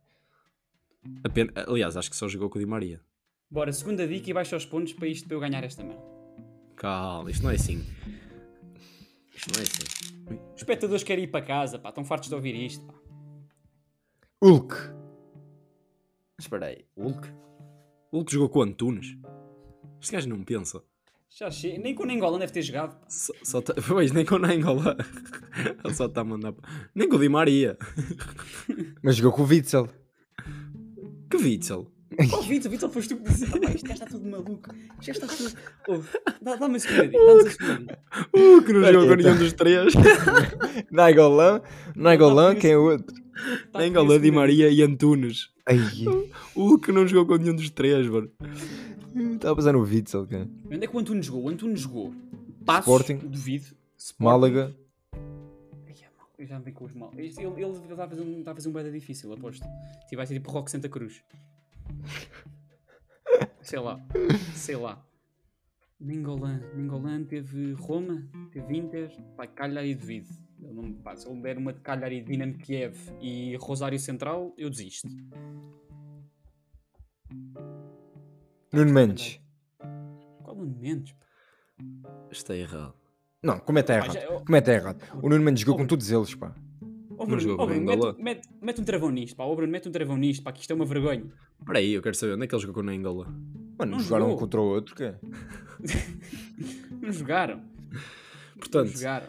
Apen- 1.24 1.50
Aliás, 1.66 1.96
acho 1.98 2.08
que 2.08 2.16
só 2.16 2.26
jogou 2.28 2.48
com 2.48 2.56
o 2.58 2.60
Di 2.60 2.66
Maria. 2.66 3.00
Bora, 3.50 3.72
segunda 3.72 4.06
dica 4.06 4.30
e 4.30 4.32
baixa 4.32 4.56
os 4.56 4.64
pontos 4.64 4.92
para 4.92 5.08
isto 5.08 5.26
para 5.26 5.36
eu 5.36 5.40
ganhar 5.40 5.64
esta 5.64 5.82
merda. 5.82 6.02
Calma, 6.76 7.30
isto 7.32 7.42
não 7.42 7.50
é 7.50 7.56
assim. 7.56 7.84
Isto 9.34 9.52
não 9.52 9.60
é 9.60 9.62
assim. 9.62 10.44
Os 10.54 10.60
espectadores 10.60 11.02
querem 11.02 11.24
ir 11.24 11.28
para 11.28 11.44
casa, 11.44 11.76
pá. 11.76 11.88
Estão 11.88 12.04
fartos 12.04 12.28
de 12.28 12.34
ouvir 12.36 12.54
isto, 12.54 12.86
pá. 12.86 12.94
Hulk. 14.40 14.74
Espera 16.38 16.66
aí, 16.66 16.84
Hulk? 16.96 17.28
Hulk 18.12 18.32
jogou 18.32 18.48
com 18.48 18.60
o 18.60 18.62
Antunes? 18.62 19.18
Este 20.00 20.12
gajo 20.12 20.28
não 20.28 20.44
pensa. 20.44 20.82
Já 21.28 21.50
chega. 21.50 21.78
Nem 21.82 21.92
com 21.92 22.04
o 22.04 22.06
Nengolan 22.06 22.38
deve 22.38 22.52
ter 22.52 22.62
jogado, 22.62 23.00
pá. 23.00 23.06
Só, 23.08 23.32
só 23.42 23.60
tá... 23.60 23.74
Pois, 23.86 24.12
nem 24.12 24.24
com 24.24 24.36
o 24.36 24.38
Nainggolan. 24.38 24.96
Ele 25.84 25.94
só 25.94 26.06
está 26.06 26.20
a 26.20 26.24
mandar... 26.24 26.54
Nem 26.94 27.08
com 27.08 27.16
o 27.16 27.18
Di 27.18 27.28
Maria. 27.28 27.76
Mas 29.02 29.16
jogou 29.16 29.32
com 29.32 29.42
o 29.42 29.46
Witzel. 29.46 29.88
Que 31.28 31.36
Witzel? 31.36 31.92
Oh, 32.32 32.42
Vitor, 32.42 32.70
Vitor, 32.70 32.90
foste 32.90 33.14
tu 33.14 33.22
que 33.22 33.28
disse. 33.30 33.44
Isto 33.44 33.86
já 33.88 33.94
está 33.94 34.06
tudo 34.06 34.28
maluco. 34.28 34.70
Isto 35.00 35.04
já 35.04 35.12
está 35.12 35.26
tudo. 35.26 36.06
Dá- 36.42 36.56
Dá-me 36.56 36.76
a 36.76 36.80
segunda. 36.80 37.08
Dá-nos 37.10 37.46
a 37.46 37.50
segunda. 37.50 37.98
Uh, 38.36 38.62
que 38.62 38.72
não 38.72 38.84
jogou 38.92 39.08
com 39.08 39.14
nenhum 39.14 39.32
tá. 39.34 39.38
dos 39.38 39.52
três. 39.54 39.92
Nainggolan. 40.90 41.62
Nainggolan, 41.96 42.54
quem 42.56 42.72
é 42.72 42.76
o 42.78 42.90
outro? 42.90 43.14
Dá-me 43.14 43.64
a 43.74 43.78
Nainggolan, 43.78 44.20
Di 44.20 44.30
Maria 44.30 44.68
e 44.70 44.82
Antunes. 44.82 45.50
Ai, 45.66 45.78
Uh, 46.56 46.78
que 46.78 46.92
não 46.92 47.06
jogou 47.06 47.26
com 47.36 47.42
nenhum 47.42 47.54
dos 47.56 47.70
três, 47.70 48.06
mano. 48.08 48.30
estava 49.34 49.52
a 49.52 49.56
pensar 49.56 49.72
no 49.72 49.80
Witzel, 49.82 50.26
cara. 50.26 50.48
Onde 50.66 50.84
é 50.84 50.86
que 50.88 50.96
o 50.96 50.98
Antunes 50.98 51.26
jogou? 51.26 51.44
O 51.44 51.48
Antunes 51.48 51.80
jogou. 51.80 52.12
Passos, 52.64 52.86
Sporting. 52.92 53.26
duvido. 53.28 53.66
Sporting. 53.96 54.24
Málaga. 54.24 54.76
Ai, 55.86 55.94
é. 56.02 56.08
Eu 56.42 56.46
já 56.46 56.58
me 56.58 56.64
vi 56.64 56.72
com 56.72 56.84
os 56.84 56.92
mal. 56.94 57.12
Este- 57.16 57.40
Ele, 57.42 57.62
ele 57.62 57.72
está 57.90 58.04
a 58.04 58.08
fazer 58.08 58.22
um, 58.22 58.38
está 58.40 58.50
a 58.50 58.54
fazer 58.54 58.68
um 58.68 58.72
beda 58.72 58.90
difícil, 58.90 59.32
aposto. 59.32 59.62
Tipo, 60.04 60.16
vai 60.16 60.26
ser 60.26 60.34
tipo 60.34 60.50
Rock 60.50 60.70
Santa 60.70 60.88
Cruz. 60.88 61.22
Sei 63.62 63.78
lá. 63.78 64.00
Sei 64.54 64.76
lá. 64.76 65.04
Mingolan. 65.98 66.60
Mingolan 66.74 67.24
teve 67.24 67.72
Roma, 67.74 68.26
teve 68.52 68.76
Inter. 68.76 69.10
Pá, 69.36 69.46
Cagliari 69.46 69.94
devido. 69.94 70.28
Ele 70.62 70.72
não, 70.72 70.92
pá, 70.94 71.16
se 71.16 71.28
ele 71.28 71.40
der 71.40 71.58
uma 71.58 71.72
de 71.72 71.80
Cagliari, 71.80 72.22
Dinamo 72.22 72.54
Kiev 72.58 72.96
e 73.20 73.56
Rosário 73.56 73.98
Central, 73.98 74.52
eu 74.56 74.68
desisto. 74.70 75.08
Nuno 78.72 78.92
Mendes. 78.92 79.40
Qual 80.42 80.56
o 80.56 80.66
Mendes? 80.66 81.14
Está 82.30 82.54
errado. 82.56 82.94
Não, 83.42 83.58
como 83.58 83.78
é 83.78 83.82
que 83.82 83.92
está 83.92 84.06
Pá, 84.06 84.18
errado? 84.18 84.44
Como 84.44 84.56
é 84.56 84.60
que 84.62 84.70
está 84.70 84.72
errado? 84.72 85.02
O 85.22 85.28
Nuno 85.28 85.44
Mendes 85.44 85.60
jogou 85.62 85.74
Oh, 85.76 85.78
com 85.78 85.86
todos 85.86 86.10
eles, 86.10 86.34
pá. 86.34 86.54
Oh, 87.22 87.24
Não 87.24 87.36
Bruno, 87.36 87.40
jogou 87.42 87.64
oh, 87.64 87.68
Bruno, 87.68 87.92
Angola. 87.92 88.12
mete, 88.18 88.22
mete, 88.22 88.48
mete 88.62 88.80
um 88.80 88.84
travão 88.84 89.10
nisto, 89.10 89.36
pá. 89.36 89.44
Oh, 89.44 89.54
Bruno, 89.54 89.70
mete 89.70 89.86
um 89.86 89.92
travão 89.92 90.16
nisto, 90.16 90.42
pá, 90.42 90.52
que 90.52 90.60
isto 90.62 90.70
é 90.70 90.74
uma 90.74 90.86
vergonha. 90.86 91.24
Espera 91.58 91.78
aí, 91.78 91.92
eu 91.92 92.00
quero 92.00 92.14
saber 92.16 92.32
onde 92.32 92.44
é 92.44 92.46
que 92.46 92.54
ele 92.54 92.62
jogou 92.62 92.74
com 92.76 92.80
o 92.80 92.82
Nainggolan. 92.84 93.26
Mano, 93.78 93.92
Não 93.92 94.00
jogaram 94.00 94.24
jogou. 94.24 94.36
um 94.36 94.38
contra 94.38 94.60
o 94.60 94.64
outro, 94.64 94.94
que 94.94 95.04
Não 97.02 97.12
jogaram. 97.12 97.56
Não 97.58 98.00
Portanto, 98.58 98.88
jogaram. 98.88 99.26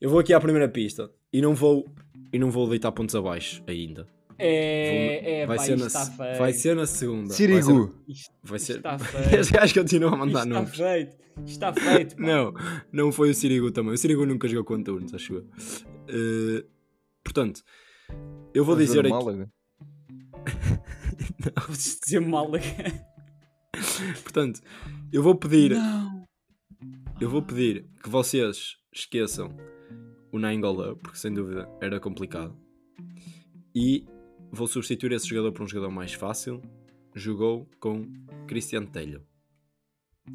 eu 0.00 0.08
vou 0.08 0.18
aqui 0.20 0.32
à 0.32 0.40
primeira 0.40 0.66
pista 0.68 1.10
e 1.32 1.40
não 1.42 1.54
vou, 1.54 1.86
e 2.32 2.38
não 2.38 2.50
vou 2.50 2.68
deitar 2.70 2.90
pontos 2.92 3.14
abaixo 3.14 3.62
ainda. 3.66 4.06
É, 4.38 5.40
é, 5.40 5.46
vai, 5.46 5.56
pá, 5.56 5.62
ser 5.62 5.78
na, 5.78 5.86
está 5.86 6.04
vai 6.38 6.52
ser 6.52 6.76
na 6.76 6.86
segunda. 6.86 7.32
Sirigu. 7.34 7.94
Vai 8.42 8.58
ser. 8.58 8.76
está 8.78 8.96
Vai 8.96 9.24
ser... 9.24 9.38
Este 9.40 9.52
gajo 9.54 9.74
continua 9.74 10.12
a 10.12 10.16
mandar 10.16 10.40
está 10.44 10.54
nomes. 10.54 10.76
feito. 10.76 11.16
Isto 11.38 11.48
está 11.48 11.72
feito. 11.74 12.16
pá. 12.16 12.22
Não, 12.22 12.54
não 12.92 13.12
foi 13.12 13.30
o 13.30 13.34
Sirigu 13.34 13.70
também. 13.70 13.92
O 13.94 13.98
Sirigu 13.98 14.26
nunca 14.26 14.46
jogou 14.48 14.64
com 14.64 14.74
o 14.74 14.76
Antunes, 14.76 15.14
acho 15.14 15.34
eu. 15.34 15.44
Eh, 16.08 16.64
portanto, 17.26 17.62
eu 18.54 18.64
vou 18.64 18.76
dizer 18.76 19.00
aqui. 19.00 19.10
Málaga. 19.10 19.50
Vou 21.66 21.76
dizer 21.76 22.20
Málaga. 22.20 22.64
Portanto, 24.22 24.60
eu 25.12 25.22
vou 25.22 25.34
pedir. 25.34 25.72
Não. 25.72 26.24
Eu 27.20 27.28
vou 27.28 27.42
pedir 27.42 27.88
que 28.02 28.08
vocês 28.08 28.76
esqueçam 28.92 29.56
o 30.32 30.38
Nainggolan, 30.38 30.96
porque 30.96 31.18
sem 31.18 31.32
dúvida 31.32 31.68
era 31.80 31.98
complicado. 31.98 32.56
E 33.74 34.06
vou 34.52 34.66
substituir 34.66 35.12
esse 35.12 35.26
jogador 35.26 35.52
por 35.52 35.62
um 35.62 35.68
jogador 35.68 35.90
mais 35.90 36.12
fácil. 36.12 36.62
Jogou 37.14 37.68
com 37.80 38.04
Cristiano 38.46 38.86
Telho, 38.86 39.26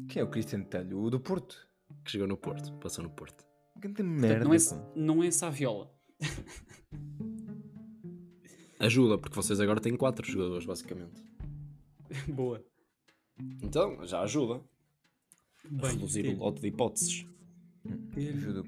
Quem 0.08 0.20
é 0.20 0.24
o 0.24 0.28
Cristiano 0.30 0.64
Telho? 0.64 1.00
O 1.00 1.10
do 1.10 1.20
Porto? 1.20 1.56
que 2.04 2.12
jogou 2.12 2.26
no 2.26 2.36
Porto, 2.36 2.72
passou 2.78 3.04
no 3.04 3.10
Porto. 3.10 3.44
Portanto, 3.74 4.02
merda. 4.04 4.44
não, 4.44 4.54
é, 4.54 4.58
não 4.94 5.22
é 5.22 5.30
Saviola. 5.30 5.90
Ajuda, 8.78 9.16
porque 9.18 9.36
vocês 9.36 9.60
agora 9.60 9.80
têm 9.80 9.96
quatro 9.96 10.28
jogadores, 10.28 10.66
basicamente. 10.66 11.22
Boa. 12.28 12.62
Então, 13.62 14.04
já 14.06 14.20
ajuda. 14.22 14.60
a 15.64 15.68
Bem, 15.70 15.90
reduzir 15.92 16.22
ter- 16.22 16.34
o 16.34 16.38
lote 16.38 16.60
de 16.60 16.68
hipóteses. 16.68 17.26
ter- 18.14 18.34
Ajuda 18.34 18.60
o 18.60 18.64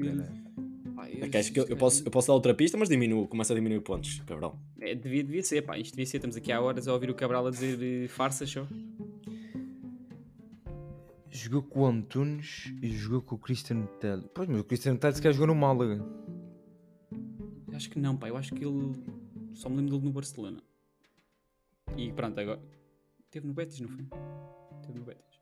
É 1.24 1.28
que 1.28 1.36
acho 1.36 1.52
que 1.52 1.60
eu, 1.60 1.64
eu 1.66 1.76
posso, 1.76 2.04
eu 2.04 2.10
posso 2.10 2.28
dar 2.28 2.34
outra 2.34 2.54
pista, 2.54 2.76
mas 2.78 2.88
diminuo, 2.88 3.26
começa 3.28 3.52
a 3.52 3.56
diminuir 3.56 3.80
pontos, 3.80 4.20
cabrão. 4.20 4.58
É, 4.80 4.94
devia, 4.94 5.22
devia 5.24 5.42
ser, 5.42 5.62
pá. 5.62 5.76
Isto 5.78 5.92
devia 5.92 6.06
ser. 6.06 6.16
Estamos 6.18 6.36
aqui 6.36 6.50
há 6.52 6.60
horas 6.60 6.86
a 6.88 6.92
ouvir 6.94 7.10
o 7.10 7.14
Cabral 7.14 7.46
a 7.46 7.50
dizer 7.50 7.78
eh, 7.82 8.08
farsas 8.08 8.48
só. 8.50 8.66
Jogou 11.30 11.62
com 11.62 11.80
o 11.80 11.86
Antunes 11.86 12.72
e 12.80 12.90
jogou 12.90 13.20
com 13.20 13.34
o 13.34 13.38
Cristiano 13.38 13.86
Telho. 14.00 14.30
Pois, 14.32 14.48
mas 14.48 14.60
o 14.60 14.64
Cristiano 14.64 14.96
Telho 14.98 15.14
se 15.16 15.20
calhar 15.20 15.34
jogou 15.34 15.52
no 15.52 15.60
Málaga. 15.60 16.00
Acho 17.74 17.90
que 17.90 17.98
não, 17.98 18.16
pá. 18.16 18.28
Eu 18.28 18.36
acho 18.36 18.54
que 18.54 18.64
ele. 18.64 18.92
Só 19.54 19.68
me 19.68 19.76
lembro 19.76 19.92
dele 19.92 20.04
no 20.06 20.12
Barcelona. 20.12 20.62
E 21.96 22.12
pronto, 22.12 22.38
agora. 22.40 22.60
Teve 23.30 23.46
no 23.46 23.52
Betis, 23.54 23.80
não 23.80 23.88
foi? 23.88 24.04
Teve 24.82 24.98
no 24.98 25.04
Betis. 25.04 25.40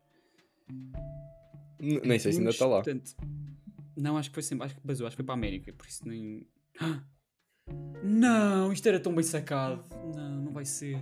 N- 1.81 2.01
Nem 2.05 2.19
sei 2.19 2.33
se 2.33 2.39
ainda 2.39 2.51
está 2.51 2.67
lá. 2.67 2.83
portanto, 2.83 3.15
não, 3.97 4.17
acho 4.17 4.31
que 4.31 4.35
foi 4.35 4.43
sempre. 4.43 4.65
Acho 4.67 4.75
que 4.77 4.87
basou, 4.87 5.07
acho 5.07 5.15
que 5.17 5.23
foi 5.23 5.27
para 5.27 5.35
a 5.35 5.39
América. 5.39 5.73
Por 5.73 5.87
isso 5.87 6.07
nem. 6.09 6.47
Ah! 6.81 7.03
Não, 8.03 8.73
isto 8.73 8.87
era 8.89 8.99
tão 8.99 9.15
bem 9.15 9.23
sacado. 9.25 9.85
Não, 10.15 10.43
não 10.43 10.53
vai 10.53 10.65
ser. 10.65 11.01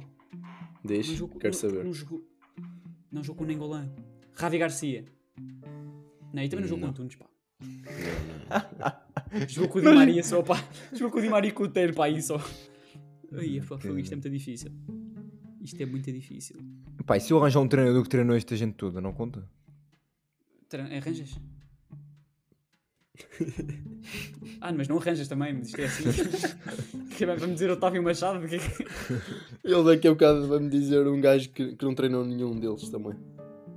Não 0.84 1.02
jogou, 1.02 1.38
quero 1.38 1.54
não, 1.54 1.60
saber. 1.60 1.84
Não 1.84 1.92
jogou, 1.92 2.26
não 3.10 3.22
jogou 3.22 3.38
com 3.40 3.44
nem 3.44 3.56
Golã. 3.58 3.88
Ravi 4.34 4.58
Garcia. 4.58 5.04
Não, 6.32 6.42
e 6.42 6.48
também 6.48 6.62
não 6.64 6.68
jogou 6.68 6.80
Não. 6.86 6.88
com 6.88 6.94
Tunes, 6.94 7.16
pá. 7.16 7.26
Jogou 9.48 9.68
com 9.70 9.78
o 9.78 9.82
Di 9.82 9.88
Maria 9.94 10.22
só, 10.22 10.42
pá. 10.42 10.62
Jogou 10.92 11.10
com 11.12 11.18
o 11.18 11.22
Di 11.22 11.28
Maria 11.28 11.50
e 11.50 11.52
com 11.52 11.64
o 11.64 11.68
Teiro, 11.68 11.94
pá, 11.94 12.06
aí 12.06 12.20
só. 12.22 12.36
Ai, 13.32 13.60
pá, 13.60 13.78
fogo, 13.78 13.98
isto 13.98 14.12
é 14.12 14.16
muito 14.16 14.30
difícil. 14.30 14.72
Isto 15.62 15.82
é 15.82 15.86
muito 15.86 16.10
difícil. 16.12 16.56
Pá, 17.06 17.16
e 17.16 17.20
se 17.20 17.32
eu 17.32 17.38
arranjar 17.38 17.60
um 17.60 17.68
treinador 17.68 18.02
que 18.02 18.08
treinou 18.08 18.34
esta 18.36 18.56
gente 18.56 18.74
toda, 18.74 19.00
não 19.00 19.12
conta? 19.12 19.48
Tra- 20.68 20.84
Arranjas? 20.84 21.38
Ah, 24.62 24.72
mas 24.72 24.88
não 24.88 24.98
arranjas 24.98 25.26
também, 25.28 25.54
mas 25.54 25.68
isto 25.68 25.80
é 25.80 25.84
assim. 25.84 26.04
Que 27.16 27.24
vai- 27.26 27.36
Vai-me 27.36 27.54
dizer 27.54 27.70
Otávio 27.70 28.02
Machado? 28.02 28.46
que 28.46 28.56
é 28.56 28.58
que- 28.58 28.84
Ele 29.64 29.84
daqui 29.84 30.08
a 30.08 30.10
bocado 30.12 30.46
vai-me 30.48 30.68
dizer 30.68 31.06
um 31.06 31.20
gajo 31.20 31.48
que, 31.50 31.76
que 31.76 31.84
não 31.84 31.94
treinou 31.94 32.24
nenhum 32.24 32.58
deles 32.58 32.88
também. 32.90 33.14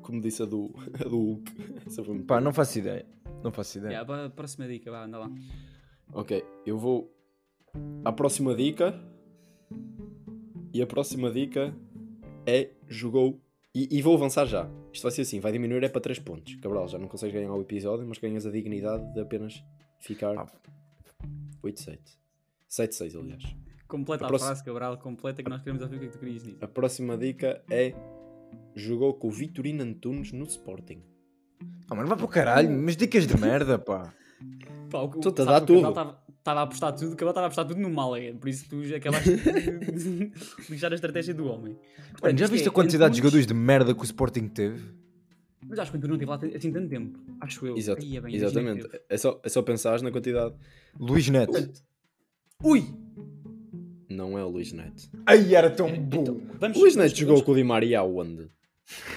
Como 0.01 0.21
disse 0.21 0.43
a 0.43 0.45
do, 0.45 0.73
a 0.99 1.03
do 1.07 1.41
Hulk. 2.01 2.23
Pá, 2.25 2.41
não 2.41 2.51
faço 2.53 2.79
ideia. 2.79 3.05
Não 3.43 3.51
faço 3.51 3.77
ideia. 3.77 3.91
Yeah, 3.93 4.07
pá, 4.07 4.29
próxima 4.35 4.67
dica, 4.67 4.89
vá, 4.91 5.03
anda 5.05 5.17
lá. 5.19 5.31
Ok, 6.13 6.43
eu 6.65 6.77
vou 6.77 7.13
à 8.05 8.11
próxima 8.11 8.55
dica. 8.55 8.93
E 10.73 10.81
a 10.81 10.87
próxima 10.87 11.29
dica 11.31 11.75
é 12.45 12.71
jogou. 12.87 13.39
E, 13.75 13.87
e 13.97 14.01
vou 14.01 14.15
avançar 14.15 14.45
já. 14.45 14.69
Isto 14.91 15.03
vai 15.03 15.11
ser 15.11 15.21
assim: 15.21 15.39
vai 15.39 15.51
diminuir 15.51 15.83
é 15.83 15.89
para 15.89 16.01
3 16.01 16.19
pontos. 16.19 16.55
Cabral, 16.55 16.87
já 16.87 16.97
não 16.97 17.07
consegues 17.07 17.33
ganhar 17.35 17.53
o 17.53 17.61
episódio, 17.61 18.05
mas 18.07 18.17
ganhas 18.17 18.45
a 18.45 18.51
dignidade 18.51 19.11
de 19.13 19.19
apenas 19.21 19.63
ficar 19.99 20.37
Ah. 20.37 20.47
8-7. 21.63 21.99
7-6, 22.69 23.15
aliás. 23.19 23.43
Completa 23.87 24.23
A 24.23 24.27
a, 24.27 24.29
próxima- 24.29 24.47
frase, 24.49 24.63
Cabral, 24.63 24.97
completa 24.97 25.43
que 25.43 25.49
nós 25.49 25.61
queremos 25.61 25.83
ouvir 25.83 25.97
o 25.97 25.99
que 25.99 26.05
é 26.05 26.09
que 26.09 26.13
tu 26.13 26.19
querias 26.19 26.43
dizer. 26.43 26.57
A 26.61 26.67
próxima 26.67 27.15
dica 27.17 27.63
é 27.69 27.93
jogou 28.75 29.13
com 29.13 29.27
o 29.27 29.31
Vitorino 29.31 29.83
Antunes 29.83 30.31
no 30.31 30.43
Sporting. 30.45 31.01
Ah, 31.89 31.95
mano, 31.95 32.07
vai 32.07 32.17
para 32.17 32.25
o 32.25 32.29
caralho. 32.29 32.69
Mas 32.71 32.95
dicas 32.97 33.25
de 33.27 33.37
merda, 33.39 33.77
pá. 33.79 34.13
Pá, 34.89 34.99
o, 35.01 35.07
Tu-te 35.09 35.41
a 35.41 35.45
dar 35.45 35.61
tudo. 35.61 35.87
Estava 36.39 36.59
a 36.59 36.63
apostar 36.63 36.93
tudo, 36.93 37.13
o 37.13 37.15
Cabral 37.15 37.29
estava 37.31 37.45
a 37.45 37.47
apostar 37.47 37.65
tudo 37.65 37.79
no 37.79 37.89
Malaga, 37.89 38.33
por 38.33 38.49
isso 38.49 38.65
tu 38.69 38.83
já 38.83 38.97
acabaste 38.97 39.29
de 39.33 40.31
lixar 40.69 40.91
a 40.91 40.95
estratégia 40.95 41.33
do 41.33 41.45
homem. 41.47 41.73
Portanto, 42.11 42.21
Mano, 42.23 42.37
já 42.37 42.47
viste 42.47 42.65
é 42.65 42.67
a 42.67 42.71
quantidade 42.71 42.97
de 42.97 43.03
Antunes- 43.05 43.17
jogadores 43.17 43.47
de 43.47 43.53
merda 43.53 43.93
que 43.95 44.01
o 44.01 44.03
Sporting 44.03 44.47
teve? 44.49 44.83
Mas 45.65 45.79
acho 45.79 45.91
que 45.91 45.97
o 45.97 46.01
não 46.09 46.17
teve 46.17 46.29
lá 46.29 46.37
assim 46.53 46.69
tanto 46.73 46.89
tempo, 46.89 47.17
acho 47.39 47.65
eu. 47.65 47.77
Exato, 47.77 48.01
Aí 48.01 48.17
é 48.17 48.21
bem, 48.21 48.35
exatamente. 48.35 48.85
É 49.07 49.17
só, 49.17 49.39
é 49.41 49.47
só 49.47 49.61
pensar 49.61 50.01
na 50.01 50.11
quantidade. 50.11 50.53
Luís 50.99 51.29
Neto. 51.29 51.53
Ui! 52.61 52.83
Não 54.09 54.37
é 54.37 54.43
o 54.43 54.49
Luís 54.49 54.73
Neto. 54.73 55.09
Ai, 55.25 55.55
era 55.55 55.69
tão 55.69 55.87
Então, 55.87 56.23
bom. 56.25 56.41
vamos, 56.59 56.77
O 56.77 56.81
Luís 56.81 56.95
vamos- 56.95 57.11
Neto 57.11 57.17
jogou 57.19 57.35
vamos- 57.35 57.45
com 57.45 57.51
o 57.53 57.55
Di 57.55 57.63
Maria 57.63 57.99
aonde? 57.99 58.49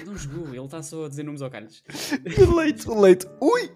Não 0.05 0.15
jogou, 0.15 0.47
ele 0.47 0.65
está 0.65 0.81
só 0.81 1.05
a 1.05 1.09
dizer 1.09 1.23
nomes 1.23 1.41
ao 1.41 1.49
Carlos. 1.49 1.83
Leite, 2.55 2.89
leite. 2.89 3.27
Ui! 3.41 3.71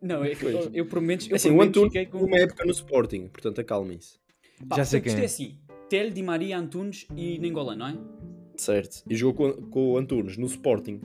Não, 0.00 0.24
é 0.24 0.34
que 0.34 0.44
eu, 0.44 0.70
eu 0.72 1.02
menos, 1.02 1.28
eu 1.28 1.36
Assim, 1.36 1.50
por 1.50 1.58
o 1.58 1.62
Antunes 1.62 1.92
fiquei 1.92 2.06
com... 2.06 2.18
uma 2.18 2.36
época 2.36 2.64
no 2.64 2.70
Sporting, 2.70 3.28
portanto 3.28 3.60
acalmem-se. 3.60 4.18
Pá, 4.68 4.76
Já 4.76 4.84
sei 4.84 5.00
quem 5.00 5.12
isto 5.12 5.22
é 5.22 5.24
assim, 5.24 5.58
Tel, 5.88 6.10
Di 6.10 6.22
Maria, 6.22 6.58
Antunes 6.58 7.06
e 7.16 7.38
Nengolan, 7.38 7.76
não 7.76 7.88
é? 7.88 7.98
Certo. 8.56 9.02
E 9.08 9.16
jogou 9.16 9.54
com, 9.54 9.70
com 9.70 9.92
o 9.92 9.98
Antunes 9.98 10.36
no 10.36 10.46
Sporting. 10.46 11.00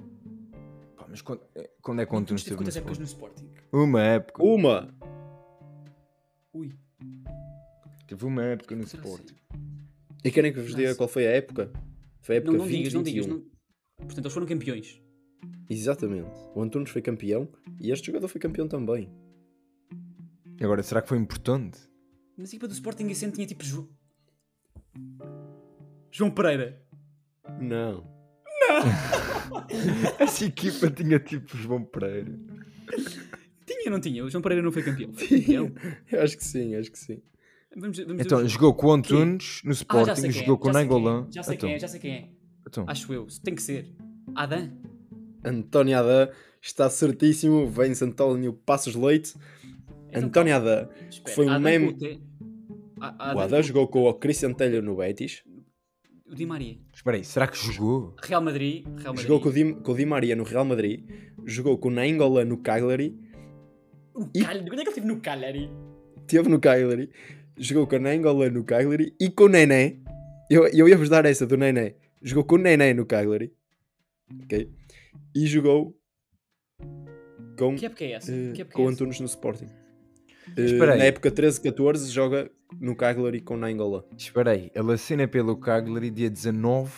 Pá, 0.96 1.08
mas 1.10 1.22
quando, 1.22 1.42
quando 1.82 2.02
é 2.02 2.06
que 2.06 2.14
o 2.14 2.18
Antunes 2.18 2.44
teve 2.44 2.56
quantas 2.56 2.76
épocas 2.76 3.00
no 3.00 3.06
Sporting? 3.06 3.50
Uma 3.72 4.02
época. 4.02 4.44
Uma! 4.44 4.94
Ui. 6.54 6.72
Teve 8.08 8.26
uma 8.26 8.44
época 8.44 8.76
no 8.76 8.84
Sporting. 8.84 9.36
E 10.24 10.32
querem 10.32 10.54
que 10.54 10.60
vos 10.60 10.76
diga 10.76 10.96
qual 10.96 11.10
foi 11.10 11.26
a 11.26 11.32
época? 11.32 11.72
Foi 12.22 12.36
a 12.36 12.38
época 12.38 12.52
Não, 12.54 12.60
não 12.60 12.66
20, 12.66 12.78
digas, 12.78 12.94
não 12.94 13.04
digas. 13.04 13.26
21. 13.26 13.38
Não... 13.40 13.53
Portanto, 13.98 14.20
eles 14.26 14.34
foram 14.34 14.48
campeões. 14.48 15.02
Exatamente. 15.70 16.32
O 16.56 16.62
Antunes 16.62 16.90
foi 16.90 17.02
campeão 17.02 17.48
e 17.80 17.92
este 17.92 18.08
jogador 18.08 18.28
foi 18.28 18.40
campeão 18.40 18.68
também. 18.68 19.10
Agora, 20.62 20.84
será 20.84 21.02
que 21.02 21.10
foi 21.10 21.18
importante? 21.18 21.80
Mas 22.38 22.50
a 22.50 22.52
equipa 22.52 22.68
do 22.68 22.74
Sporting 22.74 23.08
esse 23.08 23.26
ano 23.26 23.34
tinha 23.34 23.48
tipo 23.48 23.64
João... 23.64 23.90
João 26.12 26.32
Pereira. 26.32 26.82
Não. 27.60 28.12
Essa 30.20 30.46
equipa 30.46 30.90
tinha 30.90 31.20
tipo 31.20 31.58
João 31.58 31.84
Pereira. 31.84 32.40
Tinha 33.66 33.84
ou 33.86 33.92
não 33.92 34.00
tinha? 34.00 34.24
O 34.24 34.30
João 34.30 34.42
Pereira 34.42 34.64
não 34.64 34.72
foi 34.72 34.84
campeão. 34.84 35.12
Foi 35.14 35.28
campeão. 35.28 35.72
Eu 36.12 36.22
acho 36.22 36.38
que 36.38 36.44
sim, 36.44 36.76
acho 36.76 36.92
que 36.92 37.00
sim. 37.00 37.22
Vamos, 37.76 37.98
vamos 37.98 38.22
Então, 38.26 38.48
jogou 38.48 38.74
com 38.74 38.88
o 38.88 38.92
Antunes 38.94 39.62
no 39.64 39.72
Ah, 39.72 39.74
Sporting, 39.74 40.16
sei 40.16 40.30
quem 40.32 40.40
é, 40.40 40.44
jogou 40.44 40.58
com 40.60 40.70
o 40.70 40.74
já 40.74 40.80
sei 40.80 40.88
quem 40.88 40.96
é, 40.98 41.00
Nangolan. 41.00 41.28
Já 41.32 41.44
sei 41.44 41.56
Então, 41.56 41.68
quem 41.70 41.76
é, 41.76 41.80
já 41.80 41.88
sei 41.88 42.00
quem 42.00 42.12
é. 42.12 42.30
Então. 42.68 42.86
Acho 42.88 43.14
eu. 43.14 43.28
Tem 43.44 43.56
que 43.56 43.62
ser. 43.62 43.92
Adam? 44.36 44.72
António 45.44 45.98
Adã 45.98 46.30
está 46.62 46.90
certíssimo. 46.90 47.68
Vem-se 47.68 48.04
António 48.06 48.54
Passos 48.54 48.96
Leite. 48.96 49.34
Então, 50.10 50.24
António 50.24 50.54
Espera, 50.56 50.90
que 51.26 51.32
foi 51.32 51.46
um 51.46 51.50
Adam 51.50 51.62
meme. 51.62 51.94
com 51.94 53.36
o 53.36 53.40
Adam 53.40 53.62
jogou 53.64 53.88
com 53.88 54.04
o 54.04 54.14
Cristian 54.14 54.54
Telho 54.54 54.82
no 54.82 54.96
Betis. 54.98 55.44
O 56.26 56.36
Di 56.36 56.46
Maria. 56.46 56.78
Espera 56.94 57.18
aí, 57.18 57.24
será 57.24 57.48
que 57.48 57.58
jogou? 57.58 58.16
Real 58.24 58.42
Madrid. 58.42 58.86
Real 58.86 59.14
Madrid. 59.14 59.28
Jogou 59.28 59.40
com 59.42 59.50
o, 59.50 59.52
Di, 59.54 59.74
com 59.74 59.92
o 59.92 59.96
Di 59.96 60.06
Maria 60.06 60.36
no 60.36 60.44
Real 60.44 60.66
Madrid. 60.66 61.04
Jogou 61.46 61.78
com 61.78 61.90
o 61.90 61.92
Nainggolan 61.92 62.46
no 62.46 62.58
Cagliari. 62.58 63.20
O 64.16 64.30
E- 64.34 64.42
Cagliari. 64.44 64.70
Quando 64.70 64.80
é 64.80 64.84
que 64.84 64.90
ele 64.90 64.90
esteve 64.90 65.08
no 65.08 65.20
Cagliari? 65.20 65.70
Teve 66.28 66.50
no 66.50 66.60
Cagliari. 66.60 67.10
Jogou 67.58 67.86
com 67.88 67.96
o 67.98 68.00
Nainggolan 68.00 68.50
no 68.50 68.64
Cagliari. 68.64 69.14
E 69.20 69.30
com 69.30 69.44
o 69.46 69.50
Nené. 69.50 69.98
Eu, 70.50 70.68
eu 70.68 70.88
ia-vos 70.88 71.10
dar 71.10 71.26
essa 71.26 71.46
do 71.46 71.58
Nené. 71.58 71.96
Jogou 72.24 72.46
com 72.46 72.56
o 72.56 72.58
Nené 72.58 72.94
no 72.94 73.06
Cagliari. 73.06 73.54
Ok? 74.44 74.72
E 75.36 75.46
jogou 75.46 75.96
com, 77.58 77.76
Que 77.76 77.86
época 77.86 78.04
é 78.06 78.12
essa? 78.14 78.32
Que 78.54 78.62
época 78.62 78.76
com 78.76 78.86
o 78.86 78.90
é? 78.90 78.94
Antunes 78.94 79.20
no 79.20 79.26
Sporting. 79.26 79.68
Aí. 80.58 80.78
na 80.78 81.06
época 81.06 81.32
13-14 81.32 82.12
joga 82.12 82.50
no 82.80 82.96
Cagliari 82.96 83.42
com 83.42 83.58
Nainggolan. 83.58 84.04
Espera 84.18 84.52
aí, 84.52 84.72
ele 84.74 84.94
assina 84.94 85.28
pelo 85.28 85.58
Cagliari 85.58 86.10
dia 86.10 86.30
19, 86.30 86.92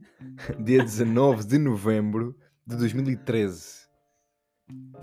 dia 0.62 0.82
19 0.82 1.46
de 1.46 1.58
novembro 1.58 2.36
de 2.66 2.76
2013. 2.76 3.88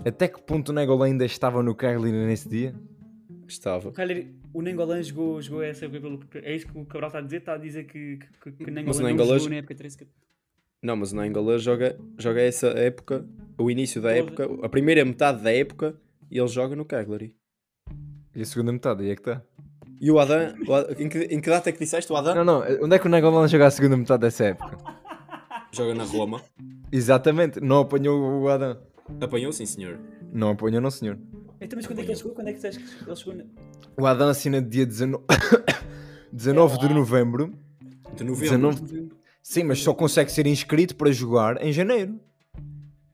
Até 0.04 0.28
que 0.28 0.40
ponto 0.42 0.70
o 0.70 0.72
Negolan 0.72 1.06
ainda 1.06 1.24
estava 1.24 1.62
no 1.62 1.74
Cagliari 1.74 2.26
nesse 2.26 2.48
dia? 2.48 2.74
Estava. 3.48 3.88
O 3.88 3.92
Cagliari, 3.92 4.34
o 4.52 4.62
Nengolan 4.62 5.02
jogou, 5.02 5.40
jogou 5.42 5.62
essa 5.62 5.84
época 5.86 6.00
pelo. 6.00 6.20
É 6.46 6.54
isso 6.54 6.66
que 6.66 6.78
o 6.78 6.84
Cabral 6.84 7.08
está 7.08 7.18
a 7.18 7.22
dizer? 7.22 7.36
Está 7.38 7.54
a 7.54 7.58
dizer 7.58 7.84
que, 7.84 8.18
que, 8.42 8.52
que 8.52 8.64
Nengolan 8.70 8.84
Mas 8.86 8.96
o 8.96 9.00
não 9.00 9.08
Nainggolan- 9.08 9.38
jogou 9.38 9.50
na 9.50 9.56
época 9.56 9.74
13 9.74 9.98
que- 9.98 10.06
Não, 10.82 10.96
mas 10.96 11.12
o 11.12 11.16
Nainggolan 11.16 11.58
joga, 11.58 11.98
joga 12.18 12.40
essa 12.40 12.68
época, 12.68 13.26
o 13.58 13.70
início 13.70 14.00
da 14.00 14.12
época, 14.12 14.48
a 14.62 14.68
primeira 14.68 15.04
metade 15.04 15.42
da 15.42 15.52
época, 15.52 15.94
e 16.30 16.38
ele 16.38 16.48
joga 16.48 16.74
no 16.76 16.84
Cagliari. 16.84 17.34
E 18.34 18.42
a 18.42 18.44
segunda 18.44 18.72
metade, 18.72 19.02
aí 19.02 19.10
é 19.10 19.14
que 19.14 19.20
está. 19.22 19.42
E 20.00 20.10
o 20.10 20.18
Adam, 20.18 20.54
o 20.68 20.74
Adam- 20.74 20.94
em, 20.98 21.08
que, 21.08 21.18
em 21.20 21.40
que 21.40 21.48
data 21.48 21.70
é 21.70 21.72
que 21.72 21.78
disseste 21.78 22.12
o 22.12 22.16
Adam? 22.16 22.34
Não, 22.34 22.44
não, 22.44 22.84
onde 22.84 22.94
é 22.94 22.98
que 22.98 23.06
o 23.06 23.10
Negolan 23.10 23.48
joga 23.48 23.66
a 23.66 23.70
segunda 23.70 23.96
metade 23.96 24.20
dessa 24.20 24.44
época? 24.44 24.76
Joga 25.72 25.94
na 25.94 26.04
Roma. 26.04 26.42
Exatamente, 26.92 27.60
não 27.60 27.80
apanhou 27.80 28.42
o 28.42 28.48
Adam. 28.48 28.78
Apanhou, 29.20 29.52
sim, 29.52 29.64
senhor. 29.66 29.98
Não 30.32 30.50
apanhou, 30.50 30.80
não 30.80 30.90
senhor. 30.90 31.18
Então, 31.60 31.76
mas 31.76 31.86
quando 31.86 32.00
é 32.00 32.04
que 32.04 32.10
ele 32.10 32.16
chegou? 32.16 32.32
Quando 32.34 32.48
é 32.48 32.52
que 32.52 32.66
ele 32.66 33.16
chegou? 33.16 33.34
Na... 33.34 33.44
O 33.98 34.06
Adam 34.06 34.28
assina 34.28 34.60
dia 34.60 34.84
19, 34.84 35.24
19 36.32 36.78
de 36.86 36.94
novembro. 36.94 37.58
De 38.14 38.24
novembro. 38.24 38.72
19... 38.72 39.10
Sim, 39.42 39.64
mas 39.64 39.80
só 39.80 39.94
consegue 39.94 40.30
ser 40.30 40.46
inscrito 40.46 40.96
para 40.96 41.10
jogar 41.12 41.62
em 41.62 41.72
janeiro. 41.72 42.20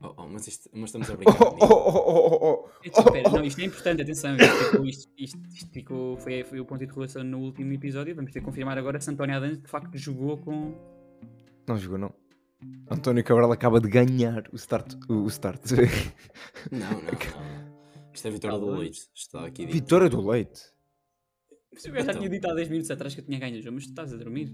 Oh, 0.01 0.13
oh, 0.17 0.27
mas, 0.27 0.47
isto, 0.47 0.69
mas 0.73 0.89
estamos 0.89 1.09
a 1.09 1.13
Oh, 1.13 1.17
brincar. 1.17 1.37
oh, 1.41 1.55
oh, 1.61 1.67
oh, 1.67 2.27
oh, 2.27 2.39
oh. 2.41 2.69
Então, 2.83 3.03
espera, 3.05 3.29
não, 3.29 3.45
isto 3.45 3.61
é 3.61 3.63
importante, 3.63 4.01
atenção. 4.01 4.35
Isto 4.35 4.65
ficou, 4.65 4.85
isto, 4.85 5.11
isto, 5.17 5.39
isto 5.53 5.71
ficou 5.71 6.17
foi, 6.17 6.43
foi 6.43 6.59
o 6.59 6.65
ponto 6.65 6.79
de 6.79 6.85
interrogação 6.85 7.23
no 7.23 7.39
último 7.39 7.71
episódio. 7.71 8.13
Vamos 8.13 8.31
ter 8.33 8.39
que 8.39 8.45
confirmar 8.45 8.77
agora 8.77 8.99
se 8.99 9.09
António 9.09 9.37
Adams 9.37 9.61
de 9.61 9.67
facto 9.69 9.97
jogou 9.97 10.37
com. 10.37 10.73
Não 11.65 11.77
jogou, 11.77 11.97
não. 11.97 12.13
António 12.89 13.23
Cabral 13.23 13.51
acaba 13.51 13.79
de 13.79 13.87
ganhar 13.87 14.43
o 14.51 14.55
start. 14.55 14.95
O, 15.07 15.23
o 15.23 15.27
start. 15.27 15.61
Não, 16.71 16.79
não, 16.79 17.01
não. 17.01 17.62
Isto 18.13 18.25
é 18.25 18.29
a 18.29 18.33
vitória 18.33 18.59
do. 18.59 18.65
Leite. 18.77 19.01
Está 19.15 19.45
aqui 19.45 19.65
dito. 19.65 19.73
Vitória 19.73 20.09
do 20.09 20.27
Leite. 20.29 20.61
Mas 21.73 21.85
eu 21.85 21.93
já 21.95 22.01
Então. 22.01 22.13
tinha 22.17 22.29
dito 22.29 22.47
há 22.47 22.53
10 22.53 22.69
minutos 22.69 22.91
atrás 22.91 23.15
que 23.15 23.21
eu 23.21 23.25
tinha 23.25 23.39
ganho 23.39 23.57
o 23.57 23.61
jogo, 23.61 23.73
mas 23.75 23.85
tu 23.85 23.89
estás 23.89 24.13
a 24.13 24.17
dormir. 24.17 24.51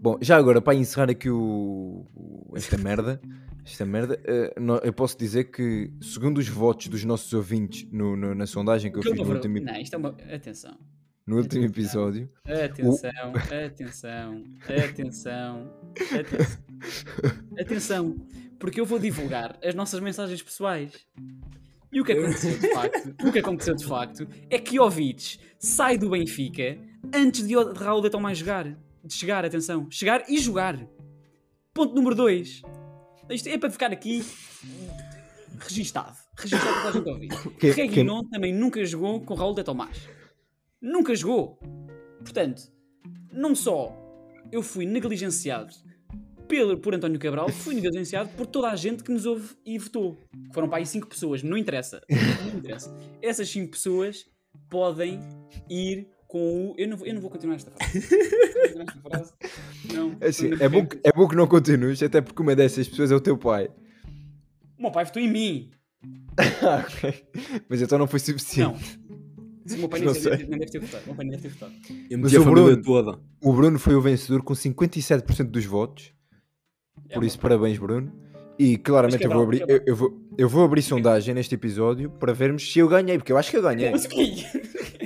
Bom, 0.00 0.16
já 0.22 0.36
agora, 0.38 0.62
para 0.62 0.74
encerrar 0.74 1.10
aqui 1.10 1.28
o, 1.28 2.06
o- 2.14 2.52
esta 2.56 2.78
merda, 2.78 3.20
esta 3.66 3.84
merda, 3.84 4.18
no- 4.58 4.78
eu 4.78 4.92
posso 4.92 5.18
dizer 5.18 5.44
que, 5.50 5.92
segundo 6.00 6.38
os 6.38 6.48
votos 6.48 6.88
dos 6.88 7.04
nossos 7.04 7.30
ouvintes 7.34 7.86
no- 7.92 8.16
no- 8.16 8.34
na 8.34 8.46
sondagem 8.46 8.90
que 8.90 8.96
eu 8.96 9.02
Que 9.02 9.10
fiz 9.10 9.18
no 9.18 9.24
ver- 9.26 9.34
último 9.34 9.60
Não, 9.60 9.76
isto 9.76 9.92
é 9.92 9.98
uma. 9.98 10.08
Atenção. 10.32 10.78
no 11.26 11.36
último 11.36 11.64
episódio. 11.66 12.30
Atenção, 12.46 13.32
atenção, 13.66 14.44
atenção, 14.62 14.90
atenção, 14.90 15.70
atenção, 17.60 18.16
porque 18.58 18.80
eu 18.80 18.86
vou 18.86 18.98
divulgar 18.98 19.58
as 19.62 19.74
nossas 19.74 20.00
mensagens 20.00 20.42
pessoais. 20.42 20.92
E 21.94 22.00
o 22.00 22.04
que 22.04 22.12
aconteceu 22.12 22.58
de 22.58 22.74
facto, 22.74 23.14
o 23.24 23.32
que 23.32 23.38
aconteceu 23.38 23.74
de 23.76 23.84
facto 23.86 24.26
é 24.50 24.58
que 24.58 24.74
Jovic 24.76 25.38
sai 25.58 25.96
do 25.96 26.10
Benfica 26.10 26.76
antes 27.14 27.46
de 27.46 27.54
Raul 27.54 28.02
de 28.02 28.10
Tomás 28.10 28.36
jogar. 28.36 28.76
De 29.04 29.14
chegar, 29.14 29.44
atenção, 29.44 29.86
chegar 29.90 30.24
e 30.28 30.38
jogar. 30.38 30.78
Ponto 31.72 31.94
número 31.94 32.14
2. 32.16 32.62
Isto 33.30 33.48
é 33.48 33.58
para 33.58 33.70
ficar 33.70 33.92
aqui 33.92 34.24
registado. 35.60 36.16
Registado 36.36 36.80
para 36.80 36.88
a 36.88 36.92
gente 36.92 37.08
ouvir. 37.08 37.28
Que- 37.58 37.70
Reguilhon 37.70 38.22
também 38.30 38.52
nunca 38.52 38.84
jogou 38.84 39.20
com 39.20 39.34
Raul 39.34 39.54
de 39.54 39.62
Tomás. 39.62 40.08
Nunca 40.80 41.14
jogou. 41.14 41.58
Portanto, 42.18 42.62
não 43.32 43.54
só 43.54 43.94
eu 44.50 44.62
fui 44.62 44.84
negligenciado 44.86 45.74
pelo, 46.54 46.78
por 46.78 46.94
António 46.94 47.18
Cabral, 47.18 47.48
fui 47.50 47.74
negligenciado 47.74 48.28
por 48.36 48.46
toda 48.46 48.68
a 48.70 48.76
gente 48.76 49.02
que 49.02 49.10
nos 49.10 49.26
ouve 49.26 49.48
e 49.66 49.76
votou. 49.78 50.16
Foram 50.52 50.68
para 50.68 50.78
aí 50.78 50.86
5 50.86 51.06
pessoas, 51.08 51.42
não 51.42 51.56
interessa. 51.56 52.00
Não 52.52 52.58
interessa. 52.58 52.96
Essas 53.20 53.48
5 53.48 53.72
pessoas 53.72 54.24
podem 54.70 55.18
ir 55.68 56.06
com 56.28 56.70
o. 56.70 56.74
Eu 56.78 56.88
não, 56.88 56.96
vou- 56.96 57.06
eu 57.06 57.14
não 57.14 57.20
vou 57.20 57.30
continuar 57.30 57.56
esta 57.56 57.70
frase. 57.72 58.08
Não 58.76 58.84
vou 58.86 58.86
continuar 58.86 58.86
esta 58.86 59.00
frase. 59.02 59.32
Não. 59.92 60.16
É, 60.20 60.28
assim, 60.28 60.48
Não 60.50 60.58
é, 60.60 60.68
bom 60.68 60.86
que, 60.86 61.00
é 61.02 61.12
bom 61.12 61.28
que 61.28 61.34
não 61.36 61.46
continues, 61.48 62.02
até 62.02 62.20
porque 62.20 62.40
uma 62.42 62.54
dessas 62.54 62.88
pessoas 62.88 63.10
é 63.10 63.14
o 63.16 63.20
teu 63.20 63.36
pai. 63.36 63.68
O 64.78 64.82
meu 64.82 64.90
pai 64.92 65.04
votou 65.04 65.20
em 65.22 65.30
mim. 65.30 65.70
Ah, 66.62 66.84
ok. 66.86 67.24
Mas 67.68 67.82
então 67.82 67.98
não 67.98 68.06
foi 68.06 68.20
suficiente. 68.20 68.98
Não. 69.00 69.14
O 69.76 69.78
meu 69.78 69.88
pai 69.88 70.00
Não 70.00 70.12
nem 70.12 70.22
deve, 70.22 70.66
ter 70.66 70.78
votado. 70.78 71.02
O 71.04 71.06
meu 71.06 71.14
pai 71.16 71.24
nem 71.26 71.30
deve 71.36 71.42
ter 71.42 71.54
votado. 71.54 71.72
Eu 72.10 72.18
Mas 72.18 72.32
meti 72.32 72.36
a 72.36 72.40
o 72.40 72.44
Bruno- 72.44 72.82
toda. 72.82 73.18
O 73.42 73.52
Bruno 73.52 73.78
foi 73.78 73.94
o 73.94 74.00
vencedor 74.00 74.42
com 74.42 74.52
57% 74.54 75.44
dos 75.50 75.64
votos. 75.64 76.12
É 77.14 77.18
Por 77.18 77.24
isso, 77.24 77.38
parabéns, 77.38 77.78
Bruno. 77.78 78.12
E 78.58 78.76
claramente 78.78 79.24
eu, 79.24 79.30
Cabral, 79.30 79.38
vou 79.38 79.44
abrir, 79.46 79.60
Cabral. 79.60 79.76
eu, 79.78 79.82
eu 79.86 79.96
vou, 79.96 80.20
eu 80.38 80.48
vou 80.48 80.64
abrir 80.64 80.82
sondagem 80.82 81.34
neste 81.34 81.54
episódio 81.56 82.08
para 82.10 82.32
vermos 82.32 82.72
se 82.72 82.78
eu 82.78 82.86
ganhei, 82.88 83.18
porque 83.18 83.32
eu 83.32 83.36
acho 83.36 83.50
que 83.50 83.56
eu 83.56 83.62
ganhei. 83.62 83.90
Mas 83.90 84.06
quê? 84.06 84.32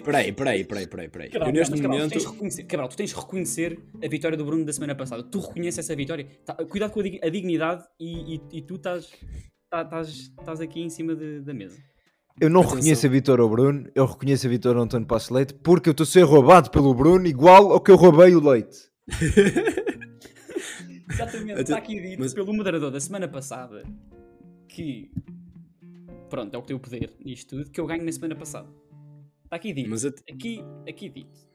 Peraí, 0.05 0.33
peraí, 0.33 0.65
peraí, 0.65 0.87
peraí, 0.87 1.09
peraí. 1.09 1.31
Cabral, 1.31 1.49
Eu 1.51 1.55
neste 1.55 1.71
mas, 1.71 1.81
Cabral, 1.81 1.99
tu 1.99 2.01
momento. 2.03 2.13
tens 2.13 2.23
de 2.25 2.29
reconhecer, 2.31 2.63
Cabral, 2.65 2.89
tu 2.89 2.97
tens 2.97 3.11
de 3.11 3.17
reconhecer 3.17 3.79
a 4.05 4.09
vitória 4.09 4.37
do 4.37 4.45
Bruno 4.45 4.65
da 4.67 4.73
semana 4.73 4.95
passada. 4.95 5.23
Tu 5.23 5.39
reconheces 5.41 5.79
essa 5.79 5.97
vitória. 5.97 6.27
Tá- 6.45 6.55
cuidado 6.55 6.91
com 6.93 7.01
a, 7.01 7.03
dig- 7.03 7.21
a 7.23 7.29
dignidade 7.31 7.85
e, 7.99 8.35
e- 8.37 8.41
e 8.59 8.63
tu 8.63 8.75
estás 8.77 9.09
tá- 9.71 9.83
estás 9.83 10.09
estás 10.39 10.61
aqui 10.61 10.81
em 10.83 10.91
cima 10.91 11.15
de- 11.17 11.41
da 11.41 11.55
mesa. 11.55 11.77
Eu 12.41 12.51
não 12.51 12.61
Atenção. 12.61 12.77
reconheço 12.77 13.07
a 13.07 13.11
vitória 13.11 13.43
ao 13.43 13.49
Bruno, 13.49 13.89
eu 13.95 14.05
reconheço 14.07 14.47
a 14.47 14.51
vitória 14.51 14.79
ao 14.79 14.85
António 14.85 15.07
Passo 15.07 15.33
Leite, 15.35 15.55
porque 15.55 15.89
eu 15.89 15.93
estou 15.93 16.05
a 16.05 16.07
ser 16.07 16.23
roubado 16.23 16.71
pelo 16.71 16.95
Bruno 16.95 17.27
igual 17.27 17.73
ao 17.73 17.81
que 17.81 17.91
eu 17.91 17.97
roubei 17.97 18.35
o 18.35 18.41
Leite. 18.47 18.77
Exatamente, 21.11 21.61
está 21.61 21.79
aqui 21.79 22.01
dito 22.01 22.21
mas- 22.21 22.35
pelo 22.35 22.53
moderador 22.53 22.91
da 22.91 23.01
semana 23.01 23.27
passada 23.29 23.83
que 24.69 25.11
pronto, 26.29 26.55
é 26.55 26.59
o 26.59 26.61
que 26.63 26.69
tem 26.69 26.77
o 26.77 26.81
poder 26.81 27.13
nisto 27.25 27.57
tudo, 27.57 27.71
que 27.71 27.81
eu 27.81 27.87
ganho 27.87 28.05
na 28.05 28.13
semana 28.13 28.35
passada. 28.37 28.69
Está 29.45 29.57
aqui 29.57 29.73
dito. 29.73 29.89
Mas 29.89 30.05
at- 30.05 30.21
Aqui, 30.31 30.61
aqui 30.87 31.09
dito. 31.09 31.49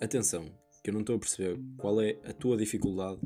atenção, 0.00 0.44
que 0.82 0.90
eu 0.90 0.94
não 0.94 1.00
estou 1.00 1.16
a 1.16 1.18
perceber 1.18 1.60
qual 1.76 2.00
é 2.00 2.18
a 2.24 2.32
tua 2.32 2.56
dificuldade 2.56 3.20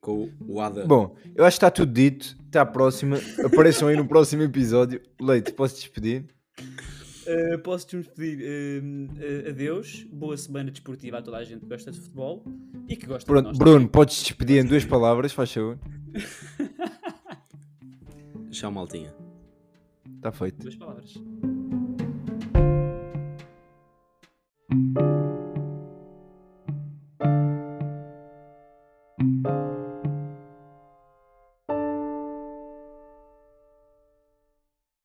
com 0.00 0.30
o 0.48 0.60
Ada. 0.60 0.86
Bom, 0.86 1.16
eu 1.34 1.44
acho 1.44 1.56
que 1.56 1.64
está 1.64 1.70
tudo 1.70 1.92
dito. 1.92 2.36
Até 2.48 2.58
à 2.58 2.66
próxima. 2.66 3.16
Apareçam 3.44 3.88
aí 3.88 3.96
no 3.96 4.06
próximo 4.08 4.42
episódio. 4.42 5.00
Leite, 5.20 5.52
posso 5.52 5.74
despedir? 5.74 6.26
Eh, 7.32 7.58
posso-te 7.58 7.96
pedir 8.10 8.42
uh, 8.42 8.82
uh, 8.82 9.50
adeus, 9.50 10.04
boa 10.10 10.36
semana 10.36 10.68
desportiva 10.68 11.18
a 11.18 11.22
toda 11.22 11.36
a 11.36 11.44
gente 11.44 11.60
que 11.60 11.66
gosta 11.66 11.92
de 11.92 12.00
futebol 12.00 12.42
e 12.88 12.96
que 12.96 13.06
gosta 13.06 13.24
Pronto, 13.24 13.44
de 13.44 13.48
nós. 13.50 13.58
Bruno, 13.58 13.74
também. 13.76 13.88
podes 13.88 14.20
despedir 14.20 14.64
em 14.64 14.66
duas 14.66 14.84
palavras, 14.84 15.32
faz 15.32 15.52
favor. 15.52 15.78
Tchau, 18.50 18.72
maltinha. 18.72 19.14
Está 20.16 20.32
feito. 20.32 20.58
Duas 20.58 20.74
palavras. 20.74 21.14